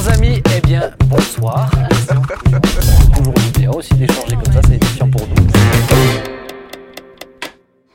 Chers 0.00 0.14
amis, 0.14 0.42
eh 0.56 0.60
bien, 0.62 0.90
bonsoir. 1.08 1.70
Toujours 3.14 3.34
bien 3.58 3.70
aussi 3.70 3.92
d'échanger 3.92 4.34
comme 4.34 4.54
ça, 4.54 4.60
c'est 4.66 4.76
édifiant 4.76 5.10
pour 5.10 5.28
nous. 5.28 5.46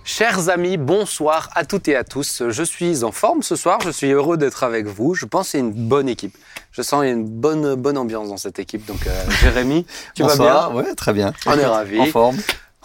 Chers 0.04 0.50
amis, 0.50 0.78
bonsoir 0.78 1.50
à 1.56 1.66
toutes 1.66 1.88
et 1.88 1.96
à 1.96 2.04
tous. 2.04 2.44
Je 2.48 2.62
suis 2.62 3.04
en 3.04 3.12
forme 3.12 3.42
ce 3.42 3.56
soir, 3.56 3.80
je 3.84 3.90
suis 3.90 4.12
heureux 4.12 4.38
d'être 4.38 4.64
avec 4.64 4.86
vous. 4.86 5.16
Je 5.16 5.26
pense 5.26 5.48
que 5.48 5.52
c'est 5.54 5.60
une 5.60 5.72
bonne 5.72 6.08
équipe. 6.08 6.38
Je 6.72 6.84
sens 6.84 7.00
qu'il 7.00 7.10
y 7.10 7.12
a 7.12 7.16
une 7.16 7.28
bonne, 7.28 7.74
bonne 7.74 7.98
ambiance 7.98 8.30
dans 8.30 8.38
cette 8.38 8.60
équipe. 8.60 8.86
Donc, 8.86 9.08
euh, 9.08 9.32
Jérémy, 9.42 9.88
tu 10.14 10.22
vas 10.22 10.38
bien? 10.38 10.70
Ouais, 10.76 10.94
très 10.94 11.12
bien. 11.12 11.34
On 11.48 11.58
est 11.58 11.66
ravis. 11.66 12.02
En 12.02 12.06
forme. 12.06 12.38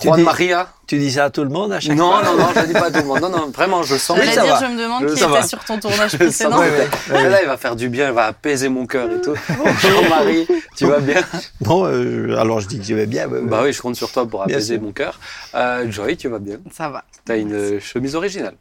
Juan 0.09 0.19
dis- 0.19 0.25
Maria 0.25 0.69
Tu 0.87 0.99
dis 0.99 1.13
ça 1.13 1.25
à 1.27 1.31
tout 1.31 1.43
le 1.43 1.49
monde 1.51 1.73
à 1.73 1.81
chaque 1.81 1.97
Non, 1.97 2.11
fois 2.11 2.23
non, 2.25 2.37
non, 2.37 2.49
je 2.55 2.61
ne 2.61 2.67
dis 2.67 2.73
pas 2.73 2.87
à 2.87 2.91
tout 2.91 2.99
le 2.99 3.05
monde. 3.05 3.21
Non, 3.21 3.29
non, 3.29 3.51
vraiment, 3.51 3.83
je 3.83 3.97
sens. 3.97 4.17
J'allais 4.19 4.33
dire, 4.33 4.45
va. 4.47 4.61
je 4.61 4.73
me 4.73 4.83
demande 4.83 5.03
Je- 5.09 5.15
qui 5.15 5.23
était 5.23 5.31
va. 5.31 5.43
sur 5.43 5.63
ton 5.65 5.79
tournage 5.79 6.13
précédent. 6.19 6.51
sens- 6.53 6.61
Ouais, 6.61 6.89
ouais, 7.15 7.29
Là, 7.29 7.43
il 7.43 7.47
va 7.49 7.57
faire 7.57 7.77
du 7.77 7.89
bien, 7.89 8.09
il 8.09 8.15
va 8.15 8.27
apaiser 8.27 8.69
mon 8.69 8.87
cœur 8.87 9.11
et 9.11 9.21
tout. 9.21 9.35
Jean-Marie, 9.81 10.47
tu 10.77 10.87
vas 10.87 11.01
bien? 11.01 11.23
Bon, 11.61 11.85
euh, 11.87 12.37
alors 12.39 12.61
je 12.61 12.69
dis 12.69 12.79
que 12.79 12.85
je 12.85 12.95
vais 12.95 13.07
bien. 13.07 13.29
ouais, 13.29 13.39
ouais. 13.41 13.47
Bah 13.49 13.61
oui, 13.63 13.73
je 13.73 13.81
compte 13.81 13.97
sur 13.97 14.11
toi 14.11 14.27
pour 14.27 14.43
apaiser 14.43 14.79
mon 14.79 14.93
cœur. 14.93 15.19
Euh, 15.55 15.91
Joy, 15.91 16.17
tu 16.17 16.29
vas 16.29 16.39
bien? 16.39 16.57
Ça 16.73 16.89
va. 16.89 17.05
T'as 17.25 17.37
une 17.37 17.53
euh, 17.55 17.81
chemise 17.81 18.15
originale. 18.15 18.55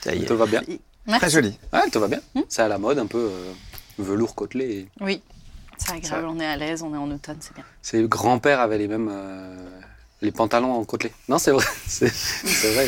Ça 0.00 0.14
y 0.14 0.22
est. 0.22 0.26
te 0.26 0.32
va 0.32 0.46
bien? 0.46 0.62
Très 1.18 1.30
joli. 1.30 1.58
Ouais, 1.72 1.80
elle 1.84 1.90
te 1.90 1.98
va 1.98 2.08
bien. 2.08 2.20
C'est 2.48 2.62
à 2.62 2.68
la 2.68 2.78
mode, 2.78 2.98
un 2.98 3.06
peu 3.06 3.18
euh, 3.18 3.52
velours 3.98 4.34
côtelé. 4.34 4.64
et- 4.64 4.88
Oui. 5.00 5.22
C'est 5.78 5.94
agréable, 5.94 6.26
on 6.28 6.38
est 6.38 6.46
à 6.46 6.56
l'aise, 6.56 6.82
on 6.84 6.94
est 6.94 6.98
en 6.98 7.10
automne, 7.10 7.38
c'est 7.40 7.54
bien. 7.54 7.64
Ses 7.82 8.04
grands-pères 8.04 8.60
avaient 8.60 8.78
les 8.78 8.86
mêmes. 8.86 9.10
euh, 9.10 9.56
les 10.22 10.30
pantalons 10.30 10.72
en 10.72 10.84
côtelé. 10.84 11.12
Non, 11.28 11.38
c'est 11.38 11.50
vrai. 11.50 11.64
C'est 11.88 12.06
vrai. 12.06 12.86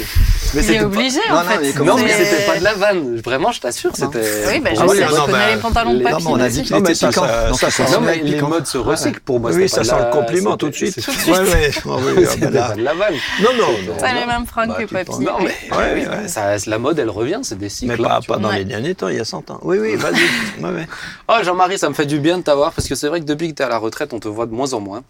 Mais 0.55 0.61
Il 0.61 0.63
c'était 0.63 0.75
est 0.77 0.79
pas- 0.79 0.85
obligé 0.87 1.19
Non, 1.29 1.35
en 1.37 1.43
non, 1.43 1.49
fait. 1.51 1.59
mais 1.79 1.85
Non, 1.85 1.97
mais 1.97 2.09
c'était 2.25 2.47
pas 2.47 2.59
de 2.59 2.65
la 2.65 2.75
vanne. 2.75 3.17
Vraiment, 3.21 3.51
je 3.53 3.61
t'assure, 3.61 3.91
Non. 3.99 4.11
c'était. 4.13 4.45
Oui, 4.49 4.61
bah, 4.61 4.71
pour 4.77 4.89
je 4.95 4.99
sais, 5.01 5.05
non, 5.07 5.27
mais 5.29 5.55
les 5.57 5.61
pantalons 5.61 5.93
de 5.95 5.99
les- 5.99 6.05
papy. 6.05 6.25
non, 6.25 6.37
mais 6.37 6.43
on 6.43 6.45
a 6.45 6.49
dit 6.49 6.63
qu'il 6.63 6.77
Non, 6.77 6.81
mais 6.83 6.91
était 6.91 6.95
ça, 7.01 7.09
piquant. 7.09 7.27
ça- 7.27 7.49
Donc 7.49 7.59
ça 7.59 7.71
ça 7.71 7.87
sent- 7.87 7.93
Non, 7.93 8.01
mais 8.03 8.17
les 8.17 8.35
piquant. 8.35 8.49
modes 8.49 8.67
se 8.67 8.79
recyclent 8.79 9.21
pour 9.21 9.41
moi. 9.41 9.51
Oui, 9.51 9.69
c'était 9.69 9.85
ça 9.85 9.97
pas 9.97 10.01
sent 10.03 10.07
le 10.07 10.17
compliment 10.21 10.57
tout 10.57 10.69
de 10.71 10.75
c'était- 10.75 11.01
suite. 11.01 11.05
c'était-. 11.19 11.33
Ah 11.37 11.97
oui, 12.07 12.25
ah 12.25 12.31
C'était 12.31 12.47
ben 12.47 12.51
là. 12.55 12.69
pas 12.69 12.75
de 12.77 12.83
la 12.83 12.95
vanne. 12.95 13.15
Non, 13.43 13.49
non, 13.59 13.73
non. 13.87 13.95
T'as 13.99 14.15
les 14.15 14.27
mêmes 14.27 14.47
fringues 14.47 14.69
Bah, 14.69 14.77
que 14.79 14.83
tu 14.85 14.95
papy. 14.95 15.11
Non, 15.21 15.39
mais 15.41 15.55
oui, 15.73 16.29
ça- 16.29 16.57
la 16.67 16.79
mode, 16.79 16.99
elle 17.01 17.11
revient, 17.11 17.41
c'est 17.43 17.59
des 17.59 17.69
cycles. 17.69 17.97
Mais 17.97 17.99
pas, 18.03 18.21
tu 18.23 18.29
pas 18.29 18.37
dans 18.39 18.51
les 18.53 18.65
derniers 18.65 18.95
temps, 18.95 19.09
il 19.09 19.17
y 19.17 19.21
a 19.21 19.25
100 19.25 19.51
ans. 19.51 19.59
Oui, 19.63 19.79
oui, 19.81 19.97
vas-y. 19.97 20.15
Oh 21.29 21.35
Jean-Marie, 21.43 21.79
ça 21.79 21.89
me 21.89 21.95
fait 21.95 22.07
du 22.07 22.21
bien 22.21 22.39
de 22.39 22.43
t'avoir 22.43 22.73
parce 22.73 22.87
que 22.89 22.95
c'est 22.95 23.09
vrai 23.09 23.21
que 23.21 23.25
depuis 23.25 23.49
que 23.51 23.57
tu 23.57 23.63
es 23.63 23.67
à 23.67 23.69
la 23.69 23.79
retraite, 23.79 24.13
on 24.13 24.21
te 24.21 24.29
voit 24.29 24.47
de 24.47 24.53
moins 24.53 24.73
en 24.73 24.81
moins. 24.81 25.03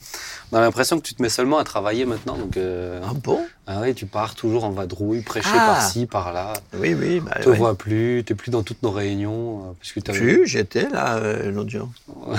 On 0.52 0.56
a 0.56 0.60
l'impression 0.60 0.98
que 0.98 1.02
tu 1.06 1.14
te 1.14 1.20
mets 1.22 1.28
seulement 1.28 1.58
à 1.58 1.64
travailler 1.64 2.04
maintenant. 2.14 2.36
Donc, 2.36 2.56
euh, 2.56 3.00
Ah 3.04 3.12
bon? 3.14 3.40
Ah 3.66 3.78
oui, 3.82 3.94
tu 3.94 4.06
pars 4.06 4.34
toujours 4.34 4.64
en 4.64 4.70
vadrouille, 4.70 5.20
prêcher 5.22 5.48
Ah. 5.52 5.74
par-ci, 5.74 6.06
par-là. 6.06 6.52
Oui, 6.78 6.94
oui. 6.94 7.20
Bah, 7.20 7.36
te 7.42 7.48
ouais. 7.50 7.56
vois 7.56 7.74
plus, 7.76 8.22
tu 8.26 8.34
plus 8.34 8.50
dans 8.50 8.62
toutes 8.62 8.82
nos 8.82 8.90
réunions. 8.90 9.58
euh, 9.58 9.72
parce 9.80 9.92
que 9.92 10.00
Plus, 10.12 10.46
j'étais 10.46 10.88
là 10.88 11.16
euh, 11.16 11.52
jour. 11.68 11.88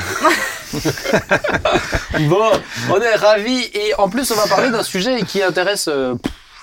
Bon, 2.30 2.50
on 2.92 3.02
est 3.02 3.16
ravis 3.16 3.70
et 3.74 3.94
en 3.98 4.10
plus, 4.10 4.32
on 4.32 4.36
va 4.36 4.48
parler 4.48 4.70
d'un 4.70 4.84
sujet 4.84 5.22
qui 5.24 5.42
intéresse 5.44 5.88
euh, 5.92 6.16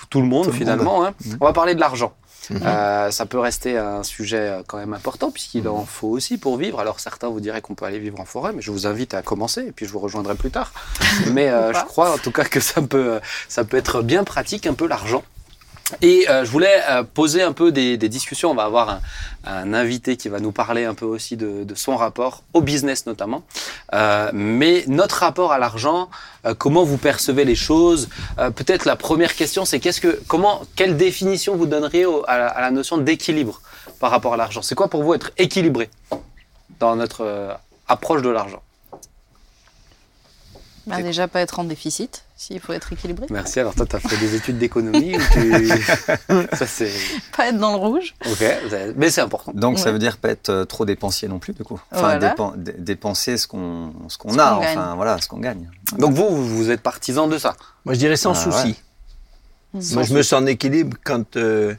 tout 0.09 0.21
le 0.21 0.27
monde 0.27 0.45
Tout 0.45 0.51
finalement. 0.51 1.05
hein. 1.05 1.13
Mhm. 1.25 1.37
On 1.41 1.45
va 1.45 1.53
parler 1.53 1.75
de 1.75 1.79
l'argent. 1.79 2.13
Mhm. 2.49 2.61
Euh, 2.65 3.11
ça 3.11 3.25
peut 3.25 3.39
rester 3.39 3.77
un 3.77 4.03
sujet 4.03 4.37
euh, 4.37 4.63
quand 4.65 4.77
même 4.77 4.93
important 4.93 5.31
puisqu'il 5.31 5.67
en 5.67 5.85
faut 5.85 6.09
aussi 6.09 6.37
pour 6.37 6.57
vivre. 6.57 6.79
Alors 6.79 6.99
certains 6.99 7.29
vous 7.29 7.39
diraient 7.39 7.61
qu'on 7.61 7.75
peut 7.75 7.85
aller 7.85 7.99
vivre 7.99 8.19
en 8.19 8.25
forêt, 8.25 8.51
mais 8.53 8.61
je 8.61 8.71
vous 8.71 8.87
invite 8.87 9.13
à 9.13 9.21
commencer 9.21 9.61
et 9.61 9.71
puis 9.71 9.85
je 9.85 9.91
vous 9.91 9.99
rejoindrai 9.99 10.35
plus 10.35 10.51
tard. 10.51 10.71
Mais 11.31 11.49
euh, 11.49 11.73
je 11.73 11.83
crois 11.85 12.13
en 12.13 12.17
tout 12.17 12.31
cas 12.31 12.43
que 12.43 12.59
ça 12.59 12.81
peut, 12.81 13.13
euh, 13.13 13.19
ça 13.47 13.63
peut 13.63 13.77
être 13.77 14.01
bien 14.01 14.23
pratique 14.23 14.67
un 14.67 14.73
peu 14.73 14.87
l'argent. 14.87 15.23
Et 16.01 16.27
euh, 16.29 16.45
je 16.45 16.49
voulais 16.49 16.81
euh, 16.89 17.03
poser 17.03 17.41
un 17.43 17.51
peu 17.51 17.71
des, 17.71 17.97
des 17.97 18.09
discussions. 18.09 18.49
On 18.51 18.55
va 18.55 18.63
avoir 18.63 18.89
un, 18.89 19.01
un 19.45 19.73
invité 19.73 20.15
qui 20.17 20.29
va 20.29 20.39
nous 20.39 20.51
parler 20.51 20.85
un 20.85 20.93
peu 20.95 21.05
aussi 21.05 21.35
de, 21.37 21.63
de 21.65 21.75
son 21.75 21.97
rapport 21.97 22.43
au 22.53 22.61
business 22.61 23.05
notamment. 23.05 23.43
Euh, 23.93 24.29
mais 24.33 24.85
notre 24.87 25.17
rapport 25.17 25.51
à 25.51 25.59
l'argent, 25.59 26.09
euh, 26.45 26.55
comment 26.57 26.83
vous 26.83 26.97
percevez 26.97 27.45
les 27.45 27.55
choses 27.55 28.09
Euh, 28.39 28.49
Peut-être 28.49 28.85
la 28.85 28.95
première 28.95 29.35
question, 29.35 29.65
c'est 29.65 29.79
qu'est-ce 29.79 30.01
que, 30.01 30.19
comment, 30.27 30.61
quelle 30.75 30.95
définition 30.97 31.55
vous 31.55 31.65
donneriez 31.65 32.05
au- 32.05 32.23
à, 32.27 32.37
la, 32.37 32.47
à 32.47 32.61
la 32.61 32.71
notion 32.71 32.97
d'équilibre 32.97 33.61
par 33.99 34.09
rapport 34.11 34.33
à 34.33 34.37
l'argent? 34.37 34.61
C'est 34.61 34.75
quoi 34.75 34.87
pour 34.87 35.03
vous 35.03 35.13
être 35.13 35.31
équilibré 35.37 35.89
dans 36.79 36.95
notre 36.95 37.21
euh, 37.25 37.53
approche 37.87 38.21
de 38.21 38.29
l'argent? 38.29 38.61
Bah, 40.85 41.01
déjà, 41.01 41.29
pas 41.29 41.39
être 41.39 41.59
en 41.59 41.63
déficit, 41.63 42.25
s'il 42.35 42.59
faut 42.59 42.73
être 42.73 42.91
équilibré. 42.91 43.25
Merci. 43.29 43.59
Alors 43.61 43.73
toi, 43.73 43.85
tu 43.85 43.95
as 43.95 43.99
fait 43.99 44.17
des 44.17 44.35
études 44.35 44.57
d'économie 44.57 45.15
ou 45.15 45.21
tu... 45.31 45.67
Ça 46.57 46.67
c'est. 46.67 46.91
Pas 47.37 47.47
être 47.47 47.57
dans 47.57 47.71
le 47.71 47.77
rouge. 47.77 48.13
Ok. 48.29 48.43
Mais 48.97 49.09
c'est 49.09 49.21
important. 49.21 49.53
Donc 49.55 49.79
ça 49.79 49.91
veut 49.93 49.99
dire 49.99 50.17
pas 50.17 50.29
être 50.29 50.49
euh, 50.49 50.65
trop 50.65 50.85
dépensier 50.85 51.29
non 51.29 51.39
plus, 51.39 51.53
du 51.53 51.63
coup. 51.63 51.79
Enfin, 51.91 52.01
Voilà. 52.17 52.33
dépen- 52.35 52.57
dé- 52.57 52.75
dépenser 52.77 53.37
ce 53.37 53.47
qu'on 53.47 53.93
ce 54.09 54.17
qu'on 54.17 54.33
Ce 54.33 54.39
a, 54.39 54.49
qu'on 54.55 54.59
gagne. 54.61 54.77
enfin 54.77 54.95
voilà, 54.95 55.21
ce 55.21 55.27
qu'on 55.29 55.39
gagne. 55.39 55.69
Donc 55.97 56.13
vous, 56.15 56.45
vous 56.45 56.69
êtes 56.69 56.81
partisan 56.81 57.27
de 57.27 57.37
ça? 57.37 57.55
Moi, 57.85 57.93
je 57.93 57.99
dirais 57.99 58.17
sans 58.17 58.31
Ah, 58.31 58.51
souci. 58.51 58.75
Sans 59.79 59.93
Moi, 59.95 60.03
je 60.03 60.13
me 60.13 60.21
sens 60.21 60.41
en 60.41 60.45
équilibre 60.47 60.97
quand, 61.03 61.37
euh, 61.37 61.73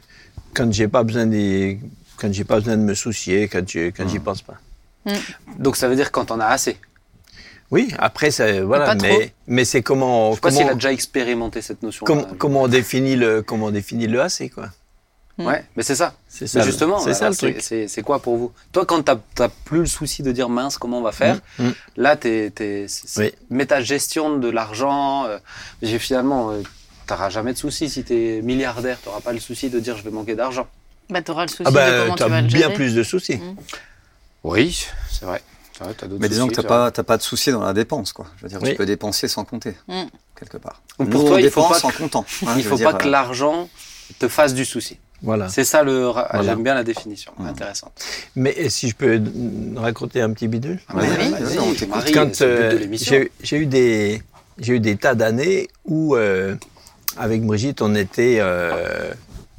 quand 0.55 0.73
j'ai 0.73 0.87
pas 0.87 1.03
besoin 1.03 1.27
des, 1.27 1.79
quand 2.17 2.33
j'ai 2.33 2.43
pas 2.43 2.55
besoin 2.59 2.75
de 2.77 2.81
me 2.81 2.95
soucier, 2.95 3.47
quand 3.49 3.69
je, 3.69 3.89
quand 3.91 4.07
j'y 4.09 4.19
pense 4.19 4.41
pas. 4.41 4.55
Donc 5.59 5.75
ça 5.77 5.87
veut 5.87 5.95
dire 5.95 6.11
quand 6.11 6.31
on 6.31 6.39
a 6.39 6.47
assez? 6.47 6.77
Oui, 7.71 7.91
après, 7.97 8.29
ça, 8.31 8.61
voilà, 8.63 8.93
mais, 8.95 9.33
mais 9.47 9.65
c'est 9.65 9.81
comment, 9.81 10.31
Je 10.31 10.35
sais 10.35 10.41
pas 10.41 10.51
s'il 10.51 10.59
comment, 10.59 10.71
a 10.71 10.75
déjà 10.75 10.91
expérimenté 10.93 11.61
cette 11.61 11.81
notion. 11.83 12.05
comment, 12.05 12.25
comment 12.37 12.61
on 12.63 12.67
définit 12.67 13.15
le, 13.15 13.41
comment 13.41 13.67
on 13.67 13.71
définit 13.71 14.07
le 14.07 14.21
assez, 14.21 14.49
quoi. 14.49 14.69
Ouais, 15.37 15.65
mais 15.75 15.83
c'est 15.83 15.95
ça. 15.95 16.13
C'est 16.29 16.43
Mais 16.43 16.47
ça. 16.47 16.59
le- 16.59 16.65
justement, 16.65 16.99
c'est 16.99 17.13
ça 17.13 17.29
le 17.29 17.35
truc. 17.35 17.57
C'est 17.61 18.01
quoi 18.03 18.19
pour 18.19 18.37
vous? 18.37 18.51
Toi, 18.71 18.85
quand 18.85 19.01
t'as 19.03 19.17
t'as 19.33 19.49
plus 19.49 19.79
le 19.79 19.85
souci 19.85 20.23
de 20.23 20.31
dire 20.31 20.47
mince, 20.47 20.77
comment 20.77 20.99
on 20.99 21.01
va 21.01 21.11
faire 21.11 21.39
Mm, 21.59 21.65
mm. 21.67 21.73
Là, 21.97 22.15
t'es, 22.15 22.51
t'es, 22.55 22.85
Oui. 23.17 23.33
mais 23.49 23.65
ta 23.65 23.81
gestion 23.81 24.37
de 24.37 24.47
l'argent, 24.49 25.25
euh, 25.25 25.37
j'ai 25.81 25.99
finalement, 25.99 26.51
euh, 26.51 26.61
t'auras 27.05 27.29
jamais 27.29 27.51
de 27.51 27.57
souci 27.57 27.89
si 27.89 28.05
t'es 28.05 28.39
milliardaire. 28.43 28.97
T'auras 29.03 29.19
pas 29.19 29.33
le 29.33 29.39
souci 29.41 29.69
de 29.69 29.77
dire 29.81 29.97
je 29.97 30.03
vais 30.03 30.11
manquer 30.11 30.35
d'argent. 30.35 30.67
Bah, 31.09 31.21
t'auras 31.21 31.41
le 31.43 31.49
souci 31.49 31.63
Ah 31.65 31.71
de 31.71 31.75
ben, 31.75 32.01
comment 32.03 32.15
tu 32.15 32.19
t'as 32.23 32.29
vas 32.29 32.41
le 32.41 32.47
bien 32.47 32.59
gérer. 32.59 32.73
plus 32.73 32.95
de 32.95 33.03
soucis. 33.03 33.39
Oui, 34.45 34.85
c'est 35.11 35.25
vrai. 35.25 35.41
D'autres 35.79 36.07
Mais 36.19 36.29
disons 36.29 36.47
que 36.47 36.55
c'est 36.55 36.61
vrai. 36.61 36.67
pas 36.69 36.91
t'as 36.91 37.03
pas 37.03 37.17
de 37.17 37.21
souci 37.21 37.51
dans 37.51 37.61
la 37.63 37.73
dépense, 37.73 38.13
quoi. 38.13 38.27
Je 38.37 38.43
veux 38.43 38.49
dire, 38.49 38.59
Oui. 38.61 38.69
tu 38.71 38.75
peux 38.75 38.85
dépenser 38.85 39.27
sans 39.27 39.43
compter, 39.45 39.75
Mm. 39.87 40.03
quelque 40.39 40.57
part. 40.57 40.81
Donc 40.99 41.09
pour 41.09 41.21
Nous, 41.21 41.27
toi, 41.27 41.35
on 41.35 41.39
il 41.39 41.49
faut 41.49 41.61
dépense 41.61 41.81
pas 41.81 41.87
en 41.87 41.91
que- 41.91 41.97
comptant. 41.97 42.25
hein, 42.45 42.53
Il 42.57 42.63
je 42.63 42.69
faut 42.69 42.77
pas 42.77 42.93
que 42.93 43.07
euh, 43.07 43.11
l'argent 43.11 43.69
te 44.19 44.27
fasse 44.27 44.53
du 44.53 44.63
souci. 44.65 44.97
Voilà. 45.21 45.49
C'est 45.49 45.63
ça 45.63 45.81
le. 45.83 46.07
Voilà. 46.07 46.43
J'aime 46.43 46.63
bien 46.63 46.75
la 46.75 46.83
définition. 46.83 47.31
Mm. 47.37 47.47
Intéressant. 47.47 47.91
Mais 48.35 48.69
si 48.69 48.89
je 48.89 48.95
peux 48.95 49.21
raconter 49.75 50.21
un 50.21 50.31
petit 50.31 50.47
bidule? 50.47 50.79
Ah, 50.89 50.93
Oui, 50.97 51.07
oui. 51.19 51.87
Marie, 51.89 52.11
quand 52.11 52.41
euh, 52.41 52.73
l'émission. 52.77 53.11
j'ai 53.15 53.31
j'ai 53.41 53.57
eu 53.57 53.65
des 53.65 54.21
j'ai 54.59 54.73
eu 54.73 54.79
des 54.79 54.95
tas 54.97 55.15
d'années 55.15 55.67
où 55.85 56.15
euh, 56.15 56.55
avec 57.17 57.43
Brigitte 57.45 57.81
on 57.81 57.95
était 57.95 58.37
euh, 58.39 59.11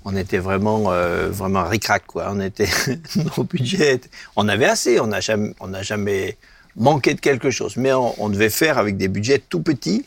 on 0.09 0.17
était 0.17 0.39
vraiment 0.39 0.93
euh, 0.93 1.28
vraiment 1.31 1.65
ric-rac 1.65 2.06
quoi. 2.06 2.28
On 2.31 2.41
était 2.41 2.69
nos 3.17 3.44
budgets 3.44 4.00
on 4.37 4.49
avait 4.49 4.67
assez 4.67 5.00
on 5.00 5.09
n'a 5.09 5.21
jamais 5.21 5.53
on 5.59 5.67
n'a 5.67 5.83
jamais 5.83 6.39
manqué 6.77 7.12
de 7.15 7.21
quelque 7.21 7.50
chose. 7.50 7.77
Mais 7.77 7.93
on, 7.93 8.15
on 8.22 8.28
devait 8.28 8.49
faire 8.50 8.78
avec 8.78 8.97
des 8.97 9.09
budgets 9.09 9.41
tout 9.41 9.61
petits. 9.61 10.06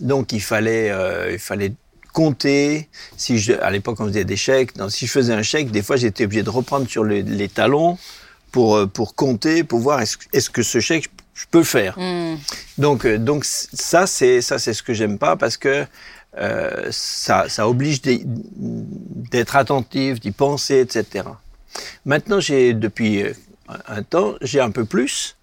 Donc 0.00 0.32
il 0.32 0.42
fallait 0.42 0.90
euh, 0.90 1.32
il 1.32 1.38
fallait 1.38 1.72
compter. 2.12 2.88
Si 3.16 3.38
je 3.38 3.52
à 3.52 3.70
l'époque 3.70 4.00
on 4.00 4.06
faisait 4.06 4.24
des 4.24 4.36
chèques. 4.36 4.76
Donc, 4.76 4.90
si 4.90 5.06
je 5.06 5.12
faisais 5.12 5.32
un 5.32 5.42
chèque 5.42 5.70
des 5.70 5.82
fois 5.82 5.96
j'étais 5.96 6.24
obligé 6.24 6.42
de 6.42 6.50
reprendre 6.50 6.88
sur 6.88 7.04
les, 7.04 7.22
les 7.22 7.48
talons 7.48 7.98
pour 8.50 8.76
euh, 8.76 8.86
pour 8.86 9.14
compter 9.14 9.62
pour 9.62 9.78
voir 9.78 10.00
est-ce 10.00 10.16
est-ce 10.32 10.50
que 10.50 10.64
ce 10.64 10.80
chèque 10.80 11.08
je 11.36 11.44
peux 11.50 11.58
le 11.58 11.64
faire. 11.64 11.98
Mm. 11.98 12.38
donc, 12.78 13.04
euh, 13.04 13.18
donc 13.18 13.44
ça, 13.44 14.06
c'est 14.06 14.40
ça, 14.40 14.58
c'est 14.58 14.72
ce 14.72 14.82
que 14.82 14.94
j'aime 14.94 15.18
pas 15.18 15.36
parce 15.36 15.58
que 15.58 15.86
euh, 16.38 16.88
ça, 16.90 17.48
ça 17.48 17.68
oblige 17.68 18.00
d'être 18.02 19.56
attentif, 19.56 20.20
d'y 20.20 20.32
penser, 20.32 20.80
etc. 20.80 21.24
Maintenant, 22.04 22.40
j'ai 22.40 22.74
depuis 22.74 23.22
euh, 23.22 23.32
un 23.88 24.02
temps, 24.02 24.34
j'ai 24.40 24.60
un 24.60 24.70
peu 24.70 24.84
plus 24.84 25.36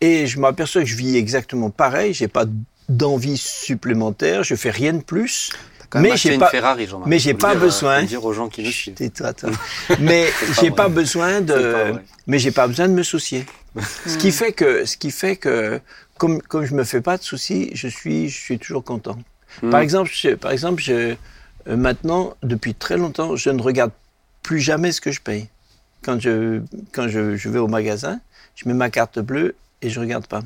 et 0.00 0.26
je 0.26 0.40
m'aperçois 0.40 0.82
que 0.82 0.88
je 0.88 0.96
vis 0.96 1.16
exactement 1.16 1.70
pareil. 1.70 2.12
J'ai 2.12 2.28
pas 2.28 2.44
d'envie 2.88 3.38
supplémentaire, 3.38 4.42
je 4.42 4.54
fais 4.54 4.70
rien 4.70 4.92
de 4.94 5.02
plus. 5.02 5.50
Mais 5.94 6.16
j'ai 6.16 6.38
pas- 6.38 6.48
Ferrari, 6.48 6.88
mais 7.04 7.18
j'ai 7.18 7.34
pas 7.34 7.52
dire, 7.54 7.62
euh, 7.62 7.66
besoin. 7.66 7.96
faut 7.96 8.00
le 8.02 8.06
dire 8.08 8.24
aux 8.24 8.32
gens 8.32 8.48
qui 8.48 8.62
nous 8.62 8.70
suivent. 8.70 8.94
Tais-toi, 8.94 9.34
toi. 9.34 9.50
Mais 10.00 10.24
pas 10.24 10.46
j'ai 10.54 10.68
vrai. 10.68 10.70
pas 10.76 10.88
besoin 10.88 11.32
pas 11.34 11.40
de, 11.42 11.94
mais 12.26 12.38
j'ai 12.38 12.50
pas 12.50 12.66
besoin 12.66 12.88
de 12.88 12.94
me 12.94 13.02
soucier. 13.02 13.44
ce 14.06 14.16
qui 14.16 14.32
fait 14.32 14.52
que, 14.52 14.86
ce 14.86 14.96
qui 14.96 15.10
fait 15.10 15.36
que, 15.36 15.80
comme 16.16 16.40
comme 16.40 16.64
je 16.64 16.74
me 16.74 16.84
fais 16.84 17.02
pas 17.02 17.18
de 17.18 17.22
soucis, 17.22 17.70
je 17.74 17.88
suis 17.88 18.30
je 18.30 18.40
suis 18.40 18.58
toujours 18.58 18.84
content. 18.84 19.18
Hmm. 19.60 19.70
Par 19.70 19.80
exemple, 19.80 20.10
je, 20.12 20.30
par 20.30 20.52
exemple, 20.52 20.82
je, 20.82 21.14
euh, 21.68 21.76
maintenant 21.76 22.34
depuis 22.42 22.74
très 22.74 22.96
longtemps, 22.96 23.36
je 23.36 23.50
ne 23.50 23.60
regarde 23.60 23.92
plus 24.42 24.60
jamais 24.60 24.92
ce 24.92 25.00
que 25.00 25.12
je 25.12 25.20
paye. 25.20 25.48
Quand 26.02 26.20
je 26.20 26.60
quand 26.92 27.08
je, 27.08 27.36
je 27.36 27.48
vais 27.48 27.58
au 27.58 27.68
magasin, 27.68 28.20
je 28.56 28.68
mets 28.68 28.74
ma 28.74 28.90
carte 28.90 29.18
bleue 29.18 29.54
et 29.82 29.90
je 29.90 29.98
regarde 30.00 30.26
pas. 30.26 30.40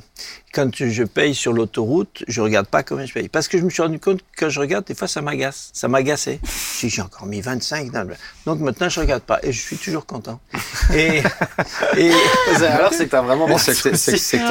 quand 0.54 0.70
je 0.74 1.04
paye 1.04 1.34
sur 1.34 1.52
l'autoroute, 1.52 2.24
je 2.26 2.40
regarde 2.40 2.66
pas 2.66 2.82
combien 2.82 3.04
je 3.04 3.12
paye. 3.12 3.28
Parce 3.28 3.46
que 3.46 3.58
je 3.58 3.62
me 3.64 3.68
suis 3.70 3.82
rendu 3.82 4.00
compte 4.00 4.20
que 4.20 4.44
quand 4.44 4.48
je 4.48 4.58
regarde, 4.58 4.86
des 4.86 4.94
fois, 4.94 5.06
ça 5.06 5.20
m'agace. 5.20 5.68
Ça 5.74 5.86
m'agaçait. 5.88 6.40
Dis, 6.80 6.88
j'ai 6.88 7.02
encore 7.02 7.26
mis 7.26 7.42
25. 7.42 7.90
dans 7.90 8.04
le- 8.04 8.14
Donc 8.46 8.60
maintenant, 8.60 8.88
je 8.88 8.98
regarde 9.00 9.22
pas. 9.22 9.38
Et 9.42 9.52
je 9.52 9.60
suis 9.60 9.76
toujours 9.76 10.06
content. 10.06 10.40
Et, 10.94 11.22
et 11.98 12.10
Alors, 12.66 12.92
c'est 12.94 13.04
que 13.04 13.10
t'as 13.10 13.20
vraiment. 13.22 13.46
Bon, 13.46 13.58
c'est 13.58 13.74
que 13.74 13.82
t'es- 13.82 13.90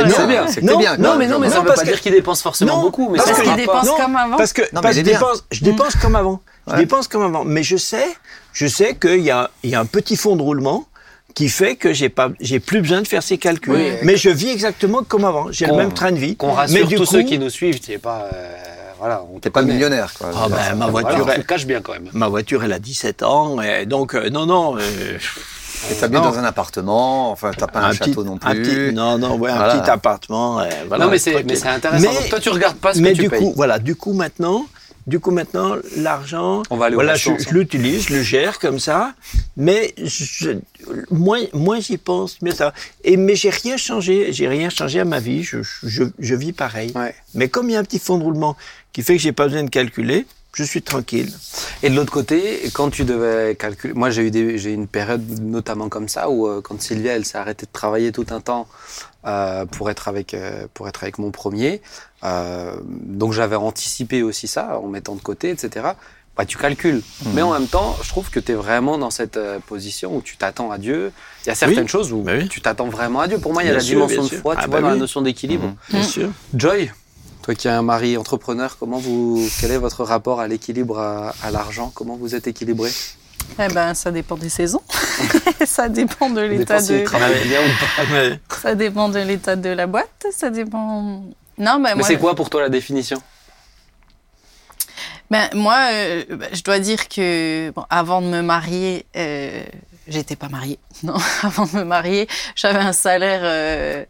bien. 0.05 0.47
c'est 0.47 0.61
bien. 0.61 0.71
Non, 0.73 0.77
bien. 0.77 0.95
Mais 1.17 1.27
non, 1.27 1.39
mais 1.39 1.47
Non, 1.47 1.53
ça 1.53 1.59
veut 1.61 1.65
parce 1.65 1.79
pas 1.79 1.85
que- 1.85 1.91
dire 1.91 2.01
qu'il 2.01 2.11
dépense 2.11 2.41
forcément 2.43 2.75
Non, 2.77 2.81
beaucoup, 2.83 3.09
mais 3.09 3.17
parce 3.17 3.31
ça 3.31 3.35
que 3.39 3.43
se 3.45 3.49
il 3.51 3.55
dépense 3.55 3.89
comme 3.89 4.15
avant. 4.15 4.37
Parce 4.37 4.53
que, 4.53 4.61
parce 4.71 4.95
je 4.95 5.01
bien. 5.01 5.13
dépense, 5.13 5.43
je 5.51 5.63
dépense 5.63 5.95
comme 5.95 6.15
avant. 6.15 6.41
Je 6.67 6.73
Ouais. 6.73 6.77
dépense 6.79 7.07
comme 7.07 7.23
avant. 7.23 7.43
Mais 7.45 7.63
je 7.63 7.77
sais, 7.77 8.05
je 8.53 8.67
sais 8.67 8.95
qu'il 8.95 9.21
y 9.21 9.31
a, 9.31 9.49
il 9.63 9.71
y 9.71 9.75
a 9.75 9.79
un 9.79 9.85
petit 9.85 10.15
fond 10.17 10.35
de 10.35 10.41
roulement 10.43 10.87
qui 11.35 11.49
fait 11.49 11.75
que 11.75 11.93
j'ai 11.93 12.09
pas, 12.09 12.29
j'ai 12.39 12.59
plus 12.59 12.81
besoin 12.81 13.01
de 13.01 13.07
faire 13.07 13.21
ces 13.21 13.37
calculs. 13.37 13.73
Oui. 13.75 13.91
mais 14.03 14.15
je 14.17 14.29
vis 14.29 14.49
exactement 14.49 15.03
comme 15.03 15.25
avant. 15.25 15.51
J'ai 15.51 15.65
le 15.67 15.73
même 15.75 15.93
train 15.93 16.11
de 16.11 16.17
vie. 16.17 16.35
Qu'on 16.35 16.47
mais 16.47 16.53
rassure 16.53 16.87
du 16.87 16.95
tous 16.95 17.05
coup, 17.05 17.11
ceux 17.15 17.23
qui 17.23 17.37
nous 17.37 17.49
suivent, 17.49 17.79
tu 17.79 17.99
pas. 17.99 18.29
euh, 18.33 18.55
voilà, 18.97 19.21
on 19.33 19.39
T'es 19.39 19.49
pas 19.49 19.59
connaît. 19.59 19.73
millionnaire, 19.73 20.13
quoi. 20.17 20.29
Ah 20.33 20.47
ben, 20.49 20.75
ma 20.77 20.87
voiture, 20.87 21.25
tu 21.25 21.31
elle- 21.31 21.37
le 21.39 21.43
caches 21.43 21.65
bien 21.67 21.81
quand 21.81 21.91
même. 21.93 22.07
ma 22.13 22.29
voiture, 22.29 22.63
elle 22.63 22.71
a 22.73 22.79
17 22.79 23.21
ans. 23.23 23.61
Et 23.61 23.85
donc, 23.85 24.15
euh, 24.15 24.29
non, 24.29 24.45
non. 24.45 24.77
euh, 24.77 24.79
Et 25.91 25.95
t'habites 25.95 26.21
dans 26.23 26.39
un 26.39 26.43
appartement, 26.45 27.29
enfin, 27.31 27.51
t'as 27.55 27.67
pas 27.67 27.81
un, 27.81 27.91
château 27.91 28.23
non 28.23 28.39
un 28.41 28.51
plus. 28.55 28.61
petit- 28.63 28.93
non, 28.95 29.17
non, 29.19 29.35
ouais, 29.35 29.51
un 29.51 29.77
petit 29.77 29.89
appartement. 29.89 30.61
euh, 30.61 30.69
voilà, 30.87 31.05
non, 31.05 31.11
mais 31.11 31.19
c'est, 31.19 31.43
mais 31.43 31.67
intéressant. 31.67 32.09
Mais- 32.11 32.19
Donc, 32.21 32.29
toi, 32.29 32.39
tu 32.39 32.49
regardes 32.49 32.77
pas 32.77 32.93
ce 32.93 32.99
mais 33.01 33.11
que 33.11 33.15
tu 33.17 33.21
du 33.23 33.29
payes. 33.29 33.39
coup, 33.39 33.53
voilà, 33.55 33.77
du 33.77 33.95
coup 33.95 34.13
maintenant, 34.13 34.65
du 35.07 35.19
coup 35.19 35.31
maintenant, 35.31 35.75
l'argent, 35.97 36.63
voilà, 36.69 37.15
je, 37.15 37.31
je 37.37 37.53
l'utilise, 37.53 38.07
je 38.07 38.15
le 38.15 38.23
gère 38.23 38.59
comme 38.59 38.79
ça, 38.79 39.13
mais 39.55 39.93
je, 39.97 40.57
moins, 41.11 41.41
moins 41.53 41.79
j'y 41.79 41.97
pense, 41.97 42.41
mieux 42.41 42.53
ça. 42.53 42.73
Et 43.03 43.17
mais 43.17 43.35
j'ai 43.35 43.51
rien 43.51 43.77
changé, 43.77 44.33
j'ai 44.33 44.47
rien 44.47 44.69
changé 44.69 44.99
à 44.99 45.05
ma 45.05 45.19
vie, 45.19 45.43
je, 45.43 45.57
je, 45.83 46.03
je 46.17 46.35
vis 46.35 46.53
pareil. 46.53 46.91
Ouais. 46.95 47.13
Mais 47.33 47.49
comme 47.49 47.69
il 47.69 47.73
y 47.73 47.75
a 47.75 47.79
un 47.79 47.83
petit 47.83 47.99
fond 47.99 48.17
de 48.17 48.23
roulement 48.23 48.55
qui 48.93 49.03
fait 49.03 49.15
que 49.15 49.21
j'ai 49.21 49.31
pas 49.31 49.45
besoin 49.45 49.63
de 49.63 49.69
calculer, 49.69 50.25
je 50.55 50.63
suis 50.63 50.81
tranquille. 50.81 51.31
Et 51.83 51.89
de 51.89 51.95
l'autre 51.95 52.13
côté, 52.13 52.61
quand 52.73 52.89
tu 52.89 53.03
devais 53.03 53.55
calculer, 53.55 53.93
moi 53.93 54.09
j'ai 54.09 54.23
eu 54.23 54.31
des, 54.31 54.57
j'ai 54.57 54.71
eu 54.71 54.73
une 54.73 54.87
période 54.87 55.23
notamment 55.41 55.89
comme 55.89 56.07
ça 56.07 56.29
où 56.29 56.47
euh, 56.47 56.61
quand 56.61 56.81
Sylvia 56.81 57.13
elle 57.13 57.25
s'est 57.25 57.37
arrêtée 57.37 57.65
de 57.65 57.71
travailler 57.71 58.11
tout 58.13 58.25
un 58.29 58.39
temps 58.39 58.67
euh, 59.27 59.65
pour 59.65 59.89
être 59.89 60.07
avec 60.07 60.33
euh, 60.33 60.65
pour 60.73 60.87
être 60.87 61.03
avec 61.03 61.17
mon 61.17 61.31
premier, 61.31 61.81
euh, 62.25 62.75
donc 62.83 63.31
j'avais 63.33 63.55
anticipé 63.55 64.23
aussi 64.23 64.47
ça 64.47 64.79
en 64.79 64.87
mettant 64.87 65.15
de 65.15 65.21
côté, 65.21 65.49
etc. 65.49 65.85
Bah, 66.37 66.45
tu 66.45 66.57
calcules. 66.57 67.01
Mais 67.33 67.41
en 67.41 67.53
même 67.53 67.67
temps, 67.67 67.95
je 68.03 68.09
trouve 68.09 68.29
que 68.29 68.41
tu 68.41 68.51
es 68.51 68.55
vraiment 68.55 68.97
dans 68.97 69.09
cette 69.09 69.37
euh, 69.37 69.59
position 69.59 70.17
où 70.17 70.21
tu 70.21 70.35
t'attends 70.35 70.69
à 70.69 70.77
Dieu. 70.77 71.13
Il 71.45 71.47
y 71.47 71.51
a 71.51 71.55
certaines 71.55 71.83
Oui. 71.83 71.87
choses 71.87 72.11
où 72.11 72.23
Bah 72.23 72.33
oui. 72.37 72.49
tu 72.49 72.59
t'attends 72.59 72.89
vraiment 72.89 73.21
à 73.21 73.27
Dieu. 73.29 73.37
Pour 73.37 73.53
moi, 73.53 73.63
il 73.63 73.67
y 73.67 73.69
a 73.69 73.71
Bien 73.71 73.79
la 73.79 73.85
sûr, 73.85 74.05
dimension 74.07 74.23
de 74.35 74.41
foi, 74.41 74.55
tu 74.55 74.61
Ah 74.63 74.67
vois, 74.67 74.75
bah 74.77 74.81
dans 74.81 74.89
la 74.89 74.95
notion 74.97 75.21
d'équilibre. 75.21 75.67
Mhm. 75.67 75.75
Bien 75.91 75.99
Mm. 76.01 76.03
sûr. 76.03 76.29
Joy, 76.53 76.91
toi 77.41 77.55
qui 77.55 77.67
es 77.69 77.71
un 77.71 77.83
mari 77.83 78.17
entrepreneur, 78.17 78.75
comment 78.77 78.97
vous, 78.97 79.47
quel 79.61 79.71
est 79.71 79.77
votre 79.77 80.03
rapport 80.03 80.41
à 80.41 80.47
l'équilibre, 80.49 80.99
à, 80.99 81.33
à 81.41 81.51
l'argent? 81.51 81.89
Comment 81.95 82.17
vous 82.17 82.35
êtes 82.35 82.47
équilibré? 82.47 82.91
Eh 83.57 83.67
ben, 83.69 83.93
ça 83.93 84.11
dépend 84.11 84.35
des 84.35 84.49
saisons. 84.49 84.81
ça 85.65 85.87
dépend 85.87 86.29
de 86.31 86.41
l'état 86.41 86.81
de. 86.81 87.03
travaille 87.05 87.47
bien 87.47 87.59
ou 87.61 87.69
pas. 87.79 88.13
Ouais. 88.13 88.39
Ça 88.61 88.75
dépend 88.75 89.07
de 89.07 89.19
l'état 89.19 89.55
de 89.55 89.69
la 89.69 89.87
boîte. 89.87 90.25
Ça 90.35 90.49
dépend. 90.49 91.23
Non, 91.57 91.79
mais 91.79 91.95
Mais 91.95 92.03
c'est 92.03 92.17
quoi 92.17 92.35
pour 92.35 92.49
toi 92.49 92.61
la 92.61 92.69
définition? 92.69 93.21
Ben, 95.31 95.49
moi, 95.53 95.87
euh, 95.91 96.23
ben, 96.29 96.49
je 96.53 96.61
dois 96.61 96.79
dire 96.79 97.07
que 97.07 97.71
bon, 97.71 97.83
avant 97.89 98.21
de 98.21 98.27
me 98.27 98.41
marier, 98.41 99.05
euh, 99.15 99.63
j'étais 100.07 100.35
pas 100.35 100.49
mariée. 100.49 100.79
Non, 101.03 101.15
avant 101.43 101.65
de 101.65 101.77
me 101.77 101.83
marier, 101.83 102.27
j'avais 102.55 102.79
un 102.79 102.93
salaire, 102.93 104.05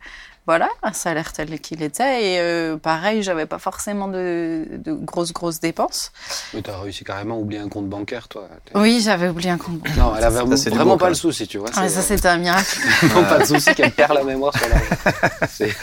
voilà, 0.47 0.69
un 0.83 0.93
salaire 0.93 1.33
tel 1.33 1.59
qu'il 1.59 1.81
était. 1.81 2.35
Et 2.35 2.39
euh, 2.39 2.77
pareil, 2.77 3.23
j'avais 3.23 3.45
pas 3.45 3.57
forcément 3.59 4.07
de, 4.07 4.65
de 4.71 4.93
grosses, 4.93 5.33
grosses 5.33 5.59
dépenses. 5.59 6.11
Mais 6.53 6.61
t'as 6.61 6.79
réussi 6.79 7.03
carrément 7.03 7.35
à 7.35 7.37
oublier 7.39 7.61
un 7.61 7.69
compte 7.69 7.87
bancaire, 7.87 8.27
toi. 8.27 8.47
Oui, 8.75 9.01
j'avais 9.03 9.27
oublié 9.29 9.49
un 9.49 9.57
compte. 9.57 9.79
bancaire. 9.79 9.97
Non, 9.97 10.13
elle 10.17 10.23
avait 10.23 10.57
Ça, 10.57 10.69
vraiment 10.69 10.97
pas 10.97 11.09
le 11.09 11.15
souci, 11.15 11.47
tu 11.47 11.57
vois. 11.57 11.69
Ah, 11.75 11.89
ça, 11.89 12.01
c'était 12.01 12.27
un 12.27 12.37
miracle. 12.37 12.79
Non, 13.15 13.23
pas 13.23 13.39
de 13.39 13.45
souci 13.45 13.73
qu'elle 13.75 13.91
perd 13.91 14.13
la 14.13 14.23
mémoire 14.23 14.53
sur. 14.57 14.67
C'est- 15.49 15.75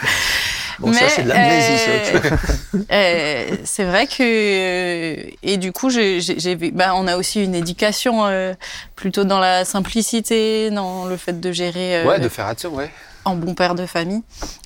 Bon, 0.79 0.91
ça, 0.91 1.01
Mais, 1.03 1.09
c'est 1.09 1.23
de 1.23 1.29
l'amnésie, 1.29 1.77
ça, 1.77 1.91
euh. 1.91 2.37
Euh, 2.91 3.57
c'est 3.63 3.83
vrai 3.83 4.07
que 4.07 4.23
euh, 4.23 5.23
et 5.43 5.57
du 5.57 5.71
coup 5.71 5.91
j'ai 5.91 6.19
j'ai- 6.19 6.39
j'ai 6.39 6.55
vu 6.55 6.71
ben, 6.71 6.93
on 6.95 7.05
a 7.07 7.15
aussi 7.15 7.43
une 7.43 7.53
éducation 7.53 8.25
euh, 8.25 8.53
plutôt 8.95 9.23
dans 9.23 9.39
la 9.39 9.65
simplicité 9.65 10.71
dans 10.71 11.05
le 11.05 11.15
fait 11.15 11.39
de 11.39 11.51
gérer 11.51 11.97
euh, 12.01 12.05
Ouais, 12.07 12.19
de 12.19 12.27
faire 12.27 12.47
attention, 12.47 12.73
ouais. 12.73 12.89
En 13.25 13.35
bon 13.35 13.53
père 13.55 13.75
de 13.75 13.85
famille 13.85 14.21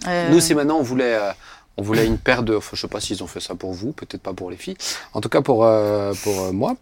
Euh, 0.07 0.29
Nous, 0.31 0.39
c'est 0.39 0.53
maintenant, 0.55 0.77
on 0.77 0.83
voulait, 0.83 1.15
euh, 1.15 1.31
on 1.77 1.81
voulait 1.83 2.05
une 2.05 2.17
paire 2.17 2.43
de. 2.43 2.55
Enfin, 2.55 2.71
je 2.73 2.81
sais 2.81 2.87
pas 2.87 2.99
s'ils 2.99 3.23
ont 3.23 3.27
fait 3.27 3.39
ça 3.39 3.55
pour 3.55 3.73
vous, 3.73 3.91
peut-être 3.91 4.21
pas 4.21 4.33
pour 4.33 4.49
les 4.49 4.57
filles. 4.57 4.77
En 5.13 5.21
tout 5.21 5.29
cas, 5.29 5.41
pour, 5.41 5.65
euh, 5.65 6.13
pour 6.23 6.41
euh, 6.45 6.51
moi, 6.51 6.75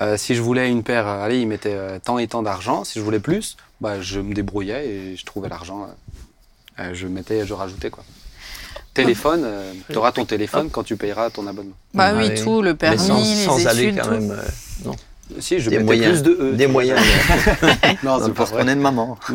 euh, 0.00 0.16
si 0.16 0.34
je 0.34 0.42
voulais 0.42 0.68
une 0.68 0.82
paire, 0.82 1.06
euh, 1.06 1.22
allez, 1.24 1.40
ils 1.40 1.46
mettaient 1.48 1.74
euh, 1.74 1.98
tant 2.02 2.18
et 2.18 2.26
tant 2.28 2.42
d'argent. 2.42 2.84
Si 2.84 2.98
je 2.98 3.04
voulais 3.04 3.20
plus, 3.20 3.56
bah, 3.80 4.00
je 4.00 4.18
me 4.20 4.34
débrouillais 4.34 4.86
et 4.88 5.16
je 5.16 5.24
trouvais 5.24 5.48
l'argent. 5.48 5.84
euh, 5.84 6.82
euh, 6.82 6.90
je 6.94 7.06
mettais, 7.06 7.46
je 7.46 7.52
rajoutais 7.54 7.90
quoi. 7.90 8.04
Téléphone, 8.94 9.46
tu 9.88 9.96
auras 9.96 10.10
ton 10.12 10.24
téléphone 10.24 10.68
quand 10.68 10.82
tu 10.82 10.96
payeras 10.96 11.30
ton 11.30 11.46
abonnement. 11.46 11.74
bah 11.94 12.06
Ah 12.08 12.14
oui 12.16 12.34
tout 12.42 12.60
le 12.60 12.70
Mais 12.70 12.76
permis 12.76 12.98
sans, 12.98 13.20
les 13.20 13.44
sans 13.44 13.66
aller 13.68 13.84
études 13.84 13.98
quand 14.00 14.04
tout. 14.08 14.10
même. 14.10 14.30
euh, 14.32 14.42
non. 14.84 14.96
Si, 15.38 15.60
je 15.60 15.70
Des 15.70 15.78
moyens. 15.78 16.22
plus 16.22 16.30
de 16.30 16.38
E. 16.40 16.52
Des 16.54 16.66
moyens. 16.66 16.98
Non, 18.02 18.18
Non, 18.18 18.24
c'est 18.26 18.32
vrai. 18.32 18.62
qu'on 18.62 18.68
est 18.68 18.74
de 18.74 18.80
maman. 18.80 19.18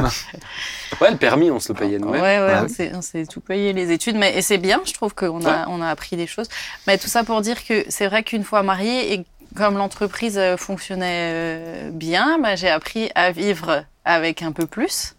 Ouais, 1.02 1.12
le 1.12 1.18
permis, 1.18 1.52
on 1.52 1.60
se 1.60 1.74
le 1.74 1.78
payait 1.80 1.94
Ouais, 1.98 2.00
nous-mêmes. 2.00 2.22
ouais, 2.22 2.54
on 2.64 2.68
s'est- 2.70 2.92
on 2.96 3.02
s'est 3.02 3.26
tout 3.26 3.42
payé 3.42 3.74
les 3.74 3.92
études, 3.92 4.16
mais 4.16 4.38
et 4.38 4.42
c'est 4.42 4.58
bien, 4.60 4.82
je 4.86 4.94
trouve 4.94 5.14
qu'on 5.14 5.46
a, 5.46 5.68
on 5.68 5.82
a 5.82 5.90
appris 5.90 6.16
des 6.16 6.28
choses. 6.28 6.48
Mais 6.88 6.98
tout 6.98 7.08
ça 7.08 7.24
pour 7.24 7.42
dire 7.42 7.66
que 7.66 7.84
c'est 7.90 8.08
vrai 8.08 8.24
qu'une 8.24 8.44
fois 8.44 8.64
mariée 8.64 9.14
et 9.14 9.26
comme 9.58 9.78
l'entreprise 9.78 10.38
euh, 10.38 10.56
fonctionnait 10.58 11.32
euh, 11.34 11.90
bien, 11.92 12.38
bah, 12.42 12.56
j'ai 12.56 12.70
appris 12.70 13.10
à 13.16 13.32
vivre 13.32 13.84
avec 14.06 14.42
un 14.42 14.52
peu 14.54 14.68
plus. 14.68 15.16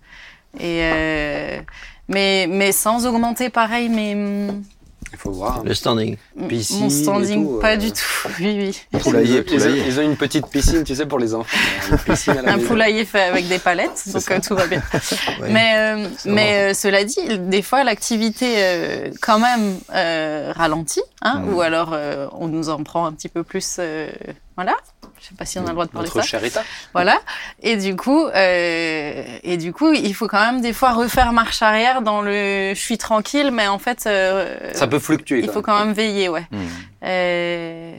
Et 0.59 0.81
euh, 0.83 1.59
mais, 2.09 2.47
mais 2.49 2.73
sans 2.73 3.07
augmenter 3.07 3.51
pareil 3.51 3.89
mes, 3.91 4.15
Il 5.17 5.19
faut 5.19 5.31
voir. 5.31 5.63
Le 5.65 5.73
standing. 5.73 6.17
Piscine 6.47 6.81
mon 6.81 6.87
et 6.89 6.91
standing, 6.91 7.47
tout, 7.47 7.59
pas 7.59 7.73
euh. 7.73 7.77
du 7.77 7.91
tout. 7.91 8.03
Oui, 8.39 8.75
oui. 8.93 9.01
Poulailler, 9.01 9.37
ils, 9.37 9.41
ont, 9.41 9.43
poulailler. 9.45 9.85
ils 9.87 9.99
ont 9.99 10.03
une 10.03 10.17
petite 10.17 10.47
piscine, 10.49 10.85
tu 10.85 10.95
sais, 10.95 11.07
pour 11.07 11.19
les 11.19 11.33
enfants. 11.35 11.57
Une 11.91 11.97
piscine 11.99 12.37
à 12.37 12.43
la 12.43 12.53
Un 12.53 12.57
maison. 12.57 12.69
poulailler 12.69 13.05
fait 13.07 13.23
avec 13.23 13.49
des 13.49 13.59
palettes, 13.59 14.03
donc 14.13 14.21
ça. 14.23 14.35
euh, 14.35 14.41
tout 14.47 14.55
va 14.55 14.67
bien. 14.67 14.83
Ouais. 15.41 15.49
Mais, 15.51 15.73
euh, 15.77 16.09
mais 16.27 16.71
euh, 16.71 16.75
cela 16.75 17.03
dit, 17.05 17.17
des 17.39 17.63
fois, 17.63 17.83
l'activité 17.85 18.55
euh, 18.59 19.11
quand 19.23 19.39
même 19.39 19.79
euh, 19.95 20.53
ralentit, 20.55 21.03
hein, 21.23 21.41
Mm. 21.41 21.55
ou 21.55 21.61
alors 21.63 21.91
euh, 21.95 22.27
on 22.33 22.49
nous 22.49 22.69
en 22.69 22.83
prend 22.83 23.07
un 23.07 23.13
petit 23.13 23.29
peu 23.31 23.43
plus. 23.43 23.77
euh, 23.79 24.11
voilà. 24.57 24.75
Je 25.27 25.31
sais 25.31 25.35
pas 25.37 25.45
si 25.45 25.59
on 25.59 25.63
a 25.65 25.67
le 25.67 25.73
droit 25.73 25.87
de 25.87 25.91
parler 25.91 26.09
de 26.09 26.15
Notre 26.15 26.25
ça. 26.25 26.31
cher 26.39 26.45
État. 26.45 26.63
Voilà. 26.95 27.19
Et 27.61 27.77
du 27.77 27.97
coup, 27.97 28.27
euh, 28.27 29.25
et 29.43 29.57
du 29.57 29.73
coup, 29.73 29.93
il 29.93 30.15
faut 30.15 30.29
quand 30.29 30.39
même 30.39 30.61
des 30.61 30.73
fois 30.73 30.93
refaire 30.93 31.33
marche 31.33 31.63
arrière 31.63 32.01
dans 32.01 32.23
le 32.23 32.75
je 32.75 32.81
suis 32.81 32.97
tranquille, 32.97 33.51
mais 33.53 33.67
en 33.67 33.81
fait, 33.81 34.05
euh, 34.07 34.71
Ça 34.73 34.87
peut 34.87 35.01
fluctuer. 35.01 35.41
il 35.43 35.51
faut 35.51 35.63
quand 35.63 35.77
même 35.85 35.93
veiller, 35.95 36.29
ouais. 36.29 36.47
Hmm. 36.53 36.67
Euh, 37.03 37.97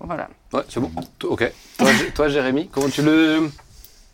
voilà. 0.00 0.28
Ouais, 0.54 0.62
c'est 0.70 0.80
bon. 0.80 0.90
Ok. 1.24 1.52
Toi, 2.14 2.28
Jérémy, 2.28 2.68
comment 2.72 2.88
tu 2.88 3.02
le, 3.02 3.50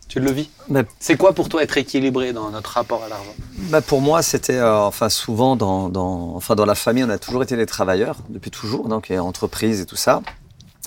tu 0.08 0.18
le 0.18 0.32
vis? 0.32 0.50
Bah, 0.68 0.82
C'est 0.98 1.16
quoi 1.16 1.32
pour 1.32 1.48
toi 1.48 1.62
être 1.62 1.78
équilibré 1.78 2.32
dans 2.32 2.50
notre 2.50 2.70
rapport 2.72 3.04
à 3.04 3.08
l'argent? 3.08 3.34
Bah 3.70 3.82
pour 3.82 4.00
moi, 4.00 4.22
c'était 4.22 4.56
euh, 4.56 4.78
enfin 4.80 5.08
souvent 5.10 5.54
dans, 5.54 5.88
dans 5.90 6.34
enfin 6.34 6.56
dans 6.56 6.64
la 6.66 6.74
famille, 6.74 7.04
on 7.04 7.08
a 7.10 7.18
toujours 7.18 7.44
été 7.44 7.56
des 7.56 7.66
travailleurs 7.66 8.16
depuis 8.30 8.50
toujours, 8.50 8.88
donc 8.88 9.12
et 9.12 9.18
entreprise 9.20 9.80
et 9.80 9.86
tout 9.86 9.96
ça. 9.96 10.22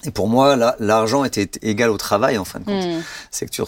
Et 0.05 0.11
pour 0.11 0.27
moi, 0.27 0.55
l'argent 0.79 1.23
était 1.23 1.49
égal 1.61 1.89
au 1.89 1.97
travail 1.97 2.37
en 2.37 2.45
fin 2.45 2.59
de 2.59 2.65
compte. 2.65 2.83
Hmm. 2.85 3.01
C'est 3.31 3.45
que 3.45 3.51
tu 3.51 3.63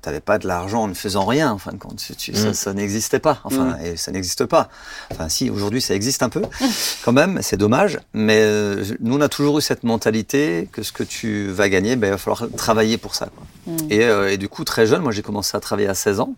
t'avais 0.00 0.20
pas 0.20 0.38
de 0.38 0.46
l'argent 0.48 0.82
en 0.82 0.88
ne 0.88 0.94
faisant 0.94 1.24
rien 1.26 1.52
en 1.52 1.58
fin 1.58 1.72
de 1.72 1.76
compte. 1.78 1.96
Tu- 1.98 2.14
tu- 2.16 2.34
ça, 2.34 2.54
ça 2.54 2.72
n'existait 2.72 3.18
pas. 3.18 3.40
Enfin, 3.44 3.76
et 3.84 3.96
ça 3.96 4.10
n'existe 4.10 4.46
pas. 4.46 4.68
Enfin, 5.10 5.28
si 5.28 5.50
aujourd'hui 5.50 5.80
ça 5.80 5.94
existe 5.94 6.22
un 6.22 6.28
peu, 6.28 6.42
quand 7.04 7.12
même. 7.12 7.40
C'est 7.42 7.56
dommage. 7.58 7.98
Mais 8.14 8.38
euh, 8.40 8.84
nous, 9.00 9.16
on 9.16 9.20
a 9.20 9.28
toujours 9.28 9.58
eu 9.58 9.62
cette 9.62 9.84
mentalité 9.84 10.68
que 10.72 10.82
ce 10.82 10.92
que 10.92 11.02
tu 11.02 11.48
vas 11.48 11.68
gagner, 11.68 11.96
ben, 11.96 12.08
il 12.08 12.10
va 12.12 12.18
falloir 12.18 12.44
travailler 12.56 12.96
pour 12.98 13.14
ça. 13.14 13.26
quoi. 13.34 13.44
Mm. 13.66 13.76
Et, 13.90 14.04
euh, 14.04 14.32
et 14.32 14.38
du 14.38 14.48
coup, 14.48 14.64
très 14.64 14.86
jeune, 14.86 15.02
moi, 15.02 15.12
j'ai 15.12 15.22
commencé 15.22 15.56
à 15.56 15.60
travailler 15.60 15.88
à 15.88 15.94
16 15.94 16.20
ans. 16.20 16.34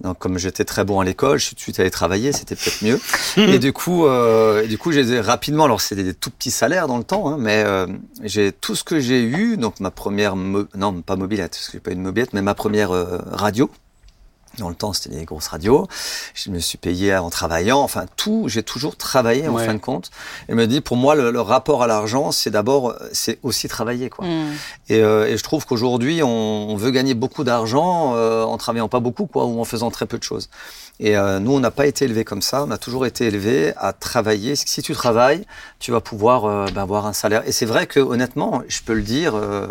Donc, 0.00 0.18
comme 0.18 0.38
j'étais 0.38 0.64
très 0.64 0.84
bon 0.84 1.00
à 1.00 1.04
l'école, 1.04 1.38
je 1.38 1.46
suis 1.46 1.56
tout 1.56 1.60
de 1.60 1.62
suite 1.62 1.80
allé 1.80 1.90
travailler, 1.90 2.32
c'était 2.32 2.54
peut-être 2.54 2.82
mieux. 2.82 3.00
et 3.36 3.58
du 3.58 3.72
coup, 3.72 4.06
euh, 4.06 4.62
et 4.62 4.68
du 4.68 4.78
coup, 4.78 4.92
j'ai 4.92 5.20
rapidement, 5.20 5.64
alors 5.64 5.80
c'était 5.80 6.04
des 6.04 6.14
tout 6.14 6.30
petits 6.30 6.52
salaires 6.52 6.86
dans 6.86 6.98
le 6.98 7.04
temps, 7.04 7.28
hein, 7.28 7.36
mais 7.38 7.64
euh, 7.66 7.86
j'ai 8.22 8.52
tout 8.52 8.76
ce 8.76 8.84
que 8.84 9.00
j'ai 9.00 9.22
eu, 9.22 9.56
donc 9.56 9.80
ma 9.80 9.90
première, 9.90 10.36
non 10.36 11.02
pas 11.02 11.16
mobilette, 11.16 11.52
parce 11.52 11.66
que 11.66 11.72
j'ai 11.72 11.80
pas 11.80 11.90
eu 11.90 11.96
de 11.96 12.00
mobilette, 12.00 12.32
mais 12.32 12.42
ma 12.42 12.54
première 12.54 12.92
euh, 12.92 13.18
radio 13.32 13.70
Dans 14.58 14.68
le 14.68 14.74
temps, 14.74 14.92
c'était 14.92 15.14
les 15.16 15.24
grosses 15.24 15.48
radios. 15.48 15.86
Je 16.34 16.50
me 16.50 16.58
suis 16.58 16.78
payé 16.78 17.16
en 17.16 17.30
travaillant. 17.30 17.80
Enfin, 17.80 18.06
tout, 18.16 18.44
j'ai 18.48 18.62
toujours 18.62 18.96
travaillé 18.96 19.48
en 19.48 19.54
Ouais. 19.54 19.66
fin 19.66 19.74
de 19.74 19.78
compte. 19.78 20.10
Et 20.48 20.54
me 20.54 20.66
dit, 20.66 20.80
pour 20.80 20.96
moi, 20.96 21.14
le, 21.14 21.30
le 21.30 21.40
rapport 21.40 21.82
à 21.82 21.86
l'argent, 21.86 22.32
c'est 22.32 22.50
d'abord, 22.50 22.94
c'est 23.12 23.38
aussi 23.42 23.68
travailler, 23.68 24.10
quoi. 24.10 24.26
Mm. 24.26 24.52
Et, 24.88 25.00
euh, 25.02 25.26
et 25.26 25.36
je 25.36 25.42
trouve 25.42 25.66
qu'aujourd'hui, 25.66 26.22
on, 26.22 26.28
on 26.70 26.76
veut 26.76 26.90
gagner 26.90 27.14
beaucoup 27.14 27.44
d'argent 27.44 28.12
euh, 28.14 28.44
en 28.44 28.56
travaillant 28.58 28.88
pas 28.88 29.00
beaucoup, 29.00 29.26
quoi, 29.26 29.44
ou 29.46 29.60
en 29.60 29.64
faisant 29.64 29.90
très 29.90 30.06
peu 30.06 30.18
de 30.18 30.22
choses. 30.24 30.48
Et 31.00 31.16
euh, 31.16 31.38
nous, 31.38 31.52
on 31.52 31.60
n'a 31.60 31.70
pas 31.70 31.86
été 31.86 32.04
élevés 32.06 32.24
comme 32.24 32.42
ça. 32.42 32.64
On 32.64 32.70
a 32.72 32.78
toujours 32.78 33.06
été 33.06 33.26
élevés 33.26 33.72
à 33.76 33.92
travailler. 33.92 34.56
Si 34.56 34.82
tu 34.82 34.92
travailles, 34.94 35.46
tu 35.78 35.92
vas 35.92 36.00
pouvoir 36.00 36.44
euh, 36.44 36.66
ben, 36.74 36.82
avoir 36.82 37.06
un 37.06 37.12
salaire. 37.12 37.42
Et 37.46 37.52
c'est 37.52 37.66
vrai 37.66 37.86
que, 37.86 38.00
honnêtement, 38.00 38.62
je 38.68 38.80
peux 38.84 38.94
le 38.94 39.02
dire 39.02 39.34
euh, 39.36 39.68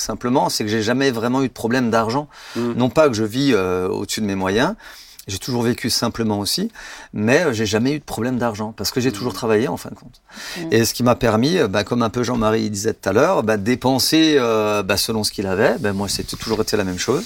simplement, 0.00 0.48
c'est 0.48 0.64
que 0.64 0.70
j'ai 0.70 0.82
jamais 0.82 1.10
vraiment 1.10 1.42
eu 1.42 1.48
de 1.48 1.52
problème 1.52 1.90
d'argent. 1.90 2.28
Mm. 2.56 2.72
Non 2.72 2.90
pas 2.90 3.08
que 3.08 3.14
je 3.14 3.24
vis 3.24 3.52
euh, 3.52 3.88
au-dessus 3.88 4.20
de 4.20 4.26
mes 4.26 4.34
moyens. 4.34 4.74
J'ai 5.30 5.38
toujours 5.38 5.62
vécu 5.62 5.90
simplement 5.90 6.38
aussi, 6.38 6.72
mais 7.12 7.44
euh, 7.44 7.52
j'ai 7.52 7.66
jamais 7.66 7.92
eu 7.92 7.98
de 7.98 8.04
problème 8.04 8.38
d'argent 8.38 8.72
parce 8.76 8.90
que 8.90 9.00
j'ai 9.00 9.12
toujours 9.12 9.32
travaillé 9.32 9.68
en 9.68 9.76
fin 9.76 9.90
de 9.90 9.94
compte. 9.94 10.22
Mm. 10.58 10.72
Et 10.72 10.84
ce 10.84 10.92
qui 10.92 11.02
m'a 11.02 11.14
permis, 11.14 11.58
euh, 11.58 11.68
bah, 11.68 11.84
comme 11.84 12.02
un 12.02 12.10
peu 12.10 12.24
Jean-Marie 12.24 12.68
disait 12.70 12.94
tout 12.94 13.08
à 13.08 13.12
l'heure, 13.12 13.42
bah, 13.42 13.56
dépenser 13.56 14.36
euh, 14.38 14.82
bah, 14.82 14.96
selon 14.96 15.22
ce 15.22 15.30
qu'il 15.30 15.46
avait. 15.46 15.76
Ben 15.78 15.92
moi, 15.92 16.08
c'était 16.08 16.36
toujours 16.36 16.62
été 16.62 16.76
la 16.76 16.84
même 16.84 16.98
chose. 16.98 17.24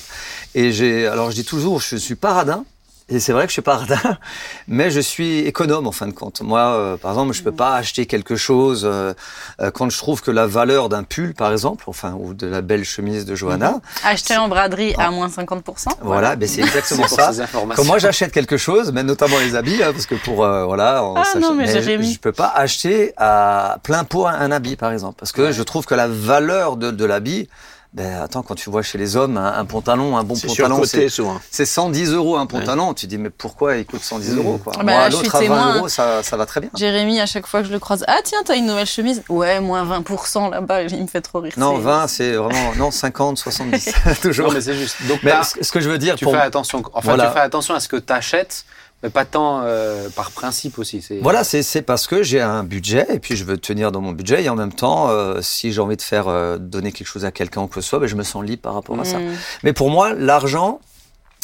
Et 0.55 0.73
j'ai, 0.73 1.07
alors 1.07 1.31
je 1.31 1.37
dis 1.37 1.45
toujours, 1.45 1.81
je 1.81 1.97
suis 1.97 2.17
pas 2.17 2.35
radin. 2.35 2.65
Et 3.11 3.21
c'est 3.21 3.33
vrai 3.35 3.43
que 3.43 3.49
je 3.51 3.53
suis 3.55 3.61
pas 3.63 3.77
radin, 3.77 3.99
mais 4.69 4.91
je 4.91 4.99
suis 5.01 5.41
économe 5.41 5.87
en 5.87 5.93
fin 5.93 6.07
de 6.07 6.13
compte. 6.13 6.41
Moi, 6.41 6.61
euh, 6.61 6.97
par 6.97 7.11
exemple, 7.13 7.35
je 7.35 7.43
peux 7.43 7.53
pas 7.53 7.75
acheter 7.77 8.07
quelque 8.07 8.35
chose 8.35 8.85
euh, 8.91 9.13
euh, 9.61 9.71
quand 9.71 9.91
je 9.91 9.99
trouve 9.99 10.23
que 10.23 10.31
la 10.31 10.47
valeur 10.47 10.89
d'un 10.89 11.03
pull, 11.03 11.35
par 11.35 11.53
exemple, 11.53 11.85
enfin, 11.87 12.15
ou 12.19 12.33
de 12.33 12.47
la 12.47 12.63
belle 12.63 12.83
chemise 12.85 13.27
de 13.27 13.35
Johanna, 13.35 13.81
Acheter 14.05 14.39
en 14.39 14.49
braderie 14.49 14.95
à 14.97 15.11
moins 15.11 15.29
50%. 15.29 15.89
voilà, 16.01 16.35
ben 16.35 16.49
c'est 16.49 16.63
exactement 16.63 17.07
ça. 17.07 17.31
Quand 17.77 17.85
moi 17.85 17.99
j'achète 17.99 18.33
quelque 18.33 18.57
chose, 18.57 18.91
mais 18.93 19.03
notamment 19.03 19.39
les 19.39 19.55
habits, 19.55 19.83
hein, 19.83 19.93
parce 19.93 20.07
que 20.07 20.15
pour 20.15 20.43
euh, 20.43 20.65
voilà, 20.65 21.05
on 21.05 21.15
Ah 21.15 21.25
non, 21.39 21.53
mais 21.55 21.67
Jérémy. 21.67 22.15
je 22.15 22.19
peux 22.21 22.33
pas 22.33 22.53
acheter 22.57 23.13
à 23.19 23.79
plein 23.83 24.05
pot 24.05 24.27
un, 24.27 24.33
un 24.33 24.51
habit 24.51 24.77
par 24.77 24.93
exemple, 24.93 25.17
parce 25.19 25.33
que 25.33 25.53
je 25.53 25.63
trouve 25.63 25.85
que 25.85 25.95
la 25.95 26.09
valeur 26.09 26.79
de, 26.79 26.91
de 26.91 27.05
l'habit, 27.05 27.51
ben 27.95 28.21
attends, 28.23 28.43
quand 28.43 28.57
tu 28.57 28.71
vois 28.71 28.83
chez 28.83 28.99
les 28.99 29.15
hommes 29.17 29.37
un, 29.37 29.53
un 29.57 29.65
pantalon, 29.65 30.17
un 30.17 30.25
bon 30.25 30.35
pantalon, 30.37 30.83
c'est 30.85 31.09
souvent. 31.09 31.41
c'est 31.51 31.65
110 31.65 32.11
euros 32.13 32.37
un 32.37 32.47
pantalon. 32.47 32.93
Tu 32.93 33.07
dis 33.07 33.19
mais 33.19 33.31
pourquoi 33.31 33.77
il 33.77 33.87
coûte 33.87 34.03
110 34.03 34.35
euros 34.37 34.59
quoi 34.59 34.73
Ah 34.77 34.79
bah 34.79 34.93
Moi, 34.93 34.95
là, 35.03 35.09
l'autre 35.11 35.33
à 35.35 35.39
20 35.39 35.45
témoin. 35.45 35.77
euros, 35.77 35.89
ça, 35.89 36.23
ça 36.25 36.37
va 36.37 36.45
très 36.45 36.61
bien. 36.61 36.71
Jérémy, 36.75 37.21
à 37.21 37.27
chaque 37.27 37.47
fois 37.47 37.61
que 37.63 37.69
je 37.69 37.73
le 37.73 37.79
croise, 37.79 38.05
ah 38.09 38.19
tiens, 38.25 38.41
t'as 38.45 38.57
une 38.57 38.67
nouvelle 38.67 38.87
chemise 38.87 39.23
Ouais, 39.29 39.61
moins 39.61 39.85
20% 39.85 40.51
là-bas, 40.51 40.83
il 40.83 41.03
me 41.03 41.07
fait 41.07 41.21
trop 41.21 41.39
rire. 41.39 41.53
Non, 41.57 41.77
c'est- 41.77 41.83
20, 41.83 42.07
c'est 42.09 42.33
vraiment 42.33 42.75
non 42.77 42.91
50, 42.91 43.39
70 43.39 43.93
toujours. 44.23 44.49
Non, 44.49 44.55
mais 44.55 44.61
c'est 44.61 44.75
juste. 44.75 44.97
Donc, 45.07 45.21
Mais 45.23 45.33
ce 45.61 45.71
que 45.71 45.79
je 45.81 45.89
veux 45.89 45.99
dire 45.99 46.17
tu 46.17 46.25
pour 46.25 46.35
fais 46.35 46.41
attention. 46.41 46.83
Enfin, 46.95 47.01
Voilà. 47.15 47.29
tu 47.29 47.33
fais 47.35 47.41
attention 47.41 47.75
à 47.75 47.81
ce 47.81 47.87
que 47.87 47.97
tu 47.97 48.13
achètes, 48.13 48.65
mais 49.05 49.11
pas 49.11 49.27
tant 49.27 49.61
euh, 49.63 50.09
par 50.17 50.31
principe 50.31 50.79
aussi. 50.79 51.03
C'est 51.03 51.19
Voilà, 51.19 51.45
c'est 51.45 51.63
c'est 51.63 51.83
parce 51.83 52.07
que 52.07 52.23
j'ai 52.23 52.41
un 52.41 52.65
budget 52.65 53.07
et 53.11 53.19
puis 53.21 53.37
je 53.37 53.45
veux 53.45 53.59
tenir 53.59 53.93
dans 53.93 54.01
mon 54.01 54.13
budget 54.13 54.43
et 54.43 54.49
en 54.49 54.57
même 54.57 54.73
temps, 54.73 55.11
euh, 55.11 55.43
si 55.43 55.73
j'ai 55.73 55.81
envie 55.83 55.97
de 55.99 56.03
faire 56.03 56.27
euh, 56.27 56.57
donner 56.57 56.91
quelque 56.91 57.07
chose 57.07 57.27
à 57.27 57.31
quelqu'un 57.31 57.61
ou 57.61 57.67
que 57.67 57.75
ce 57.83 57.87
soit, 57.87 57.99
ben, 57.99 58.07
je 58.07 58.17
me 58.17 58.23
sens 58.23 58.43
libre 58.43 58.63
par 58.63 58.73
rapport 58.73 58.99
à 58.99 59.05
ça. 59.05 59.19
Mm. 59.19 59.35
Mais 59.63 59.75
pour 59.75 59.91
moi, 59.91 60.15
l'argent, 60.15 60.81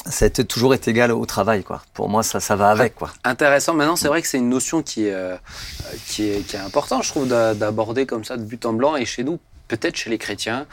ça 0.07 0.25
a 0.25 0.31
toujours 0.31 0.73
été 0.73 0.91
égal 0.91 1.13
au 1.13 1.27
travail, 1.27 1.63
quoi. 1.63 1.83
Pour 1.93 2.09
moi, 2.09 2.23
ça, 2.23 2.41
ça 2.41 2.57
va 2.57 2.71
avec, 2.71 2.95
quoi. 2.95 3.11
intéressant. 3.23 3.75
Maintenant, 3.75 3.97
c'est 3.97 4.09
vrai 4.09 4.23
que 4.23 4.29
c'est 4.29 4.39
une 4.39 4.49
notion 4.49 4.83
qui 4.83 5.05
est, 5.05 5.13
euh, 5.13 5.37
qui 6.07 6.31
est, 6.31 6.41
qui 6.47 6.57
est 6.57 6.61
importante, 6.61 7.03
je 7.05 7.11
trouve, 7.11 7.29
d'a- 7.29 7.53
d'aborder 7.53 8.07
comme 8.07 8.25
ça 8.25 8.39
de 8.39 8.43
but 8.43 8.65
en 8.65 8.73
blanc. 8.73 8.97
Et 8.97 9.05
chez 9.05 9.23
nous, 9.23 9.39
peut-être 9.71 9.97
chez 9.97 10.11
les 10.11 10.19
chrétiens 10.19 10.67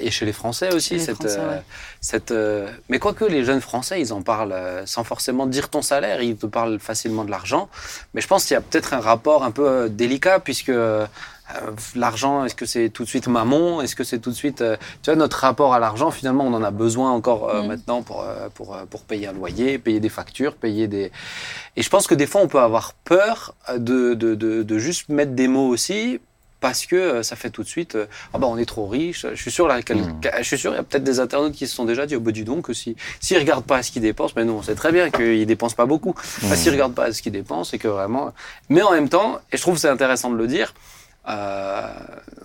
et 0.00 0.10
chez 0.10 0.24
les 0.24 0.32
Français 0.32 0.72
aussi. 0.74 0.94
Les 0.94 1.00
cette, 1.00 1.16
Français, 1.16 1.38
euh, 1.38 1.56
ouais. 1.56 1.62
cette, 2.00 2.30
euh, 2.30 2.68
mais 2.88 2.98
quoique 2.98 3.24
les 3.24 3.44
jeunes 3.44 3.60
Français, 3.60 4.00
ils 4.00 4.12
en 4.12 4.22
parlent 4.22 4.52
euh, 4.52 4.86
sans 4.86 5.04
forcément 5.04 5.46
dire 5.46 5.68
ton 5.68 5.82
salaire, 5.82 6.22
ils 6.22 6.36
te 6.36 6.46
parlent 6.46 6.78
facilement 6.78 7.24
de 7.24 7.30
l'argent. 7.30 7.68
Mais 8.14 8.20
je 8.20 8.26
pense 8.26 8.44
qu'il 8.44 8.54
y 8.54 8.56
a 8.56 8.60
peut-être 8.60 8.94
un 8.94 9.00
rapport 9.00 9.44
un 9.44 9.50
peu 9.50 9.88
délicat, 9.88 10.40
puisque 10.40 10.72
l'argent, 11.94 12.44
est-ce 12.44 12.54
que 12.54 12.66
c'est 12.66 12.90
tout 12.90 13.04
de 13.04 13.08
suite 13.08 13.26
maman 13.26 13.80
Est-ce 13.80 13.96
que 13.96 14.04
c'est 14.04 14.18
tout 14.18 14.30
de 14.30 14.34
suite... 14.34 14.62
tu 15.02 15.10
vois, 15.10 15.16
notre 15.16 15.38
rapport 15.38 15.72
à 15.72 15.78
l'argent, 15.78 16.10
finalement, 16.10 16.44
on 16.44 16.52
en 16.54 16.62
a 16.62 16.70
besoin 16.70 17.10
encore 17.10 17.48
Mm. 17.54 17.66
maintenant 17.66 18.02
pour, 18.02 18.24
pour, 18.54 18.76
pour 18.90 19.02
payer 19.02 19.26
un 19.28 19.32
loyer, 19.32 19.78
payer 19.78 20.00
des 20.00 20.08
factures, 20.08 20.54
payer 20.54 20.86
des... 20.88 21.10
Et 21.76 21.82
je 21.82 21.90
pense 21.90 22.06
que 22.06 22.14
des 22.14 22.26
fois, 22.26 22.40
on 22.42 22.48
peut 22.48 22.60
avoir 22.60 22.92
peur 23.04 23.54
de, 23.76 24.14
de, 24.14 24.34
de, 24.34 24.62
de 24.62 24.78
juste 24.78 25.08
mettre 25.08 25.32
des 25.32 25.48
mots 25.48 25.68
aussi, 25.68 26.20
parce 26.60 26.86
que 26.86 26.96
euh, 26.96 27.22
ça 27.22 27.36
fait 27.36 27.50
tout 27.50 27.62
de 27.62 27.68
suite, 27.68 27.94
euh, 27.94 28.06
ah 28.34 28.38
bah 28.38 28.46
on 28.50 28.58
est 28.58 28.64
trop 28.66 28.86
riche. 28.88 29.26
Je 29.32 29.40
suis 29.40 29.50
sûr, 29.50 29.68
là, 29.68 29.80
quel- 29.82 29.98
Mm. 29.98 30.20
je 30.38 30.42
suis 30.42 30.58
sûr, 30.58 30.72
il 30.72 30.76
y 30.76 30.78
a 30.78 30.82
peut-être 30.82 31.04
des 31.04 31.20
internautes 31.20 31.52
qui 31.54 31.66
se 31.66 31.74
sont 31.74 31.84
déjà 31.84 32.04
dit 32.06 32.16
au 32.16 32.20
bout 32.20 32.32
du 32.32 32.44
don 32.44 32.62
que 32.62 32.72
si 32.72 32.96
s'ils 33.20 33.38
regardent 33.38 33.64
pas 33.64 33.76
à 33.76 33.82
ce 33.82 33.90
qu'ils 33.92 34.02
dépensent, 34.02 34.34
mais 34.36 34.44
nous 34.44 34.54
on 34.54 34.62
sait 34.62 34.74
très 34.74 34.90
bien 34.92 35.10
qu'ils 35.10 35.46
dépensent 35.46 35.76
pas 35.76 35.86
beaucoup. 35.86 36.14
Enfin, 36.42 36.56
s'ils 36.56 36.72
regardent 36.72 36.94
pas 36.94 37.04
à 37.06 37.12
ce 37.12 37.22
qu'ils 37.22 37.32
dépensent, 37.32 37.70
c'est 37.70 37.78
que 37.78 37.88
vraiment. 37.88 38.32
Mais 38.68 38.82
en 38.82 38.90
même 38.92 39.08
temps, 39.08 39.38
et 39.52 39.56
je 39.56 39.62
trouve 39.62 39.78
c'est 39.78 39.88
intéressant 39.88 40.30
de 40.30 40.36
le 40.36 40.46
dire. 40.46 40.74
euh, 41.28 41.82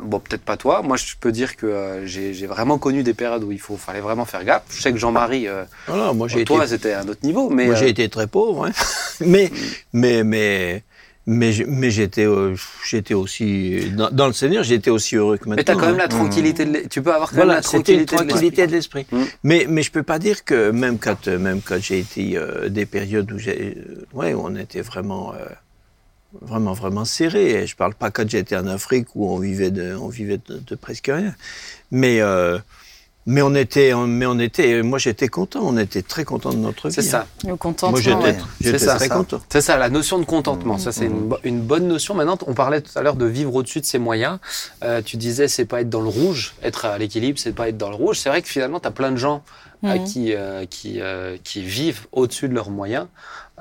bon, 0.01 0.19
peut-être 0.19 0.41
pas 0.43 0.57
toi. 0.57 0.81
Moi, 0.81 0.97
je 0.97 1.13
peux 1.19 1.31
dire 1.31 1.55
que 1.55 1.65
euh, 1.65 2.05
j'ai 2.05 2.45
vraiment 2.47 2.77
connu 2.77 3.01
des 3.03 3.13
périodes 3.13 3.43
où 3.43 3.51
il 3.51 3.59
faut, 3.59 3.77
fallait 3.77 4.01
vraiment 4.01 4.25
faire 4.25 4.43
gaffe. 4.43 4.63
Je 4.71 4.81
sais 4.81 4.91
que 4.91 4.97
Jean-Marie, 4.97 5.47
euh, 5.47 5.63
Voilà, 5.87 6.11
moi 6.11 6.27
j'ai 6.27 6.41
été 6.41 6.45
toi, 6.53 6.67
c'était 6.67 6.93
un 6.93 7.07
autre 7.07 7.21
niveau, 7.23 7.49
mais 7.49 7.65
Moi, 7.67 7.75
j'ai 7.75 7.89
été 7.89 8.09
très 8.09 8.27
pauvre, 8.27 8.65
hein. 8.65 8.71
mais, 9.21 9.49
mais, 9.93 10.23
mais, 10.25 10.83
mais, 11.25 11.53
mais 11.67 11.89
j'étais, 11.89 12.25
euh, 12.25 12.55
j'étais 12.85 13.13
aussi 13.13 13.91
dans, 13.95 14.09
dans 14.11 14.27
le 14.27 14.33
Seigneur, 14.33 14.63
j'étais 14.63 14.89
aussi 14.89 15.15
heureux 15.15 15.37
que 15.37 15.47
maintenant. 15.47 15.55
mais 15.55 15.63
t'as 15.63 15.73
quand 15.75 15.85
même 15.85 15.95
hein. 15.95 15.97
la 15.99 16.07
tranquillité. 16.09 16.65
De 16.65 16.87
tu 16.89 17.01
peux 17.01 17.13
avoir 17.13 17.29
quand 17.29 17.37
même 17.37 17.45
Voilà, 17.45 17.53
la 17.53 17.59
une 17.59 17.63
tranquillité. 17.63 18.01
de 18.01 18.05
tranquillité 18.23 18.67
l'esprit. 18.67 18.67
de 18.67 18.71
l'esprit. 18.71 19.05
Mm. 19.11 19.23
Mais, 19.43 19.65
mais 19.69 19.83
je 19.83 19.91
peux 19.91 20.03
pas 20.03 20.19
dire 20.19 20.43
que 20.43 20.71
même 20.71 20.99
quand, 20.99 21.27
euh, 21.27 21.39
même 21.39 21.61
quand 21.61 21.79
j'ai 21.79 21.99
été 21.99 22.37
euh, 22.37 22.67
des 22.67 22.85
périodes 22.85 23.31
où 23.31 23.37
j'ai, 23.39 23.77
euh, 23.77 24.05
ouais, 24.13 24.33
où 24.33 24.41
on 24.43 24.55
était 24.57 24.81
vraiment, 24.81 25.33
euh, 25.33 25.37
vraiment, 26.41 26.73
vraiment 26.73 27.05
serré. 27.05 27.51
Et 27.51 27.67
je 27.67 27.75
parle 27.77 27.93
pas 27.95 28.11
quand 28.11 28.29
j'étais 28.29 28.57
en 28.57 28.67
Afrique 28.67 29.07
où 29.15 29.29
on 29.29 29.39
vivait 29.39 29.71
de, 29.71 29.95
on 29.95 30.09
vivait 30.09 30.39
de, 30.45 30.59
de 30.59 30.75
presque 30.75 31.07
rien. 31.07 31.33
Mais, 31.91 32.19
mais 33.25 33.41
on 33.41 33.55
était, 33.55 33.93
mais 34.07 34.25
on 34.25 34.37
était, 34.39 34.81
moi 34.83 34.99
j'étais 34.99 35.27
content. 35.27 35.61
On 35.63 35.77
était 35.77 36.01
très 36.01 36.25
content 36.25 36.51
de 36.51 36.57
notre 36.57 36.89
vie. 36.89 36.93
C'est 36.93 37.01
ça. 37.01 37.25
hein. 37.45 37.47
Le 37.49 37.55
contentement. 37.55 37.91
Moi 37.91 38.01
j'étais, 38.01 38.17
ouais. 38.71 38.77
très 38.77 38.79
ça. 38.79 39.09
content. 39.09 39.39
C'est 39.49 39.61
ça, 39.61 39.77
la 39.77 39.89
notion 39.89 40.19
de 40.19 40.25
contentement. 40.25 40.77
Ça, 40.77 40.91
c'est 40.91 41.07
Mmh. 41.07 41.13
une, 41.13 41.27
bo- 41.29 41.37
une 41.43 41.61
bonne 41.61 41.87
notion. 41.87 42.13
Maintenant, 42.15 42.37
on 42.47 42.53
parlait 42.53 42.81
tout 42.81 42.91
à 42.97 43.01
l'heure 43.01 43.15
de 43.15 43.25
vivre 43.25 43.53
au-dessus 43.55 43.79
de 43.81 43.85
ses 43.85 43.99
moyens. 43.99 44.39
Euh, 44.83 45.01
tu 45.03 45.17
disais, 45.17 45.47
c'est 45.47 45.65
pas 45.65 45.81
être 45.81 45.89
dans 45.89 46.01
le 46.01 46.09
rouge. 46.09 46.55
Être 46.63 46.85
à 46.85 46.97
l'équilibre, 46.97 47.39
c'est 47.39 47.53
pas 47.53 47.69
être 47.69 47.77
dans 47.77 47.89
le 47.89 47.95
rouge. 47.95 48.19
C'est 48.19 48.29
vrai 48.29 48.41
que 48.41 48.47
finalement, 48.49 48.79
tu 48.79 48.87
as 48.87 48.91
plein 48.91 49.11
de 49.11 49.17
gens 49.17 49.43
euh, 49.85 49.97
qui, 49.99 50.33
euh, 50.33 50.65
qui, 50.65 51.01
euh, 51.01 51.37
qui 51.43 51.61
vivent 51.61 52.07
au-dessus 52.13 52.47
de 52.47 52.53
leurs 52.53 52.69
moyens, 52.69 53.07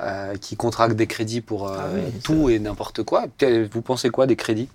euh, 0.00 0.34
qui 0.40 0.54
contractent 0.56 0.94
des 0.96 1.08
crédits 1.08 1.40
pour 1.40 1.68
euh, 1.68 1.76
Ah 1.78 1.86
oui, 1.94 2.00
tout 2.22 2.48
et 2.48 2.58
n'importe 2.60 3.02
quoi. 3.02 3.24
Vous 3.72 3.82
pensez 3.82 4.10
quoi 4.10 4.26
des 4.26 4.36
crédits? 4.36 4.68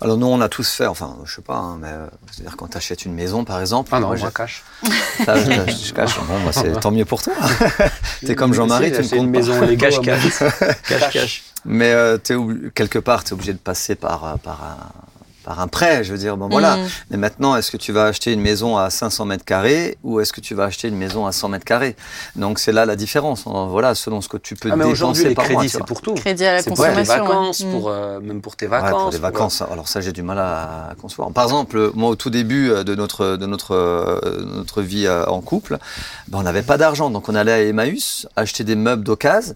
Alors 0.00 0.16
nous, 0.16 0.26
on 0.26 0.40
a 0.40 0.48
tous 0.48 0.70
fait, 0.70 0.86
enfin, 0.86 1.16
je 1.24 1.34
sais 1.36 1.42
pas, 1.42 1.56
hein, 1.56 1.78
mais 1.80 1.88
euh, 1.88 2.06
c'est-à-dire 2.30 2.56
quand 2.56 2.68
tu 2.68 2.76
achètes 2.76 3.04
une 3.04 3.14
maison, 3.14 3.44
par 3.44 3.60
exemple. 3.60 3.90
Ah 3.92 4.00
non, 4.00 4.08
moi, 4.08 4.16
j'ai- 4.16 4.26
cache. 4.34 4.62
ça, 5.24 5.36
je, 5.36 5.50
je 5.72 5.92
cache. 5.92 6.18
Bon, 6.20 6.52
c'est 6.52 6.72
tant 6.80 6.90
mieux 6.90 7.04
pour 7.04 7.22
toi. 7.22 7.34
T'es 8.26 8.34
comme 8.34 8.54
Jean-Marie, 8.54 8.92
tu 8.92 9.02
une 9.02 9.08
comptes 9.08 9.18
pas. 9.32 9.38
maison. 9.38 9.76
Cache, 9.76 10.00
cache. 10.00 10.38
Cache, 10.88 11.10
cache. 11.12 11.42
Mais 11.64 11.92
euh, 11.92 12.16
t'es 12.18 12.34
obli- 12.34 12.70
quelque 12.70 12.98
part, 12.98 13.24
tu 13.24 13.30
es 13.30 13.32
obligé 13.34 13.52
de 13.52 13.58
passer 13.58 13.94
par, 13.96 14.24
euh, 14.24 14.34
par, 14.36 14.62
un, 14.62 14.76
par 15.48 15.60
un 15.60 15.66
prêt. 15.66 16.04
Je 16.04 16.12
veux 16.12 16.18
dire, 16.18 16.36
bon 16.36 16.48
voilà. 16.50 16.76
Mm. 16.76 16.80
Mais 17.10 17.16
maintenant, 17.16 17.56
est-ce 17.56 17.70
que 17.70 17.78
tu 17.78 17.90
vas 17.90 18.04
acheter 18.04 18.34
une 18.34 18.42
maison 18.42 18.76
à 18.76 18.90
500 18.90 19.24
mètres 19.24 19.46
carrés 19.46 19.96
ou 20.04 20.20
est-ce 20.20 20.30
que 20.34 20.42
tu 20.42 20.54
vas 20.54 20.64
acheter 20.64 20.88
une 20.88 20.96
maison 20.96 21.24
à 21.24 21.32
100 21.32 21.48
mètres 21.48 21.64
carrés? 21.64 21.96
Donc 22.36 22.58
c'est 22.58 22.70
là 22.72 22.84
la 22.84 22.96
différence. 22.96 23.46
En- 23.46 23.66
Voilà, 23.68 23.94
selon 23.94 24.20
ce 24.20 24.28
que 24.28 24.36
tu 24.36 24.56
peux 24.56 24.68
Ah, 24.70 24.76
mais 24.76 24.84
aujourd'hui, 24.84 25.22
dépenser 25.24 25.28
les 25.30 25.34
par 25.34 25.44
crédits, 25.46 25.70
c'est 25.70 25.84
pour 25.86 26.02
tout. 26.02 26.12
Crédit 26.14 26.44
à 26.44 26.52
la 26.56 26.62
pour 26.62 26.76
tes 26.76 26.82
consommation. 26.82 27.12
ouais. 27.14 27.18
vacances, 27.20 27.64
Mm. 27.64 27.70
pour, 27.70 27.88
euh, 27.88 28.20
même 28.20 28.40
pour 28.42 28.56
tes 28.56 28.66
Ouais, 28.66 28.78
vacances. 28.78 29.02
pour 29.04 29.10
des 29.10 29.18
vacances. 29.18 29.62
Alors 29.62 29.88
ça, 29.88 30.02
j'ai 30.02 30.12
du 30.12 30.22
mal 30.22 30.38
à, 30.38 30.90
à 30.90 30.94
concevoir. 31.00 31.30
Par 31.32 31.44
exemple, 31.44 31.92
moi, 31.94 32.10
au 32.10 32.14
tout 32.16 32.28
début 32.30 32.70
euh, 32.70 32.84
de 32.84 32.94
notre 32.94 33.36
de 33.36 33.46
notre 33.46 33.74
euh, 33.74 34.20
notre 34.44 34.82
vie 34.82 35.06
euh, 35.06 35.24
en 35.26 35.40
couple, 35.40 35.78
ben, 36.28 36.38
on 36.38 36.42
n'avait 36.42 36.62
pas 36.62 36.76
d'argent, 36.76 37.08
donc 37.08 37.30
on 37.30 37.34
allait 37.34 37.52
à 37.52 37.62
Emmaüs 37.62 38.26
acheter 38.36 38.64
des 38.64 38.74
meubles 38.76 39.02
d'occasion. 39.04 39.54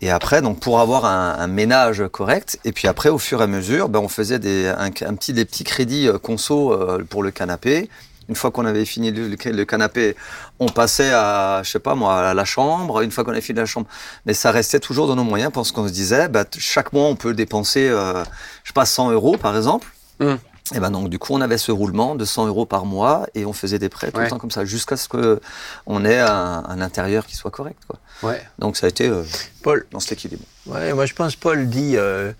Et 0.00 0.10
après, 0.10 0.42
donc 0.42 0.60
pour 0.60 0.78
avoir 0.80 1.04
un, 1.06 1.34
un 1.38 1.46
ménage 1.48 2.04
correct, 2.12 2.58
et 2.64 2.72
puis 2.72 2.86
après, 2.86 3.08
au 3.08 3.18
fur 3.18 3.40
et 3.40 3.44
à 3.44 3.46
mesure, 3.48 3.88
ben, 3.88 3.98
on 3.98 4.08
faisait 4.08 4.38
des, 4.38 4.68
un, 4.68 4.90
petit, 4.90 5.32
des 5.32 5.44
petits 5.44 5.64
crédits 5.64 6.06
euh, 6.08 6.18
conso 6.18 6.72
euh, 6.72 7.04
pour 7.08 7.22
le 7.24 7.30
canapé. 7.32 7.90
Une 8.28 8.34
fois 8.36 8.50
qu'on 8.50 8.66
avait 8.66 8.84
fini 8.84 9.10
le, 9.10 9.26
le- 9.28 9.64
canapé, 9.64 10.14
on 10.60 10.68
passait 10.68 11.10
à, 11.12 11.62
je 11.64 11.70
sais 11.70 11.78
pas 11.78 11.94
moi, 11.94 12.28
à 12.28 12.34
la 12.34 12.44
chambre. 12.44 13.00
Une 13.00 13.10
fois 13.10 13.24
qu'on 13.24 13.32
avait 13.32 13.40
fini 13.40 13.58
la 13.58 13.64
chambre, 13.66 13.86
mais 14.26 14.34
ça 14.34 14.50
restait 14.50 14.80
toujours 14.80 15.08
dans 15.08 15.16
nos 15.16 15.24
moyens 15.24 15.50
parce 15.52 15.72
qu'on 15.72 15.88
se 15.88 15.92
disait, 15.92 16.28
t- 16.44 16.60
chaque 16.60 16.92
mois, 16.92 17.04
on 17.06 17.16
peut 17.16 17.32
dépenser, 17.32 17.88
euh, 17.88 18.22
je 18.64 18.68
sais 18.68 18.74
pas, 18.74 18.84
100 18.84 19.10
euros 19.12 19.36
par 19.38 19.56
exemple. 19.56 19.88
Mm. 20.20 20.34
Et 20.74 20.80
ben 20.80 20.90
donc 20.90 21.08
du 21.08 21.18
coup, 21.18 21.32
on 21.34 21.40
avait 21.40 21.58
ce 21.58 21.72
roulement 21.72 22.14
de 22.14 22.24
100 22.24 22.46
euros 22.46 22.66
par 22.66 22.84
mois 22.84 23.26
et 23.34 23.46
on 23.46 23.52
faisait 23.52 23.78
des 23.78 23.88
prêts 23.88 24.10
tout 24.10 24.18
Ouais. 24.18 24.24
le 24.24 24.30
temps 24.30 24.38
comme 24.38 24.50
ça 24.50 24.64
jusqu'à 24.64 24.96
ce 24.96 25.08
que 25.08 25.40
on 25.86 26.04
ait 26.04 26.18
un, 26.20 26.64
un 26.68 26.80
intérieur 26.80 27.26
qui 27.26 27.36
soit 27.36 27.50
correct. 27.50 27.78
Quoi. 27.86 27.98
Ouais. 28.30 28.42
Donc 28.58 28.76
ça 28.76 28.86
a 28.86 28.88
été 28.88 29.08
euh, 29.08 29.22
Paul, 29.62 29.86
dans 29.92 30.00
cet 30.00 30.12
équilibre. 30.12 30.42
ouais, 30.66 30.92
moi 30.92 31.06
je 31.06 31.14
pense 31.14 31.36
Paul 31.36 31.68
dit 31.68 31.94
euh, 31.96 32.32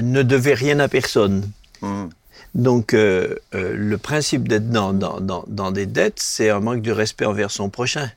ne 0.00 0.22
devez 0.22 0.54
rien 0.54 0.80
à 0.80 0.88
personne. 0.88 1.48
Mm. 1.82 2.06
Donc, 2.54 2.92
euh, 2.92 3.36
euh, 3.54 3.72
le 3.74 3.96
principe 3.96 4.46
d'être 4.46 4.68
dans, 4.68 4.92
dans, 4.92 5.20
dans, 5.20 5.42
dans 5.46 5.70
des 5.70 5.86
dettes, 5.86 6.18
c'est 6.20 6.50
un 6.50 6.60
manque 6.60 6.82
de 6.82 6.92
respect 6.92 7.24
envers 7.24 7.50
son 7.50 7.70
prochain. 7.70 8.10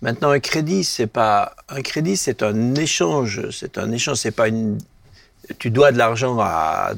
Maintenant, 0.00 0.30
un 0.30 0.40
crédit, 0.40 0.82
c'est 0.82 1.06
pas 1.06 1.54
un 1.68 1.82
crédit, 1.82 2.16
c'est 2.16 2.42
un 2.42 2.74
échange. 2.74 3.42
C'est 3.50 3.76
un 3.76 3.92
échange. 3.92 4.16
C'est 4.16 4.30
pas 4.30 4.48
une. 4.48 4.78
Tu 5.58 5.70
dois 5.70 5.90
de 5.92 5.98
l'argent 5.98 6.38
à 6.40 6.92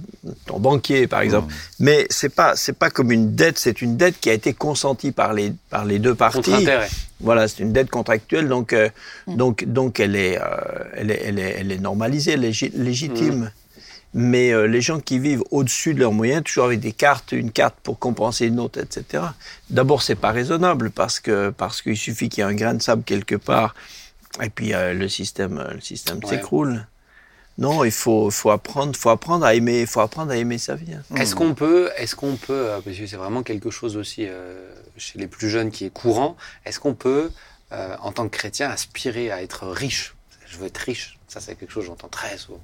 ton 0.47 0.59
banquier, 0.61 1.07
par 1.07 1.21
exemple, 1.23 1.53
mais 1.81 2.07
c'est 2.11 2.29
pas 2.29 2.57
c'est 2.57 2.75
pas 2.77 2.91
comme 2.91 3.11
une 3.11 3.35
dette. 3.35 3.59
C'est 3.59 3.81
une 3.81 3.97
dette 3.97 4.21
qui 4.21 4.29
a 4.31 4.35
été 4.35 4.53
consentie 4.53 5.13
par 5.13 5.33
les 5.33 5.53
par 5.71 5.85
les 5.85 5.99
deux 5.99 6.15
parties. 6.15 6.39
Contre 6.43 6.55
intérêt. 6.63 6.89
Voilà, 7.21 7.49
c'est 7.49 7.63
une 7.63 7.73
dette 7.73 7.91
contractuelle, 7.91 8.49
donc 8.49 8.73
euh, 8.75 8.89
donc 9.27 9.65
donc 9.65 9.99
elle 9.99 10.15
est, 10.15 10.39
euh, 10.39 10.45
elle 10.95 11.11
est 11.11 11.23
elle 11.25 11.39
est 11.39 11.57
elle 11.59 11.73
est 11.73 11.79
normalisée, 11.79 12.33
elle 12.33 12.45
est 12.45 12.51
lég- 12.51 12.73
légitime. 12.77 13.51
Mais 14.17 14.53
euh, 14.53 14.67
les 14.69 14.81
gens 14.81 15.01
qui 15.01 15.19
vivent 15.19 15.43
au-dessus 15.51 15.93
de 15.95 15.99
leurs 16.01 16.13
moyens, 16.13 16.45
toujours 16.45 16.67
avec 16.67 16.79
des 16.81 16.93
cartes, 16.93 17.33
une 17.33 17.51
carte 17.51 17.75
pour 17.83 17.99
compenser 17.99 18.47
une 18.47 18.61
autre, 18.61 18.79
etc. 18.79 19.25
D'abord, 19.71 20.03
c'est 20.03 20.15
pas 20.15 20.31
raisonnable 20.31 20.91
parce 20.91 21.19
que 21.19 21.51
parce 21.51 21.83
qu'il 21.83 21.97
suffit 21.97 22.29
qu'il 22.29 22.43
y 22.45 22.47
ait 22.47 22.51
un 22.51 22.55
grain 22.55 22.75
de 22.75 22.83
sable 22.83 23.03
quelque 23.05 23.35
part 23.37 23.75
et 24.43 24.51
puis 24.51 24.73
euh, 24.75 24.93
le 24.95 25.09
système 25.09 25.65
le 25.73 25.81
système 25.81 26.19
Ouais. 26.37 26.43
Non, 27.57 27.85
il 27.85 27.93
faut 27.93 28.31
faut 28.31 28.51
apprendre 28.51 28.97
faut 28.97 29.11
apprendre 29.11 29.45
à 29.45 29.55
aimer 29.55 29.87
faut 29.87 30.01
apprendre 30.01 30.33
à 30.33 30.37
aimer 30.37 30.59
sa 30.59 30.75
vie. 30.75 30.93
hein. 30.95 31.17
Est-ce 31.17 31.35
qu'on 31.35 31.55
peut, 31.55 31.91
est-ce 31.97 32.17
qu'on 32.17 32.37
peut, 32.37 32.53
euh, 32.53 32.81
parce 32.81 32.97
que 32.97 33.07
c'est 33.07 33.17
vraiment 33.17 33.43
quelque 33.43 33.71
chose 33.71 33.97
aussi 33.97 34.27
euh, 34.27 34.69
chez 34.97 35.19
les 35.19 35.29
plus 35.29 35.49
jeunes 35.49 35.71
qui 35.71 35.85
est 35.85 35.91
courant, 35.91 36.37
est-ce 36.65 36.81
qu'on 36.81 36.95
peut, 36.95 37.31
euh, 37.73 37.97
en 38.01 38.13
tant 38.13 38.25
que 38.29 38.37
chrétien, 38.37 38.69
aspirer 38.71 39.31
à 39.31 39.43
être 39.43 39.67
riche? 39.69 40.15
Je 40.47 40.59
veux 40.59 40.67
être 40.67 40.79
riche. 40.79 41.19
Ça, 41.29 41.41
c'est 41.41 41.55
quelque 41.57 41.71
chose 41.73 41.85
que 41.85 41.89
j'entends 41.89 42.09
très 42.09 42.39
souvent. 42.39 42.61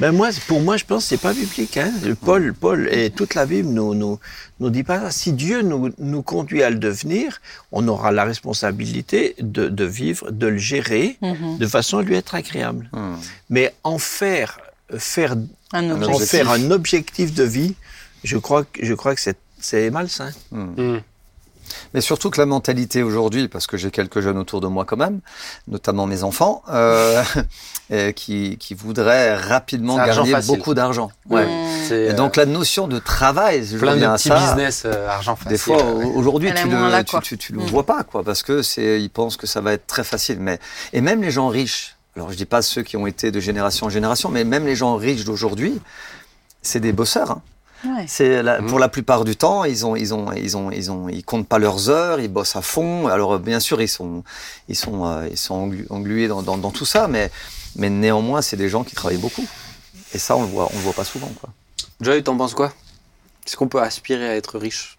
Ben 0.00 0.12
moi, 0.12 0.28
pour 0.46 0.60
moi, 0.60 0.76
je 0.76 0.84
pense 0.84 1.04
que 1.04 1.08
c'est 1.10 1.20
pas 1.20 1.32
biblique. 1.32 1.76
Hein. 1.76 1.92
Paul, 2.24 2.54
Paul 2.54 2.88
et 2.92 3.10
toute 3.10 3.34
la 3.34 3.46
Bible 3.46 3.68
nous 3.68 3.94
nous 3.94 4.18
nous 4.60 4.70
dit 4.70 4.84
pas 4.84 5.00
ça. 5.00 5.10
Si 5.10 5.32
Dieu 5.32 5.62
nous 5.62 5.90
nous 5.98 6.22
conduit 6.22 6.62
à 6.62 6.70
le 6.70 6.76
devenir, 6.76 7.40
on 7.72 7.86
aura 7.88 8.10
la 8.12 8.24
responsabilité 8.24 9.34
de, 9.40 9.68
de 9.68 9.84
vivre, 9.84 10.30
de 10.30 10.46
le 10.46 10.58
gérer, 10.58 11.18
Mhm. 11.22 11.58
de 11.58 11.66
façon 11.66 11.98
à 11.98 12.02
lui 12.02 12.14
être 12.14 12.34
agréable. 12.34 12.90
Mais 13.50 13.74
en 13.84 13.98
faire 13.98 14.58
faire 14.98 15.34
Un 15.72 15.90
Un 15.90 15.96
en 15.96 16.02
objectif. 16.02 16.28
faire 16.30 16.50
un 16.50 16.70
objectif 16.70 17.34
de 17.34 17.42
vie, 17.42 17.74
je 18.22 18.36
crois 18.38 18.64
que 18.64 18.84
je 18.84 18.94
crois 18.94 19.14
que 19.14 19.20
c'est 19.20 19.36
c'est 19.58 19.90
malsain. 19.90 20.30
Hmm. 20.52 20.98
Mais 21.94 22.00
surtout 22.00 22.30
que 22.30 22.40
la 22.40 22.46
mentalité 22.46 23.02
aujourd'hui, 23.02 23.48
parce 23.48 23.66
que 23.66 23.76
j'ai 23.76 23.90
quelques 23.90 24.20
jeunes 24.20 24.38
autour 24.38 24.60
de 24.60 24.66
moi 24.66 24.84
quand 24.84 24.96
même, 24.96 25.20
notamment 25.68 26.06
mes 26.06 26.22
enfants, 26.22 26.62
euh, 26.70 27.22
et 27.90 28.12
qui, 28.14 28.56
qui 28.58 28.74
voudraient 28.74 29.36
rapidement 29.36 29.96
gagner 29.96 30.30
facile. 30.32 30.56
beaucoup 30.56 30.74
d'argent. 30.74 31.10
Ouais. 31.30 31.46
Mm. 31.46 31.48
C'est 31.88 31.94
Et 32.04 32.10
euh, 32.10 32.12
donc 32.14 32.36
la 32.36 32.46
notion 32.46 32.88
de 32.88 32.98
travail, 32.98 33.64
je 33.66 33.78
plein 33.78 33.96
de 33.96 34.06
petits 34.16 34.28
ça, 34.28 34.38
business 34.38 34.82
euh, 34.84 35.08
argent 35.08 35.36
facile. 35.36 35.50
Des 35.52 35.58
fois, 35.58 35.78
euh, 35.82 36.04
au- 36.04 36.18
aujourd'hui, 36.18 36.52
tu 36.54 36.68
le, 36.68 36.88
là, 36.90 37.04
tu, 37.04 37.18
tu, 37.20 37.38
tu 37.38 37.52
le 37.52 37.60
Mm. 37.60 37.66
vois 37.66 37.86
pas, 37.86 38.02
quoi, 38.02 38.22
parce 38.24 38.42
que 38.42 38.62
c'est, 38.62 39.00
ils 39.00 39.10
pensent 39.10 39.36
que 39.36 39.46
ça 39.46 39.60
va 39.60 39.72
être 39.72 39.86
très 39.86 40.04
facile. 40.04 40.38
Mais 40.40 40.58
et 40.92 41.00
même 41.00 41.22
les 41.22 41.30
gens 41.30 41.48
riches. 41.48 41.94
Alors, 42.16 42.30
je 42.32 42.36
dis 42.36 42.46
pas 42.46 42.62
ceux 42.62 42.82
qui 42.82 42.96
ont 42.96 43.06
été 43.06 43.30
de 43.30 43.40
génération 43.40 43.86
en 43.86 43.90
génération, 43.90 44.30
mais 44.30 44.44
même 44.44 44.64
les 44.64 44.74
gens 44.74 44.96
riches 44.96 45.24
d'aujourd'hui, 45.24 45.78
c'est 46.62 46.80
des 46.80 46.92
bosseurs. 46.92 47.30
hein. 47.30 47.42
Ouais. 47.84 48.04
C'est 48.08 48.42
la- 48.42 48.60
Mhm. 48.60 48.68
pour 48.68 48.78
la 48.78 48.88
plupart 48.88 49.24
du 49.24 49.36
temps, 49.36 49.64
ils 49.64 49.84
ont, 49.86 49.94
ils 49.96 50.12
ont, 50.14 50.32
ils 50.32 50.56
ont, 50.56 50.70
ils 50.70 50.90
ont, 50.90 51.08
ils 51.08 51.24
comptent 51.24 51.46
pas 51.48 51.58
leurs 51.58 51.88
heures, 51.90 52.20
ils 52.20 52.28
bossent 52.28 52.56
à 52.56 52.62
fond. 52.62 53.06
Alors 53.06 53.34
euh, 53.34 53.38
bien 53.38 53.60
sûr, 53.60 53.80
ils 53.82 53.88
sont, 53.88 54.24
ils 54.68 54.76
sont, 54.76 55.06
euh, 55.06 55.28
ils 55.30 55.36
sont 55.36 55.68
englu- 55.68 55.86
englués 55.90 56.26
dans, 56.28 56.42
dans, 56.42 56.56
dans 56.58 56.70
tout 56.70 56.86
ça, 56.86 57.06
mais, 57.08 57.30
mais 57.76 57.90
néanmoins, 57.90 58.42
c'est 58.42 58.56
des 58.56 58.68
gens 58.68 58.82
qui 58.82 58.94
travaillent 58.94 59.18
beaucoup. 59.18 59.46
Et 60.14 60.18
ça, 60.18 60.36
on 60.36 60.42
le 60.42 60.48
voit, 60.48 60.68
on 60.72 60.76
le 60.76 60.82
voit 60.82 60.94
pas 60.94 61.04
souvent, 61.04 61.30
quoi. 61.40 61.50
Joy, 62.00 62.22
t'en 62.22 62.36
penses 62.36 62.54
quoi? 62.54 62.72
Est-ce 63.46 63.56
qu'on 63.56 63.68
peut 63.68 63.80
aspirer 63.80 64.28
à 64.28 64.34
être 64.36 64.58
riche? 64.58 64.98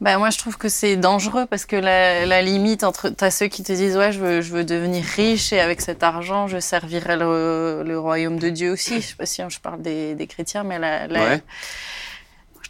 Ben, 0.00 0.18
moi, 0.18 0.28
je 0.28 0.36
trouve 0.36 0.58
que 0.58 0.68
c'est 0.68 0.96
dangereux 0.96 1.46
parce 1.46 1.64
que 1.64 1.74
la, 1.76 2.26
la 2.26 2.42
limite 2.42 2.84
entre. 2.84 3.08
T'as 3.08 3.30
ceux 3.30 3.46
qui 3.46 3.62
te 3.62 3.72
disent, 3.72 3.96
ouais, 3.96 4.12
je 4.12 4.20
veux, 4.20 4.40
je 4.42 4.52
veux 4.52 4.64
devenir 4.64 5.02
riche 5.04 5.52
et 5.54 5.60
avec 5.60 5.80
cet 5.80 6.02
argent, 6.02 6.48
je 6.48 6.58
servirai 6.58 7.16
le, 7.16 7.82
le 7.84 7.98
royaume 7.98 8.38
de 8.38 8.50
Dieu 8.50 8.72
aussi. 8.72 9.00
Je 9.00 9.06
sais 9.06 9.14
pas 9.16 9.24
si 9.24 9.42
je 9.48 9.58
parle 9.58 9.80
des, 9.80 10.14
des 10.14 10.26
chrétiens, 10.26 10.64
mais 10.64 10.78
la, 10.78 11.06
la-. 11.06 11.38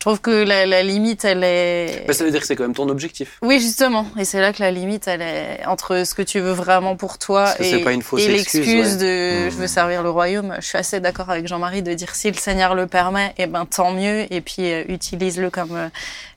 Je 0.07 0.11
trouve 0.13 0.21
que 0.21 0.45
la, 0.45 0.67
la 0.67 0.85
limite, 0.85 1.25
elle 1.25 1.43
est. 1.43 2.05
Bah, 2.07 2.13
Ça 2.13 2.23
veut 2.25 2.31
dire 2.31 2.41
que 2.41 2.47
c'est 2.47 2.55
quand 2.55 2.63
même 2.63 2.75
ton 2.75 2.89
objectif. 2.89 3.39
Oui, 3.43 3.59
justement. 3.61 4.07
Et 4.17 4.25
c'est 4.25 4.41
là 4.41 4.53
que 4.53 4.63
la 4.63 4.71
limite, 4.71 5.09
elle 5.09 5.21
est 5.21 5.67
entre 5.67 6.05
ce 6.07 6.15
que 6.15 6.23
tu 6.23 6.39
veux 6.39 6.53
vraiment 6.53 6.95
pour 6.95 7.19
toi 7.19 7.53
et, 7.61 7.71
et 8.19 8.29
l'excuse 8.29 8.95
ouais. 8.95 8.97
de 8.99 9.27
Mmh. 9.47 9.51
je 9.51 9.57
veux 9.57 9.67
servir 9.67 10.03
le 10.03 10.11
royaume. 10.11 10.55
Je 10.61 10.67
suis 10.67 10.79
assez 10.79 11.01
d'accord 11.01 11.31
avec 11.31 11.47
Jean-Marie 11.47 11.83
de 11.83 11.93
dire 11.95 12.15
si 12.15 12.31
le 12.31 12.37
Seigneur 12.37 12.75
le 12.75 12.87
permet, 12.87 13.35
eh 13.39 13.47
ben 13.47 13.67
tant 13.67 13.93
mieux. 13.93 14.33
Et 14.33 14.41
puis 14.41 14.73
euh, 14.73 14.85
utilise-le 14.89 15.51
comme 15.51 15.75
euh, 15.75 15.89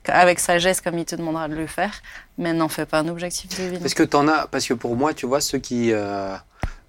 avec 0.06 0.40
sagesse 0.40 0.80
comme 0.80 0.98
il 0.98 1.04
te 1.04 1.14
demandera 1.16 1.48
de 1.48 1.54
le 1.54 1.66
faire. 1.66 1.92
Mais 2.38 2.52
n'en 2.52 2.68
fais 2.68 2.86
pas 2.86 2.98
un 3.00 3.08
objectif 3.08 3.50
de 3.58 3.64
vie. 3.68 3.78
Parce 3.78 3.94
que 3.94 4.02
t'en 4.02 4.26
as, 4.28 4.46
parce 4.46 4.66
que 4.66 4.74
pour 4.74 4.96
moi, 4.96 5.14
tu 5.14 5.26
vois, 5.26 5.40
ceux 5.40 5.58
qui, 5.58 5.92
euh, 5.92 6.34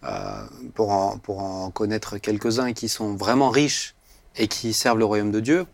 euh, 0.04 0.10
pour, 0.76 0.92
en, 0.92 1.18
pour 1.18 1.44
en 1.44 1.70
connaître 1.72 2.18
quelques-uns 2.18 2.74
qui 2.74 2.90
sont 2.90 3.16
vraiment 3.16 3.50
riches 3.50 3.94
et 4.38 4.48
qui 4.48 4.74
servent 4.74 5.00
le 5.00 5.06
royaume 5.06 5.32
de 5.32 5.41
Dieu, 5.41 5.65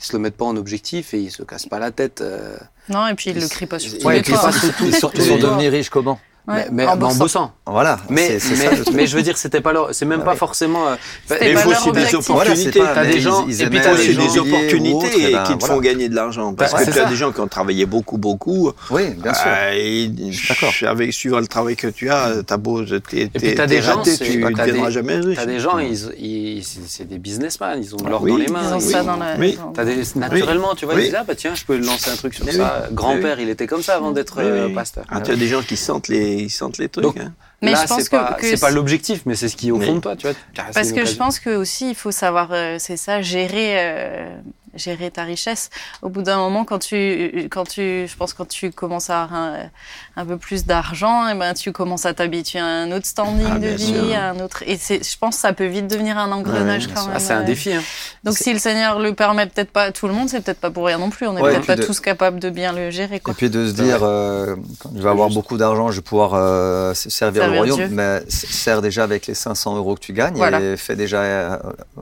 ils 0.00 0.04
se 0.04 0.12
le 0.14 0.18
mettent 0.18 0.36
pas 0.36 0.46
en 0.46 0.56
objectif 0.56 1.12
et 1.14 1.20
ils 1.20 1.30
se 1.30 1.42
cassent 1.42 1.66
pas 1.66 1.78
la 1.78 1.90
tête. 1.90 2.20
euh, 2.22 2.56
Non, 2.88 3.06
et 3.06 3.14
puis 3.14 3.30
il 3.30 3.36
Ils- 3.36 3.42
le 3.42 3.48
crie 3.48 3.66
pas 3.66 3.78
sur 3.78 3.94
ils- 3.98 4.04
Ouais, 4.06 4.18
ils 4.18 4.22
crient 4.22 4.32
pas 4.34 4.50
sur 4.52 4.74
tous- 4.74 4.86
Ils 4.86 4.94
sont, 4.94 5.10
ils 5.14 5.38
devenus 5.38 5.70
riches 5.70 5.90
comment? 5.90 6.18
Ouais, 6.48 6.54
mais, 6.56 6.66
mais 6.72 6.86
en 6.86 6.92
en 6.92 6.96
bossant. 6.96 7.18
bossant. 7.18 7.52
Voilà. 7.66 7.98
Mais, 8.08 8.38
c'est- 8.38 8.40
c'est 8.40 8.50
mais, 8.92 9.00
ça, 9.06 9.06
je 9.06 9.16
veux 9.16 9.22
dire, 9.22 9.36
c'était 9.38 9.60
pas 9.60 9.72
leur- 9.72 9.94
c'est 9.94 10.04
même 10.06 10.20
Ah 10.22 10.30
pas 10.30 10.34
forcément. 10.34 10.88
euh, 10.88 10.96
Mais 11.30 11.50
il 11.52 11.56
faut 11.58 11.70
aussi 11.70 11.82
des 11.92 12.00
objectif. 12.00 12.26
Voilà, 12.28 12.50
opportunités. 12.50 12.78
pas- 12.80 12.94
T'as 12.94 13.04
des 13.04 13.12
ils- 13.16 13.20
gens- 13.20 13.46
ils 13.46 13.52
et 13.52 13.56
puis 13.56 13.76
aimaient 13.76 13.84
t'as 13.84 13.90
T'as 13.96 13.96
des 13.96 14.38
opportunités 14.38 15.28
et 15.28 15.32
ben, 15.32 15.42
qui 15.44 15.54
te 15.54 15.58
voilà. 15.60 15.74
font 15.74 15.80
gagner 15.80 16.08
de 16.08 16.14
l'argent. 16.14 16.52
Parce 16.54 16.72
Bah, 16.72 16.78
que 16.78 16.84
c'est 16.86 16.92
tu 16.92 16.98
as 16.98 17.02
ça. 17.04 17.08
des 17.10 17.16
gens 17.16 17.30
qui 17.32 17.40
ont 17.40 17.46
travaillé 17.48 17.86
beaucoup, 17.86 18.18
beaucoup. 18.18 18.72
Oui, 18.90 19.10
bien 19.22 19.34
sûr. 19.34 19.44
Euh, 19.46 19.72
et 19.74 20.08
d'accord. 20.48 20.72
Avec 20.88 21.12
suivant 21.12 21.38
le 21.40 21.46
travail 21.46 21.76
que 21.76 21.86
tu 21.88 22.10
as, 22.10 22.42
t'as 22.46 22.56
beau, 22.56 22.82
t'es, 22.84 23.00
puis 23.00 23.28
t'es- 23.28 23.54
t'as 23.54 23.80
gens, 23.80 23.96
raté, 23.98 24.16
tu 24.18 24.40
t'as 24.40 24.48
ne 24.50 24.54
deviendras 24.56 24.90
jamais 24.90 25.16
riche. 25.16 25.36
T'as 25.36 25.46
des 25.46 25.60
gens, 25.60 25.78
ils, 25.78 25.92
ils- 26.18 26.64
c'est 26.86 27.06
des 27.06 27.18
businessmen, 27.18 27.80
ils 27.82 27.94
ont 27.94 27.98
de 27.98 28.08
l'or 28.08 28.22
Oui, 28.22 28.30
dans 28.32 28.36
les 28.38 28.44
ils 28.46 28.52
mains. 28.52 28.60
Ils 28.70 28.74
ont 28.74 28.78
ils- 28.78 28.82
ça 28.90 29.02
dans 29.04 29.16
la. 29.16 29.36
Oui. 29.38 29.56
dans- 29.60 29.72
T'as 29.72 29.84
des, 29.84 30.02
naturellement, 30.16 30.74
tu 30.74 30.84
vois, 30.86 30.94
ils 30.94 31.04
disent, 31.04 31.16
ah 31.18 31.24
bah 31.26 31.34
tiens, 31.36 31.54
je 31.54 31.64
peux 31.64 31.76
lancer 31.78 32.10
un 32.10 32.16
truc 32.16 32.34
sur 32.34 32.50
ça. 32.50 32.88
Grand-père, 32.92 33.38
il 33.40 33.48
était 33.48 33.66
comme 33.66 33.82
ça 33.82 33.94
avant 33.96 34.10
d'être 34.10 34.36
euh, 34.38 34.68
pasteur. 34.74 35.04
Ah, 35.10 35.20
tu 35.20 35.30
as 35.30 35.36
des 35.36 35.46
gens 35.48 35.62
qui 35.62 35.76
sentent 35.76 36.08
les, 36.08 36.29
ils 36.36 36.50
sentent 36.50 36.78
les 36.78 36.88
trucs. 36.88 37.04
Donc, 37.04 37.18
hein. 37.18 37.32
Mais 37.62 37.72
Là, 37.72 37.82
je 37.82 37.88
pense 37.88 38.02
c'est 38.02 38.10
pas, 38.10 38.38
que, 38.40 38.46
c'est 38.46 38.60
pas 38.60 38.70
l'objectif, 38.70 39.22
mais 39.26 39.34
c'est 39.34 39.48
ce 39.48 39.56
qui 39.56 39.68
est 39.68 39.70
au 39.70 39.80
fond 39.80 39.96
de 39.96 40.00
toi, 40.00 40.16
tu 40.16 40.26
vois. 40.26 40.36
Parce 40.72 40.92
que 40.92 41.04
je 41.04 41.14
pense 41.14 41.38
que 41.38 41.50
aussi 41.50 41.90
il 41.90 41.94
faut 41.94 42.10
savoir, 42.10 42.48
euh, 42.52 42.76
c'est 42.78 42.96
ça, 42.96 43.20
gérer, 43.20 43.74
euh, 43.76 44.34
gérer 44.74 45.10
ta 45.10 45.24
richesse. 45.24 45.68
Au 46.00 46.08
bout 46.08 46.22
d'un 46.22 46.38
moment, 46.38 46.64
quand 46.64 46.78
tu, 46.78 47.48
quand 47.50 47.68
tu, 47.68 48.06
je 48.06 48.16
pense 48.16 48.32
quand 48.32 48.48
tu 48.48 48.72
commences 48.72 49.10
à 49.10 49.24
avoir 49.24 49.38
un, 49.38 49.70
un 50.20 50.24
peu 50.26 50.36
plus 50.36 50.64
d'argent, 50.66 51.28
et 51.28 51.34
ben 51.34 51.54
tu 51.54 51.72
commences 51.72 52.06
à 52.06 52.14
t'habituer 52.14 52.58
à 52.60 52.64
un 52.66 52.92
autre 52.92 53.06
standing 53.06 53.46
Ah, 53.50 53.58
de 53.58 53.68
vie, 53.68 53.86
sûr. 53.86 54.14
à 54.16 54.30
un 54.30 54.40
autre. 54.40 54.62
Et 54.66 54.76
c'est, 54.76 55.02
je 55.04 55.18
pense 55.18 55.36
que 55.36 55.40
ça 55.42 55.52
peut 55.52 55.66
vite 55.66 55.86
devenir 55.88 56.18
un 56.18 56.30
engrenage 56.32 56.86
quand 56.88 57.02
même. 57.06 57.12
Ah, 57.16 57.18
c'est 57.18 57.32
un 57.32 57.42
défi. 57.42 57.72
Hein. 57.72 57.82
Donc 58.24 58.36
si 58.36 58.52
le 58.52 58.58
Seigneur 58.58 58.98
le 58.98 59.14
permet 59.14 59.46
peut-être 59.46 59.70
pas 59.70 59.84
à 59.84 59.92
tout 59.92 60.06
le 60.06 60.12
monde, 60.14 60.28
c'est 60.28 60.40
peut-être 60.42 60.60
pas 60.60 60.70
pour 60.70 60.86
rien 60.86 60.98
non 60.98 61.10
plus. 61.10 61.26
On 61.26 61.32
n'est 61.32 61.40
Ouais, 61.42 61.52
peut-être 61.52 61.66
pas 61.66 61.76
de- 61.76 61.82
tous 61.84 62.00
capables 62.00 62.38
de 62.40 62.50
bien 62.50 62.72
le 62.72 62.90
gérer. 62.90 63.16
Et 63.16 63.32
puis 63.32 63.50
de 63.50 63.66
se 63.66 63.72
dire, 63.72 64.00
euh, 64.02 64.56
quand 64.78 64.90
je 64.96 65.02
vais 65.02 65.08
avoir 65.08 65.28
Juste. 65.28 65.36
beaucoup 65.40 65.56
d'argent, 65.56 65.90
je 65.90 65.96
vais 65.96 66.02
pouvoir 66.02 66.32
euh, 66.34 66.94
servir, 66.94 67.12
Servir 67.42 67.48
le 67.50 67.56
royaume, 67.58 67.76
Dieu. 67.78 67.88
mais 67.90 68.22
sers 68.28 68.82
déjà 68.82 69.04
avec 69.04 69.26
les 69.26 69.34
500 69.34 69.76
euros 69.76 69.94
que 69.94 70.00
tu 70.00 70.12
gagnes 70.12 70.34
Voilà. 70.36 70.60
et 70.60 70.76
fais 70.76 70.96
déjà, 70.96 71.20
euh, 71.22 71.56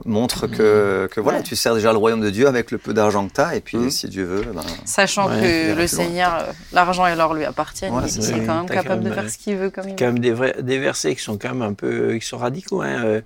montre 0.05 0.47
que, 0.47 1.07
que 1.11 1.19
voilà, 1.19 1.39
Ouais. 1.39 1.43
tu 1.43 1.55
sers 1.55 1.73
déjà 1.75 1.91
le 1.91 1.97
royaume 1.97 2.21
de 2.21 2.29
Dieu 2.29 2.47
avec 2.47 2.71
le 2.71 2.77
peu 2.77 2.93
d'argent 2.93 3.27
que 3.27 3.33
tu 3.33 3.41
as 3.41 3.55
et 3.55 3.61
puis 3.61 3.77
Mhm. 3.77 3.89
si 3.91 4.07
Dieu 4.07 4.23
veut, 4.25 4.41
ben, 4.53 4.61
Sachant 4.85 5.29
Ouais, 5.29 5.73
que 5.75 5.79
le. 5.79 5.87
Seigneur, 5.89 6.45
l'argent 6.71 7.05
et 7.07 7.15
l'or 7.15 7.33
lui 7.33 7.43
appartiennent, 7.45 7.93
Ouais, 7.93 8.07
il 8.17 8.29
est 8.43 8.45
quand 8.45 8.55
même 8.63 8.69
capable 8.69 9.03
quand 9.03 9.09
de 9.09 9.13
faire 9.13 9.29
ce 9.29 9.37
qu'il 9.37 9.55
veut 9.57 9.69
comme 9.69 9.87
il 9.89 9.95
quand 9.95 10.05
même 10.05 10.19
des, 10.19 10.31
vrais, 10.31 10.55
des 10.61 10.77
versets 10.79 11.15
qui 11.15 11.21
sont 11.23 11.37
quand 11.37 11.49
même 11.49 11.61
un 11.61 11.73
peu 11.73 12.17
qui 12.17 12.25
sont 12.25 12.37
radicaux. 12.37 12.81
Hein. 12.81 13.03
Euh, 13.05 13.21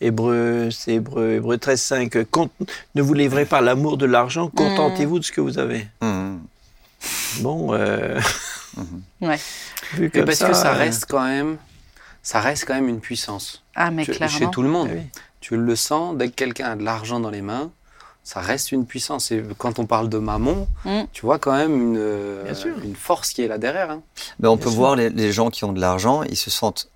Hébreu, 0.00 0.68
c'est 0.70 0.94
Hébreu, 0.94 1.32
Hébreu 1.34 1.58
13, 1.58 1.80
5. 1.80 2.24
Compte- 2.30 2.52
ne 2.94 3.02
vous 3.02 3.14
livrez 3.14 3.44
pas 3.46 3.58
à 3.58 3.60
l'amour 3.62 3.96
de 3.96 4.06
l'argent, 4.06 4.48
contentez-vous 4.48 5.18
de 5.18 5.24
ce 5.24 5.32
que 5.32 5.40
vous 5.40 5.58
avez. 5.58 5.86
mhm. 6.02 6.40
Bon, 7.40 7.72
euh, 7.74 8.18
Ouais. 9.20 9.36
vu 9.94 10.04
Mais 10.04 10.10
comme 10.10 10.24
parce 10.24 10.38
que 10.42 10.52
ça 10.54 10.72
euh, 10.74 10.78
reste 10.78 11.06
quand 11.08 11.24
même, 11.24 11.56
ça 12.22 12.40
reste 12.40 12.64
quand 12.66 12.74
même 12.74 12.88
une 12.88 13.00
puissance. 13.00 13.62
Ah 13.74 13.90
mais 13.90 14.04
Tu- 14.04 14.12
clairement. 14.12 14.36
chez 14.38 14.46
tout 14.50 14.62
le 14.62 14.68
monde. 14.68 14.88
oui. 14.92 15.02
Tu 15.40 15.56
le 15.56 15.76
sens, 15.76 16.16
dès 16.16 16.28
que 16.28 16.34
quelqu'un 16.34 16.72
a 16.72 16.76
de 16.76 16.82
l'argent 16.82 17.20
dans 17.20 17.30
les 17.30 17.42
mains, 17.42 17.70
ça 18.26 18.40
reste 18.40 18.72
une 18.72 18.86
puissance. 18.86 19.30
Et 19.30 19.40
quand 19.56 19.78
on 19.78 19.86
parle 19.86 20.08
de 20.08 20.18
mammon, 20.18 20.66
Mm. 20.84 21.02
tu 21.12 21.24
vois 21.24 21.38
quand 21.38 21.52
même 21.52 21.74
une, 21.80 21.96
euh, 21.96 22.42
Bien 22.42 22.54
sûr. 22.54 22.74
une 22.82 22.96
force 22.96 23.32
qui 23.32 23.42
est 23.42 23.46
là 23.48 23.56
derrière. 23.56 23.90
hein. 23.92 24.02
Mais 24.40 24.48
on 24.48 24.56
Bien 24.56 24.64
peut 24.64 24.70
sûr. 24.70 24.78
voir 24.78 24.96
les, 24.96 25.10
les 25.10 25.30
gens 25.32 25.48
qui 25.50 25.64
ont 25.64 25.72
de 25.72 25.80
l'argent, 25.80 26.24
ils 26.24 26.36
se 26.36 26.50
sentent. 26.50 26.90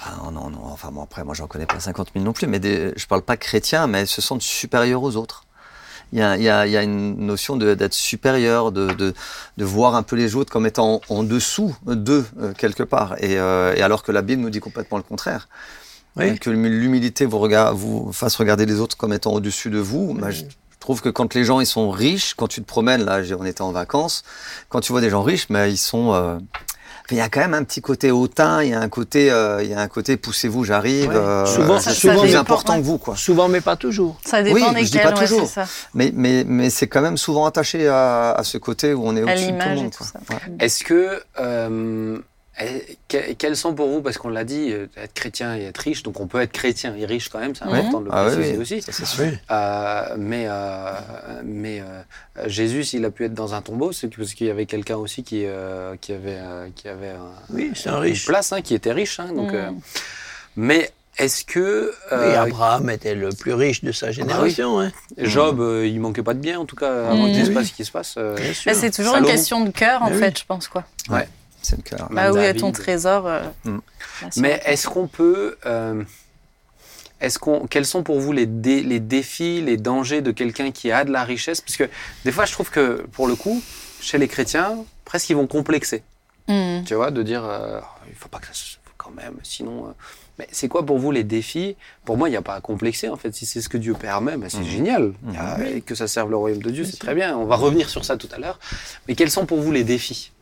Enfin, 0.00 0.30
non, 0.32 0.48
non, 0.50 0.60
enfin, 0.64 0.90
bon, 0.90 1.02
après, 1.02 1.22
moi, 1.22 1.34
j'en 1.34 1.46
connais 1.46 1.66
pas 1.66 1.80
50 1.80 2.08
000 2.14 2.24
non 2.24 2.32
plus, 2.32 2.46
mais 2.46 2.60
des, 2.60 2.92
je 2.96 3.06
parle 3.06 3.20
pas 3.22 3.36
chrétiens, 3.36 3.86
mais 3.86 4.02
ils 4.04 4.06
se 4.06 4.22
sentent 4.22 4.42
supérieurs 4.42 5.02
aux 5.02 5.16
autres. 5.16 5.44
Il 6.12 6.18
y 6.18 6.22
a, 6.22 6.36
il 6.38 6.42
y 6.42 6.48
a, 6.48 6.66
il 6.66 6.72
y 6.72 6.76
a 6.78 6.82
une 6.82 7.16
notion 7.26 7.56
d'être 7.56 7.92
supérieur, 7.94 8.70
de, 8.72 8.88
de, 8.94 9.12
de 9.56 9.64
voir 9.64 9.94
un 9.96 10.02
peu 10.02 10.16
les 10.16 10.34
autres 10.36 10.50
comme 10.52 10.64
étant 10.66 11.00
en, 11.10 11.14
en 11.16 11.22
dessous 11.24 11.74
d'eux, 11.86 12.24
euh, 12.40 12.52
quelque 12.54 12.82
part. 12.84 13.16
Et, 13.22 13.38
euh, 13.38 13.74
et 13.76 13.82
alors 13.82 14.02
que 14.02 14.12
la 14.12 14.22
Bible 14.22 14.40
nous 14.42 14.50
dit 14.50 14.60
complètement 14.60 14.96
le 14.96 15.02
contraire. 15.02 15.48
Oui. 16.16 16.38
Que 16.38 16.50
l'humilité 16.50 17.26
vous, 17.26 17.38
regard- 17.38 17.74
vous 17.74 18.12
fasse 18.12 18.36
regarder 18.36 18.66
les 18.66 18.78
autres 18.80 18.96
comme 18.96 19.12
étant 19.12 19.32
au-dessus 19.32 19.70
de 19.70 19.78
vous, 19.78 20.14
bah, 20.14 20.30
je 20.30 20.42
trouve 20.78 21.00
que 21.00 21.08
quand 21.08 21.34
les 21.34 21.44
gens 21.44 21.60
ils 21.60 21.66
sont 21.66 21.90
riches, 21.90 22.34
quand 22.34 22.46
tu 22.46 22.60
te 22.60 22.66
promènes, 22.66 23.04
là, 23.04 23.20
on 23.38 23.44
était 23.44 23.62
en 23.62 23.72
vacances, 23.72 24.22
quand 24.68 24.80
tu 24.80 24.92
vois 24.92 25.00
des 25.00 25.10
gens 25.10 25.22
riches, 25.22 25.46
mais 25.50 25.70
ils 25.72 25.76
sont, 25.78 26.12
euh, 26.14 26.36
il 27.10 27.16
y 27.16 27.20
a 27.20 27.28
quand 27.28 27.40
même 27.40 27.54
un 27.54 27.64
petit 27.64 27.80
côté 27.80 28.10
hautain, 28.12 28.62
il 28.62 28.70
y 28.70 28.74
a 28.74 28.80
un 28.80 28.88
côté, 28.88 29.30
euh, 29.30 29.62
il 29.62 29.70
y 29.70 29.74
a 29.74 29.80
un 29.80 29.88
côté 29.88 30.16
poussez-vous, 30.16 30.62
j'arrive. 30.64 31.08
Ouais. 31.08 31.16
euh, 31.16 31.46
Souvent- 31.46 31.80
souvent, 31.80 32.20
plus 32.20 32.36
important 32.36 32.74
ouais. 32.74 32.80
que 32.80 32.84
vous, 32.84 32.98
quoi. 32.98 33.16
Souvent, 33.16 33.48
mais 33.48 33.60
pas 33.60 33.76
toujours. 33.76 34.16
Ça 34.24 34.42
dépend 34.42 34.56
Oui, 34.72 34.86
je 34.86 34.90
dis 34.92 34.98
pas 34.98 35.08
ouais, 35.14 35.26
toujours. 35.26 35.46
c'est 35.48 35.52
ça. 35.54 35.66
Mais, 35.94 36.12
mais, 36.14 36.44
mais 36.46 36.70
c'est 36.70 36.86
quand 36.86 37.02
même 37.02 37.16
souvent 37.16 37.44
attaché 37.46 37.88
à, 37.88 38.32
à 38.32 38.44
ce 38.44 38.56
côté 38.58 38.94
où 38.94 39.02
on 39.06 39.16
est 39.16 39.22
au-dessus 39.22 39.52
de 39.52 39.58
tout 39.58 39.68
le 39.68 39.74
monde. 39.74 39.92
Est-ce 40.60 40.84
que 40.84 41.22
euh, 41.40 42.18
eh, 42.60 42.96
que- 43.08 43.32
quels 43.34 43.56
sont 43.56 43.74
pour 43.74 43.88
vous, 43.88 44.00
parce 44.02 44.16
qu'on 44.18 44.28
l'a 44.28 44.44
dit, 44.44 44.70
euh, 44.72 44.86
être 44.96 45.12
chrétien 45.14 45.56
et 45.56 45.64
être 45.64 45.78
riche, 45.78 46.02
donc 46.02 46.20
on 46.20 46.26
peut 46.26 46.40
être 46.40 46.52
chrétien 46.52 46.94
et 46.96 47.04
riche 47.06 47.28
quand 47.28 47.38
même, 47.40 47.54
c'est 47.54 47.64
important 47.64 48.00
de 48.00 48.06
le 48.06 48.10
Ah 48.14 48.26
oui, 48.28 48.34
préciser 48.36 48.58
aussi. 48.58 48.82
ça, 48.82 48.92
c'est 48.92 49.06
sûr. 49.06 49.32
Euh, 49.50 50.14
mais 50.18 50.44
euh, 50.48 50.92
mais 51.44 51.80
euh, 51.80 52.48
Jésus, 52.48 52.84
s'il 52.84 53.04
a 53.04 53.10
pu 53.10 53.24
être 53.24 53.34
dans 53.34 53.54
un 53.54 53.62
tombeau, 53.62 53.92
c'est 53.92 54.08
parce 54.08 54.34
qu'il 54.34 54.46
y 54.46 54.50
avait 54.50 54.66
quelqu'un 54.66 54.96
aussi 54.96 55.22
qui, 55.24 55.44
euh, 55.46 55.96
qui 56.00 56.12
avait, 56.12 56.38
euh, 56.38 56.68
qui 56.74 56.88
avait 56.88 57.10
un- 57.10 57.32
Oui, 57.50 57.72
c'est 57.74 57.88
un 57.88 57.96
une 57.96 58.02
riche. 58.02 58.24
place, 58.26 58.52
hein, 58.52 58.60
qui 58.62 58.74
était 58.74 58.92
riche. 58.92 59.18
hein, 59.20 59.32
donc, 59.34 59.52
euh, 59.52 59.70
mais 60.56 60.90
est-ce 61.18 61.44
que 61.44 61.92
Oui, 62.12 62.34
Abraham 62.34 62.90
était 62.90 63.14
le 63.14 63.30
plus 63.30 63.52
riche 63.54 63.82
de 63.84 63.92
sa 63.92 64.10
génération. 64.12 64.80
hein. 64.80 64.90
Job, 65.18 65.60
euh, 65.60 65.86
il 65.86 66.00
manquait 66.00 66.22
pas 66.22 66.34
de 66.34 66.40
bien, 66.40 66.58
en 66.60 66.64
tout 66.66 66.76
cas, 66.76 67.08
avant 67.10 67.26
Mhm. 67.28 67.32
qu'il 67.32 67.46
se 67.46 67.50
passe 67.52 67.66
ce 67.68 67.72
qui 67.72 67.84
se 67.84 67.90
passe 67.92 68.14
euh, 68.18 68.36
c'est 68.52 68.90
toujours 68.90 69.12
Salomon. 69.12 69.28
une 69.28 69.34
question 69.34 69.64
de 69.64 69.70
cœur, 69.70 70.02
en 70.02 70.08
Mais 70.10 70.14
oui. 70.16 70.20
fait, 70.20 70.38
je 70.38 70.44
pense, 70.44 70.68
quoi. 70.68 70.84
C'est 71.64 71.76
le 71.76 71.82
cœur. 71.82 72.10
Même 72.12 72.14
Bah, 72.16 72.32
où 72.32 72.38
est 72.38 72.54
ton 72.54 72.70
trésor 72.72 73.26
euh, 73.26 73.42
Mm. 73.64 73.78
Mais 74.36 74.60
est-ce 74.64 74.86
qu'on 74.88 75.06
peut. 75.08 75.56
euh, 75.66 76.02
est-ce 77.20 77.38
qu'on, 77.38 77.66
quels 77.66 77.86
sont 77.86 78.02
pour 78.02 78.20
vous 78.20 78.32
les, 78.32 78.46
dé- 78.46 78.82
les 78.82 79.00
défis, 79.00 79.60
les 79.62 79.76
dangers 79.76 80.20
de 80.20 80.30
quelqu'un 80.30 80.70
qui 80.72 80.92
a 80.92 81.04
de 81.04 81.10
la 81.10 81.24
richesse? 81.24 81.60
Parce 81.60 81.76
que 81.76 81.88
des 82.24 82.32
fois, 82.32 82.44
je 82.44 82.52
trouve 82.52 82.70
que 82.70 83.02
pour 83.12 83.26
le 83.26 83.34
coup, 83.34 83.62
chez 84.00 84.18
les 84.18 84.28
chrétiens, 84.28 84.84
presque 85.04 85.30
ils 85.30 85.36
vont 85.36 85.46
complexer. 85.46 86.02
Mm. 86.48 86.84
Tu 86.84 86.94
vois, 86.94 87.10
de 87.10 87.22
dire 87.22 87.42
euh, 87.44 87.80
il 88.08 88.14
faut 88.14 88.28
pas 88.28 88.38
que 88.38 88.46
ça 88.48 88.52
se 88.54 88.76
quand 88.96 89.10
même, 89.10 89.34
sinon. 89.42 89.86
euh, 89.88 89.92
mais 90.38 90.48
c'est 90.50 90.68
quoi 90.68 90.84
pour 90.86 90.98
vous 90.98 91.10
les 91.10 91.24
défis? 91.24 91.76
Pour 92.04 92.16
moi, 92.16 92.28
il 92.28 92.32
n'y 92.32 92.36
a 92.38 92.42
pas 92.42 92.54
à 92.54 92.60
complexer 92.60 93.08
en 93.08 93.16
fait. 93.16 93.34
Si 93.34 93.44
c'est 93.46 93.60
ce 93.60 93.68
que 93.68 93.76
Dieu 93.78 93.92
permet, 93.94 94.36
ben, 94.36 94.48
c'est 94.48 94.58
Mhm. 94.58 94.64
génial. 94.64 95.12
A- 95.38 95.62
et 95.62 95.80
que 95.82 95.94
ça 95.94 96.08
serve 96.08 96.30
le 96.30 96.36
royaume 96.36 96.62
de 96.62 96.70
Dieu, 96.70 96.82
Bien 96.82 96.90
c'est 96.90 96.96
sûr. 96.96 97.04
très 97.06 97.14
bien. 97.14 97.36
On 97.36 97.44
va 97.44 97.56
revenir 97.56 97.88
sur 97.90 98.04
ça 98.04 98.16
tout 98.16 98.28
à 98.34 98.38
l'heure. 98.38 98.58
Mais 99.08 99.14
quels 99.14 99.30
sont 99.30 99.46
pour 99.46 99.60
vous 99.60 99.72
les 99.72 99.84
défis? 99.84 100.32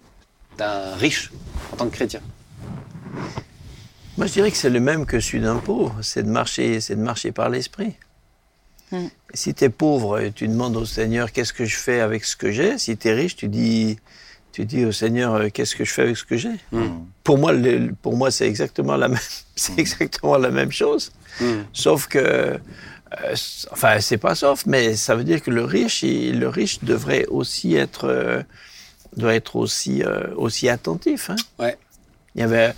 Riche 0.96 1.31
en 1.72 1.77
tant 1.77 1.88
que 1.88 1.94
chrétien 1.96 2.20
Moi, 4.16 4.27
je 4.27 4.33
dirais 4.33 4.51
que 4.51 4.57
c'est 4.57 4.70
le 4.70 4.81
même 4.81 5.07
que 5.07 5.20
celui 5.20 5.42
d'un 5.42 5.57
pauvre. 5.57 5.96
C'est 6.03 6.22
de 6.22 6.29
marcher, 6.29 6.81
c'est 6.81 6.96
de 6.96 7.01
marcher 7.01 7.33
par 7.33 7.48
l'esprit. 7.48 7.94
Mm. 8.90 9.07
Si 9.33 9.55
tu 9.55 9.64
es 9.64 9.68
pauvre, 9.70 10.20
tu 10.35 10.48
demandes 10.48 10.77
au 10.77 10.85
Seigneur 10.85 11.33
qu'est-ce 11.33 11.53
que 11.53 11.64
je 11.64 11.77
fais 11.77 12.01
avec 12.01 12.25
ce 12.25 12.37
que 12.37 12.51
j'ai? 12.51 12.77
Si 12.79 12.96
tu 12.96 13.09
es 13.09 13.14
riche, 13.14 13.37
tu 13.37 13.48
dis, 13.48 13.98
tu 14.53 14.66
dis 14.66 14.85
au 14.85 14.92
Seigneur 14.92 15.35
euh, 15.35 15.48
qu'est-ce 15.48 15.75
que 15.75 15.85
je 15.85 15.92
fais 15.92 16.03
avec 16.03 16.16
ce 16.18 16.25
que 16.25 16.37
j'ai? 16.37 16.57
Mhm. 16.72 17.07
Pour 17.25 17.38
moi, 17.38 17.53
le- 17.55 17.92
pour 18.03 18.16
moi, 18.16 18.31
c'est 18.31 18.46
exactement 18.46 18.96
la 18.96 19.09
même, 19.14 19.18
c'est 19.57 19.79
exactement 19.79 20.37
la 20.37 20.51
même 20.51 20.72
chose. 20.72 21.11
Sauf 21.72 22.07
que, 22.09 22.18
euh, 22.18 22.59
enfin, 23.70 23.98
c'est 24.01 24.18
pas 24.18 24.35
sauf, 24.35 24.66
mais 24.66 24.94
ça 24.96 25.14
veut 25.16 25.25
dire 25.25 25.42
que 25.42 25.51
le 25.51 25.64
riche, 25.64 26.03
il- 26.03 26.38
le 26.38 26.48
riche 26.48 26.85
devrait 26.85 27.25
aussi 27.27 27.75
être, 27.75 28.05
euh, 28.09 28.42
doit 29.16 29.35
être 29.35 29.57
aussi, 29.57 30.03
euh, 30.03 30.29
aussi 30.37 30.68
attentif. 30.68 31.31
Hein. 31.31 31.37
Ouais. 31.59 31.77
Il 32.35 32.40
y 32.40 32.44
avait 32.44 32.72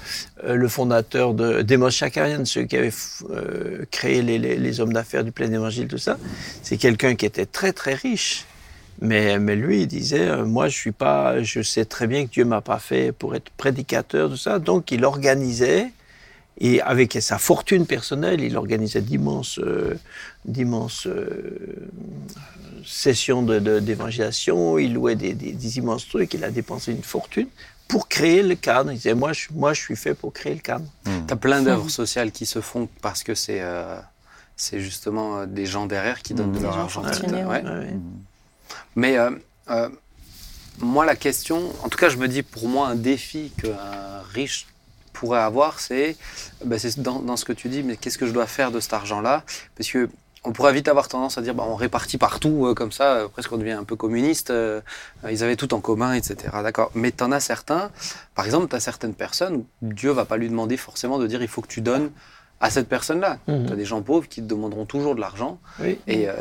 euh, 0.45 0.55
le 0.57 0.67
fondateur 0.69 1.33
de 1.33 1.63
Demos 1.63 1.91
Shakarian, 1.91 2.45
ceux 2.45 2.65
qui 2.65 2.77
avaient 2.77 2.89
f- 2.89 3.23
euh, 3.31 3.85
créé 3.93 4.21
les, 4.21 4.39
les- 4.39 4.57
les 4.57 4.81
hommes 4.81 4.93
d'affaires 4.93 5.23
du 5.23 5.31
plein 5.31 5.53
évangile, 5.53 5.87
tout 5.87 5.99
ça. 5.99 6.19
C'est 6.63 6.77
quelqu'un 6.77 7.15
qui 7.15 7.25
était 7.25 7.47
très 7.47 7.73
très 7.73 7.95
riche. 7.95 8.47
Mais, 9.01 9.39
mais 9.41 9.57
lui, 9.57 9.83
il 9.83 9.87
disait, 9.89 10.29
euh, 10.29 10.45
moi, 10.45 10.69
je 10.69 10.77
suis 10.77 10.93
pas, 10.93 11.43
je 11.43 11.63
sais 11.63 11.85
très 11.85 12.07
bien 12.07 12.27
que 12.27 12.31
Dieu 12.31 12.45
m'a 12.45 12.61
pas 12.61 12.79
fait 12.79 13.11
pour 13.13 13.35
être 13.35 13.51
prédicateur, 13.57 14.29
tout 14.31 14.37
ça. 14.37 14.59
Donc, 14.61 14.91
il 14.93 15.05
organisait, 15.05 15.91
et 16.59 16.81
avec 16.81 17.19
sa 17.21 17.39
fortune 17.39 17.85
personnelle, 17.87 18.41
il 18.41 18.57
organisait 18.57 19.01
d'immenses, 19.01 19.59
euh, 19.59 19.95
d'immenses 20.45 21.07
euh, 21.07 21.89
sessions 22.85 23.43
de- 23.43 23.59
de- 23.59 23.81
d'évangélisation. 23.81 24.79
il 24.79 24.95
louait 24.95 25.17
des, 25.17 25.33
des- 25.35 25.53
des 25.53 25.79
immenses 25.79 26.07
trucs. 26.09 26.35
Il 26.35 26.45
a 26.45 26.51
dépensé 26.51 26.93
une 26.93 27.03
fortune 27.03 27.49
pour 27.89 28.09
créer 28.09 28.43
le 28.43 28.55
cadre. 28.55 28.93
Il 28.93 28.97
disait, 28.97 29.15
moi, 29.15 29.33
je, 29.33 29.47
moi, 29.53 29.73
je 29.75 29.81
suis 29.81 29.97
fait 29.97 30.15
pour 30.15 30.33
créer 30.33 30.55
le 30.55 30.61
cadre. 30.61 30.87
T'as 31.27 31.37
plein 31.37 31.63
d'œuvres 31.63 31.89
sociales 31.91 32.31
qui 32.31 32.47
se 32.47 32.61
font 32.61 32.89
parce 33.03 33.23
que 33.23 33.35
c'est 33.35 33.61
euh, 33.61 33.99
c'est 34.57 34.81
justement 34.81 35.39
euh, 35.41 35.47
des 35.47 35.67
gens 35.67 35.87
derrière 35.87 36.23
qui 36.23 36.33
donnent 36.35 36.53
de 36.53 36.59
Des 36.59 36.63
leur 36.65 36.75
gens 36.75 36.81
argent. 36.83 37.03
fortunés, 37.03 37.45
Ouais. 37.45 37.63
Mais 38.97 39.19
euh, 39.19 39.31
euh, 39.71 39.89
moi, 40.79 41.05
la 41.05 41.17
question, 41.17 41.73
en 41.83 41.89
tout 41.89 41.99
cas, 41.99 42.09
je 42.09 42.17
me 42.17 42.29
dis 42.29 42.43
pour 42.43 42.69
moi, 42.69 42.89
un 42.89 42.95
défi 42.95 43.51
qu'un 43.61 44.21
riche 44.33 44.67
pourrait 45.25 45.41
avoir, 45.41 45.81
c'est 45.81 46.17
c'est 46.77 47.01
dans, 47.01 47.21
dans 47.21 47.37
ce 47.37 47.45
que 47.45 47.53
tu 47.53 47.69
dis, 47.69 47.83
mais 47.83 47.97
qu'est-ce 47.97 48.19
que 48.19 48.27
je 48.27 48.33
dois 48.33 48.47
faire 48.47 48.71
de 48.71 48.81
cet 48.81 48.93
argent-là? 48.93 49.43
Parce 49.77 49.91
que 49.91 50.09
on 50.47 50.53
pourrait 50.53 50.75
vite 50.75 50.89
avoir 50.89 51.09
tendance 51.09 51.39
à 51.39 51.43
dire, 51.43 51.55
bah, 51.55 51.65
on 51.67 51.75
répartit 51.75 52.19
partout 52.19 52.67
euh, 52.67 52.75
comme 52.75 52.93
ça, 52.93 53.15
euh, 53.15 53.29
presque 53.29 53.51
on 53.53 53.57
devient 53.57 53.73
un 53.73 53.85
peu 53.85 53.97
communiste. 53.97 54.51
euh, 54.51 54.83
ils 55.31 55.43
avaient 55.43 55.57
tout 55.57 55.73
en 55.73 55.81
commun, 55.81 56.13
etc. 56.13 56.37
D'accord. 56.63 56.91
Mais 56.95 57.11
t'en 57.13 57.33
as 57.33 57.41
certains, 57.41 57.91
par 58.35 58.45
exemple, 58.45 58.69
tu 58.69 58.77
as 58.77 58.81
certaines 58.81 59.15
personnes 59.15 59.57
où 59.57 59.67
Dieu 59.81 60.11
va 60.11 60.27
pas 60.27 60.37
lui 60.37 60.51
demander 60.51 60.77
forcément 60.77 61.19
de 61.19 61.27
dire, 61.27 61.41
il 61.41 61.49
faut 61.49 61.63
que 61.63 61.69
tu 61.69 61.81
donnes 61.81 62.11
à 62.65 62.71
cette 62.71 62.89
personne-là. 62.89 63.37
Mhm. 63.47 63.67
Tu 63.67 63.73
as 63.73 63.77
des 63.77 63.85
gens 63.85 64.01
pauvres 64.03 64.27
qui 64.29 64.41
te 64.43 64.47
demanderont 64.47 64.87
toujours 64.87 65.15
de 65.15 65.21
l'argent. 65.21 65.59
Oui. 65.81 65.99
Et, 66.07 66.29
euh, 66.29 66.33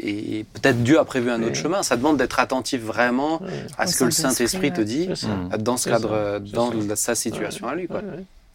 et- 0.00 0.44
peut-être 0.54 0.82
Dieu 0.82 0.98
a 0.98 1.04
prévu 1.04 1.30
un 1.30 1.42
autre 1.42 1.54
chemin. 1.54 1.82
Ça 1.84 1.96
demande 1.96 2.16
d'être 2.16 2.40
attentif 2.40 2.80
vraiment 2.82 3.40
à 3.78 3.84
Au 3.84 3.86
ce 3.86 3.96
que 3.96 4.04
le 4.04 4.10
Saint-Esprit, 4.10 4.72
te 4.72 4.80
dit. 4.80 5.08
Mm. 5.08 5.56
dans 5.58 5.76
ce 5.76 5.88
cadre, 5.88 6.10
euh, 6.12 6.38
dans 6.40 6.72
sa 6.96 7.14
situation 7.14 7.68
à 7.68 7.74
lui. 7.76 7.86
Quoi. 7.86 8.02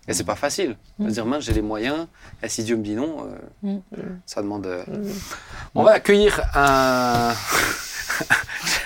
Et 0.08 0.14
c'est 0.14 0.26
pas 0.26 0.36
facile. 0.36 0.76
De 1.00 1.06
Mm. 1.06 1.12
dire, 1.12 1.26
mince, 1.26 1.44
j'ai 1.46 1.54
les 1.54 1.62
moyens. 1.62 2.08
Et 2.44 2.50
si 2.50 2.64
Dieu 2.64 2.76
me 2.76 2.84
dit 2.84 2.96
non, 2.96 3.26
euh, 3.64 3.70
Mm. 3.76 3.80
ça 4.26 4.42
demande. 4.42 4.66
euh, 4.68 4.84
Ouais. 4.88 5.12
On 5.76 5.84
va 5.84 5.92
accueillir 5.92 6.42
un. 6.56 7.32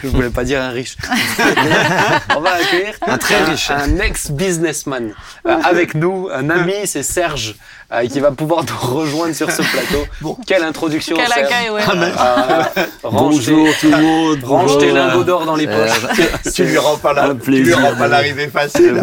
Je 0.04 0.08
voulais 0.10 0.30
pas 0.30 0.44
dire 0.44 0.62
un 0.62 0.70
riche. 0.70 0.96
On 2.36 2.40
va 2.40 2.52
accueillir 2.54 2.94
Un 3.02 3.18
très 3.18 3.44
riche. 3.44 3.70
un 3.72 3.98
ex-businessman 3.98 5.14
euh, 5.46 5.58
avec 5.64 5.96
nous, 5.96 6.30
un 6.32 6.50
ami, 6.50 6.74
c'est 6.86 7.04
Serge, 7.04 7.56
euh, 7.94 8.06
qui 8.08 8.20
va 8.20 8.32
pouvoir 8.32 8.64
nous 8.64 8.96
rejoindre 8.96 9.34
sur 9.36 9.50
ce 9.52 9.62
plateau. 9.62 10.06
Bon. 10.22 10.36
Quelle 10.46 10.64
introduction, 10.64 11.16
Quel 11.16 11.28
Serge. 11.28 11.44
accueil, 11.52 11.70
ouais. 11.70 11.82
Euh, 11.82 12.64
range 13.04 13.46
tes- 13.46 13.52
Bonjour 13.52 13.68
tout 13.80 13.92
le 13.92 13.98
monde. 14.02 14.44
Range 14.44 14.62
Bonjour. 14.64 14.78
tes 14.80 14.92
lingots 14.92 15.24
d'or 15.24 15.46
dans 15.46 15.56
les 15.56 15.68
Euh, 15.68 15.88
poches. 15.88 16.54
Tu 16.54 16.64
lui 16.66 16.78
rends 16.78 16.98
pas 16.98 17.14
la, 17.14 17.24
Un 17.26 17.36
plaisir 17.36 17.78
de- 17.96 18.04
l'arrivée 18.06 18.48
facile. 18.48 19.00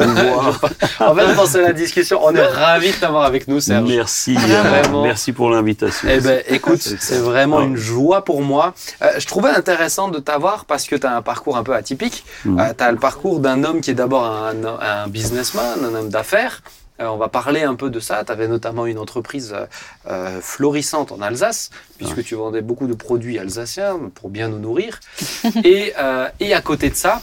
En 1.01 1.15
fait, 1.15 1.35
dans 1.35 1.61
la 1.67 1.73
discussion, 1.73 2.21
on 2.23 2.35
est 2.35 2.43
ravis 2.47 2.91
de 2.91 2.97
t'avoir 2.97 3.25
avec 3.25 3.49
nous, 3.49 3.61
Serge. 3.61 3.89
Merci, 3.89 4.35
Vraiment. 4.35 5.01
euh, 5.01 5.07
merci 5.07 5.33
pour 5.33 5.51
l'invitation. 5.51 6.09
Eh 6.11 6.21
ben, 6.21 6.43
écoute, 6.49 6.81
c'est 6.81 7.19
vraiment 7.19 7.59
Ouais. 7.59 7.65
une 7.65 7.77
joie 7.77 8.25
pour 8.25 8.43
moi. 8.43 8.75
Euh, 9.03 9.09
je 9.19 9.27
trouvais 9.27 9.51
intéressant 9.51 10.09
de 10.09 10.19
t'avoir 10.19 10.65
parce 10.65 10.85
que 10.87 10.97
tu 10.97 11.07
as 11.07 11.15
un 11.17 11.23
parcours 11.23 11.57
un 11.57 11.63
peu 11.63 11.75
atypique. 11.75 12.25
Mhm. 12.45 12.75
tu 12.77 12.85
as 12.85 12.91
le 12.93 12.99
parcours 12.99 13.39
d'un 13.41 13.65
homme 13.65 13.81
qui 13.81 13.91
est 13.91 13.95
d'abord 13.95 14.25
un, 14.25 14.53
un 14.81 15.09
businessman, 15.09 15.79
un 15.85 15.95
homme 15.95 16.09
d'affaires. 16.09 16.61
Euh, 17.01 17.07
on 17.07 17.17
va 17.17 17.29
parler 17.29 17.63
un 17.63 17.75
peu 17.75 17.91
de 17.91 17.99
ça. 17.99 18.23
Tu 18.25 18.31
avais 18.31 18.47
notamment 18.47 18.87
une 18.87 18.99
entreprise 18.99 19.53
euh, 19.53 19.67
euh, 20.09 20.41
florissante 20.41 21.11
en 21.11 21.21
Alsace, 21.21 21.71
puisque 21.99 22.23
tu 22.23 22.37
vendais 22.37 22.61
beaucoup 22.61 22.87
de 22.87 22.95
produits 22.95 23.39
alsaciens 23.39 23.99
pour 24.15 24.31
bien 24.31 24.49
nous 24.49 24.59
nourrir. 24.61 25.01
et, 25.65 25.93
euh, 25.99 26.29
et 26.39 26.55
à 26.55 26.61
côté 26.61 26.91
de 26.91 26.95
ça, 26.95 27.21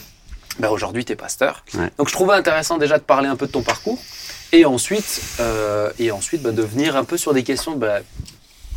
ben 0.60 0.70
aujourd'hui, 0.70 1.06
tu 1.06 1.14
es 1.14 1.16
pasteur. 1.16 1.64
Ouais. 1.76 1.90
Donc 1.98 2.10
je 2.10 2.14
trouvais 2.14 2.34
intéressant 2.36 2.78
déjà 2.78 2.98
de 2.98 3.04
parler 3.04 3.30
un 3.30 3.38
peu 3.38 3.48
de 3.48 3.52
ton 3.52 3.62
parcours. 3.62 4.00
Et 4.54 4.66
ensuite, 4.66 5.22
et 5.98 6.12
ensuite 6.12 6.42
ben, 6.42 6.54
de 6.54 6.62
venir 6.62 6.98
un 6.98 7.06
peu 7.06 7.16
sur 7.16 7.34
des 7.34 7.44
questions. 7.44 7.78
ben, 7.78 8.02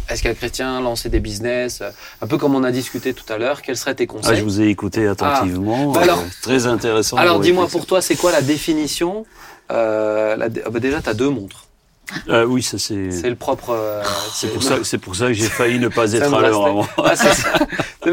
est-ce 0.09 0.23
qu'un 0.23 0.35
chrétien 0.35 0.81
lancer 0.81 1.09
des 1.09 1.19
business 1.19 1.83
Un 2.21 2.27
peu 2.27 2.37
comme 2.39 2.55
on 2.55 2.63
a 2.63 2.71
discuté 2.71 3.15
tout 3.15 3.25
à 3.33 3.39
l'heure, 3.39 3.63
quels 3.63 3.77
seraient 3.77 3.95
tes 3.95 4.05
Ah, 4.05 4.13
conseils 4.13 4.37
je 4.37 4.45
vous 4.45 4.61
ai 4.61 4.69
écouté 4.69 5.09
attentivement. 5.09 5.93
Bah 5.93 6.03
alors- 6.03 6.19
euh, 6.19 6.29
très 6.43 6.67
intéressant. 6.67 7.17
Alors 7.17 7.41
dis-moi 7.41 7.67
pour 7.69 7.87
toi, 7.87 8.03
c'est 8.03 8.15
quoi 8.15 8.31
la 8.31 8.43
définition 8.43 9.25
euh, 9.70 10.37
ah 10.66 10.70
bah 10.70 10.81
Déjà, 10.81 11.00
tu 11.03 11.09
as 11.09 11.14
deux 11.14 11.31
montres. 11.31 11.64
Euh, 12.29 12.44
oui, 12.44 12.62
ça 12.62 12.79
c'est. 12.79 13.11
C'est 13.11 13.31
le 13.31 13.35
propre. 13.37 13.70
euh, 13.70 14.03
C'est 14.35 14.48
pour 14.53 14.62
ça, 14.62 14.77
c'est 14.83 14.98
pour 14.98 15.16
ça 15.16 15.29
que 15.29 15.33
j'ai 15.33 15.48
failli 15.48 15.79
ne 15.79 15.88
pas 15.88 16.12
être 16.14 16.33
à 16.35 16.40
l'heure 16.42 16.61
bracelet. 16.61 16.70
avant. 16.70 16.87
Ah, 16.98 17.14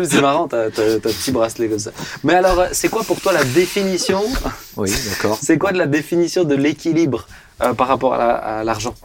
c'est 0.05 0.21
marrant, 0.21 0.47
t'as 0.47 0.67
un 0.67 0.69
petit 0.99 1.31
bracelet 1.31 1.67
comme 1.67 1.79
ça. 1.79 1.91
Mais 2.23 2.33
alors, 2.35 2.63
c'est 2.71 2.87
quoi 2.87 3.03
pour 3.03 3.19
toi 3.19 3.33
la 3.33 3.43
définition 3.43 4.21
Oui, 4.77 4.89
d'accord. 5.09 5.37
C'est 5.41 5.57
quoi 5.57 5.73
de 5.73 5.77
la 5.77 5.87
définition 5.87 6.45
de 6.45 6.55
l'équilibre 6.55 7.27
euh, 7.61 7.73
par 7.73 7.89
rapport 7.89 8.13
à 8.13 8.17
la- 8.17 8.35
à 8.35 8.63
l'argent? 8.63 8.95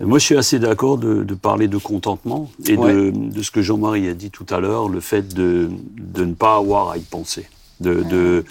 Moi, 0.00 0.18
je 0.20 0.24
suis 0.24 0.36
assez 0.36 0.58
d'accord 0.60 0.98
de, 0.98 1.22
de 1.24 1.34
parler 1.34 1.66
de 1.68 1.76
contentement 1.78 2.50
et 2.66 2.76
Ouais. 2.76 2.92
de, 2.92 3.10
de 3.10 3.42
ce 3.42 3.50
que 3.50 3.62
Jean-Marie 3.62 4.08
a 4.08 4.14
dit 4.14 4.30
tout 4.30 4.46
à 4.50 4.58
l'heure, 4.60 4.88
le 4.88 5.00
fait 5.00 5.34
de, 5.34 5.68
de 5.98 6.24
ne 6.24 6.34
pas 6.34 6.56
avoir 6.56 6.90
à 6.90 6.96
y 6.96 7.02
penser, 7.02 7.46
de, 7.80 8.02
de, 8.04 8.44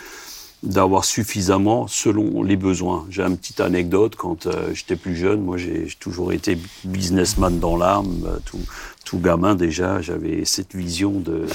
d'avoir 0.64 1.06
suffisamment 1.06 1.88
selon 1.88 2.44
les 2.44 2.56
besoins. 2.56 3.06
J'ai 3.10 3.24
une 3.24 3.38
petite 3.38 3.60
anecdote, 3.60 4.16
quand 4.16 4.46
euh, 4.46 4.74
j'étais 4.74 4.96
plus 4.96 5.16
jeune, 5.16 5.42
moi 5.42 5.58
j'ai 5.58 5.88
j'ai 5.88 5.96
toujours 5.96 6.32
été 6.34 6.58
businessman 6.84 7.60
dans 7.60 7.76
l'arme, 7.78 8.24
euh, 8.28 8.38
tout, 8.46 8.60
tout 9.06 9.20
gamin 9.20 9.56
déjà, 9.56 10.02
j'avais 10.02 10.46
cette 10.46 10.76
vision 10.76 11.12
de, 11.12 11.48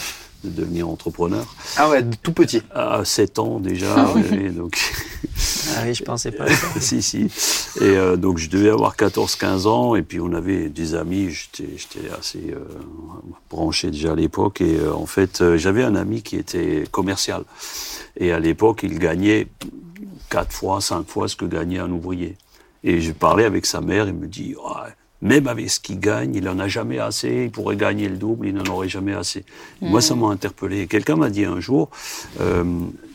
de 0.44 0.50
devenir 0.50 0.88
entrepreneur. 0.88 1.46
Ah 1.76 1.88
ouais, 1.88 2.04
tout 2.22 2.32
petit. 2.32 2.62
À 2.74 3.04
7 3.04 3.38
ans 3.38 3.60
déjà, 3.60 3.94
Ah 3.96 4.12
oui. 4.14 4.50
donc 4.50 4.76
Ah 5.76 5.82
oui, 5.84 5.94
je 5.94 6.02
pensais 6.02 6.30
pas. 6.30 6.44
à 6.44 6.48
ça. 6.54 6.66
si, 6.80 7.02
si. 7.02 7.24
Et 7.80 7.82
euh, 7.82 8.16
donc, 8.16 8.38
je 8.38 8.48
devais 8.48 8.70
avoir 8.70 8.96
14-15 8.96 9.66
ans. 9.66 9.94
Et 9.94 10.02
puis, 10.02 10.20
on 10.20 10.32
avait 10.32 10.68
des 10.68 10.94
amis. 10.94 11.30
J'étais 11.30 11.70
j'étais 11.76 12.08
assez 12.18 12.52
euh, 12.52 12.64
branché 13.50 13.90
déjà 13.90 14.12
à 14.12 14.14
l'époque. 14.14 14.60
Et 14.60 14.76
euh, 14.78 14.94
en 14.94 15.06
fait, 15.06 15.40
euh, 15.40 15.58
j'avais 15.58 15.82
un 15.82 15.96
ami 15.96 16.22
qui 16.22 16.36
était 16.36 16.84
commercial. 16.90 17.42
Et 18.16 18.32
à 18.32 18.38
l'époque, 18.38 18.80
il 18.82 18.98
gagnait 18.98 19.48
4 20.30 20.52
fois, 20.52 20.80
5 20.80 21.06
fois 21.06 21.28
ce 21.28 21.36
que 21.36 21.44
gagnait 21.44 21.78
un 21.78 21.90
ouvrier. 21.90 22.36
Et 22.84 23.00
je 23.00 23.12
parlais 23.12 23.44
avec 23.44 23.66
sa 23.66 23.80
mère. 23.80 24.08
Il 24.08 24.14
me 24.14 24.26
dit, 24.26 24.54
Ouais, 24.56 24.92
même 25.22 25.46
avec 25.46 25.70
ce 25.70 25.80
qu'il 25.80 25.98
gagne, 25.98 26.34
il 26.34 26.44
n'en 26.44 26.58
a 26.58 26.68
jamais 26.68 26.98
assez. 26.98 27.44
Il 27.44 27.50
pourrait 27.50 27.76
gagner 27.76 28.08
le 28.08 28.16
double, 28.16 28.48
il 28.48 28.54
n'en 28.54 28.64
aurait 28.66 28.88
jamais 28.88 29.14
assez. 29.14 29.44
Moi, 29.80 30.00
ça 30.00 30.14
m'a 30.14 30.28
interpellé. 30.28 30.86
Quelqu'un 30.86 31.16
m'a 31.16 31.30
dit 31.30 31.44
un 31.44 31.60
jour, 31.60 31.90
euh, 32.40 32.64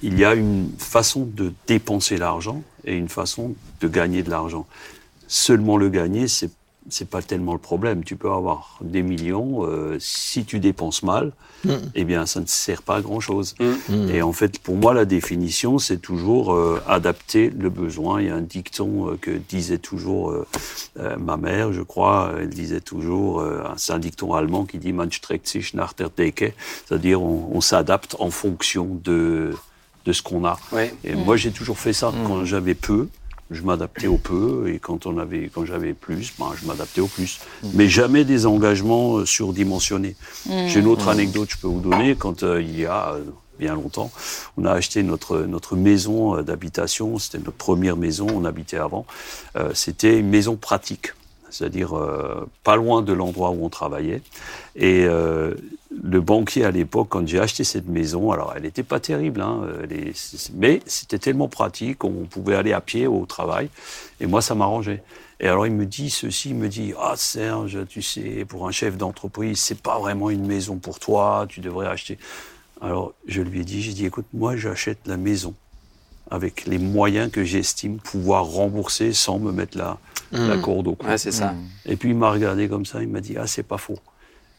il 0.02 0.18
y 0.18 0.26
a 0.26 0.34
une 0.34 0.70
façon 0.78 1.26
de 1.26 1.54
dépenser 1.68 2.18
l'argent 2.18 2.64
et 2.86 2.96
une 2.96 3.10
façon 3.10 3.56
de 3.82 3.88
gagner 3.88 4.24
de 4.24 4.30
l'argent. 4.30 4.66
Seulement 5.28 5.78
le 5.78 5.90
gagner, 5.90 6.28
c'est 6.28 6.52
c'est 6.92 7.10
pas 7.10 7.22
tellement 7.22 7.54
le 7.54 7.60
problème. 7.60 8.04
Tu 8.04 8.16
peux 8.16 8.32
avoir 8.32 8.78
des 8.82 9.02
millions. 9.02 9.66
euh, 9.66 9.98
si 10.00 10.46
tu 10.46 10.60
dépenses 10.60 11.04
mal, 11.04 11.32
eh 11.96 12.04
bien, 12.06 12.26
ça 12.26 12.40
ne 12.40 12.46
sert 12.48 12.82
pas 12.82 12.98
à 12.98 13.02
grand 13.02 13.20
chose. 13.20 13.56
Et 14.10 14.22
en 14.22 14.34
fait, 14.34 14.60
pour 14.60 14.76
moi, 14.76 14.94
la 14.94 15.06
définition, 15.06 15.78
c'est 15.80 15.98
toujours 15.98 16.54
euh, 16.54 16.82
adapter 16.88 17.50
le 17.52 17.70
besoin. 17.70 18.20
Il 18.22 18.28
y 18.28 18.30
a 18.30 18.36
un 18.36 18.42
dicton 18.42 19.10
euh, 19.10 19.18
que 19.20 19.32
disait 19.32 19.78
toujours 19.78 20.32
euh, 20.32 20.48
euh, 21.00 21.18
ma 21.18 21.38
mère, 21.38 21.72
je 21.74 21.82
crois. 21.84 22.34
Elle 22.40 22.50
disait 22.50 22.82
toujours, 22.82 23.42
euh, 23.42 23.64
c'est 23.78 23.94
un 23.94 24.00
dicton 24.00 24.34
allemand 24.34 24.66
qui 24.66 24.78
dit 24.80 24.92
"Man 24.94 25.12
streckt 25.12 25.48
sich 25.48 25.74
nach 25.74 25.94
der 25.96 26.10
Decke", 26.10 26.54
c'est-à-dire 26.86 27.22
on, 27.22 27.52
on 27.54 27.62
s'adapte 27.62 28.16
en 28.20 28.32
fonction 28.32 29.00
de 29.04 29.54
de 30.06 30.14
ce 30.14 30.24
qu'on 30.24 30.46
a. 30.46 30.58
Ouais. 30.72 30.92
Et 31.04 31.14
moi, 31.14 31.38
j'ai 31.38 31.52
toujours 31.52 31.78
fait 31.78 31.94
ça. 31.94 32.12
Quand 32.26 32.44
j'avais 32.44 32.74
peu, 32.74 33.08
je 33.52 33.62
m'adaptais 33.64 34.08
au 34.08 34.18
peu, 34.18 34.72
et 34.74 34.80
quand 34.80 35.06
on 35.06 35.18
avait, 35.18 35.50
quand 35.54 35.66
j'avais 35.66 35.94
plus, 35.94 36.34
ben, 36.40 36.52
je 36.60 36.66
m'adaptais 36.66 37.02
au 37.02 37.08
plus. 37.08 37.40
Mais 37.74 37.88
jamais 37.88 38.24
des 38.24 38.46
engagements 38.46 39.18
euh, 39.18 39.26
surdimensionnés. 39.26 40.16
J'ai 40.68 40.80
une 40.80 40.88
autre 40.88 41.10
anecdote 41.10 41.48
que 41.48 41.54
je 41.54 41.60
peux 41.60 41.68
vous 41.68 41.82
donner. 41.82 42.16
Quand 42.16 42.44
euh, 42.44 42.62
il 42.62 42.80
y 42.80 42.86
a 42.86 43.14
euh, 43.14 43.24
bien 43.60 43.76
longtemps, 43.76 44.10
on 44.58 44.66
a 44.66 44.72
acheté 44.72 45.04
notre 45.04 45.40
notre 45.42 45.76
maison 45.76 46.42
d'habitation. 46.42 47.20
C'était 47.20 47.40
notre 47.40 47.52
première 47.58 47.98
maison. 47.98 48.28
On 48.34 48.46
habitait 48.46 48.78
avant. 48.78 49.06
Euh, 49.56 49.72
C'était 49.74 50.18
une 50.20 50.30
maison 50.30 50.56
pratique. 50.56 51.14
C'est-à-dire 51.52 51.96
euh, 51.98 52.50
pas 52.64 52.76
loin 52.76 53.02
de 53.02 53.14
l'endroit 53.14 53.52
où 53.52 53.64
on 53.64 53.70
travaillait. 53.70 54.22
Et 54.76 55.06
euh, 55.06 55.54
le 56.04 56.22
banquier 56.22 56.66
à 56.66 56.72
l'époque, 56.72 57.08
quand 57.10 57.28
j'ai 57.28 57.40
acheté 57.40 57.64
cette 57.64 57.88
maison, 57.88 58.32
alors 58.32 58.54
elle 58.56 58.64
n'était 58.64 58.84
pas 58.84 59.00
terrible, 59.00 59.42
hein, 59.42 59.62
mais 60.56 60.82
c'était 60.86 61.20
tellement 61.20 61.50
pratique, 61.50 62.04
on 62.04 62.26
pouvait 62.30 62.56
aller 62.56 62.72
à 62.72 62.82
pied 62.82 63.08
au 63.08 63.26
travail, 63.26 63.70
et 64.22 64.26
moi 64.26 64.42
ça 64.42 64.56
m'arrangeait. 64.56 65.04
Et 65.42 65.48
alors 65.48 65.68
il 65.68 65.74
me 65.74 65.86
dit 65.86 66.10
ceci, 66.10 66.52
il 66.52 66.56
me 66.56 66.70
dit 66.70 66.94
ah 67.00 67.16
Serge, 67.18 67.86
tu 67.88 68.02
sais, 68.02 68.46
pour 68.48 68.68
un 68.68 68.72
chef 68.72 68.96
d'entreprise, 68.96 69.60
c'est 69.60 69.82
pas 69.82 70.00
vraiment 70.00 70.30
une 70.30 70.46
maison 70.46 70.78
pour 70.78 71.00
toi, 71.00 71.46
tu 71.50 71.60
devrais 71.60 71.88
acheter. 71.88 72.18
Alors 72.80 73.14
je 73.28 73.42
lui 73.42 73.60
ai 73.60 73.64
dit, 73.64 73.82
j'ai 73.82 73.94
dit 73.94 74.06
écoute, 74.06 74.28
moi 74.34 74.56
j'achète 74.56 75.00
la 75.06 75.18
maison 75.18 75.54
avec 76.32 76.66
les 76.66 76.80
moyens 76.80 77.30
que 77.30 77.44
j'estime 77.44 77.98
pouvoir 77.98 78.46
rembourser 78.46 79.14
sans 79.14 79.38
me 79.38 79.52
mettre 79.52 79.78
la, 79.78 79.98
la 80.32 80.58
corde 80.58 80.88
au 80.88 80.96
cou. 80.96 81.06
Ouais, 81.06 81.18
c'est 81.18 81.32
ça. 81.32 81.54
Et 81.86 81.98
puis 81.98 82.10
il 82.10 82.16
m'a 82.16 82.32
regardé 82.32 82.68
comme 82.68 82.86
ça, 82.86 83.02
il 83.02 83.10
m'a 83.10 83.22
dit 83.22 83.36
Ah, 83.38 83.48
c'est 83.48 83.64
pas 83.64 83.78
faux. 83.78 84.00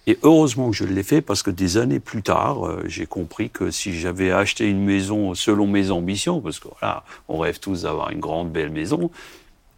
Et 0.07 0.19
heureusement 0.23 0.71
que 0.71 0.77
je 0.77 0.85
l'ai 0.85 1.05
fait 1.05 1.21
parce 1.21 1.43
que 1.43 1.51
des 1.51 1.77
années 1.77 2.01
plus 2.01 2.23
tard, 2.23 2.67
euh, 2.67 2.83
j'ai 2.87 3.07
compris 3.07 3.51
que 3.51 3.71
si 3.71 3.99
j'avais 3.99 4.33
acheté 4.33 4.69
une 4.69 4.85
maison 4.85 5.35
selon 5.35 5.69
mes 5.69 5.93
ambitions, 5.93 6.41
parce 6.41 6.59
que 6.59 6.69
voilà, 6.81 7.05
on 7.29 7.39
rêve 7.39 7.61
tous 7.61 7.83
d'avoir 7.83 8.11
une 8.11 8.19
grande, 8.19 8.51
belle 8.51 8.71
maison, 8.71 9.11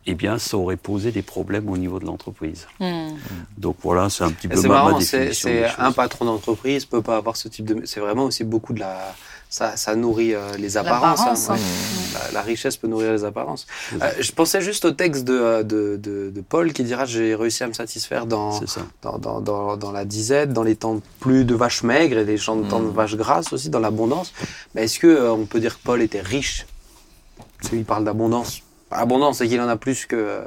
eh 0.07 0.15
bien, 0.15 0.39
ça 0.39 0.57
aurait 0.57 0.77
posé 0.77 1.13
des 1.13 1.23
problèmes 1.23 1.69
au 1.69 1.77
niveau 1.77 1.99
de 1.99 2.05
l'entreprise. 2.05 2.67
Hmm. 2.81 3.11
Donc 3.57 3.77
voilà, 3.83 4.11
c'est 4.11 4.25
un 4.25 4.31
petit 4.31 4.47
Et 4.47 4.51
peu 4.51 4.57
C'est 4.57 4.69
ma, 4.69 4.75
ma 4.75 4.85
marrant, 4.85 5.01
c'est 5.01 5.19
définition. 5.19 5.49
c'est 5.49 5.61
des 5.61 5.69
un 5.79 5.93
patron 5.93 6.25
d'entreprise 6.27 6.85
peut 6.85 7.03
pas 7.03 7.17
avoir 7.17 7.37
ce 7.37 7.49
type 7.49 7.65
de. 7.65 7.87
C'est 7.87 8.01
vraiment 8.01 8.25
aussi 8.25 8.45
beaucoup 8.45 8.73
de 8.73 8.81
la. 8.81 9.15
Ça, 9.51 9.77
ça 9.77 9.95
nourrit 9.95 10.35
euh, 10.35 10.57
les 10.59 10.77
apparences. 10.77 11.21
Hein, 11.21 11.35
hein. 11.49 11.55
ouais. 11.55 11.61
La, 12.15 12.33
la 12.33 12.43
richesse 12.43 12.77
peut 12.77 12.89
nourrir 12.89 13.13
les 13.13 13.25
apparences. 13.25 13.69
Euh, 14.03 14.11
je 14.19 14.33
pensais 14.33 14.61
juste 14.61 14.85
au 14.85 14.91
texte 14.91 15.23
de, 15.25 15.33
euh, 15.33 15.63
de, 15.63 15.97
de, 15.97 16.31
de 16.31 16.41
Paul 16.41 16.73
qui 16.73 16.83
dira 16.83 17.05
J'ai 17.05 17.37
réussi 17.37 17.63
à 17.63 17.69
me 17.69 17.73
satisfaire 17.73 18.27
dans, 18.27 18.59
dans, 19.03 19.19
dans, 19.19 19.41
dans, 19.41 19.77
dans 19.77 19.93
la 19.93 20.05
disette, 20.05 20.53
dans 20.53 20.65
les 20.65 20.75
temps 20.75 21.01
plus 21.21 21.45
de 21.45 21.55
vaches 21.55 21.85
maigres 21.85 22.19
et 22.19 22.25
les 22.25 22.37
temps 22.37 22.81
de 22.81 22.89
vaches 22.89 23.15
grasses 23.15 23.53
aussi, 23.53 23.71
dans 23.71 23.79
l'abondance. 23.79 24.33
Mais 24.75 24.85
est-ce 24.85 24.99
que 24.99 25.07
euh, 25.07 25.33
on 25.33 25.47
peut 25.47 25.61
dire 25.61 25.79
que 25.79 25.85
Paul 25.85 26.03
était 26.03 26.21
riche? 26.21 26.67
Parce 27.59 27.71
qu'il 27.71 27.85
parle 27.85 28.05
d'abondance. 28.05 28.61
Abondance, 28.95 29.39
c'est 29.39 29.49
qu'il 29.49 29.61
en 29.61 29.69
a 29.69 29.77
plus 29.77 30.07
que. 30.07 30.41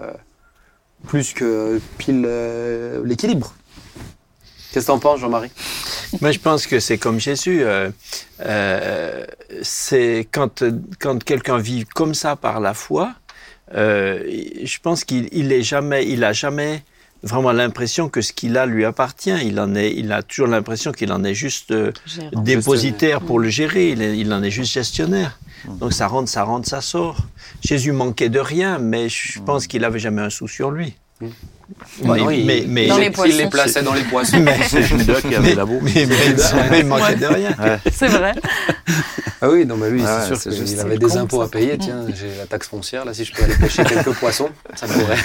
plus 1.08 1.34
que 1.34 1.80
pile 1.98 2.24
euh, 2.26 3.02
l'équilibre. 3.06 3.54
Qu'est-ce 4.72 4.86
que 4.86 4.92
t'en 4.92 5.00
penses, 5.00 5.20
Jean-Marie? 5.20 5.52
Moi, 6.22 6.32
je 6.32 6.40
pense 6.40 6.68
que 6.68 6.80
c'est 6.80 6.98
comme 6.98 7.20
Jésus. 7.20 7.62
euh, 7.64 7.90
euh, 8.42 9.26
c'est 9.62 10.28
quand, 10.32 10.64
quand 11.00 11.24
quelqu'un 11.24 11.58
vit 11.58 11.86
comme 11.86 12.14
ça 12.14 12.36
par 12.36 12.60
la 12.60 12.74
foi, 12.74 13.14
euh, 13.76 14.24
je 14.64 14.78
pense 14.82 15.04
qu'il 15.04 15.30
il 15.32 15.52
est 15.52 15.64
jamais, 15.64 16.06
il 16.08 16.24
a 16.24 16.34
jamais 16.34 16.84
vraiment 17.24 17.52
l'impression 17.52 18.08
que 18.10 18.22
ce 18.22 18.32
qu'il 18.34 18.58
a 18.58 18.66
lui 18.66 18.86
appartient. 18.86 19.34
Il 19.46 19.60
en 19.60 19.74
est, 19.76 19.94
il 19.94 20.12
a 20.12 20.22
toujours 20.22 20.48
l'impression 20.48 20.92
qu'il 20.92 21.12
en 21.12 21.24
est 21.24 21.34
juste 21.34 21.72
euh, 21.72 21.92
dépositaire 22.44 23.22
pour 23.22 23.40
le 23.40 23.50
gérer. 23.50 23.90
Il, 23.92 24.02
est- 24.02 24.18
il 24.18 24.32
en 24.34 24.44
est 24.44 24.52
juste 24.52 24.74
gestionnaire. 24.74 25.40
Donc 25.66 25.94
ça 25.94 26.08
rentre, 26.08 26.30
ça 26.30 26.44
rentre, 26.44 26.68
ça 26.68 26.82
sort. 26.82 27.18
Jésus 27.62 27.92
manquait 27.92 28.30
de 28.30 28.40
rien, 28.40 28.78
mais 28.80 29.10
je 29.10 29.40
pense 29.42 29.68
qu'il 29.68 29.84
avait 29.86 30.00
jamais 30.00 30.22
un 30.22 30.30
sou 30.30 30.48
sur 30.48 30.72
lui. 30.72 30.96
Mais- 31.20 31.28
non, 32.04 32.30
il, 32.30 32.46
mais- 32.46 32.64
mais- 32.68 32.88
Dans 32.88 32.98
les 32.98 33.12
il 33.26 33.38
les 33.38 33.48
plaçait 33.50 33.82
dans 33.84 33.94
les 33.94 34.04
poissons. 34.12 34.44
C'est 34.70 34.84
Judas 34.84 35.20
qui 35.22 35.36
avait 35.36 35.56
la 35.56 35.66
bourse. 35.66 35.84
Mais, 35.84 36.06
mais- 36.06 36.70
mais 36.70 36.80
il 36.82 36.86
manquait 36.86 37.16
de 37.16 37.26
rien. 37.26 37.56
C'est 37.92 38.08
vrai. 38.08 38.34
Ah 39.42 39.50
oui, 39.50 39.66
non, 39.66 39.78
mais 39.78 39.90
lui, 39.92 40.02
Ouais, 40.02 40.08
c'est 40.22 40.28
sûr 40.28 40.38
c'est 40.38 40.50
qu'il 40.50 40.60
juste- 40.60 40.80
avait 40.80 40.94
c'est 40.94 41.00
des 41.00 41.18
impôts 41.18 41.40
ça. 41.42 41.46
à 41.46 41.48
payer. 41.50 41.78
Tiens, 41.78 42.06
j'ai 42.14 42.36
la 42.38 42.46
taxe 42.48 42.68
foncière, 42.68 43.06
là, 43.06 43.14
si 43.14 43.24
je 43.26 43.34
peux 43.34 43.44
aller 43.44 43.56
pêcher 43.56 43.84
quelques 43.88 44.14
poissons, 44.14 44.50
ça 44.76 44.88
pourrait. 44.88 45.18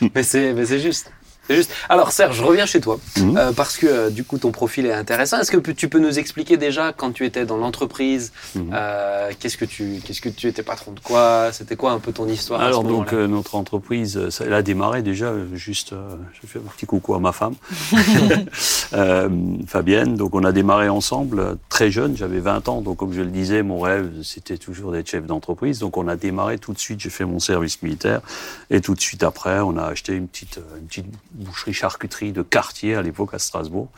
mais 0.14 0.22
c'est 0.22 0.52
mais 0.52 0.66
c'est 0.66 0.80
juste. 0.80 1.10
C'est 1.48 1.56
juste. 1.56 1.72
Alors 1.88 2.12
Serge, 2.12 2.36
je 2.36 2.42
reviens 2.44 2.66
chez 2.66 2.80
toi 2.80 2.98
Mhm. 3.18 3.36
euh, 3.36 3.52
parce 3.52 3.76
que 3.76 3.86
euh, 3.86 4.10
du 4.10 4.22
coup 4.24 4.38
ton 4.38 4.50
profil 4.52 4.86
est 4.86 4.92
intéressant. 4.92 5.40
Est-ce 5.40 5.50
que 5.50 5.70
tu 5.72 5.88
peux 5.88 5.98
nous 5.98 6.18
expliquer 6.18 6.56
déjà 6.56 6.92
quand 6.92 7.10
tu 7.12 7.24
étais 7.24 7.44
dans 7.46 7.56
l'entreprise, 7.56 8.32
Mhm. 8.54 8.70
euh, 8.72 9.30
qu'est-ce 9.38 9.56
que 9.56 9.64
tu 9.64 10.00
qu'est-ce 10.04 10.20
que 10.20 10.28
tu 10.28 10.46
étais 10.46 10.62
patron 10.62 10.92
de 10.92 11.00
quoi? 11.00 11.50
C'était 11.52 11.76
quoi 11.76 11.92
un 11.92 11.98
peu 11.98 12.12
ton 12.12 12.28
histoire 12.28 12.60
Alors 12.60 12.84
donc 12.84 13.12
notre 13.12 13.54
entreprise, 13.54 14.28
ça, 14.28 14.44
elle 14.46 14.52
a 14.54 14.62
démarré 14.62 15.02
déjà. 15.02 15.32
Juste, 15.54 15.94
je 16.40 16.46
fais 16.46 16.58
un 16.58 16.70
petit 16.76 16.86
coucou 16.86 17.14
à 17.14 17.18
ma 17.18 17.32
femme, 17.32 17.54
Fabienne. 19.66 20.16
Donc 20.16 20.34
on 20.34 20.44
a 20.44 20.52
démarré 20.52 20.88
ensemble 20.88 21.56
très 21.68 21.90
jeune. 21.90 22.16
J'avais 22.16 22.40
20 22.40 22.68
ans. 22.68 22.80
Donc 22.80 22.98
comme 22.98 23.12
je 23.12 23.20
le 23.22 23.30
disais, 23.30 23.62
mon 23.62 23.80
rêve 23.80 24.10
c'était 24.22 24.58
toujours 24.58 24.92
d'être 24.92 25.08
chef 25.08 25.26
d'entreprise. 25.26 25.78
Donc 25.78 25.96
on 25.96 26.08
a 26.08 26.16
démarré 26.16 26.58
tout 26.58 26.72
de 26.72 26.78
suite. 26.78 27.00
J'ai 27.00 27.10
fait 27.10 27.24
mon 27.24 27.38
service 27.38 27.82
militaire 27.82 28.20
et 28.70 28.80
tout 28.80 28.94
de 28.94 29.00
suite 29.00 29.22
après, 29.22 29.60
on 29.60 29.76
a 29.76 29.84
acheté 29.84 30.12
une 30.14 30.28
petite 30.28 30.58
une 30.80 30.86
petite 30.86 31.06
boucherie 31.38 31.72
charcuterie 31.72 32.32
de 32.32 32.42
quartier 32.42 32.94
à 32.94 33.02
l'époque 33.02 33.34
à 33.34 33.38
Strasbourg. 33.38 33.88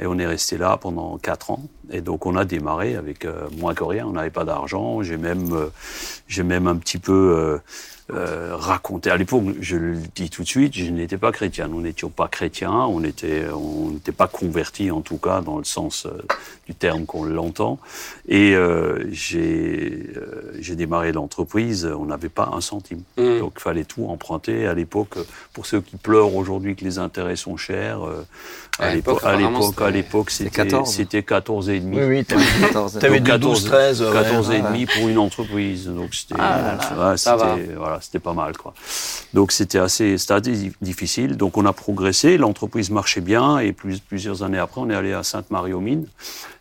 Et 0.00 0.06
on 0.06 0.18
est 0.18 0.26
resté 0.26 0.56
là 0.56 0.76
pendant 0.76 1.18
quatre 1.18 1.50
ans. 1.50 1.64
Et 1.90 2.00
donc 2.00 2.26
on 2.26 2.36
a 2.36 2.44
démarré 2.44 2.96
avec 2.96 3.24
euh, 3.24 3.48
moins 3.58 3.74
que 3.74 3.84
rien. 3.84 4.06
On 4.06 4.12
n'avait 4.12 4.30
pas 4.30 4.44
d'argent. 4.44 5.02
J'ai 5.02 5.16
même 5.16 5.52
euh, 5.52 5.68
j'ai 6.28 6.42
même 6.42 6.66
un 6.66 6.76
petit 6.76 6.98
peu 6.98 7.60
euh, 8.12 8.54
raconté. 8.56 9.10
À 9.10 9.16
l'époque, 9.16 9.42
je 9.60 9.76
le 9.76 9.96
dis 10.14 10.30
tout 10.30 10.42
de 10.42 10.48
suite, 10.48 10.74
je 10.74 10.84
n'étais 10.90 11.16
pas 11.18 11.32
chrétien. 11.32 11.66
Nous 11.68 11.80
n'étions 11.80 12.08
pas 12.08 12.28
chrétiens. 12.28 12.70
On 12.72 13.02
était, 13.02 13.44
on 13.52 13.90
n'était 13.90 14.12
pas 14.12 14.28
convertis 14.28 14.90
en 14.90 15.00
tout 15.00 15.16
cas 15.18 15.40
dans 15.40 15.58
le 15.58 15.64
sens 15.64 16.06
euh, 16.06 16.10
du 16.66 16.74
terme 16.74 17.04
qu'on 17.04 17.24
l'entend. 17.24 17.78
Et 18.28 18.54
euh, 18.54 19.08
j'ai 19.10 20.08
euh, 20.16 20.52
j'ai 20.60 20.76
démarré 20.76 21.10
l'entreprise. 21.12 21.84
On 21.98 22.04
n'avait 22.06 22.28
pas 22.28 22.50
un 22.52 22.60
centime. 22.60 23.00
Mhm. 23.18 23.40
Donc 23.40 23.52
il 23.56 23.60
fallait 23.60 23.84
tout 23.84 24.06
emprunter. 24.08 24.66
À 24.66 24.74
l'époque, 24.74 25.14
pour 25.52 25.66
ceux 25.66 25.80
qui 25.80 25.96
pleurent 25.96 26.34
aujourd'hui 26.36 26.76
que 26.76 26.84
les 26.84 26.98
intérêts 26.98 27.36
sont 27.36 27.56
chers, 27.56 28.04
euh, 28.06 28.24
À 28.78 28.94
l'époque, 28.94 29.24
à 29.24 29.34
l'époque, 29.36 29.62
à 29.62 29.86
c'était- 29.86 29.90
l'époque, 29.90 30.30
c'était 30.30 30.50
c'était 30.50 30.62
14. 30.68 30.92
c'était 30.94 31.22
14 31.22 31.68
et 31.70 31.80
demi. 31.80 31.96
Oui, 31.98 32.04
oui, 32.04 32.24
t'avais, 32.24 32.44
14. 32.60 32.98
t'avais 33.00 33.16
Donc, 33.18 33.24
du 33.24 33.30
14, 33.32 33.60
12, 33.62 33.64
13. 33.70 34.02
ouais, 34.02 34.12
14 34.12 34.50
et 34.50 34.52
ouais. 34.52 34.62
demi 34.62 34.86
pour 34.86 35.08
une 35.08 35.18
entreprise. 35.18 35.86
Donc 35.88 36.14
c'était 36.14 36.34
Ah 36.38 36.78
là 36.96 37.16
là, 37.16 37.95
c'était- 38.00 38.18
pas 38.18 38.32
mal. 38.32 38.52
Donc 39.34 39.52
c'était 39.52 39.78
assez 39.78 40.16
difficile. 40.80 41.36
Donc 41.36 41.56
on 41.56 41.64
a 41.66 41.72
progressé, 41.72 42.38
l'entreprise 42.38 42.90
marchait 42.90 43.20
bien 43.20 43.58
et 43.58 43.72
plus, 43.72 44.00
plusieurs 44.00 44.42
années 44.42 44.58
après 44.58 44.80
on 44.80 44.90
est 44.90 44.94
allé 44.94 45.12
à 45.12 45.22
Sainte-Marie 45.22 45.72
aux 45.72 45.80
Mines 45.80 46.06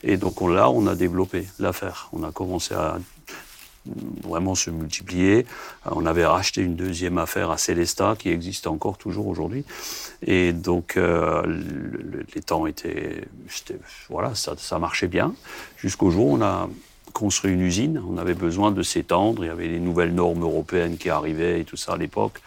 et 0.04 0.18
donc 0.18 0.42
on, 0.42 0.48
là 0.48 0.70
on 0.70 0.86
a 0.88 0.96
développé 0.96 1.48
l'affaire. 1.60 2.10
On 2.14 2.24
a 2.24 2.32
commencé 2.32 2.74
à 2.74 2.98
vraiment 4.24 4.56
se 4.56 4.72
multiplier. 4.72 5.46
On 5.86 6.06
avait 6.08 6.26
racheté 6.26 6.62
une 6.62 6.76
deuxième 6.76 7.20
affaire 7.20 7.52
à 7.52 7.58
Célestat 7.60 8.16
qui 8.18 8.30
existe 8.30 8.66
encore 8.66 8.98
toujours 8.98 9.28
aujourd'hui. 9.28 9.64
Et 10.26 10.54
donc, 10.54 10.98
euh, 10.98 11.44
le- 11.46 12.26
les 12.34 12.42
temps 12.42 12.66
étaient, 12.66 13.26
voilà, 14.10 14.34
ça, 14.34 14.56
ça 14.58 14.80
marchait 14.80 15.08
bien. 15.08 15.36
Jusqu'au 15.78 16.10
jour 16.10 16.26
où 16.28 16.38
on 16.38 16.42
a 16.42 16.68
construit 17.16 17.52
une 17.54 17.62
usine. 17.62 18.02
On 18.08 18.18
avait 18.18 18.36
besoin 18.36 18.72
de 18.72 18.84
s'étendre. 18.84 19.44
Il 19.44 19.48
y 19.48 19.50
avait 19.50 19.68
les 19.70 19.80
nouvelles 19.80 20.14
normes 20.14 20.44
européennes 20.44 20.98
qui 20.98 21.10
arrivaient 21.10 21.62
et 21.62 21.64
tout 21.66 21.78
ça 21.78 21.94
à 21.94 21.98
l'époque. 21.98 22.42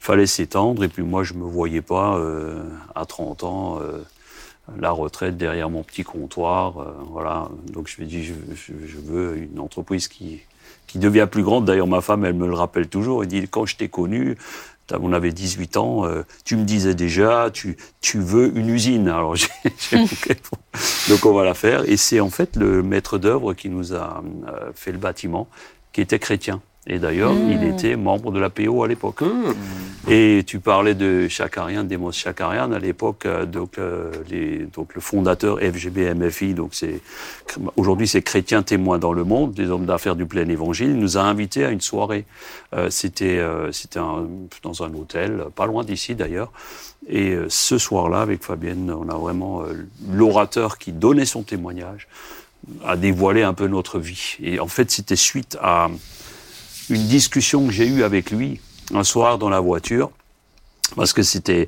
Il 0.00 0.04
fallait 0.04 0.26
s'étendre. 0.26 0.84
Et 0.84 0.88
puis 0.88 1.02
moi, 1.02 1.22
je 1.24 1.34
me 1.34 1.44
voyais 1.44 1.82
pas 1.82 2.18
euh, 2.18 2.62
à 2.94 3.06
30 3.06 3.44
ans. 3.44 3.78
euh, 3.80 3.98
la 4.78 4.90
retraite 4.90 5.38
derrière 5.38 5.70
mon 5.70 5.82
petit 5.82 6.04
comptoir, 6.04 6.78
euh, 6.78 6.92
voilà. 7.10 7.48
Donc 7.72 7.88
je 7.88 8.02
me 8.02 8.06
dis, 8.06 8.22
je, 8.24 8.34
je- 8.54 8.86
je 8.86 8.98
veux 8.98 9.38
une 9.38 9.58
entreprise 9.60 10.08
qui, 10.08 10.40
qui 10.86 10.98
devient 10.98 11.26
plus 11.30 11.42
grande. 11.42 11.64
D'ailleurs, 11.64 11.86
ma 11.86 12.02
femme, 12.02 12.26
elle 12.26 12.34
me 12.34 12.46
le 12.46 12.52
rappelle 12.52 12.86
toujours. 12.86 13.22
Elle 13.22 13.28
dit, 13.30 13.48
quand 13.48 13.64
je 13.64 13.76
t'ai 13.76 13.88
connu, 13.88 14.36
on 15.00 15.12
avait 15.12 15.32
18 15.32 15.76
ans, 15.76 16.06
euh, 16.06 16.24
tu 16.44 16.56
me 16.56 16.64
disais 16.64 16.94
déjà, 16.94 17.50
tu, 17.52 17.76
tu 18.00 18.18
veux 18.18 18.56
une 18.56 18.68
usine. 18.68 19.08
Alors 19.08 19.36
j'ai 19.36 19.46
bon. 19.96 20.58
Donc 21.08 21.26
on 21.26 21.32
va 21.32 21.44
la 21.44 21.54
faire. 21.54 21.88
Et 21.88 21.96
c'est 21.96 22.20
en 22.20 22.30
fait 22.30 22.56
le 22.56 22.82
maître 22.82 23.18
d'œuvre 23.18 23.54
qui 23.54 23.68
nous 23.68 23.94
a 23.94 24.22
euh, 24.48 24.70
fait 24.74 24.92
le 24.92 24.98
bâtiment, 24.98 25.48
qui 25.92 26.00
était 26.00 26.18
chrétien. 26.18 26.60
Et 26.90 26.98
d'ailleurs, 26.98 27.32
il 27.50 27.62
était 27.64 27.96
membre 27.96 28.32
de 28.32 28.40
la 28.40 28.48
PO 28.50 28.82
à 28.82 28.88
l'époque. 28.88 29.22
Hum. 29.22 29.54
Et 30.10 30.42
tu 30.46 30.58
parlais 30.58 30.94
de 30.94 31.28
Chakarian, 31.28 31.84
Demos 31.84 32.12
Chakarian, 32.12 32.72
à 32.72 32.78
l'époque, 32.78 33.26
euh, 33.26 33.44
donc, 33.44 33.76
euh, 33.76 34.10
les, 34.30 34.60
donc 34.74 34.94
le 34.94 35.02
fondateur 35.02 35.58
FGB 35.58 36.14
MFI, 36.14 36.54
donc 36.54 36.70
c'est, 36.72 37.02
aujourd'hui 37.76 38.08
c'est 38.08 38.22
Chrétiens 38.22 38.62
témoins 38.62 38.98
dans 38.98 39.12
le 39.12 39.24
monde, 39.24 39.52
des 39.52 39.68
hommes 39.70 39.84
d'affaires 39.84 40.16
du 40.16 40.24
plein 40.24 40.48
évangile, 40.48 40.88
il 40.90 40.96
nous 40.98 41.18
a 41.18 41.22
invités 41.22 41.66
à 41.66 41.70
une 41.70 41.82
soirée. 41.82 42.24
Euh, 42.74 42.88
c'était, 42.88 43.36
euh, 43.38 43.70
c'était 43.70 43.98
un- 43.98 44.26
dans 44.62 44.82
un 44.82 44.94
hôtel, 44.94 45.44
pas 45.54 45.66
loin 45.66 45.84
d'ici 45.84 46.14
d'ailleurs. 46.14 46.52
Et 47.06 47.32
euh, 47.32 47.46
ce 47.50 47.76
soir-là, 47.76 48.22
avec 48.22 48.42
Fabienne, 48.42 48.90
on 48.90 49.10
a 49.10 49.14
vraiment 49.18 49.62
euh, 49.62 49.74
l'orateur 50.10 50.78
qui 50.78 50.92
donnait 50.92 51.26
son 51.26 51.42
témoignage, 51.42 52.08
a 52.86 52.96
dévoilé 52.96 53.42
un 53.42 53.52
peu 53.52 53.66
notre 53.66 53.98
vie. 53.98 54.36
Et 54.42 54.58
en 54.58 54.68
fait, 54.68 54.90
c'était 54.90 55.16
suite 55.16 55.58
à 55.60 55.88
une 56.90 57.06
discussion 57.06 57.66
que 57.66 57.72
j'ai 57.72 57.86
eue 57.86 58.02
avec 58.02 58.30
lui 58.30 58.60
un 58.94 59.04
soir 59.04 59.38
dans 59.38 59.48
la 59.48 59.60
voiture. 59.60 60.10
Parce 60.96 61.12
que 61.12 61.22
c'était 61.22 61.66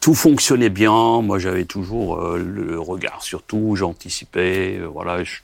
tout 0.00 0.14
fonctionnait 0.14 0.70
bien. 0.70 1.20
Moi, 1.20 1.38
j'avais 1.38 1.66
toujours 1.66 2.16
euh, 2.16 2.38
le 2.38 2.80
regard 2.80 3.22
sur 3.22 3.42
tout. 3.42 3.76
J'anticipais. 3.76 4.78
euh, 4.78 4.86
voilà, 4.86 5.22
je, 5.24 5.40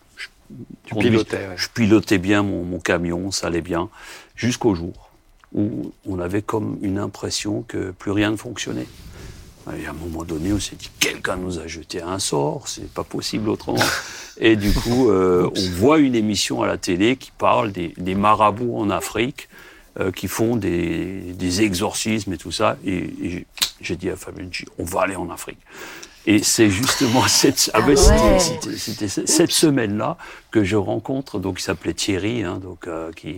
pilotais, 0.98 1.36
ouais. 1.36 1.54
je 1.56 1.68
pilotais 1.68 2.18
bien 2.18 2.42
mon, 2.42 2.62
mon 2.64 2.78
camion, 2.78 3.30
ça 3.30 3.48
allait 3.48 3.60
bien, 3.60 3.90
jusqu'au 4.34 4.74
jour 4.74 5.10
où 5.52 5.92
on 6.06 6.18
avait 6.18 6.42
comme 6.42 6.78
une 6.82 6.98
impression 6.98 7.62
que 7.68 7.90
plus 7.90 8.10
rien 8.10 8.30
ne 8.30 8.36
fonctionnait. 8.36 8.86
Et 9.76 9.86
à 9.86 9.90
un 9.90 9.94
moment 9.94 10.22
donné, 10.24 10.52
on 10.52 10.60
s'est 10.60 10.76
dit, 10.76 10.90
quelqu'un 11.00 11.36
nous 11.36 11.58
a 11.58 11.66
jeté 11.66 12.00
un 12.00 12.18
sort, 12.20 12.68
c'est 12.68 12.88
pas 12.88 13.02
possible 13.04 13.48
autrement. 13.48 13.82
Et 14.38 14.54
du 14.54 14.72
coup, 14.72 15.10
euh, 15.10 15.50
on 15.56 15.70
voit 15.70 15.98
une 15.98 16.14
émission 16.14 16.62
à 16.62 16.66
la 16.66 16.78
télé 16.78 17.16
qui 17.16 17.32
parle 17.36 17.72
des, 17.72 17.92
des 17.96 18.14
marabouts 18.14 18.76
en 18.78 18.90
Afrique 18.90 19.48
euh, 19.98 20.12
qui 20.12 20.28
font 20.28 20.56
des, 20.56 21.32
des 21.32 21.62
exorcismes 21.62 22.32
et 22.32 22.36
tout 22.38 22.52
ça. 22.52 22.76
Et, 22.86 22.96
et 22.96 23.46
j'ai 23.80 23.96
dit 23.96 24.08
à 24.10 24.16
Fabien, 24.16 24.48
on 24.78 24.84
va 24.84 25.00
aller 25.02 25.16
en 25.16 25.30
Afrique. 25.30 25.58
Et 26.28 26.42
c'est 26.42 26.70
justement 26.70 27.22
cette, 27.28 27.70
ah 27.74 27.80
ben, 27.80 27.88
ouais. 27.90 27.96
c'était- 27.96 28.38
c'était- 28.38 28.76
c'était 28.76 29.08
ce- 29.08 29.26
cette 29.26 29.52
semaine-là 29.52 30.16
que 30.52 30.62
je 30.64 30.76
rencontre, 30.76 31.38
donc 31.40 31.60
il 31.60 31.62
s'appelait 31.62 31.94
Thierry, 31.94 32.42
hein, 32.44 32.58
donc 32.62 32.86
euh, 32.86 33.10
qui, 33.12 33.36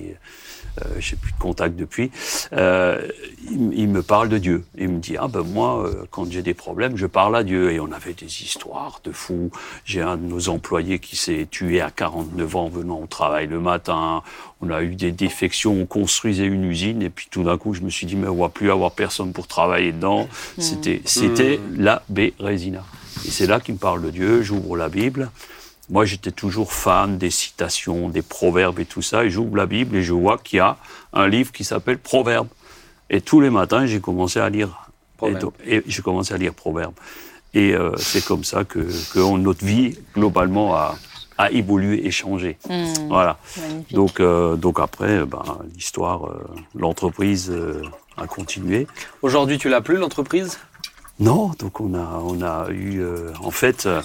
euh, 0.80 0.88
j'ai 0.98 1.16
plus 1.16 1.32
de 1.32 1.38
contact 1.38 1.76
depuis. 1.76 2.10
Euh, 2.52 3.06
il, 3.50 3.72
il 3.74 3.88
me 3.88 4.02
parle 4.02 4.28
de 4.28 4.38
Dieu. 4.38 4.64
Il 4.76 4.88
me 4.88 4.98
dit 4.98 5.16
ah 5.18 5.28
ben 5.28 5.42
moi 5.42 5.84
euh, 5.84 6.04
quand 6.10 6.30
j'ai 6.30 6.42
des 6.42 6.54
problèmes 6.54 6.96
je 6.96 7.06
parle 7.06 7.36
à 7.36 7.42
Dieu 7.42 7.72
et 7.72 7.80
on 7.80 7.90
avait 7.92 8.14
des 8.14 8.42
histoires 8.42 9.00
de 9.04 9.12
fous. 9.12 9.50
J'ai 9.84 10.02
un 10.02 10.16
de 10.16 10.22
nos 10.22 10.48
employés 10.48 10.98
qui 10.98 11.16
s'est 11.16 11.46
tué 11.50 11.80
à 11.80 11.90
49 11.90 12.56
ans 12.56 12.68
venant 12.68 13.00
au 13.00 13.06
travail 13.06 13.46
le 13.46 13.60
matin. 13.60 14.22
On 14.60 14.70
a 14.70 14.82
eu 14.82 14.94
des 14.94 15.12
défections, 15.12 15.72
on 15.72 15.86
construisait 15.86 16.46
une 16.46 16.64
usine 16.64 17.02
et 17.02 17.10
puis 17.10 17.28
tout 17.30 17.44
d'un 17.44 17.58
coup 17.58 17.74
je 17.74 17.80
me 17.80 17.90
suis 17.90 18.06
dit 18.06 18.16
mais 18.16 18.28
on 18.28 18.36
va 18.36 18.48
plus 18.48 18.70
avoir 18.70 18.92
personne 18.92 19.32
pour 19.32 19.46
travailler 19.46 19.92
dedans. 19.92 20.28
C'était 20.58 21.02
c'était 21.04 21.60
la 21.76 22.02
Bérésina. 22.08 22.84
Et 23.26 23.30
c'est 23.30 23.46
là 23.46 23.58
qu'il 23.60 23.74
me 23.74 23.78
parle 23.78 24.02
de 24.02 24.10
Dieu. 24.10 24.42
J'ouvre 24.42 24.76
la 24.76 24.88
Bible. 24.88 25.30
Moi, 25.90 26.04
j'étais 26.04 26.30
toujours 26.32 26.72
fan 26.72 27.16
des 27.18 27.30
citations, 27.30 28.08
des 28.10 28.22
proverbes 28.22 28.78
et 28.80 28.84
tout 28.84 29.02
ça. 29.02 29.24
Et 29.24 29.30
j'ouvre 29.30 29.56
la 29.56 29.66
Bible 29.66 29.96
et 29.96 30.02
je 30.02 30.12
vois 30.12 30.36
qu'il 30.38 30.58
y 30.58 30.60
a 30.60 30.76
un 31.12 31.26
livre 31.28 31.50
qui 31.52 31.64
s'appelle 31.64 31.98
Proverbes. 31.98 32.48
Et 33.10 33.20
tous 33.22 33.40
les 33.40 33.48
matins, 33.50 33.86
j'ai 33.86 34.00
commencé 34.00 34.38
à 34.38 34.48
lire. 34.50 34.90
Et, 35.26 35.34
donc- 35.34 35.54
et 35.66 35.82
j'ai 35.86 36.02
commencé 36.02 36.34
à 36.34 36.36
lire 36.36 36.52
Proverbes. 36.54 36.94
Et 37.54 37.72
euh, 37.74 37.92
c'est 37.96 38.22
comme 38.24 38.44
ça 38.44 38.64
que, 38.64 38.80
que 39.14 39.18
on- 39.18 39.38
notre 39.38 39.64
vie, 39.64 39.96
globalement, 40.14 40.74
a, 40.74 40.94
a 41.38 41.50
évolué 41.50 42.06
et 42.06 42.10
changé. 42.10 42.58
Voilà. 43.08 43.38
Magnifique. 43.56 43.94
Donc, 43.94 44.20
euh, 44.20 44.56
donc 44.56 44.78
après, 44.80 45.24
ben, 45.24 45.42
l'histoire, 45.74 46.26
euh, 46.26 46.44
l'entreprise 46.74 47.50
euh, 47.50 47.80
a 48.18 48.26
continué. 48.26 48.86
Aujourd'hui, 49.22 49.56
tu 49.56 49.70
l'as 49.70 49.80
plus, 49.80 49.96
l'entreprise? 49.96 50.58
Non, 51.18 51.50
donc 51.58 51.80
on 51.80 51.94
a, 51.94 52.20
on 52.22 52.42
a 52.42 52.68
eu, 52.70 53.00
euh, 53.00 53.32
en 53.42 53.50
fait, 53.50 53.86
euh, 53.86 54.02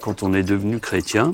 quand 0.00 0.22
on 0.22 0.34
est 0.34 0.42
devenu 0.42 0.78
chrétien, 0.80 1.32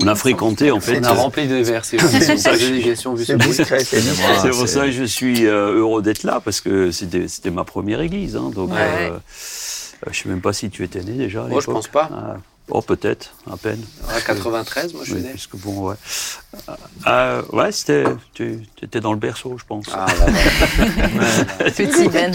on 0.00 0.06
a 0.06 0.14
fréquenté 0.14 0.70
en 0.70 0.80
fait. 0.80 1.00
On 1.00 1.04
a 1.04 1.12
rempli 1.12 1.46
des 1.48 1.62
vers, 1.62 1.84
c'est 1.84 1.96
pour 1.96 2.08
ça 2.08 2.52
que 4.86 4.90
je 4.92 5.04
suis 5.04 5.46
euh, 5.46 5.74
heureux 5.78 6.02
d'être 6.02 6.22
là 6.22 6.40
parce 6.42 6.60
que 6.60 6.90
c'était 6.90 7.50
ma 7.50 7.64
première 7.64 8.00
église. 8.00 8.36
Hein, 8.36 8.50
donc, 8.54 8.70
Ouais. 8.70 8.78
euh, 8.80 9.10
euh, 9.10 9.18
je 10.10 10.22
sais 10.22 10.28
même 10.28 10.40
pas 10.40 10.52
si 10.52 10.70
tu 10.70 10.84
étais 10.84 11.00
né 11.02 11.12
déjà. 11.12 11.44
à 11.44 11.48
Moi, 11.48 11.60
je 11.60 11.66
l'époque. 11.66 11.74
pense 11.74 11.88
pas. 11.88 12.08
Ah, 12.12 12.36
oh, 12.72 12.82
peut-être, 12.82 13.34
à 13.50 13.56
peine. 13.56 13.80
À 14.08 14.20
93, 14.20 14.92
moi 14.94 15.02
je 15.04 15.10
suis 15.10 15.18
Oui, 15.20 15.22
né. 15.22 15.30
puisque 15.30 15.56
bon, 15.56 15.88
ouais. 15.88 15.94
Euh, 17.06 17.42
ouais, 17.52 17.72
c'était, 17.72 18.04
tu 18.34 18.60
étais 18.82 19.00
dans 19.00 19.12
le 19.12 19.18
berceau, 19.18 19.56
je 19.58 19.64
pense. 19.64 19.86
Ah, 19.92 20.06
bah, 20.06 20.26
bah. 21.58 21.70
Petit 21.70 22.08
Ben. 22.08 22.32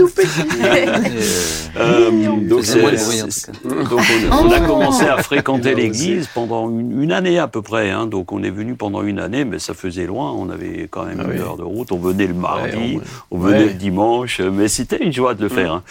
Euh, 1.78 2.12
donc, 2.48 2.62
faisait 2.62 2.82
moins 2.82 2.92
de 2.92 2.98
c'est- 2.98 3.06
bruit, 3.06 3.22
en 3.22 3.26
tout 3.26 3.32
c'est- 3.32 3.52
donc 3.90 4.02
on, 4.32 4.48
on 4.48 4.52
a 4.52 4.60
commencé 4.62 5.06
à 5.06 5.18
fréquenter 5.22 5.76
l'église 5.76 6.28
pendant 6.34 6.70
une, 6.70 7.04
une 7.04 7.12
année 7.12 7.38
à 7.40 7.48
peu 7.48 7.62
près. 7.62 7.92
Hein. 7.92 8.08
Donc 8.08 8.32
on 8.32 8.42
est 8.44 8.50
venu 8.50 8.76
pendant 8.76 9.04
une 9.04 9.20
année, 9.20 9.46
mais 9.46 9.60
ça 9.60 9.74
faisait 9.74 10.06
loin. 10.06 10.32
On 10.32 10.50
avait 10.50 10.88
quand 10.90 11.06
même 11.06 11.20
Ah 11.22 11.26
une 11.26 11.32
oui. 11.32 11.40
heure 11.40 11.58
de 11.58 11.64
route. 11.64 11.92
On 11.92 11.98
venait 12.00 12.28
le 12.28 12.34
mardi, 12.34 12.96
Ouais, 12.96 13.00
on, 13.32 13.38
venait 13.38 13.58
ouais. 13.60 13.66
le 13.66 13.74
dimanche, 13.74 14.40
mais 14.42 14.68
c'était 14.68 14.98
une 15.04 15.14
joie 15.14 15.34
de 15.36 15.44
le 15.44 15.50
faire. 15.50 15.74
hein. 15.74 15.84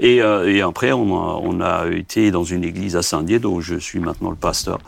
Et, 0.00 0.22
euh, 0.22 0.48
et 0.52 0.60
après, 0.62 0.92
on 0.92 1.14
a, 1.16 1.40
on 1.42 1.60
a 1.60 1.86
été 1.90 2.30
dans 2.30 2.44
une 2.44 2.62
église 2.64 2.96
à 2.96 3.02
Saint-Dié, 3.02 3.38
dont 3.40 3.60
je 3.60 3.78
suis 3.88 4.00
maintenant 4.00 4.30
le 4.30 4.36
pasteur, 4.36 4.78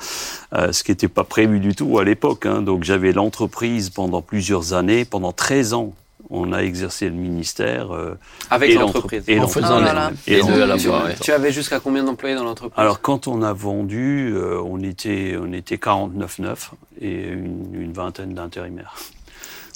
euh, 0.55 0.73
ce 0.73 0.83
qui 0.85 0.91
n'était 0.93 1.09
pas 1.09 1.25
prévu 1.25 1.61
du 1.61 1.75
tout 1.75 1.99
à 1.99 2.05
l'époque. 2.05 2.47
Hein. 2.47 2.63
Donc 2.63 2.85
j'avais 2.85 3.13
l'entreprise 3.13 3.91
pendant 3.91 4.23
plusieurs 4.23 4.73
années, 4.75 5.05
pendant 5.05 5.33
13 5.33 5.75
ans. 5.75 5.95
On 6.33 6.53
a 6.53 6.59
exercé 6.63 7.07
le 7.09 7.15
ministère. 7.17 7.93
euh, 7.93 8.15
Avec 8.51 8.75
l'entreprise. 8.75 9.25
Et 9.27 9.41
En 9.41 9.49
faisant 9.49 9.81
les 9.81 10.41
deux 10.43 10.63
à 10.63 10.67
la 10.67 10.77
Tu, 10.79 10.87
fois. 10.87 11.03
tu 11.21 11.33
avais 11.33 11.51
jusqu'à 11.51 11.81
combien 11.81 12.05
d'employés 12.05 12.37
dans 12.37 12.45
l'entreprise? 12.45 12.79
Alors 12.79 13.01
quand 13.01 13.27
on 13.27 13.43
a 13.43 13.53
vendu, 13.53 14.33
euh, 14.35 14.61
on 14.65 14.81
était 14.81 15.37
on 15.41 15.53
était 15.53 15.75
49,9 15.77 16.71
et 17.01 17.29
une, 17.31 17.71
une 17.75 17.93
vingtaine 17.93 18.35
d'intérimaires. 18.35 18.95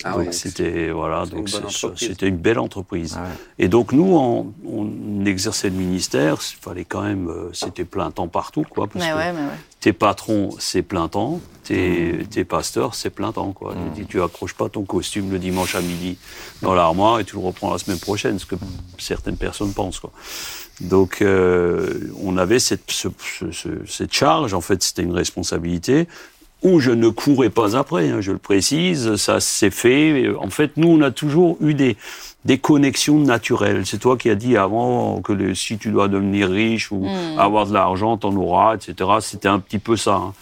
Ah 0.05 0.11
donc 0.13 0.19
ouais, 0.27 0.33
c'était 0.33 0.91
voilà 0.91 1.25
donc 1.27 1.49
c'était 1.97 2.29
une 2.29 2.37
belle 2.37 2.59
entreprise. 2.59 3.15
Ah 3.19 3.23
ouais. 3.23 3.29
Et 3.59 3.69
donc 3.69 3.93
nous 3.93 4.15
on, 4.15 4.53
on 4.67 5.25
exerçait 5.25 5.71
le 5.71 5.77
ministère, 5.77 6.37
il 6.41 6.57
fallait 6.63 6.85
quand 6.85 7.03
même 7.03 7.29
euh, 7.29 7.49
c'était 7.53 7.85
plein 7.85 8.11
temps 8.11 8.29
partout 8.29 8.65
quoi 8.69 8.87
parce 8.87 9.05
Mais 9.05 9.11
que 9.13 9.17
ouais, 9.17 9.33
mais 9.33 9.41
ouais. 9.41 9.59
tes 9.81 9.93
patrons 9.93 10.51
c'est 10.59 10.83
plein 10.83 11.09
temps, 11.09 11.41
tes, 11.63 12.13
Mmh. 12.13 12.27
tes 12.27 12.45
pasteurs 12.45 12.95
c'est 12.95 13.11
plein 13.11 13.33
temps 13.33 13.53
quoi. 13.53 13.75
Dis, 13.95 14.05
tu 14.07 14.21
accroches 14.23 14.55
pas 14.55 14.69
ton 14.69 14.85
costume 14.85 15.31
le 15.31 15.39
dimanche 15.39 15.75
à 15.75 15.81
midi 15.81 16.19
dans 16.63 16.75
l'armoire 16.75 17.21
et 17.21 17.25
tu 17.25 17.37
le 17.37 17.43
reprends 17.43 17.73
la 17.73 17.79
semaine 17.79 17.99
prochaine, 17.99 18.39
ce 18.39 18.47
que 18.47 18.57
certaines 18.99 19.37
personnes 19.39 19.73
pensent 19.73 20.01
quoi. 20.01 20.11
Donc, 20.81 21.23
euh, 21.23 22.11
on 22.21 22.37
avait 22.37 22.59
cette, 22.59 22.91
ce- 22.91 23.07
ce- 23.39 23.53
ce- 23.53 23.87
cette 23.87 24.13
charge, 24.13 24.55
en 24.55 24.61
fait, 24.61 24.83
c'était 24.83 25.03
une 25.05 25.13
responsabilité 25.13 26.09
où 26.65 26.81
je 26.81 26.91
ne 26.91 27.09
courais 27.11 27.51
pas 27.51 27.77
après, 27.77 28.09
hein, 28.11 28.21
je 28.21 28.33
le 28.33 28.39
précise, 28.39 29.17
ça 29.17 29.39
s'est 29.39 29.71
fait. 29.71 30.29
En 30.41 30.51
fait, 30.51 30.73
nous, 30.77 30.89
on 30.89 31.01
a 31.03 31.11
toujours 31.11 31.57
eu 31.61 31.75
des, 31.75 31.97
des 32.45 32.59
connexions 32.59 33.19
naturelles. 33.19 33.85
C'est 33.87 33.99
toi 33.99 34.17
qui 34.17 34.31
as 34.31 34.35
dit 34.35 34.57
avant 34.57 35.21
que 35.21 35.33
le- 35.33 35.55
si 35.55 35.77
tu 35.79 35.91
dois 35.91 36.09
devenir 36.09 36.49
riche 36.51 36.91
ou 36.91 37.07
avoir 37.39 37.67
de 37.67 37.75
l'argent, 37.75 38.17
t'en 38.17 38.35
auras, 38.35 38.75
etc. 38.77 39.11
C'était 39.21 39.49
un 39.49 39.61
petit 39.61 39.79
peu 39.79 39.97
ça. 39.97 40.15
hein. 40.17 40.35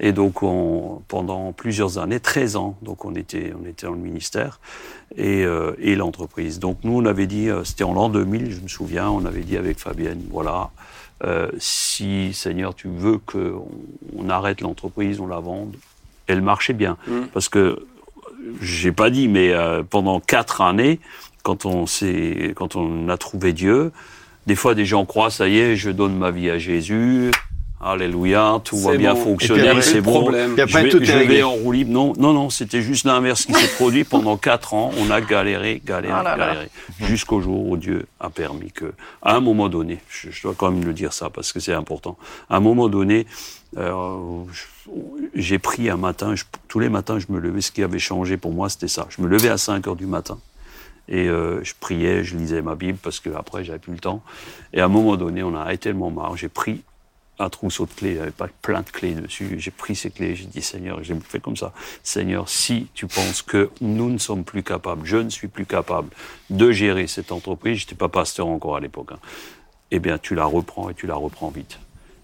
Et 0.00 0.12
donc, 0.12 0.42
on, 0.44 1.00
pendant 1.08 1.52
plusieurs 1.52 1.98
années, 1.98 2.20
13 2.20 2.54
ans, 2.54 2.76
donc 2.82 3.04
on 3.04 3.14
était, 3.16 3.52
on 3.60 3.66
était 3.68 3.86
dans 3.86 3.92
le 3.94 3.98
ministère 3.98 4.60
et, 5.16 5.44
euh, 5.44 5.72
et 5.80 5.96
l'entreprise. 5.96 6.60
Donc, 6.60 6.78
nous, 6.84 6.96
on 6.96 7.04
avait 7.04 7.26
dit, 7.26 7.48
euh, 7.48 7.64
c'était 7.64 7.82
en 7.82 7.94
l'an 7.94 8.08
2000, 8.08 8.52
je 8.52 8.60
me 8.60 8.68
souviens, 8.68 9.08
on 9.10 9.24
avait 9.24 9.40
dit 9.42 9.56
avec 9.56 9.78
Fabienne, 9.80 10.22
voilà, 10.30 10.70
euh, 11.24 11.50
si 11.58 12.32
Seigneur, 12.32 12.74
tu 12.74 12.88
veux 12.88 13.18
qu'on 13.18 13.68
on 14.16 14.28
arrête 14.30 14.60
l'entreprise, 14.60 15.20
on 15.20 15.26
la 15.26 15.40
vende, 15.40 15.74
elle 16.26 16.42
marchait 16.42 16.72
bien. 16.74 16.96
Mm. 17.06 17.22
Parce 17.32 17.48
que, 17.48 17.78
j'ai 18.62 18.92
pas 18.92 19.10
dit, 19.10 19.28
mais 19.28 19.52
euh, 19.52 19.82
pendant 19.82 20.20
quatre 20.20 20.60
années, 20.62 21.00
quand 21.42 21.66
on, 21.66 21.86
s'est- 21.86 22.52
quand 22.56 22.76
on 22.76 23.08
a 23.08 23.16
trouvé 23.16 23.52
Dieu, 23.52 23.90
des 24.46 24.54
fois 24.54 24.74
des 24.74 24.86
gens 24.86 25.04
croient, 25.04 25.30
ça 25.30 25.48
y 25.48 25.58
est, 25.58 25.76
je 25.76 25.90
donne 25.90 26.16
ma 26.16 26.30
vie 26.30 26.48
à 26.50 26.58
Jésus, 26.58 27.30
alléluia, 27.80 28.60
tout 28.64 28.76
va 28.78 28.92
C'est 28.92 28.98
bien 28.98 29.14
bon. 29.14 29.24
Fonctionner, 29.24 29.82
c'est 29.82 30.00
bon. 30.00 30.28
après, 30.30 30.66
je 30.66 30.78
vais, 30.78 30.88
tout 30.88 31.02
est 31.02 31.06
je 31.06 31.18
vais 31.18 31.42
en 31.42 31.52
roue 31.52 31.72
libre. 31.72 31.90
Non, 31.92 32.12
non, 32.18 32.32
non, 32.32 32.50
c'était 32.50 32.82
juste 32.82 33.04
l'inverse 33.04 33.44
qui 33.46 33.52
s'est 33.54 33.74
produit 33.76 34.04
pendant 34.04 34.36
quatre 34.48 34.74
ans. 34.74 34.90
On 34.98 35.10
a 35.10 35.20
galéré, 35.20 35.80
galéré, 35.84 36.12
là 36.12 36.22
là. 36.22 36.36
galéré, 36.36 36.70
jusqu'au 37.00 37.40
jour 37.40 37.68
où 37.68 37.76
Dieu 37.76 38.06
a 38.20 38.30
permis 38.30 38.72
que, 38.72 38.92
à 39.22 39.36
un 39.36 39.40
moment 39.40 39.68
donné, 39.68 39.98
je, 40.08 40.30
je 40.30 40.42
dois 40.42 40.54
quand 40.56 40.70
même 40.70 40.84
le 40.84 40.92
dire 40.92 41.12
ça 41.12 41.30
parce 41.30 41.52
que 41.52 41.60
c'est 41.60 41.74
important. 41.74 42.16
À 42.50 42.56
un 42.56 42.60
moment 42.60 42.88
donné, 42.88 43.26
euh, 43.76 44.16
j'ai 45.34 45.58
pris 45.58 45.88
un 45.90 45.96
matin. 45.96 46.34
je- 46.34 46.44
tous 46.68 46.78
les 46.80 46.88
matins, 46.88 47.18
je 47.18 47.26
me 47.30 47.38
levais. 47.38 47.60
Ce 47.60 47.70
qui 47.70 47.82
avait 47.82 47.98
changé 47.98 48.36
pour 48.36 48.52
moi, 48.52 48.68
c'était 48.68 48.88
ça. 48.88 49.06
Je 49.10 49.22
me 49.22 49.28
levais 49.28 49.50
à 49.50 49.58
5 49.58 49.86
heures 49.86 49.96
du 49.96 50.06
matin. 50.06 50.38
Et 51.10 51.26
euh, 51.28 51.64
je 51.64 51.72
priais, 51.80 52.22
je 52.22 52.36
lisais 52.36 52.60
ma 52.60 52.74
Bible 52.74 52.98
parce 53.02 53.18
que 53.18 53.30
après 53.30 53.64
j'avais 53.64 53.78
plus 53.78 53.92
le 53.94 53.98
temps. 53.98 54.22
Et 54.74 54.80
à 54.80 54.84
un 54.84 54.88
moment 54.88 55.16
donné, 55.16 55.42
on 55.42 55.56
a 55.56 55.74
tellement 55.78 56.10
marre. 56.10 56.36
J'ai 56.36 56.48
pris 56.50 56.82
un 57.38 57.48
trousseau 57.48 57.86
de 57.86 57.92
clés, 57.92 58.10
il 58.10 58.14
n'y 58.14 58.20
avait 58.20 58.30
pas 58.30 58.48
plein 58.62 58.80
de 58.82 58.90
clés 58.90 59.14
dessus. 59.14 59.56
J'ai 59.58 59.70
pris 59.70 59.94
ces 59.94 60.10
clés, 60.10 60.34
j'ai 60.34 60.44
dit 60.46 60.62
Seigneur, 60.62 61.02
j'ai 61.04 61.14
fait 61.20 61.40
comme 61.40 61.56
ça. 61.56 61.72
Seigneur, 62.02 62.48
si 62.48 62.88
tu 62.94 63.06
penses 63.06 63.42
que 63.42 63.70
nous 63.80 64.10
ne 64.10 64.18
sommes 64.18 64.44
plus 64.44 64.62
capables, 64.62 65.06
je 65.06 65.16
ne 65.18 65.30
suis 65.30 65.48
plus 65.48 65.66
capable 65.66 66.08
de 66.50 66.70
gérer 66.72 67.06
cette 67.06 67.30
entreprise, 67.32 67.78
je 67.78 67.84
n'étais 67.84 67.94
pas 67.94 68.08
pasteur 68.08 68.48
encore 68.48 68.76
à 68.76 68.80
l'époque, 68.80 69.12
hein, 69.12 69.18
eh 69.90 70.00
bien 70.00 70.18
tu 70.18 70.34
la 70.34 70.44
reprends 70.44 70.90
et 70.90 70.94
tu 70.94 71.06
la 71.06 71.14
reprends 71.14 71.50
vite. 71.50 71.78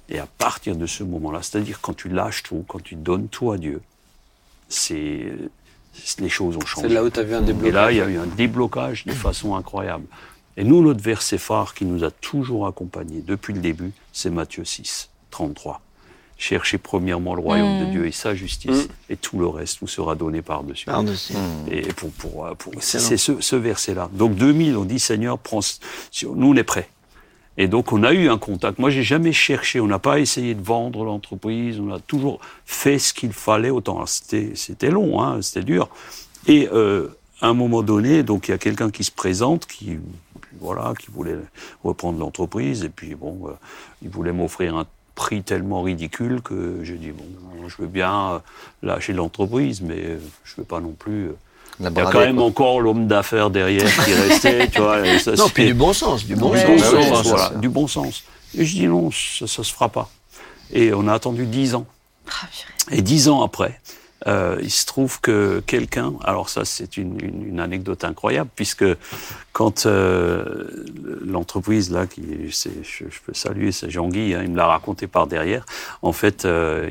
Et 0.09 0.19
à 0.19 0.27
partir 0.27 0.77
de 0.77 0.87
ce 0.87 1.03
moment-là, 1.05 1.41
c'est-à-dire 1.43 1.81
quand 1.81 1.95
tu 1.95 2.09
lâches 2.09 2.43
tout, 2.43 2.65
quand 2.69 2.83
tu 2.83 2.95
donnes 2.95 3.29
tout 3.29 3.53
à 3.53 3.59
Dieu, 3.59 3.81
c'est 4.69 5.33
les 6.19 6.29
choses 6.29 6.57
ont 6.57 6.67
changé. 6.67 6.89
C'est 6.89 6.95
là 6.95 7.05
où 7.05 7.11
tu 7.11 7.21
as 7.21 7.23
vu 7.23 7.35
un 7.35 7.43
Et 7.43 7.47
déblocage. 7.47 7.73
là, 7.75 7.93
il 7.93 7.99
y 7.99 8.01
a 8.01 8.09
eu 8.09 8.19
un 8.19 8.27
déblocage 8.27 9.05
de 9.07 9.13
façon 9.13 9.55
incroyable. 9.55 10.05
Et 10.57 10.65
nous, 10.65 10.83
notre 10.83 11.03
verset 11.03 11.39
phare 11.39 11.75
qui 11.75 11.85
nous 11.85 12.05
a 12.05 12.11
toujours 12.11 12.67
accompagnés 12.67 13.23
depuis 13.27 13.53
le 13.55 13.61
début, 13.61 13.93
c'est 14.13 14.31
Matthieu 14.31 14.65
6, 14.65 15.09
33. 15.31 15.81
Cherchez 16.37 16.79
premièrement 16.79 17.35
le 17.35 17.41
royaume 17.41 17.87
de 17.87 17.91
Dieu 17.93 18.07
et 18.07 18.13
sa 18.13 18.35
justice, 18.35 18.89
et 19.09 19.17
tout 19.17 19.39
le 19.39 19.47
reste 19.47 19.79
vous 19.81 19.87
sera 19.87 20.15
donné 20.17 20.43
par-dessus. 20.43 20.87
Par-dessus. 20.87 21.35
Et 21.71 21.83
pour, 21.93 22.11
pour, 22.11 22.57
pour- 22.57 22.73
c'est 22.81 23.17
ce, 23.17 23.41
ce 23.41 23.57
verset-là. 23.57 24.11
Donc 24.13 24.35
2000, 24.35 24.77
on 24.77 24.85
dit 24.85 24.99
Seigneur, 24.99 25.39
prends, 25.39 25.61
nous 26.35 26.49
on 26.49 26.57
est 26.57 26.65
prêts. 26.65 26.89
Et 27.57 27.69
donc 27.69 27.93
on 27.93 28.03
a 28.03 28.13
eu 28.13 28.29
un 28.29 28.37
contact. 28.39 28.81
Moi 28.81 28.91
j'ai 28.91 29.05
jamais 29.05 29.33
cherché, 29.33 29.79
on 29.81 29.87
n'a 29.87 30.01
pas 30.01 30.19
essayé 30.19 30.55
de 30.55 30.63
vendre 30.63 31.05
l'entreprise, 31.05 31.79
on 31.79 31.93
a 31.93 32.01
toujours 32.01 32.41
fait 32.67 32.99
ce 32.99 33.15
qu'il 33.15 33.33
fallait 33.33 33.71
autant. 33.71 34.05
C'était 34.07 34.91
long, 34.91 35.23
hein, 35.23 35.41
c'était 35.41 35.65
dur. 35.65 35.89
Et 36.49 36.69
euh, 36.73 37.17
à 37.41 37.47
un 37.47 37.55
moment 37.55 37.83
donné, 37.83 38.25
donc 38.25 38.49
il 38.49 38.51
y 38.51 38.55
a 38.55 38.59
quelqu'un 38.59 38.91
qui 38.91 39.05
se 39.05 39.13
présente, 39.13 39.67
qui 39.67 39.99
voilà, 40.61 40.93
qui 40.99 41.09
voulait 41.11 41.37
reprendre 41.83 42.19
l'entreprise, 42.19 42.85
et 42.85 42.89
puis 42.89 43.15
bon, 43.15 43.39
euh, 43.49 43.53
il 44.03 44.09
voulait 44.11 44.33
m'offrir 44.33 44.77
un 44.77 44.87
prix 45.15 45.43
tellement 45.43 45.83
ridicule 45.83 46.41
que 46.43 46.81
j'ai 46.83 46.95
dit 46.97 47.11
bon, 47.13 47.25
je 47.69 47.77
veux 47.79 47.87
bien 47.89 48.33
euh, 48.33 48.39
lâcher 48.83 49.13
l'entreprise, 49.13 49.81
mais 49.81 49.99
euh, 49.99 50.19
je 50.45 50.55
veux 50.59 50.65
pas 50.65 50.81
non 50.81 50.93
plus. 50.93 51.27
euh, 51.29 51.37
il 51.81 51.85
y 51.85 52.01
a 52.01 52.05
quand 52.11 52.21
même 52.21 52.39
encore 52.41 52.81
l'homme 52.81 53.07
d'affaires 53.09 53.51
derrière 53.51 53.89
qui 54.05 54.13
restait, 54.15 54.69
tu 54.73 54.81
vois. 54.81 55.07
et 55.07 55.19
ça, 55.19 55.33
Non, 55.33 55.49
puis 55.49 55.67
du 55.67 55.75
bon 55.75 55.93
sens, 55.93 56.25
du 56.25 56.37
bon 56.37 56.51
du 56.53 56.59
sens. 56.61 57.27
Voilà, 57.27 57.49
ça. 57.49 57.55
du 57.57 57.69
bon 57.69 57.87
sens. 57.89 58.25
Et 58.57 58.65
je 58.65 58.75
dis 58.77 58.87
non, 58.87 59.11
ça, 59.11 59.47
ça 59.49 59.63
se 59.65 59.73
fera 59.73 59.89
pas. 59.89 60.09
Et 60.73 60.93
on 60.95 61.07
a 61.09 61.13
attendu 61.15 61.47
dix 61.47 61.75
ans. 61.75 61.87
Ah. 62.29 62.47
Et 62.93 63.03
dix 63.03 63.29
ans 63.29 63.43
après, 63.43 63.81
euh, 64.27 64.59
il 64.63 64.71
se 64.71 64.87
trouve 64.87 65.21
que 65.21 65.63
quelqu'un, 65.67 66.15
alors 66.25 66.49
ça 66.49 66.65
c'est 66.65 66.97
une, 66.97 67.61
anecdote 67.61 68.05
incroyable, 68.05 68.51
puisque 68.57 68.85
quand 69.53 69.87
euh, 69.87 70.85
l'entreprise 71.25 71.91
là, 71.91 72.07
qui, 72.07 72.23
je, 72.49 73.05
peux 73.25 73.35
saluer, 73.35 73.71
c'est 73.73 73.91
Jean-Guy, 73.91 74.35
hein, 74.35 74.43
il 74.43 74.51
me 74.51 74.57
l'a 74.57 74.67
raconté 74.67 75.07
par 75.07 75.27
derrière, 75.27 75.67
en 76.03 76.13
fait, 76.13 76.45
euh, 76.45 76.91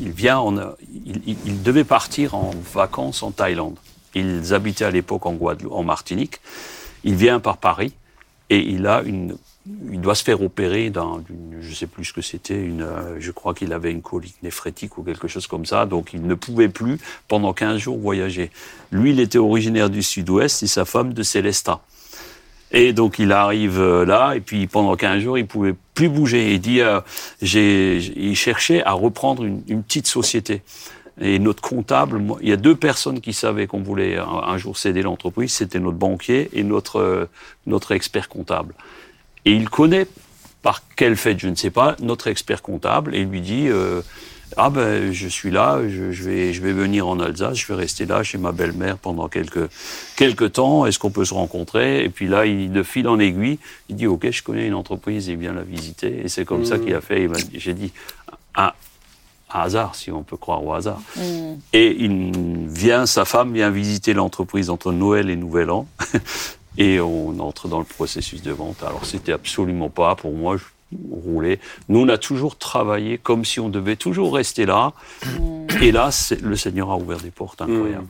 il, 0.00 0.10
vient, 0.10 0.38
en, 0.38 0.56
il, 1.04 1.20
il- 1.26 1.36
il 1.44 1.62
devait 1.62 1.84
partir 1.84 2.34
en 2.34 2.50
vacances 2.74 3.22
en 3.22 3.30
Thaïlande. 3.30 3.76
Ils 4.14 4.54
habitaient 4.54 4.86
à 4.86 4.90
l'époque 4.90 5.26
en 5.26 5.34
Guadeloupe, 5.34 5.72
en 5.72 5.82
Martinique. 5.84 6.40
Il 7.04 7.14
vient 7.14 7.38
par 7.38 7.58
Paris 7.58 7.92
et 8.48 8.58
il 8.58 8.86
a 8.86 9.02
une 9.02 9.36
il 9.90 10.00
doit 10.00 10.14
se 10.14 10.24
faire 10.24 10.42
opérer 10.42 10.90
dans 10.90 11.22
une, 11.28 11.60
je 11.60 11.74
sais 11.74 11.86
plus 11.86 12.04
ce 12.04 12.12
que 12.12 12.22
c'était, 12.22 12.62
une, 12.62 12.82
euh, 12.82 13.16
je 13.18 13.30
crois 13.30 13.54
qu'il 13.54 13.72
avait 13.72 13.90
une 13.90 14.02
colique 14.02 14.36
néphrétique 14.42 14.98
ou 14.98 15.02
quelque 15.02 15.28
chose 15.28 15.46
comme 15.46 15.66
ça, 15.66 15.86
donc 15.86 16.12
il 16.12 16.22
ne 16.26 16.34
pouvait 16.34 16.68
plus 16.68 16.98
pendant 17.28 17.52
15 17.52 17.78
jours 17.78 17.98
voyager. 17.98 18.50
Lui, 18.92 19.10
il 19.10 19.20
était 19.20 19.38
originaire 19.38 19.90
du 19.90 20.02
sud-ouest 20.02 20.62
et 20.62 20.66
sa 20.66 20.84
femme 20.84 21.12
de 21.12 21.22
Célestat. 21.22 21.80
Et 22.72 22.92
donc 22.92 23.18
il 23.18 23.32
arrive 23.32 23.80
euh, 23.80 24.04
là 24.04 24.34
et 24.34 24.40
puis 24.40 24.66
pendant 24.66 24.96
15 24.96 25.22
jours 25.22 25.38
il 25.38 25.46
pouvait 25.46 25.74
plus 25.94 26.08
bouger. 26.08 26.52
Il 26.52 26.60
dit, 26.60 26.80
euh, 26.80 27.00
j'ai, 27.40 27.98
il 27.98 28.34
cherchait 28.34 28.82
à 28.84 28.92
reprendre 28.92 29.44
une, 29.44 29.82
petite 29.82 30.06
société. 30.06 30.62
Et 31.18 31.38
notre 31.38 31.62
comptable, 31.62 32.20
il 32.42 32.48
y 32.48 32.52
a 32.52 32.56
deux 32.56 32.76
personnes 32.76 33.22
qui 33.22 33.32
savaient 33.32 33.66
qu'on 33.66 33.80
voulait 33.80 34.18
un, 34.18 34.26
un 34.26 34.58
jour 34.58 34.76
céder 34.76 35.00
l'entreprise, 35.00 35.50
c'était 35.52 35.80
notre 35.80 35.96
banquier 35.96 36.50
et 36.52 36.62
notre 36.62 37.00
euh, 37.00 37.26
notre 37.66 37.92
expert 37.92 38.28
comptable. 38.28 38.74
Et 39.46 39.52
il 39.52 39.70
connaît, 39.70 40.06
par 40.60 40.82
quel 40.96 41.16
fait, 41.16 41.38
je 41.38 41.48
ne 41.48 41.54
sais 41.54 41.70
pas, 41.70 41.96
notre 42.02 42.26
expert 42.26 42.60
comptable 42.60 43.14
et 43.14 43.20
il 43.20 43.28
lui 43.28 43.40
dit 43.40 43.68
euh, 43.68 44.02
Ah 44.56 44.70
ben, 44.70 45.12
je 45.12 45.28
suis 45.28 45.52
là, 45.52 45.80
je, 45.88 46.10
je 46.10 46.22
vais, 46.24 46.52
je 46.52 46.60
vais 46.60 46.72
venir 46.72 47.06
en 47.06 47.20
Alsace, 47.20 47.56
je 47.56 47.66
vais 47.68 47.76
rester 47.76 48.06
là 48.06 48.24
chez 48.24 48.38
ma 48.38 48.50
belle-mère 48.50 48.98
pendant 48.98 49.28
quelques, 49.28 49.70
quelques 50.16 50.54
temps, 50.54 50.84
est-ce 50.84 50.98
qu'on 50.98 51.12
peut 51.12 51.24
se 51.24 51.32
rencontrer? 51.32 52.04
Et 52.04 52.08
puis 52.08 52.26
là, 52.26 52.44
il 52.44 52.72
de 52.72 52.82
fil 52.82 53.06
en 53.06 53.20
aiguille, 53.20 53.60
il 53.88 53.94
dit 53.94 54.08
Ok, 54.08 54.28
je 54.28 54.42
connais 54.42 54.66
une 54.66 54.74
entreprise, 54.74 55.28
il 55.28 55.36
vient 55.36 55.52
la 55.52 55.62
visiter. 55.62 56.22
Et 56.24 56.28
c'est 56.28 56.44
comme 56.44 56.64
ça 56.64 56.80
qu'il 56.80 56.94
a 56.94 57.00
fait. 57.00 57.30
J'ai 57.54 57.74
dit 57.74 57.92
un, 58.56 58.72
un 59.54 59.60
hasard, 59.60 59.94
si 59.94 60.10
on 60.10 60.24
peut 60.24 60.36
croire 60.36 60.64
au 60.64 60.72
hasard. 60.72 61.00
Mm. 61.16 61.54
Et 61.72 61.96
il 62.00 62.32
vient, 62.68 63.06
sa 63.06 63.24
femme 63.24 63.52
vient 63.52 63.70
visiter 63.70 64.12
l'entreprise 64.12 64.70
entre 64.70 64.90
Noël 64.90 65.30
et 65.30 65.36
Nouvel 65.36 65.70
An. 65.70 65.86
et 66.78 67.00
on 67.00 67.38
entre 67.40 67.68
dans 67.68 67.78
le 67.78 67.84
processus 67.84 68.42
de 68.42 68.52
vente. 68.52 68.82
Alors 68.82 69.04
c'était 69.04 69.32
absolument 69.32 69.88
pas 69.90 70.14
pour 70.16 70.32
moi. 70.32 70.56
Je 70.56 70.64
roulais. 71.10 71.58
Nous, 71.88 71.98
on 71.98 72.08
a 72.08 72.16
toujours 72.16 72.56
travaillé 72.56 73.18
comme 73.18 73.44
si 73.44 73.58
on 73.58 73.68
devait 73.68 73.96
toujours 73.96 74.32
rester 74.34 74.66
là. 74.66 74.92
Et 75.82 75.90
là, 75.90 76.10
le 76.42 76.54
Seigneur 76.56 76.90
a 76.92 76.96
ouvert 76.96 77.18
des 77.18 77.32
portes 77.32 77.60
incroyables. 77.60 78.06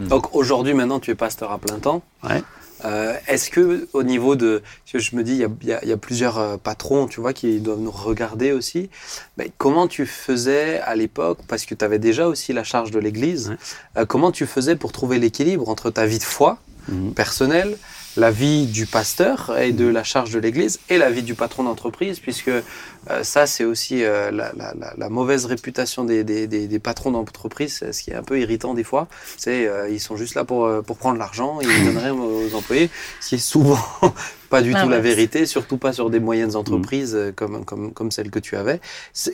Donc 0.00 0.34
aujourd'hui, 0.34 0.74
maintenant, 0.74 1.00
tu 1.00 1.10
es 1.10 1.14
pasteur 1.14 1.50
à 1.52 1.58
plein 1.58 1.78
temps. 1.78 2.02
Ouais. 2.22 2.42
Euh, 2.84 3.14
Est-ce 3.26 3.50
que 3.50 3.88
au 3.94 4.02
niveau 4.04 4.36
de, 4.36 4.62
je 4.94 5.16
me 5.16 5.24
dis, 5.24 5.32
il 5.32 5.66
y 5.68 5.72
a, 5.72 5.84
y 5.84 5.88
y 5.90 5.96
plusieurs 5.96 6.38
euh, 6.38 6.56
patrons, 6.58 7.06
tu 7.08 7.20
vois, 7.20 7.32
qui 7.32 7.58
doivent 7.60 7.80
nous 7.80 7.90
regarder 7.90 8.52
aussi. 8.52 8.88
Mais 9.36 9.50
comment 9.58 9.88
tu 9.88 10.04
faisais 10.06 10.80
à 10.80 10.94
l'époque, 10.94 11.38
parce 11.48 11.64
que 11.64 11.74
tu 11.74 11.84
avais 11.84 11.98
déjà 11.98 12.28
aussi 12.28 12.52
la 12.52 12.62
charge 12.62 12.90
de 12.92 12.98
l'Église, 13.00 13.48
Ouais. 13.48 13.56
euh, 14.02 14.06
comment 14.06 14.30
tu 14.30 14.46
faisais 14.46 14.76
pour 14.76 14.92
trouver 14.92 15.18
l'équilibre 15.18 15.68
entre 15.68 15.90
ta 15.90 16.06
vie 16.06 16.18
de 16.18 16.24
foi 16.24 16.58
Mhm. 16.88 17.12
personnelle, 17.14 17.76
la 18.18 18.30
vie 18.30 18.66
du 18.66 18.86
pasteur 18.86 19.56
et 19.58 19.72
de 19.72 19.86
la 19.86 20.04
charge 20.04 20.30
de 20.32 20.38
l'Église 20.40 20.80
et 20.90 20.98
la 20.98 21.10
vie 21.10 21.22
du 21.22 21.34
patron 21.34 21.62
d'entreprise, 21.64 22.18
puisque 22.18 22.48
euh, 22.48 22.62
ça, 23.22 23.46
c'est 23.46 23.64
aussi 23.64 24.04
euh, 24.04 24.30
la, 24.30 24.52
la- 24.56 24.74
la- 24.78 24.94
la 24.96 25.08
mauvaise 25.08 25.46
réputation 25.46 26.04
des, 26.04 26.24
des- 26.24 26.46
des- 26.46 26.66
des 26.66 26.78
patrons 26.78 27.12
d'entreprise, 27.12 27.84
ce 27.92 28.02
qui 28.02 28.10
est 28.10 28.14
un 28.14 28.22
peu 28.24 28.40
irritant 28.40 28.74
des 28.74 28.84
fois. 28.84 29.08
C'est 29.36 29.66
euh, 29.68 29.88
ils 29.88 30.00
sont 30.00 30.16
juste 30.16 30.34
là 30.34 30.44
pour, 30.44 30.64
euh, 30.66 30.82
pour 30.82 30.98
prendre 30.98 31.18
l'argent, 31.18 31.60
ils 31.60 31.68
ne 31.68 31.80
donnent 31.80 31.98
rien 31.98 32.14
aux 32.14 32.54
employés, 32.54 32.90
ce 33.20 33.28
qui 33.30 33.34
est 33.36 33.38
souvent 33.38 33.78
pas 34.50 34.62
du 34.62 34.72
Ah 34.74 34.82
tout 34.82 34.88
la 34.88 34.98
vérité, 35.00 35.46
surtout 35.46 35.78
pas 35.78 35.92
sur 35.92 36.10
des 36.10 36.20
moyennes 36.20 36.56
entreprises 36.56 37.14
euh, 37.14 37.32
comme, 37.32 37.64
comme, 37.64 37.92
comme 37.92 38.10
celle 38.10 38.30
que 38.30 38.38
tu 38.40 38.56
avais. 38.56 38.80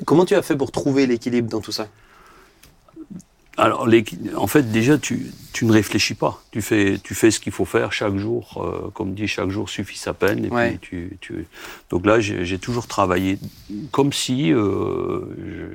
Comment 0.05 0.25
tu 0.27 0.35
as 0.35 0.43
fait 0.43 0.57
pour 0.57 0.73
trouver 0.73 1.07
l'équilibre 1.07 1.49
dans 1.49 1.61
tout 1.61 1.73
ça? 1.73 1.89
Alors, 3.57 3.87
l'équi- 3.87 4.19
en 4.37 4.49
fait, 4.49 4.73
déjà, 4.73 4.99
tu, 4.99 5.31
tu 5.53 5.65
ne 5.65 5.73
réfléchis 5.73 6.15
pas. 6.15 6.43
Tu 6.51 6.61
fais, 6.61 6.99
tu 7.03 7.15
fais 7.15 7.31
ce 7.31 7.39
qu'il 7.39 7.53
faut 7.53 7.65
faire 7.65 7.93
chaque 7.93 8.17
jour. 8.17 8.61
euh, 8.65 8.91
comme 8.91 9.15
dit, 9.15 9.29
chaque 9.29 9.51
jour 9.51 9.69
suffit 9.69 9.97
sa 9.97 10.13
peine. 10.13 10.45
Et 10.47 10.49
Ouais. 10.49 10.71
puis 10.71 10.79
tu, 10.81 11.17
tu... 11.21 11.47
Donc 11.91 12.05
là, 12.05 12.19
j'ai 12.19 12.59
toujours 12.59 12.89
travaillé 12.89 13.39
comme 13.93 14.13
si 14.13 14.53
euh, 14.53 15.21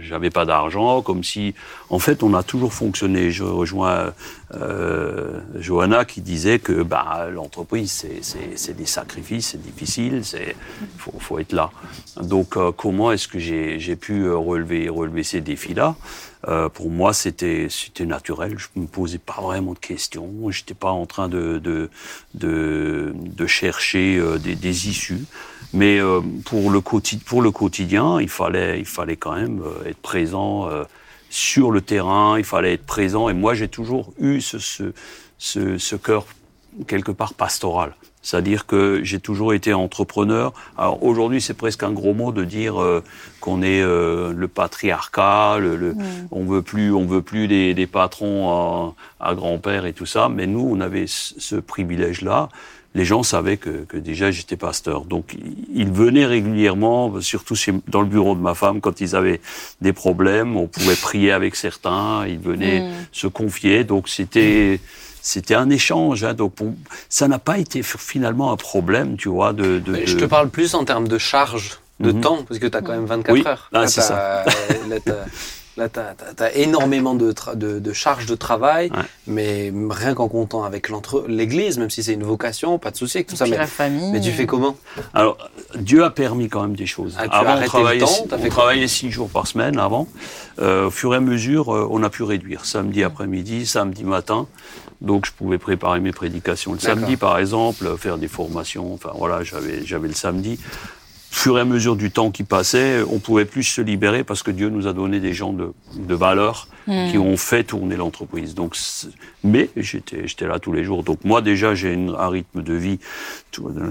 j'avais 0.02 0.30
pas 0.30 0.44
d'argent, 0.46 1.02
comme 1.02 1.24
si, 1.24 1.56
en 1.90 2.00
fait, 2.00 2.22
on 2.22 2.34
a 2.34 2.44
toujours 2.44 2.74
fonctionné. 2.74 3.32
Je 3.32 3.44
rejoins 3.46 4.14
euh, 4.56 5.40
Johanna 5.56 6.04
qui 6.04 6.20
disait 6.22 6.60
que 6.60 6.84
bah, 6.84 7.30
l'entreprise, 7.32 8.06
c'est- 8.22 8.74
des 8.74 8.86
sacrifices, 8.86 9.50
c'est 9.52 9.62
difficile, 9.62 10.22
c'est 10.26 10.56
faut, 10.98 11.14
faut 11.20 11.40
être 11.40 11.54
là. 11.54 11.72
Donc, 12.22 12.58
euh, 12.58 12.72
comment 12.72 13.12
est-ce 13.14 13.28
que 13.28 13.40
j'ai 13.40 13.80
j'ai 13.80 13.96
pu 13.96 14.24
euh, 14.26 14.36
relever, 14.36 14.90
relever 14.90 15.24
ces 15.24 15.40
défis-là? 15.42 15.96
Euh, 16.48 16.70
pour 16.70 16.90
moi, 16.90 17.14
c'était 17.14 17.68
c'était 17.70 18.06
naturel. 18.06 18.58
Je 18.58 18.68
me 18.80 18.88
posais 18.88 19.18
pas 19.18 19.42
vraiment 19.42 19.74
de 19.74 19.80
questions. 19.80 20.50
J'étais 20.52 20.74
pas 20.74 20.92
en 20.92 21.06
train 21.06 21.28
de 21.30 21.60
de 21.60 21.90
de, 22.34 23.14
de 23.16 23.48
chercher 23.48 24.18
euh, 24.18 24.38
des, 24.38 24.56
des 24.56 24.90
issues. 24.90 25.26
Mais 25.74 26.00
euh, 26.00 26.22
pour 26.46 26.72
le 26.72 26.82
quotidien, 26.82 27.24
pour 27.26 27.42
le 27.42 27.52
quotidien, 27.52 28.22
il 28.22 28.30
fallait 28.30 28.80
il 28.80 28.86
fallait 28.86 29.18
quand 29.18 29.36
même 29.36 29.62
euh, 29.62 29.90
être 29.90 30.00
présent. 30.02 30.70
euh, 30.70 30.84
sur 31.32 31.70
le 31.70 31.82
terrain, 31.82 32.40
il 32.40 32.44
fallait 32.44 32.74
être 32.74 32.86
présent. 32.88 33.30
Et 33.30 33.34
moi, 33.34 33.54
j'ai 33.54 33.68
toujours 33.68 34.14
eu 34.20 34.42
ce, 34.42 34.58
ce, 34.58 34.94
ce, 35.38 35.78
ce 35.78 35.96
cœur 35.96 36.26
quelque 36.88 37.12
part 37.12 37.36
pastoral. 37.36 37.96
C'est-à-dire 38.22 38.66
que 38.66 39.00
j'ai 39.04 39.20
toujours 39.20 39.54
été 39.54 39.74
entrepreneur. 39.74 40.54
Alors 40.78 41.02
aujourd'hui, 41.04 41.40
c'est 41.42 41.54
presque 41.54 41.84
un 41.84 41.92
gros 41.92 42.14
mot 42.14 42.32
de 42.34 42.44
dire 42.44 42.82
euh, 42.82 43.02
qu'on 43.40 43.62
est 43.62 43.82
euh, 43.82 44.34
le 44.36 44.48
patriarcat, 44.50 45.58
le, 45.60 45.76
le- 45.78 45.96
on 46.32 46.44
veut 46.44 46.62
plus, 46.62 46.92
on 46.94 47.06
veut 47.06 47.22
plus 47.22 47.48
des, 47.48 47.74
des 47.74 47.88
patrons 47.88 48.96
à, 49.20 49.30
à 49.30 49.36
grand-père 49.36 49.86
et 49.86 49.94
tout 49.94 50.06
ça. 50.06 50.28
Mais 50.30 50.48
nous, 50.48 50.68
on 50.70 50.82
avait 50.82 51.06
ce 51.08 51.56
privilège-là. 51.56 52.50
Les 52.96 53.06
gens 53.06 53.22
savaient 53.22 53.58
que, 53.58 53.86
que 53.86 53.98
déjà 53.98 54.32
j'étais 54.32 54.58
pasteur, 54.58 55.06
donc 55.06 55.36
ils 55.76 55.92
venaient 55.92 56.26
régulièrement, 56.26 57.22
surtout 57.22 57.54
chez- 57.56 57.72
dans 57.88 58.02
le 58.02 58.08
bureau 58.08 58.34
de 58.34 58.42
ma 58.42 58.56
femme, 58.56 58.82
quand 58.82 59.00
ils 59.00 59.16
avaient 59.16 59.42
des 59.80 59.94
problèmes. 59.94 60.58
On 60.58 60.66
pouvait 60.66 60.96
prier 60.96 61.32
avec 61.32 61.56
certains. 61.56 62.26
Ils 62.28 62.40
venaient 62.40 62.82
Mm. 62.82 62.94
se 63.12 63.28
confier. 63.28 63.84
Donc 63.84 64.10
c'était 64.10 64.80
c'était 65.22 65.56
un 65.56 65.70
échange. 65.70 66.24
Hein, 66.24 66.34
donc 66.34 66.54
on- 66.62 66.76
ça 67.10 67.28
n'a 67.28 67.40
pas 67.40 67.58
été 67.58 67.82
finalement 67.84 68.52
un 68.52 68.58
problème, 68.58 69.18
tu 69.18 69.30
vois. 69.30 69.54
De, 69.54 69.80
de, 69.80 69.92
Mais 69.92 70.02
de- 70.02 70.06
Je 70.06 70.18
te 70.18 70.26
parle 70.26 70.50
plus 70.50 70.74
en 70.76 70.86
termes 70.86 71.08
de 71.08 71.18
charge 71.18 71.80
de 72.00 72.12
Mhm. 72.12 72.22
temps, 72.22 72.44
parce 72.48 72.60
que 72.60 72.68
tu 72.68 72.78
as 72.78 72.82
quand 72.82 72.94
même 72.94 73.06
24 73.06 73.34
Oui. 73.34 73.44
heures. 73.46 73.70
Ah, 73.74 73.82
Là, 73.82 73.88
c'est 73.88 74.02
t'as- 74.08 74.46
Là, 74.88 75.00
t'as- 75.04 75.26
là, 75.78 75.90
t'as- 75.90 76.14
t'as 76.36 76.52
énormément 76.54 77.14
de, 77.14 77.34
de, 77.56 77.80
de 77.80 77.94
charges 77.94 78.26
de 78.26 78.36
travail, 78.36 78.90
Ouais. 78.92 78.98
mais 79.28 79.74
rien 79.92 80.14
qu'en 80.14 80.28
comptant 80.30 80.64
avec 80.64 80.90
l'entre- 80.90 81.26
l'église, 81.28 81.78
même 81.78 81.90
si 81.90 82.02
c'est 82.04 82.14
une 82.14 82.24
vocation, 82.24 82.80
pas 82.80 82.92
de 82.92 82.96
souci 82.98 83.18
avec 83.18 83.28
tout 83.28 83.36
Et 83.36 83.38
ça. 83.38 83.46
Mais, 83.48 83.58
la 83.58 83.68
famille. 83.68 84.12
mais 84.12 84.20
tu 84.22 84.32
fais 84.32 84.46
comment? 84.46 84.78
Alors, 85.14 85.38
Dieu 85.76 86.04
a 86.06 86.10
permis 86.10 86.48
quand 86.50 86.62
même 86.62 86.76
des 86.76 86.86
choses. 86.86 87.16
Ah, 87.18 87.28
tu 87.28 87.34
as 87.34 87.38
avant, 87.40 87.50
arrêté 87.52 87.66
on 87.66 87.70
travaillait, 87.70 88.00
le 88.02 88.06
temps, 88.06 88.28
on 88.32 88.38
fait 88.38 88.50
travaillait 88.50 88.88
six 88.88 89.12
jours 89.12 89.30
par 89.30 89.48
semaine 89.48 89.78
avant. 89.78 90.08
Euh, 90.60 90.88
au 90.88 90.92
fur 90.92 91.14
et 91.14 91.18
à 91.18 91.22
mesure, 91.22 91.74
euh, 91.76 91.88
on 91.92 92.02
a 92.04 92.10
pu 92.10 92.24
réduire. 92.24 92.66
Samedi 92.66 93.04
après-midi, 93.04 93.66
samedi 93.66 94.04
matin. 94.06 94.48
Donc, 95.02 95.26
je 95.26 95.32
pouvais 95.32 95.58
préparer 95.58 96.00
mes 96.00 96.12
prédications 96.12 96.74
le 96.74 96.80
samedi, 96.80 97.16
par 97.18 97.38
exemple, 97.39 97.95
faire 97.97 98.18
des 98.18 98.28
formations. 98.28 98.93
Enfin, 98.93 99.12
voilà, 99.16 99.43
j'avais, 99.43 99.86
j'avais 99.86 100.08
le 100.10 100.14
samedi. 100.14 100.60
Au 101.32 101.36
fur 101.36 101.58
et 101.60 101.62
à 101.62 101.66
mesure 101.66 101.95
du 101.95 102.10
temps 102.10 102.32
qui 102.32 102.43
passait, 102.43 103.02
on 103.10 103.20
pouvait 103.20 103.45
plus 103.45 103.64
se 103.64 103.82
libérer 103.82 104.24
parce 104.24 104.41
que 104.41 104.50
Dieu 104.50 104.70
nous 104.70 104.88
a 104.88 104.93
donné 104.93 105.20
des 105.20 105.34
gens 105.34 105.54
de, 105.54 105.72
de 105.95 106.16
valeur 106.16 106.68
Mm. 106.88 107.12
qui 107.12 107.18
ont 107.20 107.38
fait 107.38 107.64
tourner 107.64 107.95
l'entreprise. 107.97 108.56
Donc, 108.56 108.76
mais 109.43 109.70
j'étais, 109.78 110.28
j'étais 110.28 110.47
là 110.47 110.58
tous 110.58 110.74
les 110.74 110.84
jours. 110.84 111.04
Donc 111.04 111.20
moi 111.24 111.41
déjà 111.43 111.76
j'ai 111.76 111.93
une- 111.93 112.16
un 112.18 112.30
rythme 112.30 112.64
de 112.64 112.74
vie. 112.74 113.00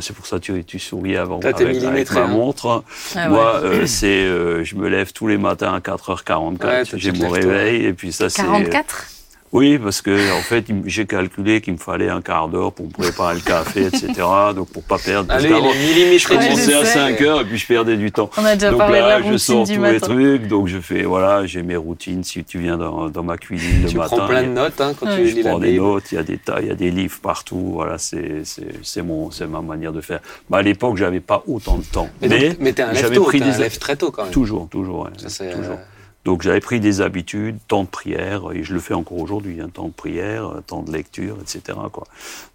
C'est 0.00 0.16
pour 0.16 0.26
ça 0.26 0.38
que 0.40 0.44
tu, 0.44 0.64
tu 0.64 0.78
souriais 0.80 1.16
avant 1.16 1.38
t'es 1.38 1.48
avec, 1.48 1.82
avec 1.84 2.10
ma 2.10 2.22
hein. 2.22 2.26
montre. 2.26 2.82
Ah 3.14 3.28
moi, 3.28 3.60
ouais. 3.60 3.66
euh, 3.68 3.86
c'est, 3.86 4.06
euh, 4.24 4.64
je 4.64 4.74
me 4.74 4.88
lève 4.88 5.12
tous 5.12 5.28
les 5.28 5.36
matins 5.38 5.74
à 5.74 5.78
4h44. 5.80 6.64
Ouais, 6.66 6.82
j'ai 6.98 7.12
mon 7.12 7.28
réveil 7.28 7.84
et 7.84 7.92
puis 7.92 8.12
ça 8.12 8.28
c'est. 8.30 8.42
44 8.42 9.06
Oui, 9.52 9.78
parce 9.78 10.02
que 10.02 10.10
en 10.38 10.42
fait, 10.42 10.66
j'ai 10.84 11.06
calculé 11.06 11.60
qu'il 11.60 11.72
me 11.72 11.78
fallait 11.78 12.10
un 12.10 12.20
quart 12.20 12.48
d'heure 12.48 12.72
pour 12.72 12.86
me 12.86 12.90
préparer 12.92 13.34
le 13.36 13.40
café, 13.40 13.86
etc. 13.86 14.06
Donc 14.54 14.68
pour 14.68 14.82
pas 14.82 14.98
perdre. 14.98 15.28
Parce 15.28 15.42
Allez, 15.42 15.54
qu'avant, 15.54 15.70
il 15.72 15.80
est 15.80 15.94
millimétré. 15.94 16.18
je 16.18 16.28
commençais 16.48 16.74
à 16.74 16.84
sais. 16.84 16.92
5 17.16 17.20
heures 17.22 17.40
et 17.40 17.44
puis 17.44 17.56
je 17.56 17.66
perdais 17.66 17.96
du 17.96 18.12
temps. 18.12 18.30
On 18.36 18.44
a 18.44 18.54
déjà 18.54 18.70
Donc 18.70 18.78
parlé 18.78 18.98
de 18.98 19.02
la 19.04 19.18
là, 19.20 19.26
je 19.32 19.36
sors 19.38 19.64
du 19.64 19.76
tous 19.76 19.82
les 19.84 20.00
trucs, 20.00 20.48
donc 20.48 20.66
je 20.68 20.78
fais, 20.78 21.02
voilà, 21.04 21.46
j'ai 21.46 21.62
mes 21.62 21.76
routines. 21.76 22.22
Si 22.24 22.44
tu 22.44 22.58
viens 22.58 22.76
dans, 22.76 23.08
dans 23.08 23.22
ma 23.22 23.38
cuisine 23.38 23.82
le 23.84 23.88
Tu 23.88 23.96
matin, 23.96 24.16
prends 24.16 24.26
plein 24.26 24.42
de 24.42 24.48
notes 24.48 24.80
hein, 24.80 24.92
quand 24.98 25.06
Ouais. 25.06 25.16
tu 25.16 25.28
je 25.28 25.34
lis 25.36 25.42
la 25.42 25.50
prends 25.50 25.58
des 25.60 25.72
Bible. 25.72 25.84
notes, 25.84 26.04
il 26.12 26.14
y 26.16 26.18
a 26.18 26.22
des 26.22 26.36
tas, 26.38 26.58
il 26.60 26.68
y 26.68 26.70
a 26.70 26.74
des 26.74 26.90
livres 26.90 27.18
partout. 27.22 27.70
Voilà, 27.74 27.96
c'est 27.98 28.42
c'est 28.44 28.66
c'est 28.82 29.02
mon 29.02 29.30
c'est 29.30 29.46
ma 29.46 29.60
manière 29.62 29.92
de 29.92 30.00
faire. 30.00 30.20
Bah, 30.50 30.58
à 30.58 30.62
l'époque, 30.62 30.96
j'avais 30.98 31.20
pas 31.20 31.42
autant 31.46 31.78
de 31.78 31.84
temps, 31.84 32.10
Mais, 32.20 32.28
mais, 32.28 32.56
mais 32.60 32.72
t'es 32.74 32.82
un 32.82 32.92
lève 32.92 33.02
j'avais 33.02 33.16
tôt, 33.16 33.24
pris 33.24 33.42
un 33.42 33.50
des 33.50 33.58
lève 33.58 33.78
très 33.78 33.96
tôt 33.96 34.10
quand 34.10 34.24
même. 34.24 34.32
toujours 34.32 34.68
toujours 34.68 35.04
ouais, 35.04 35.10
Ça, 35.16 35.28
c'est, 35.30 35.50
toujours. 35.52 35.72
euh, 35.72 35.97
Donc 36.28 36.42
j'avais 36.42 36.60
pris 36.60 36.78
des 36.78 37.00
habitudes, 37.00 37.56
temps 37.68 37.84
de 37.84 37.88
prière, 37.88 38.52
et 38.52 38.62
je 38.62 38.74
le 38.74 38.80
fais 38.80 38.92
encore 38.92 39.16
aujourd'hui, 39.18 39.62
un 39.62 39.70
temps 39.70 39.88
de 39.88 39.94
prière, 39.94 40.46
euh, 40.46 40.60
temps 40.60 40.82
de 40.82 40.92
lecture, 40.92 41.38
etc. 41.40 41.78
Quoi. 41.90 42.04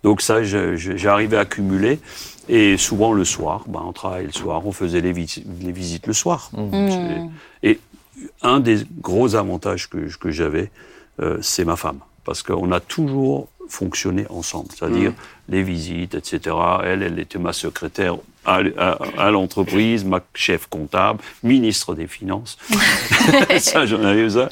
Donc 0.04 0.22
ça, 0.22 0.44
j'arrivais 0.44 1.38
à 1.38 1.46
cumuler, 1.46 2.00
et 2.50 2.78
souvent 2.78 3.14
le 3.14 3.26
soir, 3.26 3.64
ben, 3.68 3.82
on 3.84 3.92
travaillait 3.92 4.28
le 4.28 4.32
soir, 4.32 4.62
on 4.68 4.72
faisait 4.72 5.02
les, 5.02 5.12
vis- 5.12 5.44
les 5.62 5.72
visites 5.72 6.06
le 6.06 6.14
soir. 6.14 6.52
Mm. 6.54 7.30
Et 7.64 7.80
un 8.44 8.60
des 8.60 8.78
gros 9.02 9.34
avantages 9.34 9.90
que, 9.90 9.98
que 10.20 10.30
j'avais, 10.30 10.70
euh, 11.20 11.40
c'est 11.42 11.66
ma 11.66 11.76
femme. 11.76 11.98
Parce 12.26 12.44
qu'on 12.44 12.72
a 12.72 12.80
toujours 12.80 13.48
fonctionné 13.70 14.28
ensemble. 14.30 14.68
C'est-à-dire 14.78 15.12
Mm. 15.12 15.16
Les 15.50 15.62
visites, 15.64 16.16
etc. 16.16 16.56
Elle, 16.84 17.04
elle 17.04 17.20
était 17.20 17.40
ma 17.40 17.52
secrétaire 17.54 18.16
à, 18.46 18.60
à- 18.78 18.98
à 19.18 19.32
l'entreprise, 19.32 20.04
ma 20.06 20.20
chef 20.34 20.68
comptable, 20.68 21.20
ministre 21.44 21.96
des 21.96 22.08
Finances. 22.08 22.58
ça, 23.60 23.86
j'en 23.86 24.04
avais 24.04 24.22
eu 24.22 24.30
ça. 24.32 24.50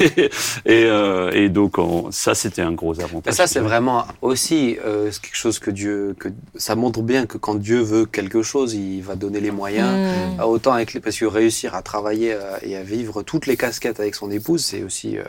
et, 0.00 0.84
euh, 0.84 1.30
et 1.32 1.48
donc, 1.48 1.78
on- 1.78 2.10
ça, 2.10 2.34
c'était 2.34 2.62
un 2.62 2.72
gros 2.72 2.98
avantage. 3.00 3.22
Mais 3.26 3.32
ça, 3.32 3.46
c'est 3.46 3.60
vraiment 3.60 4.06
aussi 4.22 4.76
euh, 4.84 5.10
quelque 5.10 5.36
chose 5.36 5.58
que 5.58 5.70
Dieu. 5.70 6.14
Que, 6.18 6.28
ça 6.56 6.74
montre 6.76 7.02
bien 7.02 7.26
que 7.26 7.38
quand 7.38 7.54
Dieu 7.56 7.80
veut 7.80 8.06
quelque 8.06 8.42
chose, 8.42 8.74
il 8.74 9.02
va 9.02 9.16
donner 9.16 9.40
les 9.40 9.50
moyens. 9.50 9.88
Mm. 9.90 10.40
Euh, 10.40 10.44
Autant 10.44 10.72
avec 10.72 10.94
les, 10.94 11.00
parce 11.00 11.18
que 11.18 11.24
réussir 11.26 11.74
à 11.74 11.82
travailler 11.82 12.32
euh, 12.32 12.40
et 12.62 12.76
à 12.76 12.82
vivre 12.82 13.22
toutes 13.22 13.46
les 13.46 13.56
casquettes 13.56 14.00
avec 14.00 14.14
son 14.14 14.30
épouse, 14.30 14.64
c'est 14.64 14.82
aussi 14.82 15.18
euh, 15.18 15.24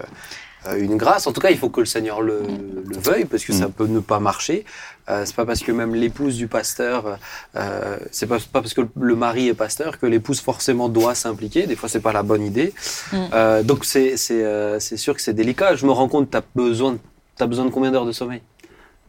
une 0.77 0.97
grâce. 0.97 1.27
En 1.27 1.31
tout 1.33 1.39
cas, 1.41 1.49
il 1.51 1.57
faut 1.57 1.69
que 1.69 1.79
le 1.79 1.85
Seigneur 1.85 2.21
le, 2.21 2.41
le 2.87 2.97
veuille, 2.97 3.25
parce 3.25 3.45
que 3.45 3.53
ça 3.53 3.67
Mm. 3.67 3.71
peut 3.71 3.87
ne 3.87 3.99
pas 3.99 4.19
marcher. 4.19 4.65
Euh, 5.09 5.23
c'est 5.25 5.35
pas 5.35 5.45
parce 5.45 5.61
que 5.61 5.71
même 5.71 5.95
l'épouse 5.95 6.35
du 6.35 6.47
pasteur, 6.47 7.17
euh, 7.55 7.97
c'est 8.11 8.27
pas, 8.27 8.37
pas 8.51 8.61
parce 8.61 8.73
que 8.73 8.81
le 8.99 9.15
mari 9.15 9.47
est 9.47 9.53
pasteur 9.53 9.99
que 9.99 10.05
l'épouse 10.05 10.41
forcément 10.41 10.89
doit 10.89 11.15
s'impliquer. 11.15 11.67
Des 11.67 11.75
fois, 11.77 11.87
c'est 11.87 12.01
pas 12.01 12.11
la 12.11 12.23
bonne 12.23 12.43
idée. 12.43 12.73
Mm. 13.13 13.17
Euh, 13.33 13.63
donc 13.63 13.85
c'est 13.85 14.17
c'est 14.17 14.43
euh, 14.43 14.79
c'est 14.79 14.97
sûr 14.97 15.13
que 15.15 15.21
c'est 15.21 15.33
délicat. 15.33 15.75
Je 15.75 15.85
me 15.85 15.91
rends 15.91 16.09
compte, 16.09 16.29
t'as 16.31 16.41
besoin 16.55 16.97
T'as 17.39 17.45
besoin 17.45 17.65
de 17.65 17.69
combien 17.69 17.91
d'heures 17.91 18.07
de 18.07 18.11
sommeil? 18.11 18.41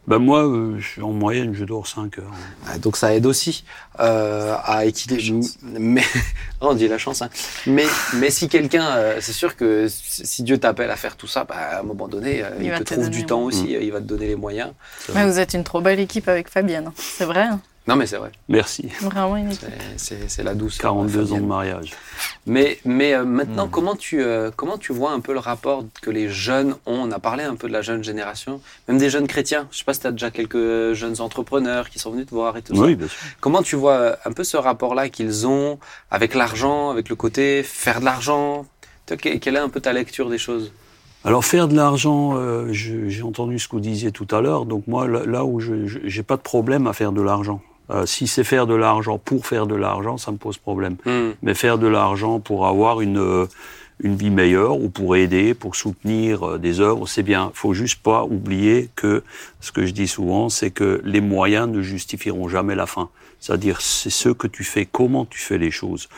Ben 0.08 0.18
moi, 0.18 0.44
euh, 0.46 0.78
je- 0.80 1.02
en 1.02 1.12
moyenne, 1.12 1.52
je 1.54 1.64
dors 1.64 1.86
5 1.86 2.18
heures. 2.18 2.32
Ah, 2.66 2.78
Donc 2.78 2.96
ça 2.96 3.14
aide 3.14 3.26
aussi 3.26 3.64
euh, 4.00 4.54
à 4.64 4.84
équilibrer. 4.86 5.40
Mais 5.62 6.02
on 6.62 6.72
dit 6.74 6.88
la 6.88 6.96
chance. 6.98 7.20
Hein. 7.22 7.28
Mais 7.66 7.84
mais 8.14 8.30
si 8.30 8.48
quelqu'un, 8.48 8.86
euh, 8.96 9.18
c'est 9.20 9.32
sûr 9.34 9.54
que 9.54 9.86
si 9.88 10.26
si 10.26 10.42
Dieu 10.42 10.56
t'appelle 10.58 10.90
à 10.90 10.96
faire 10.96 11.16
tout 11.16 11.26
ça, 11.26 11.44
bah, 11.44 11.54
à 11.56 11.80
un 11.80 11.82
moment 11.82 12.08
donné, 12.08 12.42
euh, 12.42 12.48
Il 12.60 12.70
te 12.70 12.78
te 12.78 12.82
trouve 12.84 13.04
donner, 13.04 13.10
du 13.16 13.26
temps 13.26 13.42
aussi. 13.42 13.76
euh, 13.76 13.82
Il 13.82 13.92
va 13.92 13.98
te 14.00 14.04
donner 14.06 14.26
les 14.28 14.36
moyens. 14.36 14.70
Mais 15.14 15.24
vous 15.26 15.38
êtes 15.38 15.52
une 15.54 15.64
trop 15.64 15.80
belle 15.82 16.00
équipe 16.00 16.26
avec 16.28 16.48
Fabienne. 16.48 16.90
C'est 16.96 17.24
vrai. 17.26 17.42
hein. 17.42 17.60
Non 17.88 17.96
mais 17.96 18.06
c'est 18.06 18.18
vrai. 18.18 18.30
Merci. 18.50 18.90
Vraiment 19.00 19.36
une 19.36 19.50
équipe. 19.50 19.66
C'est- 19.96 20.42
la 20.44 20.54
douce. 20.54 20.76
42 20.78 21.32
ans 21.32 21.38
de 21.38 21.42
mariage. 21.42 21.94
Mais, 22.46 22.78
mais 22.84 23.14
euh, 23.14 23.24
maintenant, 23.24 23.66
Mm. 23.66 23.70
comment, 23.70 23.96
tu, 23.96 24.22
euh, 24.22 24.50
comment 24.54 24.76
tu 24.76 24.92
vois 24.92 25.10
un 25.12 25.20
peu 25.20 25.32
le 25.32 25.38
rapport 25.38 25.84
que 26.02 26.10
les 26.10 26.28
jeunes 26.28 26.72
ont? 26.84 26.98
On 27.08 27.10
a 27.12 27.18
parlé 27.18 27.44
un 27.44 27.54
peu 27.56 27.66
de 27.66 27.72
la 27.72 27.80
jeune 27.80 28.04
génération, 28.04 28.60
même 28.88 28.98
des 28.98 29.08
jeunes 29.08 29.26
chrétiens. 29.26 29.66
Je 29.72 29.78
sais 29.78 29.84
pas 29.84 29.94
si 29.94 30.00
tu 30.00 30.06
as 30.06 30.12
déjà 30.12 30.30
quelques 30.30 30.92
jeunes 30.92 31.20
entrepreneurs 31.20 31.88
qui 31.88 31.98
sont 31.98 32.10
venus 32.10 32.26
te 32.26 32.34
voir 32.34 32.56
et 32.58 32.62
tout 32.62 32.74
ça. 32.74 32.80
Oui, 32.82 32.94
bien 32.94 33.08
sûr. 33.08 33.16
Comment 33.40 33.62
tu 33.62 33.74
vois 33.76 33.92
euh, 33.94 34.16
un 34.26 34.32
peu 34.32 34.44
ce 34.44 34.58
rapport-là 34.58 35.08
qu'ils 35.08 35.46
ont 35.46 35.78
avec 36.10 36.34
l'argent, 36.34 36.90
avec 36.90 37.08
le 37.08 37.16
côté 37.16 37.62
faire 37.62 38.00
de 38.00 38.04
l'argent? 38.04 38.66
Quelle 39.06 39.56
est 39.56 39.58
un 39.58 39.70
peu 39.70 39.80
ta 39.80 39.94
lecture 39.94 40.28
des 40.28 40.36
choses? 40.38 40.72
Alors 41.24 41.42
faire 41.44 41.66
de 41.68 41.74
l'argent, 41.74 42.36
euh, 42.36 42.68
je- 42.70 43.08
j'ai 43.08 43.22
entendu 43.22 43.58
ce 43.58 43.66
que 43.66 43.72
vous 43.76 43.80
disiez 43.80 44.12
tout 44.12 44.28
à 44.30 44.42
l'heure. 44.42 44.66
Donc 44.66 44.86
moi, 44.86 45.08
là, 45.08 45.22
là 45.24 45.44
où 45.46 45.58
je 45.58 45.72
n'ai 45.74 46.22
pas 46.22 46.36
de 46.36 46.42
problème 46.42 46.86
à 46.86 46.92
faire 46.92 47.12
de 47.12 47.22
l'argent. 47.22 47.62
Euh, 47.90 48.06
si 48.06 48.26
c'est 48.26 48.44
faire 48.44 48.66
de 48.66 48.74
l'argent 48.74 49.18
pour 49.18 49.46
faire 49.46 49.66
de 49.66 49.74
l'argent, 49.74 50.18
ça 50.18 50.30
me 50.30 50.36
pose 50.36 50.58
problème. 50.58 50.96
Hmm. 51.04 51.30
Mais 51.42 51.54
faire 51.54 51.78
de 51.78 51.86
l'argent 51.86 52.40
pour 52.40 52.66
avoir 52.66 53.00
une, 53.00 53.18
euh, 53.18 53.46
une 54.00 54.16
vie 54.16 54.30
meilleure 54.30 54.78
ou 54.78 54.90
pour 54.90 55.16
aider, 55.16 55.54
pour 55.54 55.74
soutenir 55.74 56.46
euh, 56.46 56.58
des 56.58 56.80
œuvres, 56.80 57.06
c'est 57.06 57.22
bien. 57.22 57.50
faut 57.54 57.74
juste 57.74 58.02
pas 58.02 58.24
oublier 58.24 58.90
que 58.94 59.22
ce 59.60 59.72
que 59.72 59.86
je 59.86 59.92
dis 59.92 60.08
souvent, 60.08 60.48
c'est 60.48 60.70
que 60.70 61.00
les 61.04 61.20
moyens 61.20 61.68
ne 61.68 61.82
justifieront 61.82 62.48
jamais 62.48 62.74
la 62.74 62.86
fin. 62.86 63.08
C'est-à-dire, 63.40 63.80
c'est 63.80 64.10
ce 64.10 64.28
que 64.28 64.46
tu 64.46 64.64
fais, 64.64 64.84
comment 64.84 65.24
tu 65.24 65.38
fais 65.38 65.58
les 65.58 65.70
choses. 65.70 66.08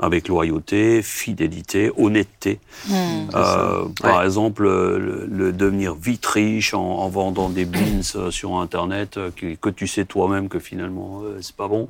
Avec 0.00 0.28
loyauté, 0.28 1.02
fidélité, 1.02 1.90
honnêteté. 1.96 2.60
Mm. 2.86 2.92
Euh, 3.34 3.84
par 4.00 4.18
Ouais. 4.18 4.24
exemple, 4.24 4.62
le, 4.62 5.26
le 5.28 5.52
devenir 5.52 5.94
vite 5.96 6.24
riche 6.26 6.72
en, 6.72 6.80
en 7.00 7.08
vendant 7.08 7.48
des 7.48 7.64
beans 7.64 8.00
euh, 8.14 8.30
sur 8.30 8.56
Internet 8.58 9.16
euh, 9.16 9.30
que, 9.34 9.56
que 9.56 9.68
tu 9.70 9.88
sais 9.88 10.04
toi-même 10.04 10.48
que 10.48 10.60
finalement 10.60 11.22
euh, 11.24 11.38
c'est 11.40 11.56
pas 11.56 11.66
bon, 11.66 11.88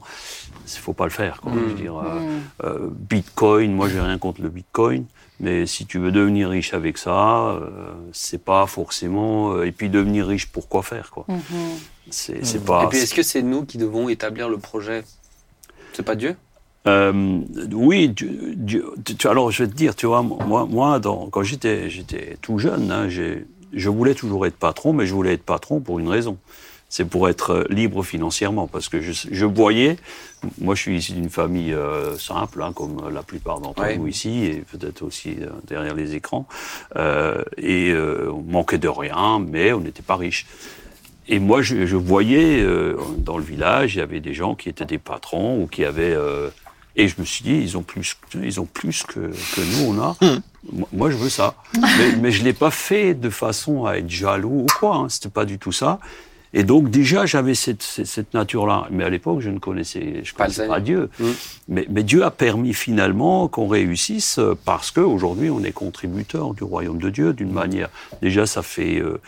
il 0.64 0.78
faut 0.80 0.94
pas 0.94 1.04
le 1.04 1.11
faire. 1.11 1.42
Quoi. 1.42 1.52
Mm. 1.52 1.59
Je 1.59 1.64
veux 1.64 1.74
dire, 1.74 1.98
euh, 1.98 2.18
Mm. 2.20 2.40
euh, 2.64 2.88
Bitcoin, 2.90 3.74
moi 3.74 3.88
j'ai 3.90 4.00
rien 4.00 4.16
contre 4.16 4.40
le 4.40 4.48
Bitcoin, 4.48 5.04
mais 5.40 5.66
si 5.66 5.84
tu 5.84 5.98
veux 5.98 6.11
devenir 6.11 6.48
riche 6.48 6.72
avec 6.72 6.96
ça, 6.96 7.50
euh, 7.50 7.61
c'est 8.12 8.42
pas 8.42 8.66
forcément. 8.66 9.52
euh, 9.52 9.66
et 9.66 9.72
puis 9.72 9.90
devenir 9.90 10.26
riche, 10.28 10.46
pourquoi 10.50 10.82
faire 10.82 11.11
quoi. 11.11 11.26
C'est 12.11 12.42
c'est 12.44 12.64
pas. 12.64 12.84
Et 12.84 12.86
puis, 12.88 12.98
est-ce 13.00 13.14
que 13.14 13.22
c'est 13.22 13.42
nous 13.42 13.66
qui 13.66 13.76
devons 13.76 14.09
établir 14.09 14.48
le 14.48 14.56
projet? 14.56 15.04
C'est 15.92 16.02
pas 16.02 16.14
Dieu? 16.14 16.36
Euh, 16.87 17.41
oui, 17.72 18.09
Dieu- 18.09 18.53
Dieu- 18.57 18.87
tu- 19.18 19.29
alors 19.29 19.51
je 19.51 19.64
vais 19.64 19.68
te 19.68 19.74
dire, 19.74 19.95
tu 19.95 20.07
vois, 20.07 20.22
moi, 20.22 20.64
moi 20.66 20.99
dans- 21.01 21.26
quand 21.29 21.43
j'étais, 21.43 21.91
j'étais 21.91 22.37
tout 22.41 22.59
jeune, 22.59 22.91
hein, 22.91 23.09
je 23.09 23.89
voulais 23.91 24.14
toujours 24.14 24.47
être 24.47 24.57
patron, 24.57 24.93
mais 24.93 25.05
je 25.07 25.12
voulais 25.12 25.35
être 25.35 25.43
patron 25.43 25.81
pour 25.81 25.99
une 25.99 26.09
raison. 26.09 26.39
c'est 26.91 27.05
pour 27.05 27.29
être 27.29 27.66
libre 27.68 28.03
financièrement. 28.03 28.66
Parce 28.66 28.89
que 28.89 29.03
je, 29.03 29.12
je 29.31 29.45
voyais, 29.45 29.99
moi 30.59 30.74
je 30.74 30.81
suis 30.81 30.97
issu 30.97 31.12
d'une 31.12 31.29
famille 31.29 31.74
euh, 31.74 32.16
simple, 32.16 32.62
hein, 32.62 32.72
comme 32.74 33.11
la 33.12 33.22
plupart 33.22 33.61
d'entre 33.61 33.83
Ouais. 33.83 33.99
nous 33.99 34.07
ici, 34.07 34.47
et 34.47 34.64
peut-être 34.72 35.03
aussi 35.03 35.37
euh, 35.43 35.51
derrière 35.66 35.95
les 35.95 36.14
écrans. 36.14 36.47
Et 37.59 37.93
on 37.95 38.41
manquait 38.41 38.79
de 38.79 38.89
rien, 38.89 39.39
mais 39.39 39.74
on 39.74 39.81
n'était 39.81 40.01
pas 40.01 40.16
riche. 40.16 40.47
Et 41.29 41.41
moi, 41.41 41.61
je, 41.61 41.85
je 41.85 41.97
voyais 41.97 42.62
euh, 42.62 42.97
dans 43.18 43.37
le 43.37 43.45
village, 43.45 43.95
il 43.97 43.99
y 43.99 44.01
avait 44.01 44.20
des 44.20 44.33
gens 44.33 44.55
qui 44.55 44.70
étaient 44.70 44.87
des 44.87 44.97
patrons 44.97 45.62
ou 45.62 45.66
qui 45.66 45.85
avaient. 45.85 46.14
euh, 46.14 46.49
et 46.99 47.07
je 47.07 47.14
me 47.18 47.24
suis 47.24 47.44
dit, 47.44 47.55
ils 47.55 47.78
ont 47.78 47.82
plus, 47.84 48.16
ils 48.42 48.61
ont 48.61 48.66
plus 48.66 49.05
que, 49.05 49.20
que 49.20 49.61
nous 49.61 49.88
on 49.88 50.03
a. 50.03 50.16
Moi, 50.70 50.88
moi, 50.92 51.11
je 51.11 51.16
veux 51.16 51.28
ça. 51.28 51.55
mais, 51.80 52.16
mais 52.20 52.30
je 52.32 52.42
l'ai 52.42 52.53
pas 52.53 52.72
fait 52.72 53.14
de 53.14 53.30
façon 53.30 53.86
à 53.86 53.99
être 53.99 54.11
jaloux 54.11 54.64
ou 54.64 54.66
quoi. 54.78 54.96
Hein. 54.96 55.09
C'était 55.09 55.28
pas 55.28 55.44
du 55.44 55.59
tout 55.59 55.72
ça. 55.72 56.01
Et 56.55 56.64
donc 56.64 56.90
déjà, 56.90 57.24
j'avais 57.24 57.55
cette, 57.55 57.82
cette, 57.82 58.07
cette 58.07 58.34
nature-là. 58.34 58.88
Mais 58.90 59.05
à 59.05 59.11
l'époque, 59.11 59.40
je 59.40 59.51
ne 59.51 59.61
connaissais, 59.61 60.22
je 60.24 60.34
Pas 60.34 60.44
connaissais 60.44 60.66
pas 60.66 60.80
Dieu. 60.80 61.09
Mm. 61.20 61.24
Mais, 61.68 61.86
mais 61.88 62.03
Dieu 62.03 62.24
a 62.24 62.32
permis 62.32 62.74
finalement 62.74 63.46
qu'on 63.46 63.68
réussisse 63.68 64.40
euh, 64.40 64.59
parce 64.64 64.90
qu'aujourd'hui, 64.90 65.51
on 65.51 65.62
est 65.62 65.72
contributeur 65.72 66.55
du 66.55 66.64
royaume 66.64 66.99
de 66.99 67.11
Dieu 67.11 67.32
d'une 67.32 67.53
manière. 67.53 67.90
Déjà, 68.22 68.44
ça 68.46 68.62
fait 68.62 68.99
euh, 68.99 69.20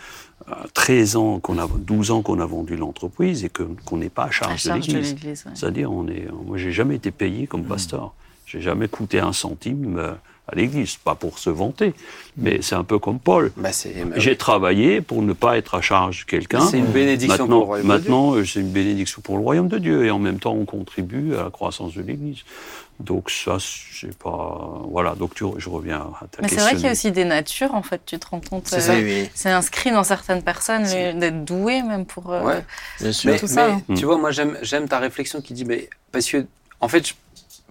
13 0.74 1.16
ans 1.16 1.38
qu'on 1.40 1.58
a, 1.58 1.66
12 1.78 2.10
ans 2.10 2.22
qu'on 2.22 2.40
a 2.40 2.46
vendu 2.46 2.76
l'entreprise 2.76 3.44
et 3.44 3.48
que- 3.48 3.62
qu'on 3.84 3.96
n'est 3.98 4.08
pas 4.08 4.24
à 4.24 4.26
À 4.28 4.30
charge, 4.30 4.64
de 4.64 4.92
de 4.92 4.98
l'Église. 4.98 5.44
ouais. 5.46 5.52
C'est-à-dire, 5.54 5.90
on 5.92 6.06
est, 6.08 6.26
moi, 6.46 6.58
j'ai 6.58 6.72
jamais 6.72 6.96
été 6.96 7.10
payé 7.10 7.46
comme 7.46 7.64
pasteur. 7.64 8.12
J'ai 8.46 8.60
jamais 8.60 8.88
coûté 8.88 9.20
un 9.20 9.32
centime 9.32 9.96
euh, 9.98 10.12
à 10.48 10.56
l'Église, 10.56 10.96
pas 10.96 11.14
pour 11.14 11.38
se 11.38 11.50
vanter, 11.50 11.94
mais 12.36 12.58
c'est 12.62 12.74
un 12.74 12.82
peu 12.82 12.98
comme 12.98 13.20
Paul. 13.20 13.52
Bah, 13.56 13.70
c'est 13.70 13.94
bah, 14.04 14.16
J'ai 14.16 14.36
travaillé 14.36 15.00
pour 15.00 15.22
ne 15.22 15.32
pas 15.32 15.56
être 15.56 15.76
à 15.76 15.80
charge 15.80 16.24
de 16.26 16.30
quelqu'un. 16.30 16.60
c'est 16.60 16.78
une 16.78 16.86
bénédiction 16.86 17.46
pour 17.46 17.76
le 17.76 17.82
Maintenant, 17.84 17.84
royaume 17.84 17.86
de 17.86 17.98
Dieu. 17.98 18.10
maintenant 18.10 18.34
euh, 18.34 18.44
c'est 18.44 18.60
une 18.60 18.70
bénédiction 18.72 19.22
pour 19.22 19.36
le 19.36 19.42
royaume 19.44 19.68
de 19.68 19.78
Dieu 19.78 20.04
et 20.06 20.10
en 20.10 20.18
même 20.18 20.40
temps, 20.40 20.54
on 20.54 20.64
contribue 20.64 21.36
à 21.36 21.44
la 21.44 21.50
croissance 21.50 21.94
de 21.94 22.02
l'Église. 22.02 22.38
Donc 23.00 23.30
ça, 23.30 23.56
c'est 23.58 24.16
pas 24.18 24.82
voilà. 24.88 25.14
Donc 25.14 25.34
tu- 25.34 25.44
je 25.56 25.68
reviens 25.68 26.10
à 26.20 26.26
ta 26.26 26.42
Mais 26.42 26.48
c'est 26.48 26.56
vrai 26.56 26.72
qu'il 26.74 26.84
y 26.84 26.88
a 26.88 26.92
aussi 26.92 27.10
des 27.12 27.24
natures, 27.24 27.74
en 27.74 27.82
fait, 27.82 28.02
tu 28.04 28.18
te 28.18 28.26
rends 28.28 28.40
compte. 28.40 28.68
C'est 28.68 28.76
euh, 28.76 28.80
ça. 28.80 28.94
Oui, 28.94 29.02
oui, 29.04 29.30
C'est 29.34 29.50
inscrit 29.50 29.90
dans 29.90 30.04
certaines 30.04 30.42
personnes 30.42 30.84
d'être 31.18 31.44
doué 31.44 31.82
même 31.82 32.04
pour. 32.06 32.32
euh, 32.32 32.42
Ouais. 32.44 32.64
bien 33.00 33.12
sûr. 33.12 33.30
Mais, 33.32 33.38
tout 33.38 33.46
ça, 33.46 33.66
mais 33.68 33.72
hein. 33.72 33.94
tu 33.96 34.04
vois, 34.04 34.18
moi, 34.18 34.30
j'aime, 34.30 34.58
j'aime 34.62 34.86
ta 34.88 34.98
réflexion 34.98 35.40
qui 35.40 35.54
dit, 35.54 35.64
mais 35.64 35.88
parce 36.12 36.26
que, 36.30 36.46
en 36.80 36.88
fait, 36.88 37.14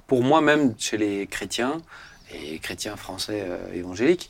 pour 0.08 0.24
moi, 0.24 0.42
même 0.42 0.74
chez 0.78 0.98
les 0.98 1.28
chrétiens 1.28 1.78
et 2.34 2.60
chrétiens 2.60 2.96
français 2.96 3.44
euh, 3.48 3.58
évangéliques, 3.74 4.30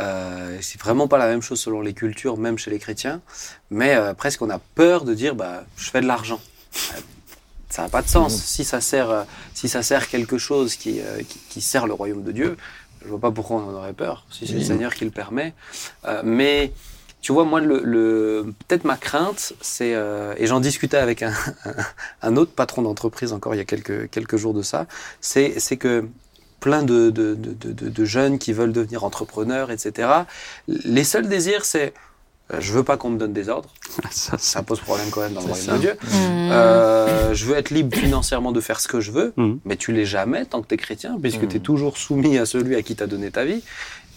euh, 0.00 0.58
c'est 0.60 0.80
vraiment 0.80 1.08
pas 1.08 1.18
la 1.18 1.26
même 1.28 1.42
chose 1.42 1.60
selon 1.60 1.80
les 1.80 1.92
cultures, 1.94 2.36
même 2.36 2.58
chez 2.58 2.70
les 2.70 2.78
chrétiens. 2.78 3.20
Mais 3.70 3.94
euh, 3.96 4.14
presque, 4.14 4.42
on 4.42 4.50
a 4.50 4.58
peur 4.58 5.04
de 5.04 5.14
dire, 5.14 5.34
bah, 5.34 5.64
je 5.76 5.90
fais 5.90 6.00
de 6.00 6.06
l'argent. 6.06 6.40
Ça 7.68 7.82
n'a 7.82 7.88
pas 7.88 8.02
de 8.02 8.08
sens. 8.08 8.34
Si 8.34 8.64
ça 8.64 8.80
sert, 8.80 9.10
euh, 9.10 9.22
si 9.54 9.68
ça 9.68 9.82
sert 9.82 10.08
quelque 10.08 10.38
chose 10.38 10.76
qui, 10.76 11.00
euh, 11.00 11.18
qui, 11.28 11.38
qui 11.48 11.60
sert 11.60 11.86
le 11.86 11.94
royaume 11.94 12.22
de 12.22 12.32
Dieu, 12.32 12.56
je 13.02 13.08
vois 13.08 13.18
pas 13.20 13.30
pourquoi 13.30 13.56
on 13.58 13.68
en 13.70 13.74
aurait 13.74 13.92
peur. 13.92 14.24
Si 14.30 14.46
c'est 14.46 14.54
le. 14.54 14.60
Seigneur 14.62 14.94
qui 14.94 15.04
le 15.04 15.10
permet. 15.10 15.52
Euh, 16.06 16.22
mais 16.24 16.72
tu 17.20 17.32
vois, 17.32 17.44
moi, 17.44 17.60
le, 17.60 17.80
le- 17.82 18.54
peut-être 18.68 18.84
ma 18.84 18.96
crainte, 18.96 19.52
c'est 19.60 19.94
euh, 19.94 20.34
et 20.38 20.46
j'en 20.46 20.60
discutais 20.60 20.96
avec 20.96 21.22
un, 21.22 21.32
un 22.22 22.36
autre 22.36 22.52
patron 22.52 22.82
d'entreprise 22.82 23.32
encore 23.32 23.54
il 23.54 23.58
y 23.58 23.60
a 23.60 23.64
quelques 23.64 24.08
quelques 24.10 24.36
jours 24.36 24.54
de 24.54 24.62
ça. 24.62 24.86
C'est 25.20 25.58
c'est 25.58 25.76
que 25.76 26.08
plein 26.60 26.82
de, 26.82 27.10
de, 27.10 27.34
de, 27.34 27.52
de, 27.72 27.88
de 27.90 28.04
jeunes 28.04 28.38
qui 28.38 28.52
veulent 28.52 28.72
devenir 28.72 29.04
entrepreneurs, 29.04 29.70
etc. 29.70 30.08
Les 30.68 31.04
seuls 31.04 31.28
désirs, 31.28 31.64
c'est 31.64 31.92
euh, 32.52 32.58
je 32.60 32.72
veux 32.72 32.82
pas 32.84 32.96
qu'on 32.96 33.10
me 33.10 33.18
donne 33.18 33.32
des 33.32 33.48
ordres. 33.48 33.68
Ça, 34.10 34.36
Ça 34.38 34.62
pose 34.62 34.80
problème 34.80 35.08
quand 35.10 35.20
même 35.22 35.32
dans 35.32 35.40
le 35.42 35.48
royaume 35.48 35.76
de. 35.76 35.80
Dieu. 35.80 35.92
Mmh. 36.02 36.50
Euh, 36.52 37.34
je 37.34 37.44
veux 37.44 37.56
être 37.56 37.70
libre 37.70 37.96
financièrement 37.96 38.52
de 38.52 38.60
faire 38.60 38.80
ce 38.80 38.88
que 38.88 39.00
je 39.00 39.10
veux, 39.10 39.32
Mhm. 39.36 39.58
mais 39.64 39.76
tu 39.76 39.92
l'es 39.92 40.06
jamais 40.06 40.44
tant 40.44 40.62
que 40.62 40.68
tu 40.68 40.74
es 40.74 40.78
chrétien, 40.78 41.18
puisque 41.20 41.42
Mhm. 41.42 41.48
tu 41.48 41.56
es 41.56 41.60
toujours 41.60 41.98
soumis 41.98 42.38
à 42.38 42.46
celui 42.46 42.76
à 42.76 42.82
qui 42.82 42.94
t'as 42.96 43.06
donné 43.06 43.30
ta 43.30 43.44
vie. 43.44 43.62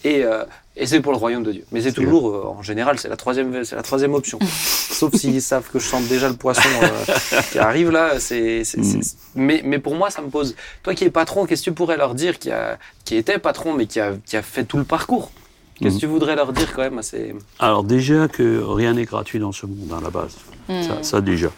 Et, 0.02 0.24
euh, 0.24 0.44
et 0.76 0.86
c'est 0.86 1.00
pour 1.00 1.12
le 1.12 1.18
royaume 1.18 1.42
de 1.42 1.52
Dieu. 1.52 1.64
Mais 1.72 1.82
c'est 1.82 1.92
toujours, 1.92 2.30
euh, 2.30 2.44
en 2.58 2.62
général, 2.62 2.98
c'est 2.98 3.08
la 3.10 3.18
troisième, 3.18 3.64
c'est 3.64 3.76
la 3.76 3.82
troisième 3.82 4.14
option. 4.14 4.38
Sauf 4.90 5.14
s'ils 5.14 5.42
savent 5.42 5.68
que 5.70 5.78
je 5.78 5.86
sente 5.86 6.06
déjà 6.08 6.28
le 6.28 6.36
poisson 6.36 6.62
euh, 6.82 7.40
qui 7.52 7.58
arrive 7.58 7.90
là. 7.90 8.18
C'est, 8.18 8.64
c'est- 8.64 8.82
c'est- 8.82 8.96
Mhm. 8.96 9.02
mais, 9.34 9.60
mais 9.64 9.78
pour 9.78 9.94
moi, 9.96 10.08
ça 10.10 10.22
me 10.22 10.28
pose. 10.30 10.54
Toi 10.82 10.94
qui 10.94 11.04
es 11.04 11.10
patron, 11.10 11.44
qu'est-ce 11.44 11.60
que 11.62 11.70
tu 11.70 11.72
pourrais 11.74 11.98
leur 11.98 12.14
dire 12.14 12.38
qui, 12.38 12.50
a, 12.50 12.78
qui 13.04 13.16
était 13.16 13.38
patron, 13.38 13.74
mais 13.74 13.84
qui 13.86 14.00
a, 14.00 14.12
qui 14.24 14.38
a 14.38 14.42
fait 14.42 14.64
tout 14.64 14.78
le 14.78 14.84
parcours? 14.84 15.32
Qu'est-ce 15.80 15.96
que 15.96 16.00
tu 16.00 16.06
voudrais 16.06 16.36
leur 16.36 16.52
dire 16.52 16.72
quand 16.74 16.82
même 16.82 16.98
à 16.98 17.02
ces... 17.02 17.34
Alors 17.58 17.84
déjà 17.84 18.28
que 18.28 18.62
rien 18.62 18.94
n'est 18.94 19.06
gratuit 19.06 19.38
dans 19.38 19.52
ce 19.52 19.66
monde 19.66 19.92
à 19.96 20.00
la 20.00 20.10
base. 20.10 20.36
Mmh. 20.68 20.82
Ça, 20.82 21.02
ça 21.02 21.20
déjà. 21.20 21.50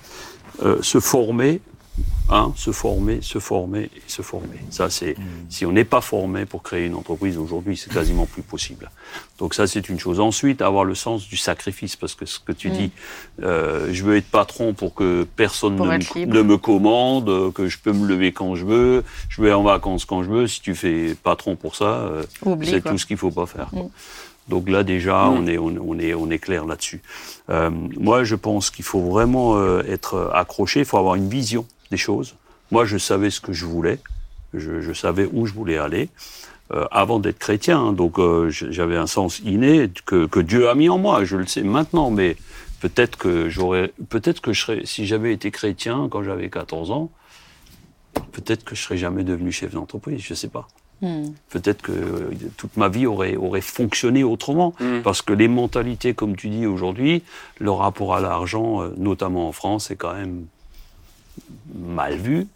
Euh, 0.63 0.79
se 0.83 1.01
former, 1.01 1.61
hein, 2.31 2.53
se 2.57 2.71
former, 2.73 3.21
se 3.23 3.39
former 3.39 3.85
et 3.97 4.03
se 4.07 4.23
former. 4.23 4.59
Ça 4.71 4.89
c'est. 4.91 5.17
Si 5.49 5.67
on 5.67 5.73
n'est 5.73 5.85
pas 5.85 6.01
formé 6.01 6.47
pour 6.47 6.63
créer 6.63 6.87
une 6.87 6.95
entreprise 6.95 7.37
aujourd'hui, 7.39 7.77
c'est 7.77 7.93
quasiment 7.93 8.27
plus 8.27 8.43
possible. 8.43 8.91
Donc 9.39 9.55
ça 9.55 9.67
c'est 9.67 9.89
une 9.89 9.99
chose. 9.99 10.21
Ensuite, 10.21 10.63
avoir 10.63 10.85
le 10.85 10.95
sens 10.95 11.29
du 11.29 11.37
sacrifice, 11.37 11.97
parce 11.97 12.15
que 12.15 12.25
ce 12.27 12.39
que 12.39 12.53
tu 12.53 12.71
Mm. 12.71 12.73
dis, 12.73 12.91
euh, 13.43 13.89
je 13.93 14.03
veux 14.05 14.17
être 14.17 14.31
patron 14.31 14.73
pour 14.73 14.95
que 14.95 15.27
personne 15.37 15.77
Pour 15.77 15.87
ne 15.87 15.93
me, 15.99 16.15
libre. 16.15 16.35
ne 16.35 16.43
me 16.43 16.57
commande, 16.57 17.53
que 17.53 17.69
je 17.69 17.79
peux 17.79 17.93
me 17.93 18.07
lever 18.07 18.33
quand 18.33 18.55
je 18.55 18.65
veux, 18.65 19.05
je 19.29 19.43
vais 19.43 19.53
en 19.53 19.63
vacances 19.63 20.05
quand 20.05 20.23
je 20.23 20.31
veux. 20.31 20.47
Si 20.47 20.61
tu 20.61 20.75
fais 20.75 21.15
patron 21.23 21.57
pour 21.57 21.77
ça, 21.77 21.85
euh, 21.85 22.23
c'est 22.63 22.83
tout 22.83 22.99
ce 22.99 23.07
qu'il 23.07 23.17
faut 23.17 23.31
pas 23.31 23.47
faire. 23.47 23.69
quoi. 23.71 23.83
Mm. 23.83 23.91
Donc 24.49 24.69
là 24.69 24.83
déjà, 24.83 25.29
on 25.29 25.47
est 25.47 25.57
on, 25.57 25.73
on 25.87 25.99
est 26.01 26.15
on 26.15 26.29
est 26.31 26.39
clair 26.41 26.65
là-dessus. 26.67 27.01
Euh, 27.49 27.71
moi, 27.71 28.25
je 28.25 28.35
pense 28.35 28.71
qu'il 28.71 28.85
faut 28.85 29.01
vraiment 29.01 29.57
euh, 29.57 29.83
être 29.89 30.31
accroché. 30.35 30.81
Il 30.81 30.85
faut 30.87 30.99
avoir 30.99 31.15
une 31.15 31.29
vision 31.29 31.65
des 31.93 32.03
choses. 32.09 32.35
Moi, 32.73 32.85
je 32.87 32.99
savais 32.99 33.31
ce 33.31 33.41
que 33.41 33.53
je 33.53 33.67
voulais. 33.67 33.99
Je, 34.55 34.81
je 34.81 34.93
savais 34.93 35.29
où 35.33 35.47
je 35.47 35.53
voulais 35.53 35.79
aller 35.79 36.09
euh, 36.73 36.87
avant 36.91 37.19
d'être 37.21 37.39
chrétien. 37.39 37.79
hein. 37.79 37.93
Donc 37.93 38.19
euh, 38.19 38.51
j'avais 38.51 38.97
un 38.97 39.07
sens 39.07 39.41
inné 39.45 39.91
que, 40.05 40.27
que 40.27 40.41
Dieu 40.41 40.69
a 40.69 40.75
mis 40.75 40.89
en 40.89 40.99
moi. 40.99 41.25
Je 41.25 41.37
le 41.37 41.47
sais 41.47 41.63
maintenant, 41.63 42.11
mais 42.11 42.37
peut-être 42.81 43.17
que 43.17 43.49
j'aurais, 43.49 43.93
peut-être 44.09 44.41
que 44.41 44.53
je 44.53 44.61
serais, 44.63 44.81
si 44.85 45.07
j'avais 45.07 45.33
été 45.33 45.51
chrétien 45.51 46.09
quand 46.11 46.23
j'avais 46.23 46.51
14 46.51 46.91
ans, 46.91 47.11
peut-être 48.33 48.65
que 48.65 48.75
je 48.75 48.83
serais 48.83 48.99
jamais 48.99 49.25
devenu 49.25 49.53
chef 49.53 49.73
d'entreprise. 49.73 50.21
Je 50.21 50.35
sais 50.35 50.49
pas. 50.49 50.67
Mmh. 51.03 51.33
Peut-être 51.51 51.83
que 51.83 51.93
euh, 51.93 52.31
toute 52.57 52.77
ma 52.77 52.89
vie 52.89 53.07
aurait, 53.07 53.37
aurait 53.37 53.61
fonctionné 53.61 54.23
autrement. 54.23 54.73
Mm. 54.81 55.01
Parce 55.03 55.21
que 55.21 55.33
les 55.33 55.49
mentalités, 55.49 56.15
comme 56.15 56.37
tu 56.37 56.49
dis 56.49 56.65
aujourd'hui, 56.67 57.23
le 57.59 57.73
rapport 57.73 58.15
à 58.15 58.21
l'argent, 58.21 58.83
euh, 58.83 58.95
notamment 58.97 59.49
en 59.49 59.53
France, 59.53 59.91
est 59.91 59.97
quand 59.97 60.15
même 60.15 60.47
mal 61.65 62.19
vu. 62.19 62.47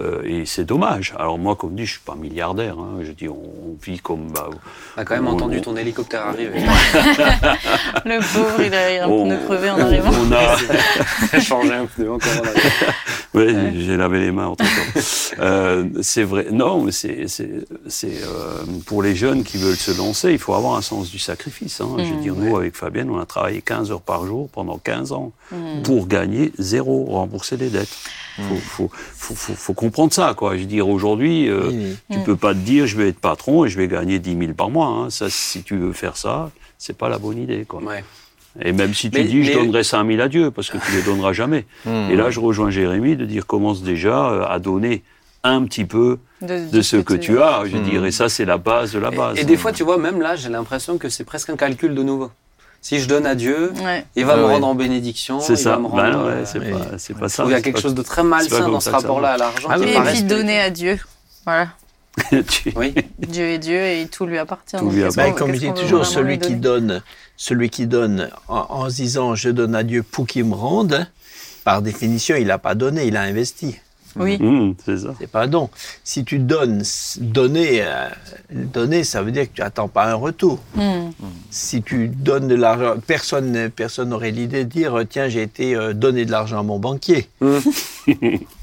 Euh, 0.00 0.22
et 0.24 0.46
c'est 0.46 0.64
dommage. 0.64 1.12
Alors 1.18 1.38
moi, 1.38 1.56
comme 1.56 1.74
dit, 1.74 1.84
je 1.84 1.92
suis 1.92 2.00
pas 2.00 2.14
milliardaire. 2.14 2.76
hein. 2.78 3.00
Je 3.02 3.12
dis, 3.12 3.28
on, 3.28 3.34
on 3.34 3.76
vit 3.82 3.98
comme. 3.98 4.28
bah, 4.32 4.48
On 4.96 5.00
a 5.00 5.04
quand 5.04 5.14
même 5.14 5.26
On- 5.28 5.32
entendu 5.32 5.58
on- 5.58 5.62
ton 5.62 5.76
hélicoptère 5.76 6.26
arriver. 6.26 6.58
Le 8.04 8.18
pauvre, 8.32 8.62
il 8.64 8.74
a 8.74 9.04
un 9.04 9.08
on- 9.08 9.24
pneu 9.26 9.38
crevé 9.44 9.70
en 9.70 9.78
arrivant. 9.78 10.10
on 10.10 10.32
a, 10.32 11.40
changer 11.40 11.74
un 11.74 11.86
pneu 11.86 12.10
encore 12.12 12.32
en. 12.32 13.38
Ouais, 13.38 13.52
j'ai 13.76 13.96
lavé 13.96 14.20
les 14.20 14.30
mains 14.30 14.46
entre 14.46 14.62
temps. 14.64 15.00
euh, 15.40 15.84
c'est 16.02 16.22
vrai. 16.22 16.46
Non, 16.52 16.82
mais 16.82 16.92
c'est 16.92 17.26
c'est 17.26 17.50
c'est 17.88 18.22
euh, 18.22 18.62
pour 18.86 19.02
les 19.02 19.16
jeunes 19.16 19.42
qui 19.42 19.56
veulent 19.58 19.74
se 19.74 19.90
lancer, 19.90 20.30
il 20.30 20.38
faut 20.38 20.54
avoir 20.54 20.76
un 20.76 20.82
sens 20.82 21.10
du 21.10 21.18
sacrifice. 21.18 21.80
Hein. 21.80 21.88
Je 21.98 22.04
veux 22.14 22.20
dire, 22.20 22.34
nous 22.36 22.56
avec 22.56 22.76
Fabienne, 22.76 23.10
on 23.10 23.18
a 23.18 23.26
travaillé 23.26 23.60
15 23.60 23.90
heures 23.90 24.02
par 24.02 24.24
jour 24.24 24.48
pendant 24.52 24.78
15 24.78 25.10
ans 25.12 25.32
Mmh. 25.52 25.82
pour 25.82 26.06
gagner 26.06 26.52
zéro, 26.58 27.04
rembourser 27.06 27.56
les 27.58 27.68
dettes. 27.70 27.94
Faut, 28.36 28.54
faut, 28.56 28.90
faut, 28.92 29.34
faut, 29.34 29.52
faut 29.54 29.74
comprendre 29.74 30.12
ça, 30.12 30.34
quoi. 30.36 30.54
Je 30.56 30.60
veux 30.62 30.66
dire, 30.66 30.88
aujourd'hui, 30.88 31.48
euh, 31.48 31.68
Oui, 31.68 31.76
oui. 31.78 31.96
tu 32.10 32.18
Mm. 32.18 32.24
peux 32.24 32.36
pas 32.36 32.52
te 32.54 32.58
dire, 32.58 32.86
je 32.86 32.96
vais 32.96 33.08
être 33.08 33.20
patron 33.20 33.64
et 33.64 33.68
je 33.68 33.78
vais 33.78 33.86
gagner 33.88 34.18
10 34.18 34.36
000 34.36 34.52
par 34.54 34.70
mois. 34.70 34.86
Hein. 34.88 35.10
Ça, 35.10 35.30
si 35.30 35.62
tu 35.62 35.76
veux 35.76 35.92
faire 35.92 36.16
ça, 36.16 36.50
c'est 36.78 36.96
pas 36.98 37.08
la 37.08 37.18
bonne 37.18 37.38
idée, 37.38 37.64
quoi. 37.66 37.82
Ouais. 37.82 38.04
Et 38.60 38.72
même 38.72 38.94
si 38.94 39.10
tu 39.10 39.18
Mais- 39.18 39.24
dis, 39.24 39.44
je 39.44 39.52
donnerai 39.52 39.82
5 39.84 40.06
000 40.06 40.20
à 40.20 40.28
Dieu, 40.28 40.50
parce 40.50 40.70
que 40.70 40.78
tu 40.78 40.92
les 40.96 41.02
donneras 41.02 41.32
jamais. 41.32 41.64
Hmm. 41.84 42.08
Et 42.10 42.16
là, 42.16 42.30
je 42.30 42.40
rejoins 42.40 42.70
Jérémie 42.70 43.16
de 43.16 43.24
dire 43.24 43.46
commence 43.46 43.82
déjà 43.82 44.30
euh, 44.30 44.44
à 44.48 44.58
donner 44.58 45.02
un 45.42 45.62
petit 45.64 45.84
peu 45.84 46.18
de 46.40 46.80
ce 46.80 46.96
que 46.96 47.14
tu 47.14 47.38
as, 47.40 47.64
je 47.66 47.76
Mhm. 47.76 47.82
dirais. 47.84 48.10
Ça, 48.10 48.28
c'est 48.28 48.44
la 48.46 48.56
base 48.58 48.92
de 48.92 48.98
la 48.98 49.10
base. 49.10 49.36
Et, 49.38 49.42
et 49.42 49.44
des 49.44 49.56
fois, 49.56 49.72
tu 49.72 49.82
vois, 49.84 49.98
même 49.98 50.20
là, 50.20 50.36
j'ai 50.36 50.48
l'impression 50.48 50.96
que 50.98 51.08
c'est 51.08 51.24
presque 51.24 51.50
un 51.50 51.56
calcul 51.56 51.94
de 51.94 52.02
nouveau. 52.02 52.30
Si 52.84 53.00
je 53.00 53.08
donne 53.08 53.24
à 53.24 53.34
Dieu, 53.34 53.72
Ouais. 53.82 54.04
il 54.14 54.26
va 54.26 54.36
me 54.36 54.44
ouais. 54.44 54.52
rendre 54.52 54.66
en 54.66 54.74
bénédiction. 54.74 55.40
c'est 55.40 55.54
il 55.54 55.58
ça. 55.58 55.76
Ben 55.78 55.84
rendre, 55.88 56.02
non, 56.12 56.24
ouais, 56.26 56.32
euh, 56.32 56.44
c'est 56.44 56.60
pas, 56.60 56.98
c'est 56.98 57.14
pas 57.14 57.28
je 57.28 57.32
ça. 57.32 57.42
qu'il 57.44 57.52
y 57.52 57.54
a 57.54 57.62
quelque 57.62 57.80
chose 57.80 57.94
de 57.94 58.02
très 58.02 58.22
malsain 58.22 58.68
dans 58.68 58.78
ce 58.78 58.90
rapport-là 58.90 59.30
à 59.32 59.36
l'argent. 59.38 59.68
Ah 59.70 59.78
Et 59.78 60.12
puis 60.12 60.22
donner 60.24 60.60
à 60.60 60.68
Dieu. 60.68 60.98
Voilà. 61.46 61.68
Oui. 62.76 62.94
Dieu 63.18 63.44
est 63.44 63.58
Dieu 63.58 63.80
et 63.82 64.06
tout 64.06 64.26
lui 64.26 64.36
appartient. 64.38 64.76
Tout 64.76 64.90
lui 64.90 65.02
qu'on- 65.02 65.32
comme 65.32 65.54
je 65.54 65.60
dis 65.60 65.72
toujours, 65.72 66.04
celui 66.04 66.36
lui 66.36 66.38
qui 66.46 66.56
donne, 66.56 67.02
celui 67.38 67.70
qui 67.70 67.86
donne 67.86 68.28
en, 68.48 68.66
en 68.68 68.90
se 68.90 68.96
disant 68.96 69.34
je 69.34 69.48
donne 69.48 69.74
à 69.74 69.82
Dieu 69.82 70.02
pour 70.02 70.26
qu'il 70.26 70.44
me 70.44 70.54
rende, 70.54 71.06
par 71.64 71.80
définition, 71.80 72.36
il 72.36 72.48
n'a 72.48 72.58
pas 72.58 72.74
donné, 72.74 73.06
il 73.06 73.16
a 73.16 73.22
investi. 73.22 73.80
Oui. 74.16 74.38
Mmh, 74.38 74.74
c'est 74.84 74.98
ça. 74.98 75.14
C'est 75.18 75.26
pas 75.30 75.42
un 75.42 75.46
don. 75.48 75.70
Si 76.04 76.24
tu 76.24 76.38
donnes, 76.38 76.82
donner, 77.18 77.82
euh, 77.82 78.08
donner, 78.50 79.02
ça 79.04 79.22
veut 79.22 79.32
dire 79.32 79.44
que 79.44 79.54
tu 79.54 79.62
attends 79.62 79.88
pas 79.88 80.06
un 80.06 80.14
retour. 80.14 80.58
Hmm. 80.74 81.10
Si 81.50 81.82
tu 81.82 82.08
donnes 82.08 82.48
de 82.48 82.54
l'argent, 82.54 82.94
personne, 83.06 83.70
personne 83.70 84.10
n'aurait 84.10 84.30
l'idée 84.30 84.64
de 84.64 84.70
dire, 84.70 84.98
euh, 84.98 85.04
tiens, 85.04 85.28
j'ai 85.28 85.42
été 85.42 85.74
euh, 85.74 85.92
donner 85.92 86.24
de 86.24 86.30
l'argent 86.30 86.60
à 86.60 86.62
mon 86.62 86.78
banquier. 86.78 87.28
Mmh. 87.40 87.58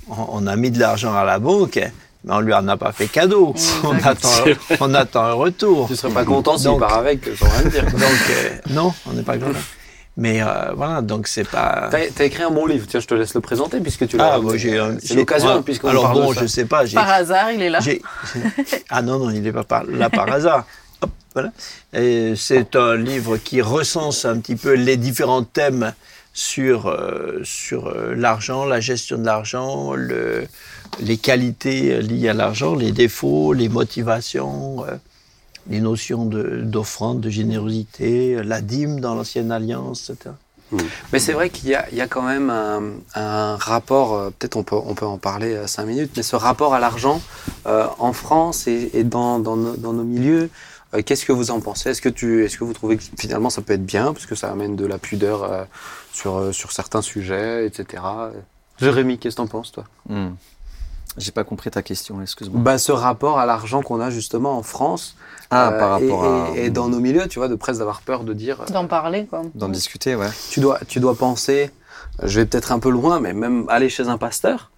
on, 0.09 0.15
on 0.29 0.47
a 0.47 0.55
mis 0.55 0.71
de 0.71 0.79
l'argent 0.79 1.13
à 1.13 1.23
la 1.25 1.39
banque, 1.39 1.79
mais 2.23 2.33
on 2.33 2.39
lui 2.39 2.53
en 2.53 2.67
a 2.67 2.77
pas 2.77 2.91
fait 2.91 3.07
cadeau. 3.07 3.53
On 3.83 3.97
attend, 4.03 4.29
on 4.79 4.93
attend 4.93 5.23
un 5.23 5.33
retour. 5.33 5.87
Tu 5.87 5.95
serais 5.95 6.13
pas 6.13 6.23
content 6.23 6.55
s'il 6.57 6.67
Donc- 6.67 6.79
part 6.81 6.93
avec, 6.99 7.25
sans 7.35 7.49
rien 7.49 7.69
dire. 7.69 7.85
Donc, 7.85 8.01
euh, 8.01 8.49
non, 8.69 8.93
on 9.09 9.13
n'est 9.13 9.23
pas 9.23 9.37
content. 9.37 9.57
Mais 10.17 10.41
euh, 10.41 10.73
voilà, 10.75 11.01
donc 11.01 11.27
c'est 11.27 11.47
pas. 11.47 11.89
T'as 11.89 12.25
écrit 12.25 12.43
un 12.43 12.51
bon 12.51 12.65
livre, 12.65 12.85
tiens, 12.87 12.99
je 12.99 13.07
te 13.07 13.13
laisse 13.13 13.33
le 13.33 13.39
présenter 13.41 13.79
puisque 13.79 14.07
tu 14.07 14.17
l'as. 14.17 14.33
Ah, 14.33 14.39
moi 14.39 14.57
j'ai. 14.57 14.79
C'est 15.01 15.13
l'occasion, 15.15 15.55
ouais. 15.55 15.61
puisqu'on 15.61 15.87
Alors 15.87 16.03
parle 16.03 16.21
bon, 16.21 16.29
de 16.31 16.35
ça. 16.35 16.41
je 16.41 16.47
sais 16.47 16.65
pas. 16.65 16.83
Par 16.93 17.09
hasard, 17.09 17.51
il 17.53 17.61
est 17.61 17.69
là. 17.69 17.79
Ah 18.89 19.01
non, 19.01 19.19
non, 19.19 19.29
il 19.29 19.41
n'est 19.41 19.53
pas 19.53 19.63
par- 19.63 19.85
là 19.85 20.09
par 20.09 20.31
hasard. 20.31 20.65
Hop, 21.01 21.09
voilà. 21.33 21.51
Et 21.93 22.33
C'est 22.35 22.75
un 22.75 22.95
livre 22.95 23.37
qui 23.37 23.61
recense 23.61 24.25
un 24.25 24.37
petit 24.39 24.55
peu 24.57 24.73
les 24.73 24.97
différents 24.97 25.43
thèmes 25.43 25.93
sur, 26.33 26.87
euh, 26.87 27.39
sur 27.43 27.87
euh, 27.87 28.13
l'argent, 28.15 28.65
la 28.65 28.79
gestion 28.81 29.17
de 29.17 29.25
l'argent, 29.25 29.93
le, 29.93 30.45
les 30.99 31.17
qualités 31.17 32.01
liées 32.01 32.29
à 32.29 32.33
l'argent, 32.33 32.75
les 32.75 32.91
défauts, 32.91 33.53
les 33.53 33.67
motivations, 33.69 34.83
euh, 34.85 34.95
les 35.69 35.79
notions 35.81 36.25
de- 36.25 36.61
d'offrande, 36.63 37.21
de, 37.21 37.29
générosité, 37.29 38.41
la 38.43 38.61
dîme 38.61 38.99
dans 38.99 39.15
l'ancienne 39.15 39.51
alliance, 39.51 40.09
etc. 40.09 40.31
Mais 41.11 41.19
c'est 41.19 41.33
vrai 41.33 41.49
qu'il 41.49 41.67
y 41.69 41.75
a, 41.75 41.85
il 41.91 41.97
y 41.97 42.01
a 42.01 42.07
quand 42.07 42.21
même 42.21 42.49
un, 42.49 42.81
un 43.15 43.57
rapport, 43.57 44.15
euh, 44.15 44.29
peut-être 44.29 44.55
on 44.55 44.63
peut, 44.63 44.77
on 44.77 44.95
peut 44.95 45.05
en 45.05 45.17
parler 45.17 45.53
euh, 45.53 45.67
cinq 45.67 45.85
minutes, 45.85 46.11
mais 46.15 46.23
ce 46.23 46.37
rapport 46.37 46.73
à 46.73 46.79
l'argent 46.79 47.21
euh, 47.67 47.87
en 47.99 48.13
France 48.13 48.67
et, 48.67 48.89
et 48.93 49.03
dans, 49.03 49.37
dans, 49.39 49.57
nos, 49.57 49.75
dans 49.75 49.91
nos 49.91 50.05
milieux, 50.05 50.49
euh, 50.93 51.01
qu'est-ce 51.05 51.25
que 51.25 51.33
vous 51.33 51.51
en 51.51 51.59
pensez? 51.59 51.89
Est-ce 51.89 52.01
que, 52.01 52.07
tu, 52.07 52.45
est-ce 52.45 52.57
que 52.57 52.63
vous 52.63 52.71
trouvez 52.71 52.95
que 52.95 53.03
finalement 53.19 53.49
ça 53.49 53.61
peut 53.61 53.73
être 53.73 53.85
bien, 53.85 54.13
parce 54.13 54.25
que 54.25 54.35
ça 54.35 54.49
amène 54.49 54.77
de 54.77 54.85
la 54.85 54.97
pudeur 54.97 55.43
euh, 55.43 55.65
sur, 56.13 56.55
sur 56.55 56.71
certains 56.71 57.01
sujets, 57.01 57.65
etc. 57.67 58.01
Jérémy, 58.79 59.17
qu'est-ce 59.17 59.35
que 59.35 59.41
t'en 59.41 59.47
penses, 59.47 59.73
toi? 59.73 59.83
Hmm. 60.07 60.29
J'ai 61.17 61.31
pas 61.31 61.43
compris 61.43 61.69
ta 61.71 61.81
question, 61.81 62.21
excuse-moi. 62.21 62.61
bah, 62.61 62.77
Ce 62.77 62.91
rapport 62.91 63.37
à 63.39 63.45
l'argent 63.45 63.81
qu'on 63.81 63.99
a 63.99 64.09
justement 64.09 64.57
en 64.57 64.63
France, 64.63 65.15
Ah, 65.49 65.69
euh, 65.73 65.79
par 65.79 65.89
rapport 65.91 66.25
et, 66.25 66.59
à. 66.59 66.61
et, 66.63 66.65
et 66.65 66.69
dans 66.69 66.87
nos 66.87 66.99
milieux, 66.99 67.27
tu 67.27 67.39
vois, 67.39 67.47
de 67.49 67.55
presque 67.55 67.79
d'avoir 67.79 68.01
peur 68.01 68.23
de 68.23 68.33
dire... 68.33 68.61
euh, 68.61 68.71
D'en 68.71 68.87
parler, 68.87 69.25
quoi. 69.25 69.41
D'en 69.55 69.67
discuter, 69.69 70.15
ouais. 70.15 70.29
tu 70.49 70.59
dois, 70.61 70.79
tu 70.87 70.99
dois 71.01 71.15
penser, 71.15 71.69
euh, 72.23 72.27
je 72.27 72.39
vais 72.39 72.45
peut-être 72.45 72.71
un 72.71 72.79
peu 72.79 72.89
loin, 72.89 73.19
mais 73.19 73.33
même 73.33 73.65
aller 73.69 73.89
chez 73.89 74.07
un 74.07 74.17
pasteur, 74.17 74.71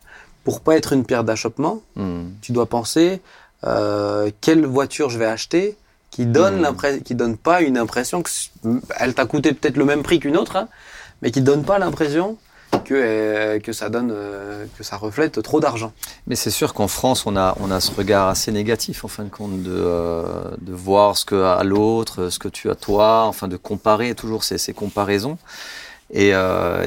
pour 0.44 0.62
pas 0.62 0.76
être 0.76 0.94
une 0.94 1.06
pierre 1.06 1.24
d'achoppement, 1.24 1.82
Hmm. 1.96 2.24
tu 2.42 2.52
dois 2.52 2.66
penser 2.66 3.22
euh, 3.66 4.30
quelle 4.42 4.66
voiture 4.66 5.10
je 5.10 5.18
vais 5.20 5.26
acheter 5.28 5.78
qui 6.10 6.26
donne 6.26 6.62
l'impression, 6.62 7.00
qui 7.02 7.16
donne 7.16 7.38
pas 7.38 7.62
une 7.62 7.78
impression 7.78 8.22
que 8.22 8.30
elle 9.00 9.14
t'a 9.14 9.26
coûté 9.26 9.54
peut-être 9.54 9.78
le 9.78 9.86
même 9.86 10.04
prix 10.04 10.20
qu'une 10.20 10.36
autre, 10.38 10.56
hein, 10.58 10.68
mais 11.22 11.32
qui 11.32 11.42
donne 11.42 11.64
pas 11.64 11.80
l'impression 11.80 12.38
que 12.84 12.94
euh, 12.94 13.60
que 13.60 13.74
ça 13.74 13.90
donne, 13.90 14.12
euh, 14.12 14.66
que 14.78 14.84
ça 14.84 14.98
reflète 14.98 15.42
trop 15.42 15.60
d'argent. 15.60 15.94
Mais 16.28 16.36
c'est 16.36 16.50
sûr 16.50 16.74
qu'en 16.74 16.88
France, 16.88 17.26
on 17.26 17.36
a, 17.36 17.56
on 17.60 17.72
a 17.72 17.80
ce 17.80 17.92
regard 17.92 18.28
assez 18.28 18.52
négatif, 18.52 19.04
en 19.06 19.08
fin 19.08 19.24
de 19.24 19.30
compte, 19.30 19.64
de, 19.64 19.72
euh, 19.72 20.52
voir 20.68 21.18
ce 21.18 21.26
que 21.26 21.36
a 21.36 21.64
l'autre, 21.64 22.30
ce 22.30 22.40
que 22.40 22.48
tu 22.48 22.70
as 22.70 22.76
toi, 22.76 23.24
enfin 23.26 23.48
de 23.48 23.58
comparer 23.58 24.16
toujours 24.16 24.44
ces, 24.44 24.74
comparaisons. 24.74 25.38
Et, 26.12 26.32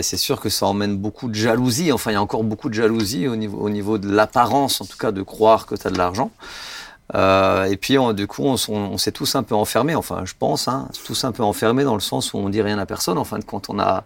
c'est 0.03 0.17
sûr 0.17 0.41
que 0.41 0.49
ça 0.49 0.67
emmène 0.67 0.97
beaucoup 0.97 1.29
de 1.29 1.35
jalousie. 1.35 1.91
Enfin, 1.93 2.13
il 2.13 2.15
y 2.15 2.17
a 2.17 2.23
encore 2.23 2.45
beaucoup 2.45 2.69
de 2.69 2.75
jalousie 2.75 3.27
au 3.27 3.37
niveau, 3.37 3.59
au 3.59 3.71
niveau 3.71 3.99
de 3.99 4.09
l'apparence, 4.09 4.81
en 4.81 4.85
tout 4.85 4.99
cas, 4.99 5.11
de 5.11 5.23
croire 5.23 5.67
que 5.67 5.75
tu 5.75 5.87
as 5.87 5.91
de 5.91 5.99
l'argent. 5.99 6.31
Et 7.15 7.77
puis, 7.77 7.97
du 8.15 8.27
coup, 8.29 8.45
on 8.45 8.99
s'est 8.99 9.13
tous 9.13 9.35
un 9.35 9.43
peu 9.43 9.55
enfermés. 9.55 9.97
Enfin, 9.97 10.23
je 10.25 10.35
pense, 10.39 10.69
hein, 10.69 10.89
tous 11.05 11.25
un 11.25 11.33
peu 11.33 11.43
enfermés 11.43 11.85
dans 11.85 11.95
le 11.95 12.01
sens 12.01 12.35
où 12.35 12.39
on 12.39 12.49
dit 12.49 12.63
rien 12.63 12.79
à 12.79 12.87
personne. 12.87 13.19
En 13.19 13.25
fin 13.25 13.39
de 13.39 13.45
compte, 13.45 13.67
on 13.69 13.81
a, 13.81 14.05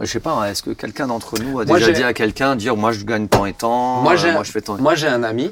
je 0.00 0.06
sais 0.06 0.20
pas, 0.20 0.50
est-ce 0.50 0.62
que 0.62 0.70
quelqu'un 0.70 1.06
d'entre 1.06 1.38
nous 1.40 1.60
a 1.60 1.64
Moi, 1.64 1.78
déjà 1.78 1.92
dit 1.92 2.02
à 2.02 2.12
quelqu'un, 2.14 2.56
dire, 2.56 2.76
moi, 2.76 2.92
je 2.92 3.04
gagne 3.04 3.28
tant 3.28 3.46
et 3.46 3.52
tant, 3.52 4.02
Moi, 4.02 4.14
euh, 4.24 4.32
moi, 4.32 4.42
je 4.44 4.50
fais 4.52 4.60
tant 4.60 4.76
et 4.78 4.80
Moi, 4.80 4.94
j'ai 4.94 5.08
un 5.08 5.22
ami. 5.22 5.50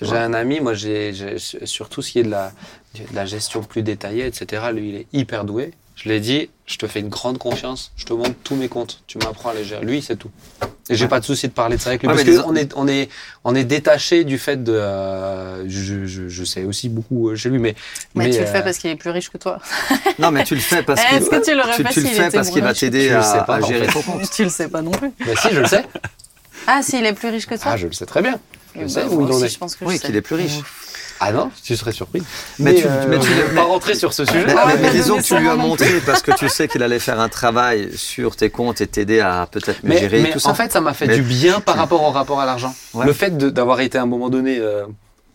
J'ai 0.00 0.16
un 0.16 0.32
ami, 0.32 0.60
moi, 0.60 0.74
j'ai, 0.74 1.12
j'ai- 1.12 1.38
sur 1.66 1.88
tout 1.88 2.02
ce 2.02 2.12
qui 2.12 2.20
est 2.20 2.22
de 2.22 2.30
la, 2.30 2.52
de 2.94 3.02
la 3.16 3.24
gestion 3.26 3.64
plus 3.64 3.82
détaillée, 3.82 4.26
etc. 4.26 4.62
Lui, 4.72 4.90
il 4.90 4.94
est 4.94 5.06
hyper 5.12 5.44
doué. 5.44 5.72
Je 6.00 6.08
l'ai 6.08 6.20
dit, 6.20 6.48
je 6.66 6.76
te 6.76 6.86
fais 6.86 7.00
une 7.00 7.08
grande 7.08 7.38
confiance. 7.38 7.90
Je 7.96 8.04
te 8.04 8.12
montre 8.12 8.34
tous 8.44 8.54
mes 8.54 8.68
comptes. 8.68 9.02
Tu 9.08 9.18
m'apprends 9.18 9.48
à 9.50 9.54
les 9.54 9.64
gérer. 9.64 9.84
Lui, 9.84 10.00
c'est 10.00 10.14
tout. 10.14 10.30
Et 10.88 10.94
j'ai 10.94 11.04
Ouais. 11.04 11.08
pas 11.08 11.18
de 11.18 11.24
souci 11.24 11.48
de 11.48 11.52
parler 11.52 11.76
de 11.76 11.82
ça 11.82 11.90
avec 11.90 12.02
lui 12.02 12.08
Ouais, 12.08 12.14
parce 12.14 12.24
mais 12.24 12.36
qu'on 12.40 12.54
est, 12.54 12.72
on 12.76 12.86
est, 12.86 13.08
on 13.42 13.54
est 13.56 13.64
détaché 13.64 14.22
du 14.22 14.38
fait 14.38 14.62
de. 14.62 14.72
euh, 14.72 15.68
je, 15.68 16.06
je, 16.06 16.28
je 16.28 16.44
sais 16.44 16.62
aussi 16.62 16.88
beaucoup 16.88 17.30
euh, 17.30 17.34
chez 17.36 17.48
lui, 17.50 17.58
mais. 17.58 17.74
Mais, 18.14 18.30
tu 18.30 18.38
le 18.38 18.44
euh, 18.44 18.52
fais 18.52 18.62
parce 18.62 18.78
qu'il 18.78 18.90
est 18.90 18.96
plus 18.96 19.10
riche 19.10 19.28
que 19.28 19.38
toi. 19.38 19.58
Non, 20.20 20.30
mais 20.30 20.44
tu 20.44 20.54
le 20.54 20.60
fais 20.60 20.82
parce 20.84 21.02
que 21.04 21.16
Est-ce 21.16 21.30
que 21.30 21.44
tu 21.44 21.54
l'aurais 21.56 21.74
tu, 21.74 21.82
fait 21.82 21.92
tu 21.92 22.00
le 22.00 22.06
fais 22.06 22.30
parce 22.30 22.50
qu'il 22.50 22.62
va 22.62 22.74
t'aider 22.74 23.10
à, 23.10 23.60
gérer 23.66 23.86
ton 23.88 24.00
compte. 24.02 24.30
Tu 24.30 24.44
le 24.44 24.50
sais 24.50 24.68
pas 24.68 24.82
non 24.82 24.92
plus. 24.92 25.10
bah 25.26 25.32
si, 25.36 25.48
je 25.52 25.60
le 25.60 25.66
sais. 25.66 25.84
Ah, 26.68 26.80
s'il 26.82 27.04
est 27.06 27.12
plus 27.12 27.28
riche 27.28 27.46
que 27.46 27.54
toi 27.56 27.72
Ah, 27.72 27.76
je 27.76 27.86
le 27.88 27.92
sais 27.92 28.06
très 28.06 28.22
bien. 28.22 28.38
Je 28.76 28.82
Eh 28.82 28.88
sais 28.88 29.04
où 29.04 29.26
il 29.26 29.32
en 29.32 29.42
est. 29.42 29.48
je 29.48 29.58
pense 29.58 29.74
que 29.74 29.84
Oui, 29.84 29.98
qu'il 29.98 30.14
est 30.14 30.22
plus 30.22 30.36
riche. 30.36 30.60
Ah 31.20 31.32
non, 31.32 31.50
tu 31.64 31.76
serais 31.76 31.92
surpris. 31.92 32.22
Mais 32.58 32.74
tu- 32.74 32.86
euh, 32.86 33.06
mais 33.08 33.18
tu- 33.18 33.28
va 33.32 33.62
pas 33.62 33.66
rentrer 33.66 33.94
sur 33.94 34.12
ce 34.12 34.24
sujet. 34.24 34.44
Mais, 34.46 34.54
Ah 34.56 34.90
disons 34.92 35.16
que 35.18 35.22
tu 35.22 35.36
lui 35.36 35.48
as 35.48 35.56
montré 35.56 36.00
parce 36.06 36.22
que 36.22 36.30
tu 36.32 36.48
sais 36.48 36.68
qu'il 36.68 36.82
allait 36.82 36.98
faire 37.00 37.18
un 37.20 37.28
travail 37.28 37.90
sur 37.96 38.36
tes 38.36 38.50
comptes 38.50 38.80
et 38.80 38.86
t'aider 38.86 39.20
à 39.20 39.48
peut-être 39.50 39.82
mieux 39.82 39.90
Mais, 39.94 39.98
gérer 39.98 40.22
mais 40.22 40.30
tout 40.30 40.38
ça. 40.38 40.50
en 40.50 40.54
fait, 40.54 40.70
ça 40.72 40.80
m'a 40.80 40.94
fait 40.94 41.06
Mais- 41.06 41.16
du 41.16 41.22
bien 41.22 41.60
par 41.60 41.76
rapport 41.76 42.02
au 42.02 42.10
rapport 42.10 42.40
à 42.40 42.46
l'argent. 42.46 42.74
Ouais. 42.94 43.04
Le 43.06 43.12
fait 43.12 43.36
d'avoir 43.36 43.80
été 43.80 43.98
à 43.98 44.02
un 44.02 44.06
moment 44.06 44.28
donné, 44.30 44.58
euh, 44.60 44.84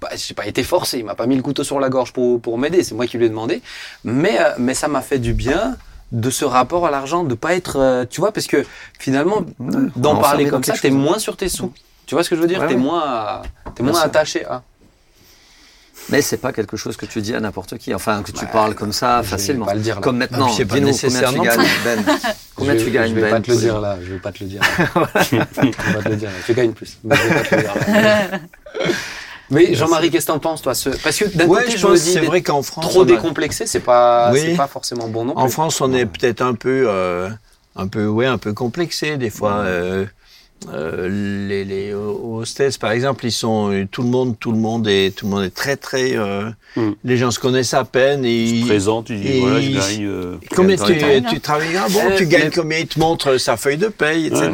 bah, 0.01 0.09
j'ai 0.15 0.33
pas 0.33 0.45
été 0.47 0.63
forcé, 0.63 0.99
il 0.99 1.05
m'a 1.05 1.15
pas 1.15 1.25
mis 1.27 1.35
le 1.35 1.41
couteau 1.41 1.63
sur 1.63 1.79
la 1.79 1.89
gorge 1.89 2.13
pour, 2.13 2.41
pour 2.41 2.57
m'aider, 2.57 2.83
c'est 2.83 2.95
moi 2.95 3.05
qui 3.07 3.17
lui 3.17 3.25
ai 3.25 3.29
demandé. 3.29 3.61
Mais, 4.03 4.37
euh, 4.39 4.51
mais 4.57 4.73
ça 4.73 4.87
m'a 4.87 5.01
fait 5.01 5.19
du 5.19 5.33
bien 5.33 5.75
de 6.11 6.29
ce 6.29 6.45
rapport 6.45 6.85
à 6.85 6.91
l'argent, 6.91 7.23
de 7.23 7.33
pas 7.35 7.55
être, 7.55 7.77
euh, 7.79 8.05
tu 8.09 8.21
vois, 8.21 8.31
parce 8.31 8.47
que 8.47 8.63
finalement, 8.99 9.41
d'en 9.95 10.15
parler 10.17 10.47
comme 10.47 10.63
ça, 10.63 10.73
t'es 10.73 10.89
chose. 10.89 10.97
moins 10.97 11.19
sur 11.19 11.35
tes 11.37 11.49
sous. 11.49 11.73
Tu 12.05 12.15
vois 12.15 12.23
ce 12.23 12.29
que 12.29 12.35
je 12.35 12.41
veux 12.41 12.47
dire? 12.47 12.59
Ouais, 12.59 12.67
T'es 12.67 12.73
ouais. 12.75 12.79
moins, 12.79 13.41
t'es 13.75 13.81
Bien 13.81 13.93
moins 13.93 14.01
attaché 14.01 14.45
à. 14.45 14.61
Mais 16.09 16.21
c'est 16.21 16.37
pas 16.37 16.51
quelque 16.51 16.75
chose 16.77 16.97
que 16.97 17.05
tu 17.05 17.21
dis 17.21 17.33
à 17.33 17.39
n'importe 17.39 17.77
qui. 17.77 17.93
Enfin, 17.93 18.21
que 18.23 18.31
tu 18.31 18.43
Bah, 18.45 18.51
parles 18.51 18.75
comme 18.75 18.91
ça 18.91 19.17
je 19.19 19.23
vais 19.23 19.29
facilement. 19.31 19.65
pas 19.65 19.73
le 19.73 19.79
dire, 19.79 19.95
là. 19.95 20.01
Comme 20.01 20.17
maintenant. 20.17 20.45
Ah, 20.45 20.47
puis 20.47 20.55
c'est 20.57 20.65
pas 20.65 20.75
Dis-nous 20.75 20.87
nécessaire 20.87 21.31
combien 21.33 21.51
tu 21.53 21.57
non 21.57 21.63
gagnes, 21.63 21.67
Ben. 21.85 22.03
Combien 22.55 22.73
je, 22.73 22.77
tu 22.79 22.85
vais- 22.85 22.91
gagnes, 22.91 23.09
Je 23.09 23.15
vais 23.15 23.21
Ben 23.21 23.29
pas 23.31 23.39
te 23.41 23.51
le 23.51 23.57
dire 23.57 23.79
là, 23.81 23.97
je 24.03 24.11
vais 24.13 24.19
pas 24.19 24.31
te 24.31 24.43
le 24.43 24.49
dire. 24.49 24.61
là. 24.61 25.21
je 25.23 25.35
vais 25.37 25.45
pas 25.45 26.01
te 26.03 26.09
le 26.09 26.15
dire. 26.17 26.29
là. 26.29 26.35
Tu 26.45 26.53
gagnes 26.53 26.71
plus. 26.73 26.97
Mais 27.03 27.15
je 27.15 27.21
vais 27.21 27.33
pas 27.35 27.41
te 27.49 27.55
le 27.55 27.61
dire. 27.61 27.73
là. 27.75 28.39
Mais 29.49 29.75
Jean-Marie, 29.75 30.09
qu'est-ce 30.09 30.25
que 30.27 30.31
t'en 30.31 30.39
penses, 30.39 30.61
toi? 30.61 30.73
Ce- 30.73 30.89
Parce 30.89 31.17
que 31.17 31.25
d'un 31.25 31.45
Ouais, 31.47 31.63
côté, 31.65 31.77
je 31.77 31.87
je 31.87 31.95
c'est 31.95 32.21
vrai 32.21 32.41
qu'en 32.41 32.63
France, 32.63 32.85
trop 32.89 33.01
a- 33.03 33.05
décomplexé, 33.05 33.65
c'est 33.67 33.81
pas, 33.81 34.31
Oui. 34.31 34.39
c'est 34.41 34.55
pas 34.55 34.67
forcément 34.67 35.07
bon 35.07 35.25
non. 35.25 35.37
En 35.37 35.47
France, 35.49 35.79
on 35.81 35.93
est 35.93 36.05
peut-être 36.05 36.41
un 36.41 36.53
peu, 36.55 36.85
euh, 36.87 37.29
un 37.75 37.87
peu, 37.87 38.05
ouais, 38.07 38.25
un 38.25 38.37
peu 38.37 38.53
complexé 38.53 39.17
des 39.17 39.29
fois. 39.29 39.57
euh, 39.57 40.05
les, 40.71 41.65
les 41.65 41.93
aux 41.93 42.45
States, 42.45 42.77
par 42.77 42.91
exemple, 42.91 43.25
ils 43.25 43.31
sont 43.31 43.71
euh, 43.71 43.85
tout 43.89 44.01
le 44.01 44.07
monde, 44.09 44.35
tout 44.39 44.51
le 44.51 44.57
monde 44.57 44.87
est, 44.87 45.15
tout 45.15 45.25
le 45.25 45.31
monde 45.31 45.43
est 45.43 45.53
très, 45.53 45.75
très. 45.75 46.15
euh, 46.17 46.49
Mm. 46.75 46.93
Les 47.03 47.17
gens 47.17 47.29
se 47.29 47.37
connaissent 47.39 47.75
à 47.75 47.83
peine 47.85 48.25
et 48.25 48.45
ils- 48.45 48.65
présentes, 48.65 49.05
tu 49.05 49.15
dis 49.15 49.27
et 49.27 49.39
voilà, 49.41 49.61
je 49.61 49.69
gagne. 49.69 50.07
euh, 50.07 50.37
Combien 50.55 50.75
tu, 50.75 50.91
les 50.95 51.21
tu 51.29 51.39
travailles 51.39 51.67
ah, 51.77 51.85
bon, 51.87 51.99
Euh, 52.09 52.17
tu 52.17 52.25
gagnes 52.25 52.49
combien 52.49 52.79
Il 52.79 52.87
te 52.87 52.97
montre 52.99 53.37
sa 53.37 53.57
feuille 53.57 53.77
de 53.77 53.89
paye, 53.89 54.25
etc. 54.25 54.49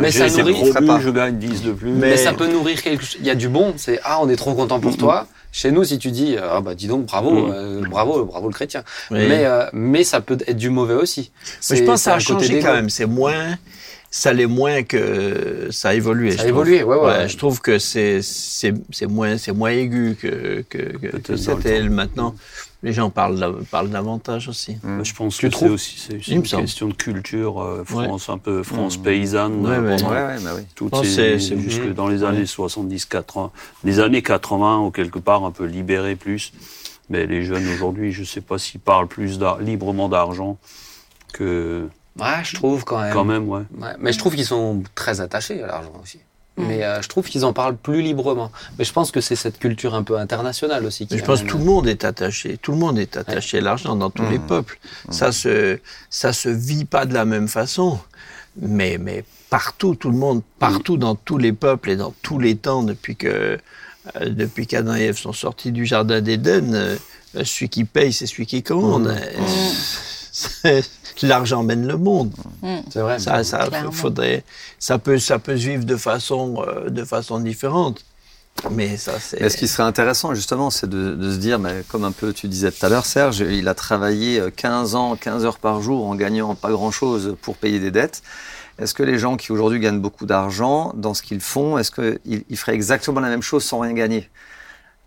Mais 0.00 0.12
ça 0.12 0.28
nourrit- 0.28 1.00
je 1.02 1.10
gagne 1.10 1.36
10 1.36 1.62
de 1.62 1.72
plus. 1.72 1.90
Mais 1.90 2.10
Mais- 2.10 2.16
ça 2.16 2.32
peut 2.32 2.46
nourrir 2.46 2.80
quelque 2.80 3.02
chose. 3.04 3.16
Il 3.18 3.26
y 3.26 3.30
a 3.30 3.34
du 3.34 3.48
bon, 3.48 3.74
c'est 3.76 3.98
ah, 4.04 4.20
on 4.22 4.28
est 4.28 4.36
trop 4.36 4.54
content 4.54 4.78
pour 4.78 4.96
toi. 4.96 5.26
Chez 5.50 5.72
nous, 5.72 5.82
si 5.82 5.98
tu 5.98 6.12
dis 6.12 6.36
ah 6.40 6.60
bah 6.60 6.76
dis 6.76 6.86
donc 6.86 7.06
bravo, 7.06 7.30
Mm. 7.32 7.52
euh, 7.52 7.80
bravo, 7.90 8.24
bravo 8.24 8.46
le 8.48 8.54
chrétien. 8.54 8.84
Oui. 9.10 9.18
Mais 9.28 9.44
euh, 9.44 9.64
mais 9.72 10.04
ça 10.04 10.20
peut 10.20 10.38
être 10.46 10.56
du 10.56 10.70
mauvais 10.70 10.94
aussi. 10.94 11.32
Mais 11.70 11.76
je 11.76 11.82
pense 11.82 12.00
que 12.00 12.04
ça 12.04 12.14
a 12.14 12.18
changé 12.20 12.60
quand 12.60 12.72
même. 12.72 12.88
C'est 12.88 13.06
moins, 13.06 13.56
ça 14.16 14.32
l'est 14.32 14.46
moins 14.46 14.84
que 14.84 15.68
ça 15.72 15.88
a 15.88 15.94
évolué. 15.94 16.30
Ça 16.30 16.42
a 16.42 16.46
trouve. 16.46 16.48
évolué, 16.68 16.84
ouais, 16.84 16.96
ouais. 16.96 17.28
Je 17.28 17.36
trouve 17.36 17.60
que 17.60 17.80
c'est 17.80 18.22
c'est 18.22 18.72
c'est 18.92 19.08
moins 19.08 19.36
c'est 19.38 19.50
moins 19.50 19.70
aigu 19.70 20.16
que 20.20 20.64
le 20.72 21.36
c'était 21.36 21.82
maintenant. 21.88 22.36
Les 22.84 22.92
gens 22.92 23.10
parlent 23.10 23.64
parlent 23.72 23.90
davantage 23.90 24.46
aussi. 24.48 24.76
Mm. 24.84 24.98
Bah, 24.98 25.02
Je 25.02 25.14
pense 25.14 25.36
Tu 25.38 25.46
que 25.48 25.52
c'est 25.52 25.58
trouves 25.58 25.72
aussi 25.72 25.96
c'est 25.98 26.28
une 26.28 26.44
semble. 26.46 26.62
question 26.62 26.86
de 26.86 26.92
culture, 26.94 27.60
euh, 27.60 27.78
Ouais. 27.92 28.04
France 28.04 28.28
un 28.28 28.38
peu 28.38 28.62
France 28.62 28.98
Mm. 28.98 29.02
paysanne. 29.02 29.66
Ouais, 29.66 29.72
euh, 29.78 29.96
ouais. 29.96 30.36
bah 30.44 30.50
oui. 30.56 30.62
toutes 30.76 30.92
Non, 30.92 31.02
ces- 31.02 31.40
jusque 31.40 31.92
dans 31.94 32.06
les 32.06 32.22
années 32.22 32.46
70, 32.46 33.06
80, 33.06 33.50
les 33.82 33.98
années 33.98 34.22
80 34.22 34.78
ou 34.78 34.92
quelque 34.92 35.18
part 35.18 35.44
un 35.44 35.50
peu 35.50 35.64
libéré 35.64 36.14
plus. 36.14 36.52
Mais 37.10 37.26
les 37.26 37.42
jeunes 37.42 37.66
aujourd'hui, 37.74 38.12
je 38.12 38.22
sais 38.22 38.40
pas 38.40 38.58
s'ils 38.58 38.80
parlent 38.80 39.08
plus 39.08 39.40
librement 39.60 40.08
d'argent 40.08 40.56
que 41.32 41.88
Ouais, 42.18 42.42
je 42.44 42.54
trouve 42.54 42.84
quand 42.84 43.00
même. 43.00 43.12
quand 43.12 43.24
même, 43.24 43.48
ouais. 43.48 43.62
Ouais, 43.78 43.94
mais 43.98 44.12
je 44.12 44.18
trouve 44.18 44.34
qu'ils 44.34 44.46
sont 44.46 44.82
très 44.94 45.20
attachés 45.20 45.62
à 45.62 45.66
l'argent 45.66 45.92
aussi. 46.02 46.18
Mm. 46.56 46.64
Mais 46.68 46.84
euh, 46.84 47.02
je 47.02 47.08
trouve 47.08 47.28
qu'ils 47.28 47.44
en 47.44 47.52
parlent 47.52 47.76
plus 47.76 48.02
librement. 48.02 48.52
Mais 48.78 48.84
je 48.84 48.92
pense 48.92 49.10
que 49.10 49.20
c'est 49.20 49.34
cette 49.34 49.58
culture 49.58 49.94
un 49.96 50.04
peu 50.04 50.16
internationale 50.18 50.84
aussi. 50.86 51.06
Qui 51.08 51.18
je 51.18 51.24
pense 51.24 51.42
que 51.42 51.48
tout 51.48 51.58
le 51.58 51.64
monde 51.64 51.88
est 51.88 52.04
attaché. 52.04 52.56
Tout 52.58 52.70
le 52.70 52.78
monde 52.78 52.98
est 52.98 53.16
attaché 53.16 53.58
à 53.58 53.60
l'argent 53.60 53.96
dans 53.96 54.10
tous 54.10 54.22
Mm. 54.22 54.30
les 54.30 54.38
peuples. 54.38 54.78
Ça 55.10 55.32
se 55.32 55.80
ça 56.10 56.32
se 56.32 56.48
vit 56.48 56.84
pas 56.84 57.06
de 57.06 57.14
la 57.14 57.24
même 57.24 57.48
façon, 57.48 57.98
mais 58.60 58.98
mais 59.00 59.24
partout, 59.50 59.96
tout 59.96 60.10
le 60.10 60.16
monde, 60.16 60.42
partout 60.60 60.96
dans 60.96 61.16
tous 61.16 61.38
les 61.38 61.52
peuples 61.52 61.90
et 61.90 61.96
dans 61.96 62.14
tous 62.22 62.38
les 62.38 62.54
temps 62.56 62.84
depuis 62.84 63.16
que 63.16 63.58
euh, 64.20 64.28
depuis 64.28 64.68
qu'Adam 64.68 64.94
et 64.94 65.02
Ève 65.06 65.16
sont 65.18 65.32
sortis 65.32 65.72
du 65.72 65.86
jardin 65.86 66.20
d'Éden, 66.20 66.72
euh, 66.74 66.96
celui 67.42 67.68
qui 67.68 67.82
paye, 67.84 68.12
c'est 68.12 68.26
celui 68.26 68.46
qui 68.46 68.62
commande. 68.62 69.12
Euh, 70.66 70.82
L'argent 71.22 71.62
mène 71.62 71.86
le 71.86 71.96
monde. 71.96 72.32
C'est 72.90 73.00
vrai. 73.00 73.18
Ça, 73.18 73.44
ça 73.44 73.68
faudrait, 73.92 74.42
ça 74.78 74.98
peut, 74.98 75.18
ça 75.18 75.38
peut 75.38 75.56
se 75.56 75.68
vivre 75.68 75.84
de 75.84 75.96
façon, 75.96 76.64
euh, 76.66 76.90
de 76.90 77.04
façon 77.04 77.38
différente. 77.38 78.04
Mais 78.70 78.96
ça, 78.96 79.18
c'est. 79.20 79.40
Mais 79.40 79.48
ce 79.48 79.56
qui 79.56 79.68
serait 79.68 79.82
intéressant, 79.84 80.34
justement, 80.34 80.70
c'est 80.70 80.88
de, 80.88 81.14
de 81.14 81.32
se 81.32 81.36
dire, 81.36 81.58
mais 81.58 81.82
comme 81.88 82.04
un 82.04 82.12
peu 82.12 82.32
tu 82.32 82.48
disais 82.48 82.70
tout 82.72 82.84
à 82.84 82.88
l'heure, 82.88 83.06
Serge, 83.06 83.40
il 83.40 83.68
a 83.68 83.74
travaillé 83.74 84.40
euh, 84.40 84.50
15 84.50 84.94
ans, 84.94 85.16
15 85.16 85.44
heures 85.44 85.58
par 85.58 85.82
jour 85.82 86.06
en 86.06 86.14
gagnant 86.14 86.54
pas 86.54 86.70
grand-chose 86.70 87.36
pour 87.42 87.56
payer 87.56 87.78
des 87.78 87.90
dettes. 87.90 88.22
Est-ce 88.78 88.94
que 88.94 89.04
les 89.04 89.18
gens 89.18 89.36
qui 89.36 89.52
aujourd'hui 89.52 89.78
gagnent 89.78 90.00
beaucoup 90.00 90.26
d'argent 90.26 90.92
dans 90.96 91.14
ce 91.14 91.22
qu'ils 91.22 91.40
font, 91.40 91.78
est-ce 91.78 91.92
qu'ils 91.92 92.44
ils 92.48 92.56
feraient 92.56 92.74
exactement 92.74 93.20
la 93.20 93.28
même 93.28 93.42
chose 93.42 93.64
sans 93.64 93.80
rien 93.80 93.92
gagner? 93.92 94.28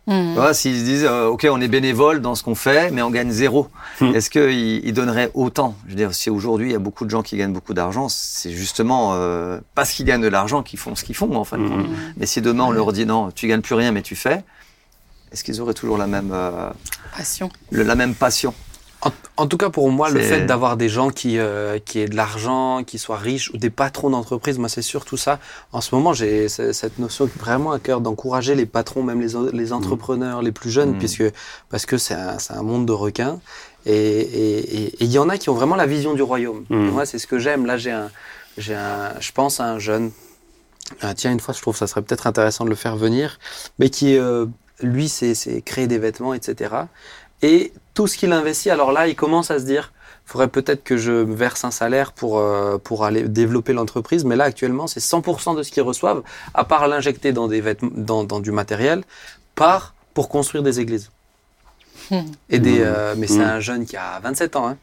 Hmm. 0.08 0.53
S'ils 0.53 0.80
se 0.80 0.84
disent, 0.86 1.03
euh, 1.03 1.26
OK, 1.28 1.45
on 1.51 1.60
est 1.60 1.68
bénévole 1.68 2.22
dans 2.22 2.34
ce 2.34 2.41
qu'on 2.43 2.55
fait, 2.55 2.91
mais 2.91 3.01
on 3.01 3.12
gagne 3.12 3.30
zéro, 3.30 3.68
Hmm. 3.99 4.16
est-ce 4.16 4.30
qu'ils 4.30 4.86
ils 4.86 4.93
donneraient 4.93 5.32
autant? 5.34 5.76
Je 5.86 5.91
veux 5.91 5.97
dire, 5.97 6.14
si 6.14 6.30
aujourd'hui 6.30 6.70
il 6.70 6.72
y 6.72 6.76
a 6.76 6.80
beaucoup 6.80 7.03
de 7.03 7.10
gens 7.10 7.24
qui 7.24 7.36
gagnent 7.36 7.51
beaucoup 7.51 7.74
d'argent, 7.74 8.08
c'est 8.10 8.51
justement 8.51 9.12
euh, 9.16 9.60
parce 9.76 9.91
qu'ils 9.91 10.05
gagnent 10.05 10.22
de 10.22 10.28
l'argent 10.30 10.64
qu'ils 10.64 10.80
font 10.80 10.95
ce 10.95 11.03
qu'ils 11.03 11.16
font, 11.16 11.36
en 11.36 11.43
fin 11.43 11.58
de 11.58 11.64
Mhm. 11.64 11.70
compte. 11.70 11.86
Mais 12.16 12.26
si 12.26 12.41
demain 12.41 12.64
on 12.64 12.72
leur 12.72 12.93
dit, 12.93 13.05
non, 13.05 13.32
tu 13.32 13.47
gagnes 13.47 13.62
plus 13.62 13.76
rien, 13.76 13.91
mais 13.91 14.01
tu 14.01 14.16
fais, 14.16 14.43
est-ce 15.34 15.43
qu'ils 15.43 15.60
auraient 15.60 15.74
toujours 15.74 15.97
la 15.97 16.08
même, 16.08 16.30
euh, 16.34 16.70
Passion. 17.16 17.49
le- 17.72 17.84
la 17.84 17.95
même 17.95 18.16
passion? 18.16 18.53
En, 19.02 19.12
en 19.38 19.48
tout 19.48 19.58
cas, 19.58 19.70
pour 19.70 19.91
moi, 19.91 20.10
le 20.10 20.20
fait 20.22 20.45
d'avoir 20.48 20.76
des 20.76 20.89
gens 20.89 21.10
qui, 21.12 21.38
euh, 21.38 21.78
qui 21.78 22.00
aient 22.00 22.08
de 22.08 22.16
l'argent, 22.16 22.84
qui 22.84 22.98
soient 22.98 23.18
riches, 23.18 23.52
ou 23.52 23.58
des 23.58 23.70
patrons 23.70 24.10
d'entreprise, 24.10 24.58
moi, 24.58 24.70
c'est 24.70 24.82
surtout 24.82 25.18
ça. 25.18 25.39
En 25.72 25.82
ce 25.82 25.93
moment, 25.93 26.14
j'ai 26.14 26.50
ce- 26.50 26.74
cette 26.74 26.98
notion 26.98 27.30
vraiment 27.38 27.72
à 27.72 27.80
cœur 27.80 28.02
d'encourager 28.02 28.56
les 28.56 28.66
patrons, 28.66 29.04
même 29.04 29.22
les, 29.22 29.34
les 29.54 29.72
entrepreneurs, 29.74 30.41
les 30.41 30.52
plus 30.52 30.72
jeunes, 30.72 30.93
Mm. 30.95 30.98
puisque, 30.98 31.24
parce 31.70 31.86
que 31.86 31.98
c'est 32.00 32.16
un, 32.16 32.64
monde 32.64 32.88
de 32.88 32.91
requins. 32.91 33.39
Et 33.86 34.93
il 35.04 35.12
y 35.12 35.20
en 35.20 35.30
a 35.30 35.38
qui 35.38 35.50
ont 35.50 35.54
vraiment 35.54 35.76
la 35.76 35.86
vision 35.86 36.14
du 36.14 36.22
royaume. 36.24 36.66
Mm. 36.70 36.88
Et 36.88 36.91
Moi, 36.91 37.06
c'est 37.06 37.20
ce 37.20 37.28
que 37.28 37.38
j'aime. 37.39 37.66
Là, 37.68 37.78
j'ai 37.78 37.91
un, 37.91 38.10
j'ai 38.58 38.76
un, 38.76 39.14
je 39.20 39.32
pense 39.32 39.60
à 39.60 39.66
un 39.66 39.80
jeune. 39.80 40.12
Ah, 41.02 41.14
tiens, 41.14 41.32
une 41.32 41.39
fois, 41.39 41.54
je 41.54 41.62
trouve 41.62 41.74
que 41.76 41.80
ça 41.80 41.88
serait 41.88 42.02
peut-être 42.02 42.28
intéressant 42.28 42.64
de 42.66 42.70
le 42.70 42.76
faire 42.76 42.95
venir, 42.95 43.39
mais 43.78 43.89
qui, 43.89 44.18
euh, 44.18 44.45
lui, 44.82 45.08
c'est 45.10 45.62
créer 45.64 45.88
des 45.88 46.00
vêtements, 46.00 46.34
etc. 46.34 46.74
Et 47.43 47.72
tout 47.98 48.06
ce 48.06 48.16
qu'il 48.16 48.32
investit, 48.32 48.70
alors 48.70 48.91
là, 48.91 49.08
il 49.08 49.16
commence 49.16 49.50
à 49.50 49.58
se 49.58 49.64
dire, 49.66 49.91
faudrait 50.24 50.50
peut-être 50.50 50.84
que 50.84 50.98
je 50.98 51.12
me 51.12 51.34
verse 51.34 51.64
un 51.64 51.72
salaire 51.72 52.12
pour, 52.12 52.38
euh, 52.38 52.78
pour 52.78 53.06
aller 53.06 53.24
développer 53.24 53.74
l'entreprise, 53.74 54.24
mais 54.24 54.36
là, 54.36 54.43
actuellement, 54.43 54.86
c'est 54.86 55.00
100% 55.00 55.56
de 55.58 55.64
ce 55.64 55.72
qu'ils 55.72 55.82
reçoivent, 55.82 56.22
à 56.54 56.64
part 56.64 56.88
l'injecter 56.88 57.32
dans, 57.34 57.48
des 57.48 57.60
vêtements, 57.60 57.89
dans, 57.95 58.24
dans 58.24 58.39
du 58.39 58.52
matériel, 58.52 59.04
part 59.56 59.95
pour 60.14 60.30
construire 60.30 60.62
des 60.62 60.80
églises. 60.80 61.10
Hmm. 62.12 62.18
Et 62.52 62.60
des, 62.60 62.82
Mmh. 62.82 62.84
euh, 62.86 63.16
mais 63.18 63.26
c'est 63.26 63.39
Mmh. 63.39 63.56
un 63.56 63.60
jeune 63.62 63.86
qui 63.88 63.98
a 63.98 64.20
27 64.22 64.56
ans. 64.58 64.68
Hein. 64.68 64.78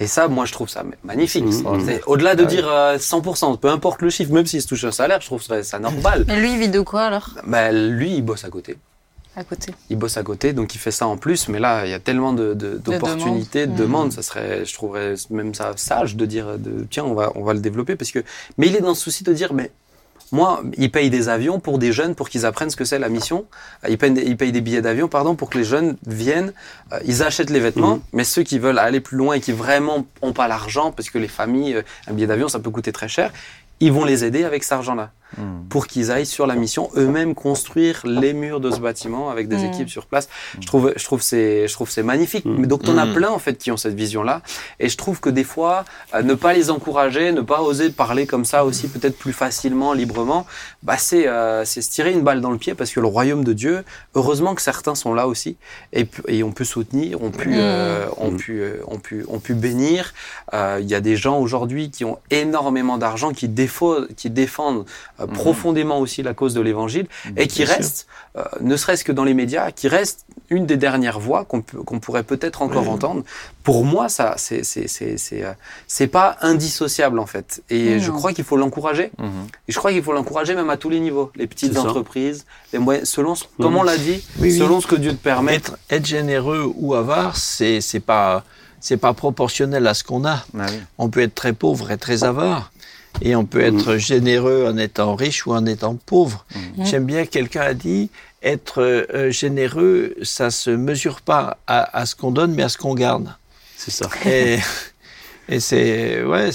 Et 0.00 0.08
ça, 0.08 0.26
moi, 0.26 0.44
je 0.44 0.52
trouve 0.52 0.68
ça 0.68 0.82
magnifique. 1.04 1.44
Mmh. 1.44 2.00
Au-delà 2.06 2.34
de 2.34 2.42
Ah 2.42 2.46
dire 2.46 2.68
euh, 2.68 2.98
100%, 2.98 3.56
peu 3.60 3.68
importe 3.68 4.02
le 4.02 4.10
chiffre, 4.10 4.32
même 4.32 4.46
s'il 4.46 4.62
se 4.62 4.66
touche 4.66 4.82
un 4.82 4.90
salaire, 4.90 5.20
je 5.20 5.26
trouve 5.26 5.42
ça, 5.42 5.62
ça 5.62 5.78
normal. 5.78 6.24
Mais 6.26 6.40
lui, 6.40 6.54
il 6.54 6.58
vit 6.58 6.68
de 6.70 6.80
quoi 6.80 7.02
alors? 7.02 7.30
Bah, 7.46 7.70
lui, 7.70 8.16
il 8.16 8.22
bosse 8.22 8.44
à 8.44 8.50
côté 8.50 8.76
À 9.38 9.44
côté. 9.44 9.72
il 9.88 9.96
bosse 9.96 10.16
à 10.16 10.24
côté, 10.24 10.52
donc 10.52 10.74
il 10.74 10.78
fait 10.78 10.90
ça 10.90 11.06
en 11.06 11.16
plus. 11.16 11.48
Mais 11.48 11.60
là, 11.60 11.86
il 11.86 11.90
y 11.90 11.94
a 11.94 12.00
tellement 12.00 12.32
de, 12.32 12.54
de- 12.54 12.76
d'opportunités, 12.78 13.66
de, 13.66 13.72
demandes. 13.72 13.78
demandes. 14.08 14.12
Ça 14.12 14.22
serait, 14.22 14.64
je 14.64 14.74
trouverais 14.74 15.14
même 15.30 15.54
ça 15.54 15.72
sage 15.76 16.16
de 16.16 16.26
dire, 16.26 16.58
de, 16.58 16.84
tiens, 16.90 17.04
on 17.04 17.14
va, 17.14 17.30
on 17.36 17.44
va 17.44 17.54
le 17.54 17.60
développer 17.60 17.94
parce 17.94 18.10
que. 18.10 18.18
Mais 18.56 18.66
il 18.66 18.74
est 18.74 18.80
dans 18.80 18.88
le 18.88 18.94
souci 18.94 19.22
de 19.22 19.32
dire, 19.32 19.52
mais 19.54 19.70
moi, 20.32 20.62
il 20.76 20.90
paye 20.90 21.08
des 21.08 21.28
avions 21.28 21.58
pour 21.60 21.78
des 21.78 21.92
jeunes 21.92 22.14
pour 22.14 22.28
qu'ils 22.28 22.44
apprennent 22.44 22.68
ce 22.68 22.76
que 22.76 22.84
c'est 22.84 22.98
la 22.98 23.08
mission. 23.08 23.46
Il 23.88 23.96
paye, 23.96 24.10
des- 24.10 24.22
il 24.24 24.36
paye 24.36 24.50
des 24.52 24.60
billets 24.60 24.82
d'avion, 24.82 25.06
pardon, 25.08 25.36
pour 25.36 25.48
que 25.50 25.56
les 25.56 25.64
jeunes 25.64 25.96
viennent. 26.06 26.52
euh, 26.92 26.98
ils 27.06 27.22
achètent 27.22 27.50
les 27.50 27.60
vêtements, 27.60 27.96
Mhm. 27.96 28.02
mais 28.12 28.24
ceux 28.24 28.42
qui 28.42 28.58
veulent 28.58 28.78
aller 28.78 29.00
plus 29.00 29.16
loin 29.16 29.34
et 29.36 29.40
qui 29.40 29.52
vraiment 29.52 30.04
ont 30.20 30.32
pas 30.32 30.48
l'argent, 30.48 30.90
parce 30.92 31.08
que 31.10 31.18
les 31.18 31.28
familles, 31.28 31.76
euh, 31.76 31.82
un 32.08 32.12
billet 32.12 32.26
d'avion, 32.26 32.48
ça 32.48 32.58
peut 32.58 32.70
coûter 32.70 32.92
très 32.92 33.08
cher. 33.08 33.32
Ils 33.80 33.92
vont 33.92 34.04
les 34.04 34.24
aider 34.24 34.42
avec 34.44 34.64
cet 34.64 34.72
argent-là 34.72 35.12
pour 35.68 35.86
qu'ils 35.86 36.10
aillent 36.10 36.26
sur 36.26 36.46
la 36.46 36.54
mission 36.54 36.90
eux-mêmes 36.96 37.34
construire 37.34 38.00
les 38.04 38.32
murs 38.32 38.60
de 38.60 38.70
ce 38.70 38.80
bâtiment 38.80 39.30
avec 39.30 39.48
des 39.48 39.58
Mm. 39.58 39.64
équipes 39.66 39.90
sur 39.90 40.06
place. 40.06 40.28
Je 40.60 40.66
trouve, 40.66 40.92
je 40.96 41.04
trouve 41.04 41.22
c'est, 41.22 41.68
je 41.68 41.72
trouve 41.74 41.90
c'est 41.90 42.02
magnifique. 42.02 42.44
Mais 42.46 42.66
donc 42.66 42.82
t'en 42.84 42.96
as 42.98 43.06
plein 43.06 43.30
en 43.30 43.38
fait 43.38 43.54
qui 43.58 43.70
ont 43.70 43.76
cette 43.76 43.94
vision-là. 43.94 44.42
Et 44.80 44.88
je 44.88 44.96
trouve 44.96 45.20
que 45.20 45.30
des 45.30 45.44
fois, 45.44 45.84
euh, 46.14 46.22
ne 46.22 46.34
pas 46.34 46.52
les 46.54 46.70
encourager, 46.70 47.32
ne 47.32 47.40
pas 47.42 47.60
oser 47.62 47.90
parler 47.90 48.26
comme 48.26 48.44
ça 48.44 48.64
aussi 48.64 48.88
peut-être 48.88 49.18
plus 49.18 49.32
facilement, 49.32 49.92
librement, 49.92 50.46
bah 50.82 50.96
c'est, 50.98 51.28
euh, 51.28 51.64
c'est 51.64 51.82
se 51.82 51.90
tirer 51.90 52.12
une 52.12 52.22
balle 52.22 52.40
dans 52.40 52.50
le 52.50 52.58
pied 52.58 52.74
parce 52.74 52.90
que 52.90 53.00
le 53.00 53.06
royaume 53.06 53.44
de 53.44 53.52
Dieu, 53.52 53.84
heureusement 54.14 54.54
que 54.54 54.62
certains 54.62 54.94
sont 54.94 55.12
là 55.14 55.28
aussi 55.28 55.56
et, 55.92 56.06
et 56.28 56.42
on 56.42 56.52
peut 56.52 56.64
soutenir, 56.64 57.22
on 57.22 57.30
peut, 57.30 57.50
Mm. 57.50 57.54
euh, 57.58 58.06
on 58.16 58.30
peut, 58.30 58.42
euh, 58.50 58.82
on 58.88 58.98
peut, 58.98 59.24
on 59.28 59.38
peut 59.38 59.54
bénir. 59.54 60.14
Euh, 60.54 60.78
Il 60.80 60.88
y 60.88 60.94
a 60.94 61.00
des 61.00 61.16
gens 61.16 61.38
aujourd'hui 61.38 61.90
qui 61.90 62.04
ont 62.04 62.18
énormément 62.30 62.98
d'argent, 62.98 63.32
qui, 63.32 63.50
qui 64.16 64.30
défendent 64.30 64.84
euh, 65.20 65.26
Mhm. 65.26 65.32
profondément 65.32 65.98
aussi 65.98 66.22
la 66.22 66.34
cause 66.34 66.54
de 66.54 66.60
l'évangile 66.60 67.06
et 67.36 67.46
qui 67.46 67.64
sûr. 67.66 67.74
restent, 67.74 68.06
euh, 68.36 68.44
ne 68.60 68.76
serait-ce 68.76 69.04
que 69.04 69.12
dans 69.12 69.24
les 69.24 69.34
médias, 69.34 69.70
qui 69.70 69.88
restent 69.88 70.24
une 70.50 70.64
des 70.66 70.76
dernières 70.76 71.18
voix 71.20 71.44
qu'on 71.44 71.60
peut- 71.60 71.82
qu'on 71.82 72.00
pourrait 72.00 72.22
peut-être 72.22 72.62
encore 72.62 72.84
Oui. 72.84 72.88
entendre. 72.88 73.22
Pour 73.64 73.84
moi, 73.84 74.08
ça, 74.08 74.34
c'est 74.38 74.64
c'est 74.64 74.88
c'est 74.88 75.18
c'est 75.18 75.44
euh, 75.44 75.52
c'est 75.86 76.06
pas 76.06 76.36
indissociable 76.40 77.18
en 77.18 77.26
fait. 77.26 77.62
Et 77.70 77.98
je 78.00 78.10
crois 78.10 78.32
qu'il 78.32 78.44
faut 78.44 78.56
l'encourager. 78.56 79.10
Mhm. 79.18 79.28
Et 79.68 79.72
je 79.72 79.78
crois 79.78 79.92
qu'il 79.92 80.02
faut 80.02 80.12
l'encourager 80.12 80.54
même 80.54 80.70
à 80.70 80.76
tous 80.76 80.88
les 80.90 81.00
niveaux, 81.00 81.30
les 81.36 81.46
petites 81.46 81.76
entreprises, 81.76 82.46
les 82.72 82.78
moyens, 82.78 83.08
selon 83.08 83.34
ce- 83.34 83.44
comme 83.60 83.76
on 83.76 83.82
l'a 83.82 83.96
dit, 83.98 84.24
Oui, 84.38 84.50
oui. 84.52 84.58
selon 84.58 84.80
ce 84.80 84.86
que 84.86 84.96
Dieu 84.96 85.12
te 85.12 85.22
permet. 85.22 85.54
Être, 85.54 85.76
être 85.90 86.06
généreux 86.06 86.70
ou 86.76 86.94
avare, 86.94 87.36
c'est 87.36 87.80
c'est 87.80 88.00
pas 88.00 88.44
c'est 88.80 88.96
pas 88.96 89.12
proportionnel 89.12 89.86
à 89.88 89.92
ce 89.94 90.04
qu'on 90.04 90.24
a. 90.24 90.44
Ah 90.56 90.66
oui. 90.70 90.78
On 90.98 91.08
peut 91.10 91.20
être 91.20 91.34
très 91.34 91.52
pauvre 91.52 91.90
et 91.90 91.98
très 91.98 92.22
avare. 92.24 92.70
Et 93.22 93.34
on 93.34 93.44
peut 93.44 93.60
être 93.60 93.96
généreux 93.96 94.66
en 94.68 94.76
étant 94.78 95.14
riche 95.16 95.46
ou 95.46 95.52
en 95.52 95.66
étant 95.66 95.96
pauvre. 95.96 96.44
Mhm. 96.76 96.86
J'aime 96.86 97.04
bien, 97.04 97.26
quelqu'un 97.26 97.62
a 97.62 97.74
dit, 97.74 98.10
être 98.42 98.80
euh, 98.82 99.30
généreux, 99.30 100.14
ça 100.22 100.50
se 100.50 100.70
mesure 100.70 101.20
pas 101.20 101.58
à, 101.66 101.98
à 101.98 102.06
ce 102.06 102.14
qu'on 102.14 102.30
donne, 102.30 102.54
mais 102.54 102.62
à 102.62 102.68
ce 102.68 102.78
qu'on 102.78 102.94
garde. 102.94 103.34
C'est 103.76 103.90
ça. 103.90 104.08
Et, 104.24 104.58
et 105.48 105.58
c'est, 105.60 106.22
ouais, 106.22 106.50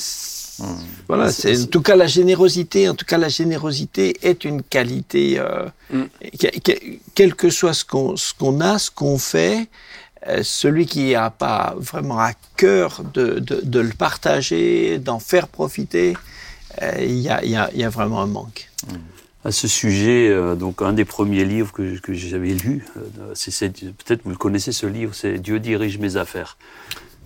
voilà, 1.08 1.32
C'est- 1.32 1.64
en 1.64 1.66
tout 1.66 1.82
cas, 1.82 1.96
la 1.96 2.08
générosité, 2.08 2.88
en 2.88 2.96
tout 2.96 3.06
cas, 3.06 3.18
la 3.18 3.30
générosité 3.30 4.16
est 4.22 4.46
une 4.46 4.62
qualité, 4.64 5.40
euh, 5.40 5.66
Mm. 5.92 6.04
que- 6.40 6.60
que- 6.60 6.80
quel 7.16 7.36
que 7.36 7.50
soit 7.50 7.74
ce 7.74 7.84
qu'on, 7.84 8.16
ce 8.16 8.34
qu'on 8.34 8.62
a, 8.62 8.80
ce 8.80 8.90
qu'on 8.92 9.18
fait, 9.18 9.68
euh, 10.28 10.42
celui 10.44 10.86
qui 10.86 11.12
n'a 11.12 11.30
pas 11.32 11.76
vraiment 11.78 12.20
à 12.20 12.32
cœur 12.56 13.02
de, 13.14 13.40
de, 13.40 13.60
de 13.64 13.80
le 13.80 13.90
partager, 13.90 14.98
d'en 15.00 15.20
faire 15.20 15.48
profiter, 15.50 16.14
euh, 16.14 16.20
il 17.00 17.20
y, 17.20 17.30
a, 17.30 17.44
il 17.44 17.52
y, 17.52 17.56
a, 17.56 17.70
il 17.74 17.80
y 17.80 17.84
a 17.84 17.90
vraiment 17.90 18.22
un 18.22 18.28
manque. 18.28 18.70
À 19.46 19.52
ce 19.52 19.68
sujet, 19.68 20.30
euh, 20.30 20.56
donc 20.56 20.82
un 20.82 20.94
des 20.94 21.04
premiers 21.06 21.44
livres 21.44 21.72
que, 21.74 21.98
que 22.00 22.14
j'avais 22.14 22.54
lu, 22.54 22.86
euh, 22.98 23.34
peut-être 23.34 24.22
vous 24.24 24.30
le 24.32 24.38
connaissez 24.38 24.72
ce 24.72 24.86
livre, 24.86 25.14
c'est 25.14 25.34
Dieu 25.38 25.60
dirige 25.60 25.98
mes 25.98 26.16
affaires. 26.18 26.58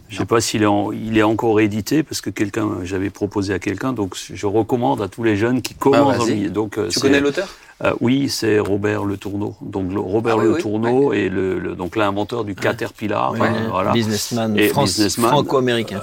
Je 0.10 0.16
ne 0.16 0.20
sais 0.20 0.26
pas 0.26 0.40
s'il 0.42 0.64
est, 0.64 0.68
en- 0.68 0.92
il 0.92 1.18
est 1.18 1.24
encore 1.24 1.60
édité 1.60 2.02
parce 2.02 2.22
que 2.22 2.30
quelqu'un, 2.30 2.70
j'avais 2.84 3.10
proposé 3.10 3.54
à 3.54 3.60
quelqu'un, 3.60 3.92
donc 3.94 4.16
je 4.34 4.46
recommande 4.48 5.02
à 5.02 5.10
tous 5.10 5.24
les 5.24 5.36
jeunes 5.36 5.62
qui 5.62 5.74
commencent. 5.76 6.16
Ah, 6.22 6.26
le 6.30 6.34
milieu. 6.34 6.50
donc, 6.50 6.78
euh, 6.78 6.88
Tu 6.88 7.00
connais 7.00 7.20
l'auteur? 7.20 7.48
Euh, 7.84 7.94
Oui, 8.00 8.30
c'est 8.30 8.58
Robert 8.58 9.04
Le 9.04 9.18
Tourneau. 9.18 9.56
Donc 9.62 9.92
le- 9.94 10.00
Robert 10.00 10.36
Ah 10.38 10.42
oui, 10.42 10.46
Le 10.46 10.54
oui, 10.56 10.62
Tourneau 10.62 11.14
est 11.14 11.30
le, 11.30 11.60
le- 11.60 11.76
donc 11.76 11.96
l'inventeur 11.98 12.46
du 12.46 12.56
Caterpillar. 12.56 13.34
Euh, 13.34 13.68
voilà. 13.70 13.92
Businessman, 13.92 14.58
France- 14.70 14.92
businessman. 14.96 15.30
franco-américain. 15.30 16.00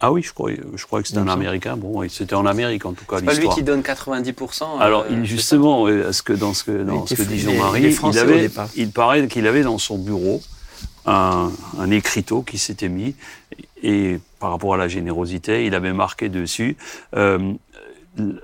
Ah 0.00 0.10
oui, 0.12 0.22
je 0.22 0.32
crois, 0.32 0.50
je 0.74 0.86
crois 0.86 1.02
que 1.02 1.08
c'était 1.08 1.20
un. 1.20 1.28
Américain. 1.28 1.76
Bon, 1.76 2.02
et 2.02 2.08
c'était 2.08 2.34
en 2.34 2.46
Amérique 2.46 2.86
en 2.86 2.92
tout 2.92 3.04
cas 3.04 3.18
C'est 3.18 3.24
pas 3.26 3.34
lui 3.34 3.48
qui 3.50 3.62
donne 3.62 3.82
90%. 3.82 4.62
euh, 4.62 4.66
Alors, 4.80 5.04
justement, 5.24 5.86
ce 5.86 6.22
que, 6.22 6.32
dans 6.32 6.54
ce 6.54 6.64
que, 6.64 6.82
dans 6.82 7.06
ce 7.06 7.14
que 7.14 7.22
dit 7.22 7.38
Jean-Marie, 7.38 7.82
il 7.82 8.10
il, 8.12 8.18
avait, 8.18 8.50
paraît 8.88 9.28
qu'il 9.28 9.46
avait 9.46 9.62
dans 9.62 9.78
son 9.78 9.98
bureau 9.98 10.40
un, 11.06 11.50
un 11.78 11.90
écriteau 11.90 12.42
qui 12.42 12.58
s'était 12.58 12.88
mis 12.88 13.14
et 13.82 14.18
par 14.38 14.50
rapport 14.50 14.74
à 14.74 14.76
la 14.76 14.88
générosité, 14.88 15.66
il 15.66 15.74
avait 15.74 15.92
marqué 15.92 16.28
dessus 16.28 16.76
euh, 17.16 17.52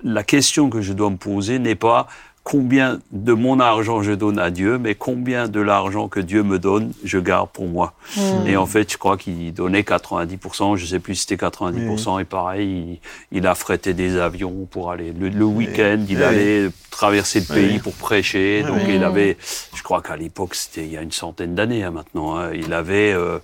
la 0.04 0.22
question 0.22 0.70
que 0.70 0.80
je 0.80 0.92
dois 0.92 1.10
me 1.10 1.16
poser 1.16 1.58
n'est 1.58 1.74
pas 1.74 2.06
combien 2.46 3.00
de 3.10 3.32
mon 3.32 3.58
argent 3.58 4.02
je 4.02 4.12
donne 4.12 4.38
à 4.38 4.52
Dieu, 4.52 4.78
mais 4.78 4.94
combien 4.94 5.48
de 5.48 5.58
l'argent 5.60 6.06
que 6.06 6.20
Dieu 6.20 6.44
me 6.44 6.60
donne, 6.60 6.92
je 7.02 7.18
garde 7.18 7.50
pour 7.50 7.66
moi. 7.66 7.94
Mm. 8.16 8.20
Et 8.46 8.56
en 8.56 8.66
fait, 8.66 8.92
je 8.92 8.96
crois 8.98 9.16
qu'il 9.16 9.52
donnait 9.52 9.80
90%, 9.82 10.76
je 10.76 10.86
sais 10.86 11.00
plus 11.00 11.16
si 11.16 11.22
c'était 11.26 11.44
90%, 11.44 12.20
et 12.20 12.24
pareil, 12.24 13.00
il, 13.32 13.38
il 13.38 13.46
affrétait 13.48 13.94
des 13.94 14.16
avions 14.16 14.68
pour 14.70 14.92
aller. 14.92 15.12
Le, 15.12 15.28
le 15.28 15.44
week-end, 15.44 15.98
il 16.08 16.22
allait 16.22 16.70
traverser 16.92 17.40
le 17.40 17.46
pays 17.52 17.78
pour 17.80 17.94
prêcher. 17.94 18.62
Donc 18.62 18.78
il 18.88 19.02
avait, 19.02 19.36
je 19.74 19.82
crois 19.82 20.00
qu'à 20.00 20.16
l'époque, 20.16 20.54
c'était 20.54 20.84
il 20.86 20.92
y 20.92 20.96
a 20.96 21.02
une 21.02 21.10
centaine 21.10 21.56
d'années 21.56 21.82
hein, 21.82 21.90
maintenant, 21.90 22.36
hein, 22.38 22.50
il 22.54 22.72
avait 22.72 23.12
euh, 23.12 23.38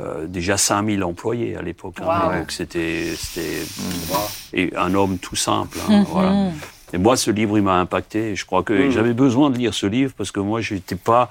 euh, 0.00 0.26
déjà 0.26 0.56
5000 0.56 1.04
employés 1.04 1.54
à 1.56 1.62
l'époque. 1.62 1.98
hein. 2.02 2.28
Wow. 2.32 2.38
Donc 2.40 2.50
c'était 2.50 3.12
c'était- 3.16 3.62
Mm. 3.78 4.56
et 4.58 4.72
un 4.76 4.92
homme 4.96 5.18
tout 5.18 5.36
simple. 5.36 5.78
hein, 5.88 6.04
voilà. 6.10 6.48
Et 6.92 6.98
moi, 6.98 7.16
ce 7.16 7.30
livre, 7.30 7.56
il 7.58 7.62
m'a 7.64 7.78
impacté. 7.80 8.34
Je 8.36 8.44
crois 8.44 8.62
que 8.62 8.72
Mm. 8.88 8.90
j'avais 8.90 9.12
besoin 9.14 9.50
de 9.50 9.56
lire 9.58 9.74
ce 9.74 9.86
livre 9.86 10.12
parce 10.16 10.30
que 10.32 10.40
moi, 10.40 10.60
j'étais 10.60 10.96
pas, 10.96 11.30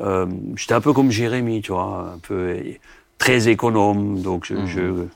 euh, 0.00 0.26
j'étais 0.56 0.74
un 0.74 0.80
peu 0.80 0.92
comme 0.92 1.10
Jérémie, 1.10 1.62
tu 1.62 1.72
vois, 1.72 2.12
un 2.14 2.18
peu 2.18 2.56
très 3.18 3.48
économe. 3.48 4.20
Donc, 4.22 4.44
je, 4.46 4.54
je, 4.66 5.06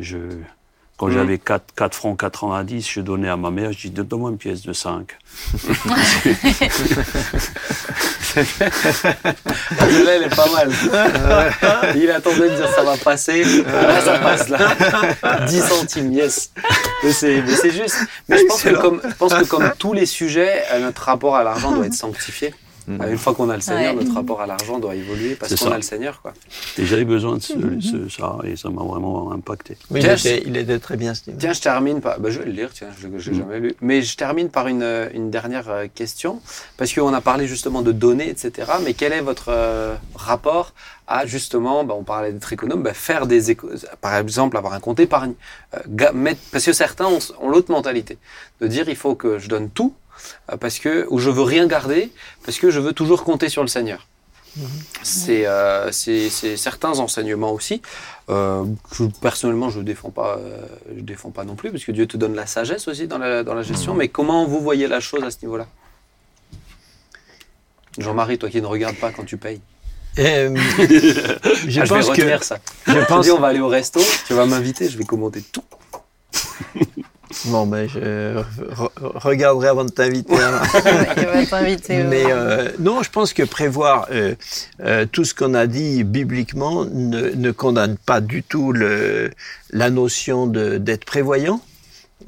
je- 0.00 0.18
quand 1.04 1.10
Mm. 1.10 1.12
j'avais 1.12 1.36
4, 1.38 1.74
4 1.76 1.94
francs 1.94 2.18
90, 2.18 2.88
je 2.90 3.00
donnais 3.02 3.28
à 3.28 3.36
ma 3.36 3.50
mère, 3.50 3.72
je 3.72 3.88
dis, 3.88 3.90
donne-moi 3.90 4.30
une 4.30 4.38
pièce 4.38 4.62
de 4.62 4.72
5. 4.72 5.06
Celle-là, 8.34 10.14
elle 10.14 10.22
est 10.22 10.34
pas 10.34 10.48
mal. 10.50 10.70
Il 11.94 12.10
attendait 12.10 12.48
de 12.48 12.56
dire 12.56 12.68
ça 12.74 12.82
va 12.82 12.96
passer. 12.96 13.44
Là, 13.44 14.00
ça 14.00 14.18
passe 14.18 14.48
là. 14.48 15.46
10 15.46 15.60
centimes, 15.60 16.12
yes. 16.12 16.50
Mais 17.02 17.12
c'est, 17.12 17.70
juste. 17.70 17.98
Mais 18.28 18.38
je 18.38 18.44
pense, 18.46 18.62
que 18.62 18.70
comme, 18.70 19.02
je 19.06 19.14
pense 19.14 19.34
que 19.34 19.44
comme 19.44 19.72
tous 19.78 19.92
les 19.92 20.06
sujets, 20.06 20.62
euh, 20.72 20.80
notre 20.80 21.02
rapport 21.02 21.36
à 21.36 21.44
l'argent 21.44 21.72
doit 21.72 21.84
être 21.86 21.92
sanctifié. 21.94 22.54
Euh, 22.88 23.10
Une 23.12 23.18
fois 23.18 23.34
qu'on 23.34 23.48
a 23.50 23.54
le 23.54 23.60
Seigneur, 23.62 23.94
Ouais. 23.94 24.02
notre 24.04 24.14
rapport 24.14 24.40
à 24.42 24.46
l'argent 24.46 24.78
doit 24.78 24.94
évoluer 24.94 25.34
parce 25.36 25.54
qu'on 25.54 25.70
a 25.70 25.76
le 25.76 25.82
Seigneur. 25.82 26.20
Quoi. 26.20 26.34
Et 26.78 26.84
j'avais 26.84 27.04
besoin 27.04 27.36
de 27.36 27.42
ce- 27.42 27.54
ce- 27.80 28.08
ça, 28.08 28.36
et 28.44 28.56
ça 28.56 28.68
m'a 28.70 28.82
vraiment 28.82 29.32
impacté. 29.32 29.76
Oui, 29.90 30.00
il, 30.00 30.04
Tiens, 30.04 30.16
était, 30.16 30.42
il 30.46 30.56
était 30.56 30.78
très 30.78 30.96
bien, 30.96 31.14
ce 31.14 31.22
livre. 31.26 31.38
Tiens, 31.40 31.52
je 31.54 31.60
termine 31.62 32.00
par. 32.00 32.20
bah, 32.20 32.30
je 32.30 32.38
vais 32.40 32.44
le 32.46 32.52
lire, 32.52 32.70
tiens, 32.74 32.88
je 33.00 33.06
n'ai 33.08 33.20
jamais 33.20 33.60
lu. 33.60 33.74
Mais 33.80 34.02
je 34.02 34.16
termine 34.16 34.48
par 34.50 34.68
une, 34.68 34.82
euh, 34.82 35.08
une 35.14 35.30
dernière 35.30 35.68
euh, 35.70 35.86
question. 35.94 36.40
Parce 36.76 36.92
qu'on 36.92 37.12
a 37.14 37.20
parlé 37.20 37.46
justement 37.46 37.80
de 37.82 37.92
données, 37.92 38.28
etc. 38.28 38.70
Mais 38.84 38.92
quel 38.94 39.12
est 39.12 39.20
votre 39.22 39.46
euh, 39.48 39.94
rapport 40.14 40.72
à 41.06 41.26
justement, 41.26 41.84
bah, 41.84 41.94
on 41.98 42.02
parlait 42.04 42.32
d'être 42.32 42.52
économe, 42.52 42.82
bah, 42.82 42.94
faire 42.94 43.26
des 43.26 43.50
éco- 43.50 43.68
Par 44.00 44.16
exemple, 44.16 44.56
avoir 44.56 44.72
un 44.74 44.80
compte 44.80 45.00
épargne. 45.00 45.34
euh, 45.74 46.12
mettre- 46.12 46.40
Parce 46.52 46.64
que 46.64 46.72
certains 46.72 47.06
ont, 47.06 47.18
ont 47.40 47.48
l'autre 47.48 47.70
mentalité. 47.70 48.18
De 48.60 48.66
dire 48.66 48.88
il 48.88 48.96
faut 48.96 49.14
que 49.14 49.38
je 49.38 49.48
donne 49.48 49.68
tout. 49.70 49.94
Euh, 50.52 50.56
Parce 50.56 50.78
que, 50.78 51.06
ou 51.10 51.18
je 51.18 51.30
veux 51.30 51.42
rien 51.42 51.66
garder, 51.66 52.10
parce 52.44 52.58
que 52.58 52.70
je 52.70 52.80
veux 52.80 52.92
toujours 52.92 53.24
compter 53.24 53.48
sur 53.48 53.62
le 53.62 53.68
Seigneur. 53.68 54.06
C'est 55.02 55.46
euh, 55.46 55.90
c'est- 55.90 56.30
c'est 56.30 56.56
certains 56.56 57.00
enseignements 57.00 57.50
aussi. 57.52 57.82
Euh, 58.30 58.64
que 58.96 59.02
personnellement 59.20 59.68
je 59.68 59.80
défends 59.80 60.10
pas 60.10 60.38
euh, 60.38 60.60
je 60.96 61.00
défends 61.02 61.30
pas 61.32 61.42
non 61.44 61.56
plus 61.56 61.72
parce 61.72 61.84
que 61.84 61.90
Dieu 61.90 62.06
te 62.06 62.16
donne 62.16 62.36
la 62.36 62.46
sagesse 62.46 62.86
aussi 62.86 63.08
dans 63.08 63.18
la, 63.18 63.42
dans 63.42 63.54
la 63.54 63.64
gestion. 63.64 63.94
Mais 63.94 64.06
comment 64.08 64.46
vous 64.46 64.60
voyez 64.60 64.86
la 64.86 65.00
chose 65.00 65.24
à 65.24 65.30
ce 65.32 65.38
niveau-là? 65.42 65.66
Jean-Marie 67.98 68.38
toi 68.38 68.48
qui 68.48 68.60
ne 68.62 68.66
regardes 68.66 68.96
pas 68.96 69.10
quand 69.10 69.24
tu 69.24 69.36
payes. 69.38 69.60
Euh, 70.20 70.54
je 70.78 70.80
Ah, 70.80 71.58
je 71.66 71.80
vais 71.80 71.86
pense 71.88 72.06
que 72.06 72.10
retenir 72.12 72.44
ça. 72.44 72.58
je 72.86 73.04
pense 73.06 73.24
dis 73.26 73.32
on 73.32 73.40
va 73.40 73.48
aller 73.48 73.58
au 73.58 73.66
resto 73.66 74.00
tu 74.28 74.34
vas 74.34 74.46
m'inviter 74.46 74.88
je 74.88 74.96
vais 74.96 75.04
commander 75.04 75.42
tout 75.42 75.64
bon 77.46 77.66
ben 77.66 77.88
je 77.88 77.98
re- 77.98 78.90
regarderai 79.14 79.68
avant 79.68 79.84
de 79.84 79.90
t'inviter. 79.90 80.34
hein. 80.36 80.60
Mais 82.08 82.24
euh, 82.28 82.70
non, 82.78 83.02
je 83.02 83.10
pense 83.10 83.32
que 83.32 83.42
prévoir 83.42 84.06
euh, 84.10 84.34
euh, 84.82 85.06
tout 85.10 85.24
ce 85.24 85.34
qu'on 85.34 85.54
a 85.54 85.66
dit 85.66 86.04
bibliquement 86.04 86.84
ne, 86.84 87.30
ne 87.30 87.50
condamne 87.50 87.96
pas 87.96 88.20
du 88.20 88.42
tout 88.42 88.72
le, 88.72 89.30
la 89.70 89.90
notion 89.90 90.46
d'être 90.46 91.04
prévoyant 91.04 91.60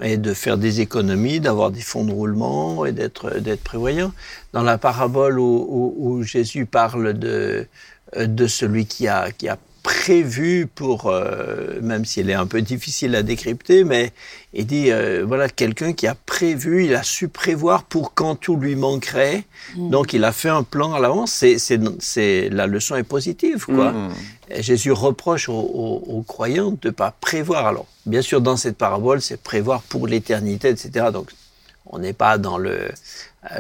et 0.03 0.17
de 0.19 0.35
faire 0.35 0.59
des 0.59 0.81
économies, 0.81 1.41
d'avoir 1.41 1.71
des 1.71 1.81
fonds 1.81 2.05
de 2.05 2.13
roulement 2.13 2.85
et 2.85 2.93
d'être 2.93 3.39
d'être 3.41 3.63
prévoyant. 3.65 4.13
Dans 4.53 4.63
la 4.63 4.77
parabole 4.79 5.39
où, 5.39 5.45
où- 5.69 5.95
où 5.97 6.23
Jésus 6.23 6.67
parle 6.67 7.15
de 7.15 7.67
euh, 8.17 8.27
de 8.27 8.47
celui 8.47 8.87
qui 8.87 9.09
a 9.09 9.31
qui 9.33 9.49
a 9.49 9.57
prévu 9.87 10.67
pour, 10.67 11.07
euh, 11.07 11.81
même 11.81 12.05
s'il 12.05 12.29
est 12.29 12.35
un 12.35 12.47
peu 12.47 12.61
difficile 12.61 13.15
à 13.15 13.23
décrypter, 13.23 13.85
mais 13.85 14.11
il 14.53 14.67
dit, 14.67 14.91
euh, 14.91 15.25
voilà, 15.25 15.49
quelqu'un 15.49 15.93
qui 15.93 16.09
a 16.09 16.17
prévu, 16.27 16.87
il 16.87 16.95
a 16.97 17.05
su 17.05 17.29
prévoir 17.29 17.85
pour 17.85 18.13
quand 18.13 18.35
tout 18.35 18.57
lui 18.57 18.75
manquerait, 18.75 19.45
donc 19.77 20.13
il 20.13 20.25
a 20.25 20.33
fait 20.33 20.49
un 20.49 20.65
plan 20.65 20.93
à 20.93 20.99
l'avance, 20.99 21.31
c'est, 22.01 22.49
la 22.51 22.67
leçon 22.67 22.97
est 22.97 23.05
positive, 23.05 23.65
quoi. 23.67 23.93
Mm. 23.93 24.11
Jésus 24.59 24.91
reproche 24.91 25.49
aux, 25.49 25.53
aux- 25.55 26.03
aux 26.19 26.23
croyants 26.23 26.73
de 26.73 26.89
ne 26.89 26.91
pas 26.91 27.15
prévoir. 27.21 27.67
Alors, 27.67 27.87
bien 28.07 28.23
sûr, 28.23 28.41
dans 28.41 28.57
cette 28.57 28.77
parabole, 28.77 29.21
c'est 29.23 29.41
prévoir 29.41 29.83
pour 29.83 30.09
l'éternité, 30.09 30.69
etc. 30.69 31.07
Donc, 31.13 31.31
on 31.87 31.99
n'est 31.99 32.13
pas 32.13 32.39
dans 32.39 32.59
le, 32.59 32.91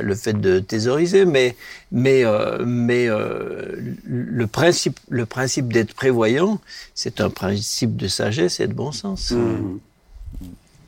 le 0.00 0.14
fait 0.14 0.34
de 0.34 0.58
thésauriser, 0.58 1.24
mais, 1.24 1.56
mais, 1.92 2.24
euh, 2.24 2.64
mais 2.66 3.08
euh, 3.08 3.76
le 4.04 4.46
principe, 4.46 4.98
le 5.08 5.26
principe 5.26 5.72
d'être 5.72 5.94
prévoyant, 5.94 6.60
c'est 6.94 7.20
un 7.20 7.30
principe 7.30 7.96
de 7.96 8.08
sagesse 8.08 8.60
et 8.60 8.66
de 8.66 8.74
bon 8.74 8.92
sens. 8.92 9.30
Mm. 9.30 9.78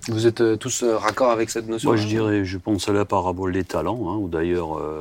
vous 0.09 0.27
êtes 0.27 0.41
euh, 0.41 0.57
tous 0.57 0.83
raccord 0.85 1.31
avec 1.31 1.51
cette 1.51 1.69
notion 1.69 1.91
Moi, 1.91 1.97
je 1.97 2.07
dirais, 2.07 2.45
je 2.45 2.59
pense 2.59 2.89
à 2.89 2.93
la 2.93 3.05
parabole 3.05 3.53
des 3.53 3.65
talents, 3.65 4.11
hein, 4.11 4.17
où 4.17 4.29
d'ailleurs 4.29 4.79
euh, 4.79 5.01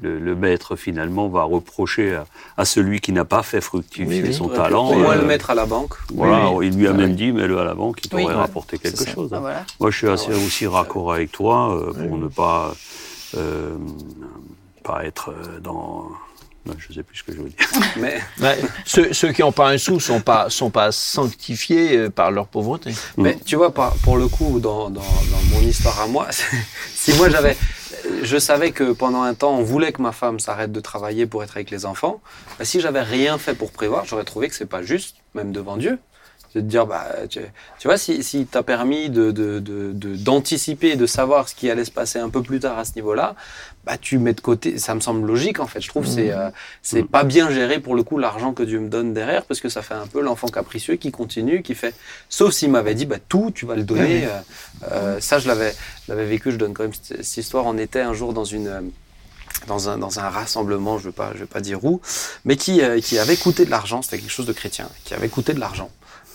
le, 0.00 0.18
le 0.18 0.34
maître 0.34 0.76
finalement 0.76 1.28
va 1.28 1.42
reprocher 1.44 2.14
à, 2.14 2.26
à 2.56 2.64
celui 2.64 3.00
qui 3.00 3.12
n'a 3.12 3.24
pas 3.24 3.42
fait 3.42 3.60
fructifier 3.60 4.06
Oui, 4.22 4.28
oui. 4.28 4.34
son 4.34 4.48
talent. 4.48 4.90
au 4.90 4.94
moins 4.98 5.16
euh, 5.16 5.20
le 5.20 5.26
mettre 5.26 5.50
à 5.50 5.54
la 5.54 5.66
banque 5.66 5.94
Voilà, 6.14 6.50
il 6.62 6.76
lui 6.76 6.86
a 6.86 6.90
Ah 6.90 6.94
même 6.94 7.10
oui. 7.10 7.16
dit, 7.16 7.32
mets-le 7.32 7.58
à 7.58 7.64
la 7.64 7.74
banque, 7.74 7.98
il 8.04 8.14
Oui. 8.14 8.22
t'aurait 8.22 8.34
Ouais. 8.34 8.40
rapporté 8.40 8.78
quelque 8.78 9.04
chose. 9.10 9.30
ah, 9.32 9.36
hein. 9.36 9.40
voilà. 9.40 9.64
Moi, 9.80 9.90
je 9.90 9.96
suis 9.96 10.08
assez 10.08 10.26
Ah 10.30 10.36
ouais. 10.36 10.44
aussi 10.46 10.66
raccord 10.66 11.12
avec 11.12 11.32
toi 11.32 11.74
euh, 11.74 11.92
pour 11.92 12.18
ne 12.18 12.28
pas 12.28 12.74
euh, 13.36 13.76
pas 14.84 15.04
être 15.04 15.34
dans. 15.62 16.06
Non, 16.66 16.74
Je 16.78 16.92
sais 16.92 17.02
plus 17.02 17.16
ce 17.18 17.22
que 17.24 17.32
je 17.32 17.38
veux 17.40 17.48
dire. 17.48 17.58
mais 17.96 18.18
Ouais, 18.40 18.58
ceux, 18.84 19.12
ceux 19.12 19.32
qui 19.32 19.40
n'ont 19.42 19.52
pas 19.52 19.70
un 19.70 19.78
sou 19.78 20.00
sont 20.00 20.20
pas 20.20 20.50
sont 20.50 20.70
pas 20.70 20.92
sanctifiés 20.92 22.10
par 22.10 22.30
leur 22.30 22.46
pauvreté. 22.46 22.90
Mais 23.16 23.38
tu 23.44 23.56
vois, 23.56 23.72
pour 23.72 24.16
le 24.16 24.28
coup, 24.28 24.60
dans, 24.60 24.90
dans, 24.90 25.00
dans 25.00 25.42
mon 25.52 25.60
histoire 25.60 25.98
à 26.00 26.06
moi, 26.06 26.26
si 26.94 27.12
moi 27.14 27.28
j'avais. 27.30 27.56
Je 28.22 28.38
savais 28.38 28.72
que 28.72 28.92
pendant 28.92 29.22
un 29.22 29.34
temps, 29.34 29.56
on 29.56 29.62
voulait 29.62 29.92
que 29.92 30.02
ma 30.02 30.12
femme 30.12 30.40
s'arrête 30.40 30.72
de 30.72 30.80
travailler 30.80 31.26
pour 31.26 31.42
être 31.42 31.56
avec 31.56 31.70
les 31.70 31.86
enfants. 31.86 32.20
Bah, 32.58 32.64
si 32.64 32.80
j'avais 32.80 33.02
rien 33.02 33.38
fait 33.38 33.54
pour 33.54 33.70
prévoir, 33.70 34.04
j'aurais 34.04 34.24
trouvé 34.24 34.48
que 34.48 34.54
c'est 34.54 34.66
pas 34.66 34.82
juste, 34.82 35.16
même 35.34 35.52
devant 35.52 35.76
Dieu. 35.76 35.98
C'est 36.52 36.62
de 36.62 36.68
dire, 36.68 36.86
bah, 36.86 37.06
tu, 37.28 37.40
vois, 37.84 37.98
si, 37.98 38.22
si 38.22 38.46
t'as 38.46 38.62
permis 38.62 39.10
de, 39.10 39.30
de, 39.30 39.92
d'anticiper, 39.92 40.96
de 40.96 41.06
savoir 41.06 41.48
ce 41.48 41.54
qui 41.54 41.70
allait 41.70 41.84
se 41.84 41.90
passer 41.90 42.18
un 42.18 42.30
peu 42.30 42.42
plus 42.42 42.60
tard 42.60 42.78
à 42.78 42.84
ce 42.86 42.94
niveau-là, 42.94 43.34
bah, 43.88 43.96
tu 43.96 44.18
mets 44.18 44.34
de 44.34 44.42
côté. 44.42 44.76
Ça 44.78 44.94
me 44.94 45.00
semble 45.00 45.26
logique, 45.26 45.60
en 45.60 45.66
fait. 45.66 45.80
Je 45.80 45.88
trouve 45.88 46.04
que 46.04 46.10
c'est, 46.10 46.30
euh, 46.30 46.50
c'est 46.82 47.04
pas 47.04 47.24
bien 47.24 47.50
géré 47.50 47.80
pour 47.80 47.94
le 47.94 48.02
coup 48.02 48.18
l'argent 48.18 48.52
que 48.52 48.62
Dieu 48.62 48.80
me 48.80 48.88
donne 48.90 49.14
derrière, 49.14 49.46
parce 49.46 49.60
que 49.60 49.70
ça 49.70 49.80
fait 49.80 49.94
un 49.94 50.06
peu 50.06 50.20
l'enfant 50.20 50.48
capricieux 50.48 50.96
qui 50.96 51.10
continue, 51.10 51.62
qui 51.62 51.74
fait. 51.74 51.94
Sauf 52.28 52.52
s'il 52.52 52.70
m'avait 52.70 52.94
dit, 52.94 53.06
bah, 53.06 53.16
tout, 53.30 53.50
tu 53.54 53.64
vas 53.64 53.76
le 53.76 53.84
donner. 53.84 54.26
euh, 54.26 54.40
euh, 54.92 55.20
ça, 55.20 55.38
je 55.38 55.48
l'avais, 55.48 55.72
vécu. 56.08 56.52
Je 56.52 56.56
donne 56.58 56.74
quand 56.74 56.82
même 56.82 56.92
cette, 56.92 57.36
histoire. 57.38 57.64
On 57.64 57.78
était 57.78 58.02
un 58.02 58.12
jour 58.12 58.34
dans 58.34 58.44
une. 58.44 58.90
Dans 59.66 59.88
un, 59.88 59.96
dans 59.98 60.20
un 60.20 60.28
rassemblement, 60.28 60.98
je 60.98 61.06
ne 61.06 61.10
vais, 61.10 61.16
pas- 61.16 61.32
je 61.34 61.44
pas 61.44 61.60
dire 61.60 61.82
où, 61.84 62.00
mais 62.44 62.56
qui, 62.56 62.80
euh, 62.82 63.00
qui 63.00 63.18
avait 63.18 63.36
coûté 63.36 63.64
de 63.64 63.70
l'argent, 63.70 64.02
c'était 64.02 64.18
quelque 64.18 64.30
chose 64.30 64.46
de 64.46 64.52
chrétien, 64.52 64.88
qui 65.04 65.14
avait 65.14 65.28
coûté 65.30 65.52
de 65.54 65.58
l'argent, 65.58 65.90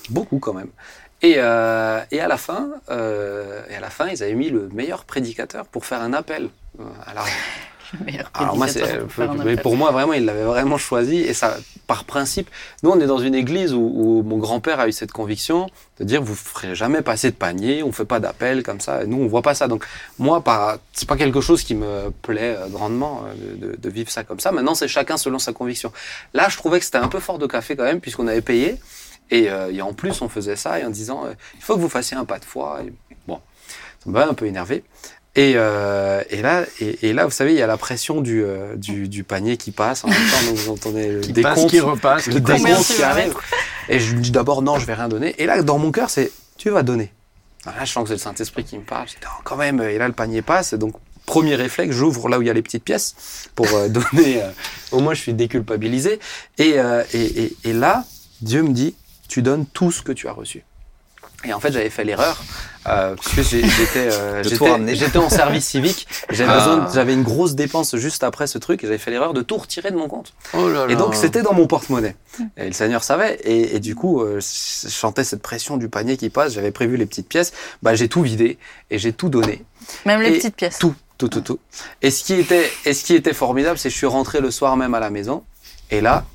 beaucoup 0.10 0.39
quand 0.39 0.54
même. 0.54 0.68
Et, 1.22 1.36
euh, 1.38 2.01
et, 2.12 2.20
à 2.20 2.28
la 2.28 2.36
fin, 2.38 2.70
euh, 2.89 3.62
et 3.70 3.76
à 3.76 3.80
la 3.80 3.89
fin, 3.89 4.08
ils 4.10 4.22
avaient 4.24 4.34
mis 4.34 4.49
le 4.49 4.68
meilleur 4.74 5.06
prédicateur 5.06 5.66
pour 5.68 5.86
faire 5.86 6.01
un 6.01 6.12
appel 6.12 6.49
euh, 6.80 6.84
meilleur 8.06 8.32
Alors 8.34 8.56
moi, 8.58 8.66
un 9.30 9.36
mais 9.46 9.56
pour 9.62 9.76
moi, 9.78 9.92
vraiment, 9.92 10.14
il 10.14 10.26
l'avait 10.26 10.44
vraiment 10.46 10.78
choisi. 10.80 11.18
Et 11.18 11.34
ça, 11.34 11.58
par 11.86 12.06
principe, 12.06 12.50
nous, 12.82 12.90
on 12.90 13.00
est 13.00 13.06
dans 13.06 13.20
une 13.20 13.36
église 13.36 13.74
où, 13.74 13.82
où 13.82 14.24
mon 14.24 14.38
grand-père 14.38 14.80
a 14.80 14.88
eu 14.88 14.92
cette 14.92 15.12
conviction 15.12 15.68
de 16.00 16.04
dire, 16.06 16.24
vous 16.24 16.34
ferez 16.34 16.74
jamais 16.74 17.04
passer 17.04 17.30
de 17.30 17.36
panier, 17.36 17.84
on 17.84 17.92
fait 17.92 18.06
pas 18.06 18.20
d'appel 18.20 18.64
comme 18.64 18.80
ça. 18.80 19.04
Et 19.04 19.06
nous, 19.08 19.18
on 19.22 19.28
voit 19.28 19.44
pas 19.44 19.54
ça. 19.54 19.68
Donc, 19.68 19.86
moi, 20.18 20.44
c'est 20.94 21.08
pas 21.08 21.18
quelque 21.18 21.40
chose 21.42 21.62
qui 21.64 21.76
me 21.76 22.10
plaît 22.24 22.56
euh, 22.58 22.68
grandement 22.68 23.24
euh, 23.28 23.58
de, 23.58 23.68
de- 23.68 23.76
de 23.76 23.90
vivre 23.90 24.10
ça 24.10 24.24
comme 24.24 24.40
ça. 24.40 24.52
Maintenant, 24.52 24.74
c'est 24.74 24.88
chacun 24.88 25.18
selon 25.18 25.38
sa 25.38 25.54
conviction. 25.54 25.92
Là, 26.34 26.50
je 26.50 26.58
trouvais 26.58 26.80
que 26.80 26.86
c'était 26.86 26.98
un 26.98 27.10
peu 27.10 27.20
fort 27.20 27.38
de 27.38 27.46
café 27.46 27.76
quand 27.76 27.84
même, 27.84 28.02
puisqu'on 28.02 28.28
avait 28.28 28.42
payé. 28.42 28.78
Et, 29.30 29.52
euh, 29.52 29.72
et 29.72 29.82
en 29.84 29.94
plus, 29.94 30.22
on 30.24 30.30
faisait 30.30 30.56
ça 30.56 30.80
et 30.80 30.86
en 30.86 30.90
disant, 30.90 31.26
euh, 31.26 31.34
il 31.56 31.62
faut 31.64 31.76
que 31.76 31.82
vous 31.82 31.90
fassiez 31.90 32.18
un 32.18 32.26
pas 32.26 32.40
de 32.40 32.46
foi. 32.46 32.80
Et 32.88 32.92
bon, 33.28 33.40
ça 34.04 34.10
m'a 34.10 34.26
un 34.28 34.34
peu 34.34 34.48
énervé. 34.48 34.84
Et, 35.36 35.54
euh, 35.56 36.22
et 36.30 36.42
là, 36.44 36.64
et, 36.80 37.10
et 37.10 37.14
là, 37.14 37.26
vous 37.26 37.32
savez, 37.32 37.54
il 37.54 37.58
y 37.58 37.62
a 37.64 37.68
la 37.68 37.78
pression 37.78 38.22
du, 38.22 38.44
euh, 38.44 38.76
du, 38.76 39.08
du 39.10 39.24
panier 39.24 39.58
qui 39.58 39.72
passe 39.72 40.04
en 40.04 40.08
même 40.08 40.18
temps, 40.18 40.46
donc 40.48 40.56
vous 40.58 40.72
entendez 40.72 41.12
le 41.12 41.20
Qui 41.22 41.34
passe, 41.34 41.56
décompte, 41.56 41.70
qui 41.72 41.80
repasse, 41.80 42.28
le 42.28 42.34
qui 42.36 42.42
passe. 42.42 42.62
Tu 42.88 42.94
qui 42.94 43.02
vas 43.02 43.10
arrive. 43.10 43.34
Et 43.90 44.00
je 44.00 44.16
me 44.16 44.22
dis 44.22 44.30
d'abord 44.32 44.62
non, 44.62 44.78
je 44.78 44.86
vais 44.86 44.94
rien 44.94 45.08
donner. 45.10 45.34
Et 45.40 45.48
là, 45.48 45.64
dans 45.64 45.80
mon 45.80 45.92
cœur, 45.92 46.12
c'est 46.12 46.32
tu 46.58 46.70
vas 46.70 46.84
donner. 46.84 47.12
Alors 47.66 47.80
là, 47.80 47.86
je 47.86 47.92
sens 47.92 48.04
que 48.04 48.10
c'est 48.10 48.14
le 48.14 48.20
Saint 48.20 48.36
Esprit 48.36 48.64
qui 48.64 48.78
me 48.78 48.84
parle. 48.84 49.08
Je 49.08 49.14
dis 49.14 49.20
non, 49.24 49.30
quand 49.44 49.56
même. 49.56 49.82
Et 49.82 49.98
là, 49.98 50.08
le 50.08 50.14
panier 50.14 50.44
passe. 50.44 50.74
Et 50.74 50.78
donc 50.78 50.94
premier 51.26 51.56
réflexe, 51.56 51.96
j'ouvre 51.96 52.30
là 52.30 52.38
où 52.38 52.42
il 52.42 52.48
y 52.48 52.52
a 52.52 52.54
les 52.54 52.62
petites 52.62 52.84
pièces 52.84 53.16
pour 53.56 53.68
euh, 53.74 53.88
donner. 53.90 54.44
euh, 54.44 54.50
au 54.92 55.00
moins, 55.00 55.14
je 55.16 55.22
suis 55.22 55.34
déculpabilisé. 55.34 56.20
Et, 56.60 56.74
euh, 56.78 57.04
et, 57.14 57.44
et, 57.44 57.58
et 57.64 57.74
là, 57.74 58.06
Dieu 58.42 58.62
me 58.62 58.70
dit 58.70 58.94
tu 59.28 59.42
donnes 59.42 59.66
tout 59.66 59.92
ce 59.92 60.04
que 60.04 60.12
tu 60.12 60.28
as 60.28 60.34
reçu. 60.34 60.64
Et 61.46 61.54
en 61.54 61.60
fait, 61.60 61.72
j'avais 61.72 61.89
fait 61.89 62.04
l'erreur. 62.04 62.41
Euh, 62.88 63.16
parce 63.16 63.30
que 63.30 63.41
j'étais 63.44 64.10
euh, 64.12 64.44
j'étais 64.94 65.18
en 65.18 65.30
service 65.30 65.66
civique. 65.66 66.06
J'avais 66.30 66.52
Ah. 66.52 66.58
besoin, 66.58 66.88
j'avais 66.94 67.14
une 67.14 67.24
grosse 67.24 67.56
dépense 67.56 67.96
juste 67.96 68.24
après 68.26 68.46
ce 68.46 68.58
truc 68.58 68.84
et 68.84 68.88
j'avais 68.88 68.98
fait 68.98 69.10
l'erreur 69.12 69.34
de 69.34 69.41
tout 69.41 69.56
retirer 69.56 69.89
de 69.91 69.96
mon 69.96 70.10
compte. 70.10 70.34
Oh 70.54 70.68
là 70.70 70.88
Et 70.89 70.96
donc 70.96 71.16
c'était 71.16 71.41
dans 71.41 71.54
mon 71.54 71.66
porte-monnaie. 71.66 72.16
Et 72.58 72.66
le 72.68 72.74
Seigneur 72.74 73.02
savait. 73.04 73.36
Et, 73.46 73.76
et 73.78 73.80
du 73.80 73.96
coup, 73.96 74.22
euh, 74.22 74.41
je 74.41 74.89
chantais 74.89 75.24
cette 75.24 75.41
pression 75.41 75.78
du 75.78 75.88
panier 75.88 76.18
qui 76.18 76.30
passe. 76.30 76.54
J'avais 76.54 76.72
prévu 76.72 76.98
les 76.98 77.06
petites 77.06 77.30
pièces. 77.30 77.54
Bah 77.82 77.96
j'ai 77.96 78.10
tout 78.10 78.22
vidé 78.22 78.58
et 78.91 79.00
j'ai 79.00 79.14
tout 79.14 79.30
donné. 79.30 79.64
Même 80.06 80.22
les 80.22 80.30
Et 80.30 80.38
petites 80.39 80.56
pièces. 80.58 80.78
Tout, 80.80 80.94
tout, 81.18 81.30
tout, 81.30 81.41
tout. 81.41 81.60
Et 82.02 82.12
ce 82.12 82.24
qui 82.26 82.34
était, 82.34 82.70
et 82.86 82.94
ce 82.94 83.06
qui 83.06 83.16
était 83.16 83.34
formidable, 83.34 83.78
c'est 83.78 83.88
que 83.88 83.94
je 83.94 83.98
suis 83.98 84.08
rentré 84.08 84.41
le 84.41 84.52
soir 84.52 84.76
même 84.76 84.94
à 84.94 85.00
la 85.00 85.10
maison. 85.10 85.44
Et 85.89 86.02
là, 86.02 86.26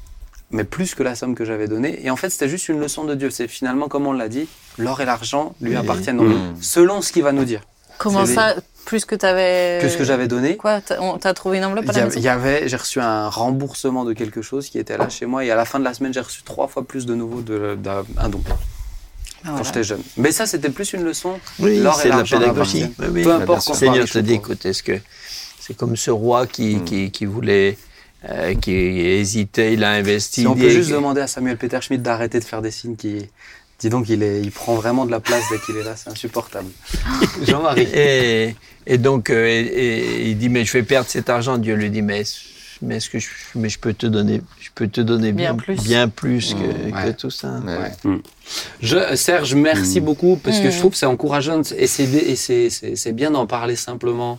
mais 0.51 0.64
plus 0.64 0.94
que 0.94 1.03
la 1.03 1.14
somme 1.14 1.34
que 1.34 1.44
j'avais 1.44 1.68
donnée. 1.68 2.01
Et 2.05 2.11
en 2.11 2.16
fait, 2.16 2.30
c'était 2.30 2.49
juste 2.49 2.68
une 2.68 2.80
leçon 2.80 3.05
de 3.05 3.14
Dieu. 3.14 3.30
C'est 3.30 3.49
finalement, 3.49 3.88
comme 3.88 4.07
on 4.07 4.12
l'a 4.12 4.28
dit, 4.28 4.49
l'or 4.78 5.01
et 5.01 5.05
l'argent 5.05 5.55
lui 5.61 5.70
Oui. 5.70 5.76
appartiennent 5.76 6.16
Mm. 6.22 6.57
selon 6.61 7.03
ce 7.03 7.12
qu'il 7.12 7.22
va 7.22 7.32
nous 7.32 7.44
dire. 7.44 7.61
Comment 7.99 8.24
ça, 8.26 8.55
plus 8.84 9.05
que 9.05 9.14
t'avais. 9.16 9.78
Plus 9.80 9.96
que 9.96 10.05
j'avais 10.05 10.28
donné. 10.28 10.57
Quoi 10.57 10.80
T'as 10.80 11.34
trouvé 11.34 11.59
une 11.59 11.64
enveloppe 11.64 11.84
Il 11.86 11.90
à 11.90 11.92
y, 11.92 11.96
la 11.96 12.05
maison 12.07 12.18
il 12.18 12.22
y 12.22 12.28
avait- 12.28 12.68
j'ai 12.68 12.76
reçu 12.76 13.01
un 13.01 13.28
remboursement 13.28 14.05
de 14.05 14.12
quelque 14.12 14.40
chose 14.40 14.68
qui 14.68 14.78
était 14.78 14.96
là 14.96 15.09
chez 15.09 15.26
moi 15.26 15.44
et 15.44 15.51
à 15.51 15.57
la 15.57 15.64
fin 15.64 15.78
de 15.80 15.84
la 15.84 15.92
semaine 15.94 16.14
j'ai 16.14 16.20
reçu 16.20 16.42
trois 16.44 16.68
fois 16.68 16.84
plus 16.86 17.05
de 17.07 17.14
nouveau 17.14 17.40
de, 17.42 17.74
d'un 17.74 18.05
un 18.18 18.28
don 18.28 18.40
Ah, 18.46 18.51
quand 19.44 19.51
voilà. 19.51 19.64
j'étais 19.64 19.82
jeune. 19.84 20.01
Mais 20.16 20.30
ça 20.32 20.46
c'était 20.46 20.70
plus 20.70 20.92
une 20.92 21.03
leçon. 21.03 21.38
Oui, 21.59 21.80
L'or 21.80 21.99
et 21.99 22.03
c'est 22.03 22.09
la 22.09 22.16
l'argent 22.18 22.38
pédagogie. 22.38 22.84
appartiennent. 22.84 22.94
Oui, 23.01 23.07
oui. 23.14 23.22
Peu 23.24 23.32
importe 23.34 23.66
qu'on 23.66 23.74
Seigneur 23.74 24.09
te 24.09 24.18
dit, 24.20 24.34
écoute, 24.34 24.64
est-ce 24.64 24.82
que 24.84 24.92
c'est 25.61 25.76
comme 25.76 25.96
ce 25.96 26.11
roi 26.12 26.46
qui, 26.46 26.76
Mm. 26.76 26.84
qui, 26.84 27.11
qui 27.11 27.26
voulait, 27.26 27.76
euh, 28.28 28.54
qui 28.54 28.72
hésitait, 28.72 29.74
il 29.74 29.84
a 29.84 29.90
investi. 29.90 30.40
Si 30.42 30.46
on 30.46 30.54
peut 30.54 30.70
juste 30.70 30.90
demander 30.90 31.20
à 31.20 31.26
Samuel 31.26 31.56
Peter 31.56 31.78
Schmidt 31.80 32.02
d'arrêter 32.02 32.40
de 32.40 32.44
faire 32.44 32.62
des 32.62 32.70
signes 32.70 32.96
qui 32.96 33.28
dis 33.80 33.88
donc 33.90 34.08
il 34.08 34.22
est 34.24 34.40
il 34.40 34.50
prend 34.50 34.74
vraiment 34.74 35.06
de 35.06 35.10
la 35.12 35.20
place 35.20 35.44
dès 35.52 35.58
qu'il 35.60 35.76
est 35.76 35.84
là, 35.84 35.94
c'est 35.96 36.10
insupportable. 36.10 36.68
Jean-Marie. 37.46 37.82
Et, 37.94 38.56
et 38.86 38.98
donc, 38.98 39.30
euh, 39.30 39.46
et- 39.46 39.60
et 39.60 40.30
il 40.30 40.38
dit, 40.38 40.48
mais 40.48 40.64
je 40.64 40.72
vais 40.72 40.82
perdre 40.82 41.08
cet 41.08 41.28
argent. 41.30 41.58
Dieu 41.58 41.74
lui 41.74 41.90
dit, 41.90 42.02
mais, 42.02 42.24
mais 42.82 42.96
est-ce 42.96 43.10
que 43.10 43.18
je, 43.18 43.28
mais 43.54 43.68
je 43.68 43.78
peux 43.78 43.92
te 43.92 44.06
donner, 44.06 44.40
je 44.60 44.70
peux 44.74 44.88
te 44.88 45.00
donner 45.00 45.32
bien, 45.32 45.54
Bien 45.54 45.56
plus. 45.56 45.82
bien 45.82 46.08
plus 46.08 46.54
que, 46.54 46.58
Mm, 46.58 46.94
ouais. 46.94 47.04
que 47.04 47.10
tout 47.20 47.30
ça. 47.30 47.60
Ouais. 47.64 47.76
Ouais. 48.04 48.18
Je, 48.80 49.14
Serge, 49.16 49.54
merci 49.54 50.00
Mm. 50.00 50.04
beaucoup 50.04 50.36
parce 50.42 50.58
que 50.60 50.70
je 50.70 50.78
trouve 50.78 50.92
que 50.92 50.96
c'est 50.96 51.06
encourageant 51.06 51.60
et 51.76 51.86
c'est 51.86 52.04
et 52.04 52.36
c'est- 52.36 52.70
c'est 52.70 52.96
c'est 52.96 53.12
bien 53.12 53.30
d'en 53.30 53.46
parler 53.46 53.76
simplement. 53.76 54.38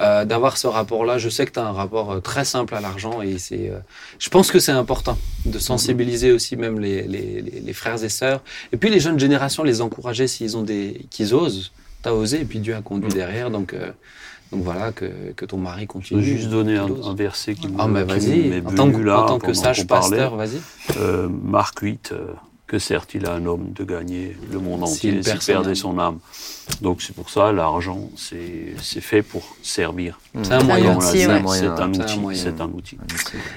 Euh, 0.00 0.24
d'avoir 0.24 0.56
ce 0.56 0.66
rapport-là. 0.66 1.18
Je 1.18 1.28
sais 1.28 1.44
que 1.46 1.52
tu 1.52 1.58
as 1.58 1.66
un 1.66 1.72
rapport 1.72 2.12
euh, 2.12 2.20
très 2.20 2.44
simple 2.44 2.74
à 2.74 2.80
l'argent 2.80 3.20
et 3.22 3.38
c'est, 3.38 3.68
euh, 3.70 3.78
je 4.18 4.28
pense 4.30 4.50
que 4.50 4.58
c'est 4.58 4.72
important 4.72 5.18
de 5.44 5.58
sensibiliser 5.58 6.32
aussi 6.32 6.56
même 6.56 6.78
les, 6.80 7.02
les, 7.02 7.42
les- 7.42 7.60
les 7.60 7.72
frères 7.72 8.02
et 8.02 8.08
sœurs. 8.08 8.42
Et 8.72 8.76
puis 8.76 8.90
les 8.90 9.00
jeunes 9.00 9.18
générations, 9.18 9.62
les 9.64 9.80
encourager 9.80 10.26
s'ils 10.28 10.56
ont 10.56 10.62
des, 10.62 11.06
qu'ils 11.10 11.34
osent. 11.34 11.72
T'as 12.02 12.12
osé 12.12 12.40
et 12.40 12.44
puis 12.44 12.58
Dieu 12.58 12.74
a 12.74 12.80
conduit 12.82 13.12
derrière. 13.12 13.48
Donc, 13.50 13.74
euh, 13.74 13.90
donc 14.52 14.62
voilà, 14.62 14.92
que, 14.92 15.32
que 15.34 15.44
ton 15.46 15.56
mari 15.56 15.82
Je 15.82 15.86
continue. 15.86 16.20
vais 16.20 16.26
juste 16.26 16.50
donner 16.50 16.76
un, 16.76 16.88
verset 17.14 17.54
qui 17.54 17.68
me- 17.68 17.74
Ah, 17.78 17.88
mais 17.88 18.02
qui 18.02 18.08
vas-y, 18.08 18.60
en 18.60 18.70
tant 18.74 18.86
que, 18.90 18.92
venu 18.96 19.04
là 19.04 19.22
en 19.22 19.26
tant 19.26 19.38
que 19.38 19.46
pendant 19.46 19.54
sage 19.62 19.86
pasteur, 19.86 20.36
vas-y. 20.36 20.60
Euh, 20.98 21.28
Marc 21.30 21.78
8, 21.80 22.10
euh, 22.12 22.26
que 22.66 22.78
sert-il 22.78 23.26
à 23.26 23.32
un 23.34 23.46
homme 23.46 23.72
de 23.72 23.84
gagner 23.84 24.36
le 24.50 24.58
monde 24.58 24.82
entier 24.84 25.22
s'il 25.22 25.38
perdait 25.38 25.74
son 25.74 25.98
âme? 25.98 26.18
Donc 26.80 27.00
c'est 27.02 27.14
pour 27.14 27.30
ça, 27.30 27.50
l'argent, 27.52 28.10
c'est 28.16 28.74
fait 29.00 29.22
pour 29.22 29.56
servir. 29.62 30.20
C'est 30.42 30.52
un 30.52 30.62
Mm. 30.62 30.66
moyen. 30.66 31.00
C'est 31.00 31.24
un 31.24 31.90
outil. 31.92 32.18
C'est 32.34 32.60
un 32.60 32.68
outil. 32.70 32.98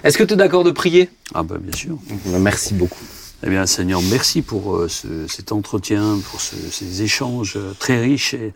Est-ce 0.04 0.18
que 0.18 0.24
tu 0.24 0.34
es 0.34 0.38
d'accord 0.38 0.64
de 0.64 0.72
prier? 0.72 1.10
Ah 1.34 1.44
ben 1.44 1.58
bien 1.58 1.76
sûr. 1.76 1.98
Merci 2.40 2.74
beaucoup. 2.74 3.04
Eh 3.48 3.50
bien, 3.52 3.68
Seigneur, 3.68 4.02
merci 4.10 4.42
pour 4.42 4.76
euh, 4.76 4.88
ce- 4.88 5.28
cet 5.28 5.52
entretien, 5.52 6.18
pour 6.32 6.42
ce- 6.42 6.56
ces 6.72 7.04
échanges 7.04 7.58
euh, 7.58 7.74
très 7.78 8.02
riches 8.02 8.34
et 8.34 8.54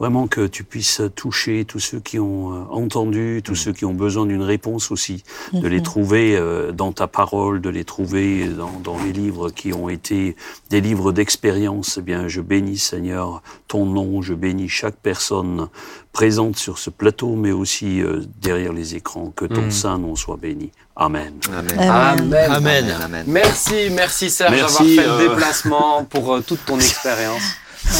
vraiment 0.00 0.26
que 0.26 0.48
tu 0.48 0.64
puisses 0.64 1.00
toucher 1.14 1.64
tous 1.64 1.78
ceux 1.78 2.00
qui 2.00 2.18
ont 2.18 2.52
euh, 2.52 2.64
entendu, 2.70 3.42
tous 3.44 3.54
ceux 3.54 3.72
qui 3.72 3.84
ont 3.84 3.94
besoin 3.94 4.26
d'une 4.26 4.42
réponse 4.42 4.90
aussi, 4.90 5.22
de 5.52 5.68
les 5.68 5.82
trouver 5.84 6.36
euh, 6.36 6.72
dans 6.72 6.90
ta 6.90 7.06
parole, 7.06 7.60
de 7.60 7.68
les 7.70 7.84
trouver 7.84 8.48
dans, 8.48 8.72
dans 8.82 8.98
les 9.04 9.12
livres 9.12 9.50
qui 9.50 9.72
ont 9.72 9.88
été 9.88 10.34
des 10.68 10.80
livres 10.80 11.12
d'expérience. 11.12 11.98
Eh 12.00 12.02
bien, 12.02 12.26
je 12.26 12.40
bénis, 12.40 12.78
Seigneur, 12.78 13.40
ton 13.68 13.86
nom, 13.86 14.20
je 14.20 14.34
bénis 14.34 14.68
chaque 14.68 14.96
personne 14.96 15.68
présente 16.14 16.56
sur 16.56 16.78
ce 16.78 16.88
plateau, 16.88 17.34
mais 17.34 17.50
aussi 17.52 18.00
euh, 18.00 18.22
derrière 18.40 18.72
les 18.72 18.94
écrans. 18.94 19.30
Que 19.36 19.44
ton 19.44 19.66
Mm. 19.66 19.70
saint 19.70 19.98
nom 19.98 20.16
soit 20.16 20.38
béni. 20.40 20.70
Amen. 20.96 21.34
Amen. 21.52 21.78
Amen. 21.78 22.50
Amen. 22.50 22.96
Amen. 23.02 23.24
Merci, 23.26 23.90
merci 23.90 24.30
Serge 24.30 24.52
d'avoir 24.56 24.78
fait 24.78 24.96
le 24.96 25.02
euh, 25.10 25.28
déplacement 25.28 26.04
pour 26.04 26.32
euh, 26.34 26.40
toute 26.40 26.64
ton 26.64 26.76
expérience. 26.88 27.42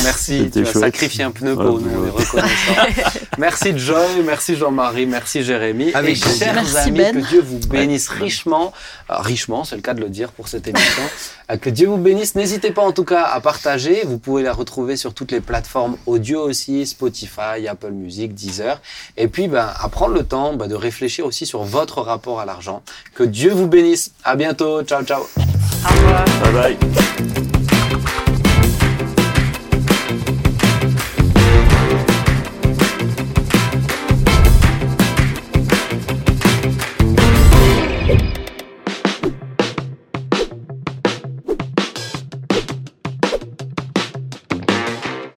Merci, 0.02 0.50
tu 0.52 0.60
as 0.60 0.64
chouette. 0.64 0.78
sacrifié 0.78 1.24
un 1.24 1.30
pneu 1.30 1.54
pour 1.54 1.64
Ouais, 1.74 1.82
nous, 1.82 1.90
on 2.02 2.06
est 2.06 2.10
reconnaissant. 2.10 3.18
merci 3.38 3.76
Joy, 3.78 4.22
merci 4.24 4.56
Jean-Marie, 4.56 5.06
merci 5.06 5.42
Jérémy. 5.42 5.92
Avec 5.94 6.12
et 6.12 6.14
chers 6.38 6.54
Merci, 6.54 6.76
amis, 6.76 6.98
Ben. 6.98 7.14
que 7.22 7.28
Dieu 7.28 7.40
vous 7.46 7.58
bénisse 7.68 8.08
richement, 8.08 8.72
Euh, 9.10 9.16
richement, 9.18 9.64
c'est 9.64 9.76
le 9.76 9.82
cas 9.82 9.92
de 9.94 10.00
le 10.00 10.08
dire 10.08 10.30
pour 10.32 10.48
cette 10.48 10.66
émission. 10.66 11.02
Euh, 11.50 11.56
que 11.58 11.68
Dieu 11.70 11.86
vous 11.88 11.98
bénisse. 11.98 12.34
N'hésitez 12.34 12.70
pas 12.70 12.82
en 12.82 12.92
tout 12.92 13.04
cas 13.04 13.22
à 13.24 13.40
partager. 13.40 14.02
Vous 14.06 14.18
pouvez 14.18 14.42
la 14.42 14.52
retrouver 14.52 14.96
sur 14.96 15.12
toutes 15.14 15.30
les 15.32 15.40
plateformes 15.40 15.96
audio 16.06 16.40
aussi, 16.48 16.86
Spotify, 16.86 17.68
Apple 17.68 17.90
Music, 17.92 18.34
Deezer. 18.34 18.80
Et 19.16 19.28
puis, 19.28 19.48
ben, 19.48 19.68
à 19.78 19.88
prendre 19.90 20.14
le 20.14 20.24
temps 20.24 20.54
ben, 20.54 20.66
de 20.68 20.74
réfléchir 20.74 21.26
aussi 21.26 21.44
sur 21.46 21.62
votre 21.64 22.00
rapport 22.00 22.40
à 22.40 22.46
l'argent. 22.46 22.82
Que 23.14 23.24
Dieu 23.24 23.52
vous 23.52 23.66
bénisse. 23.68 24.12
À 24.24 24.36
bientôt. 24.36 24.82
Ciao, 24.84 25.02
ciao. 25.04 25.22
Au 25.36 25.88
revoir. 25.94 26.24
Bye 26.42 26.76
bye. 26.78 27.43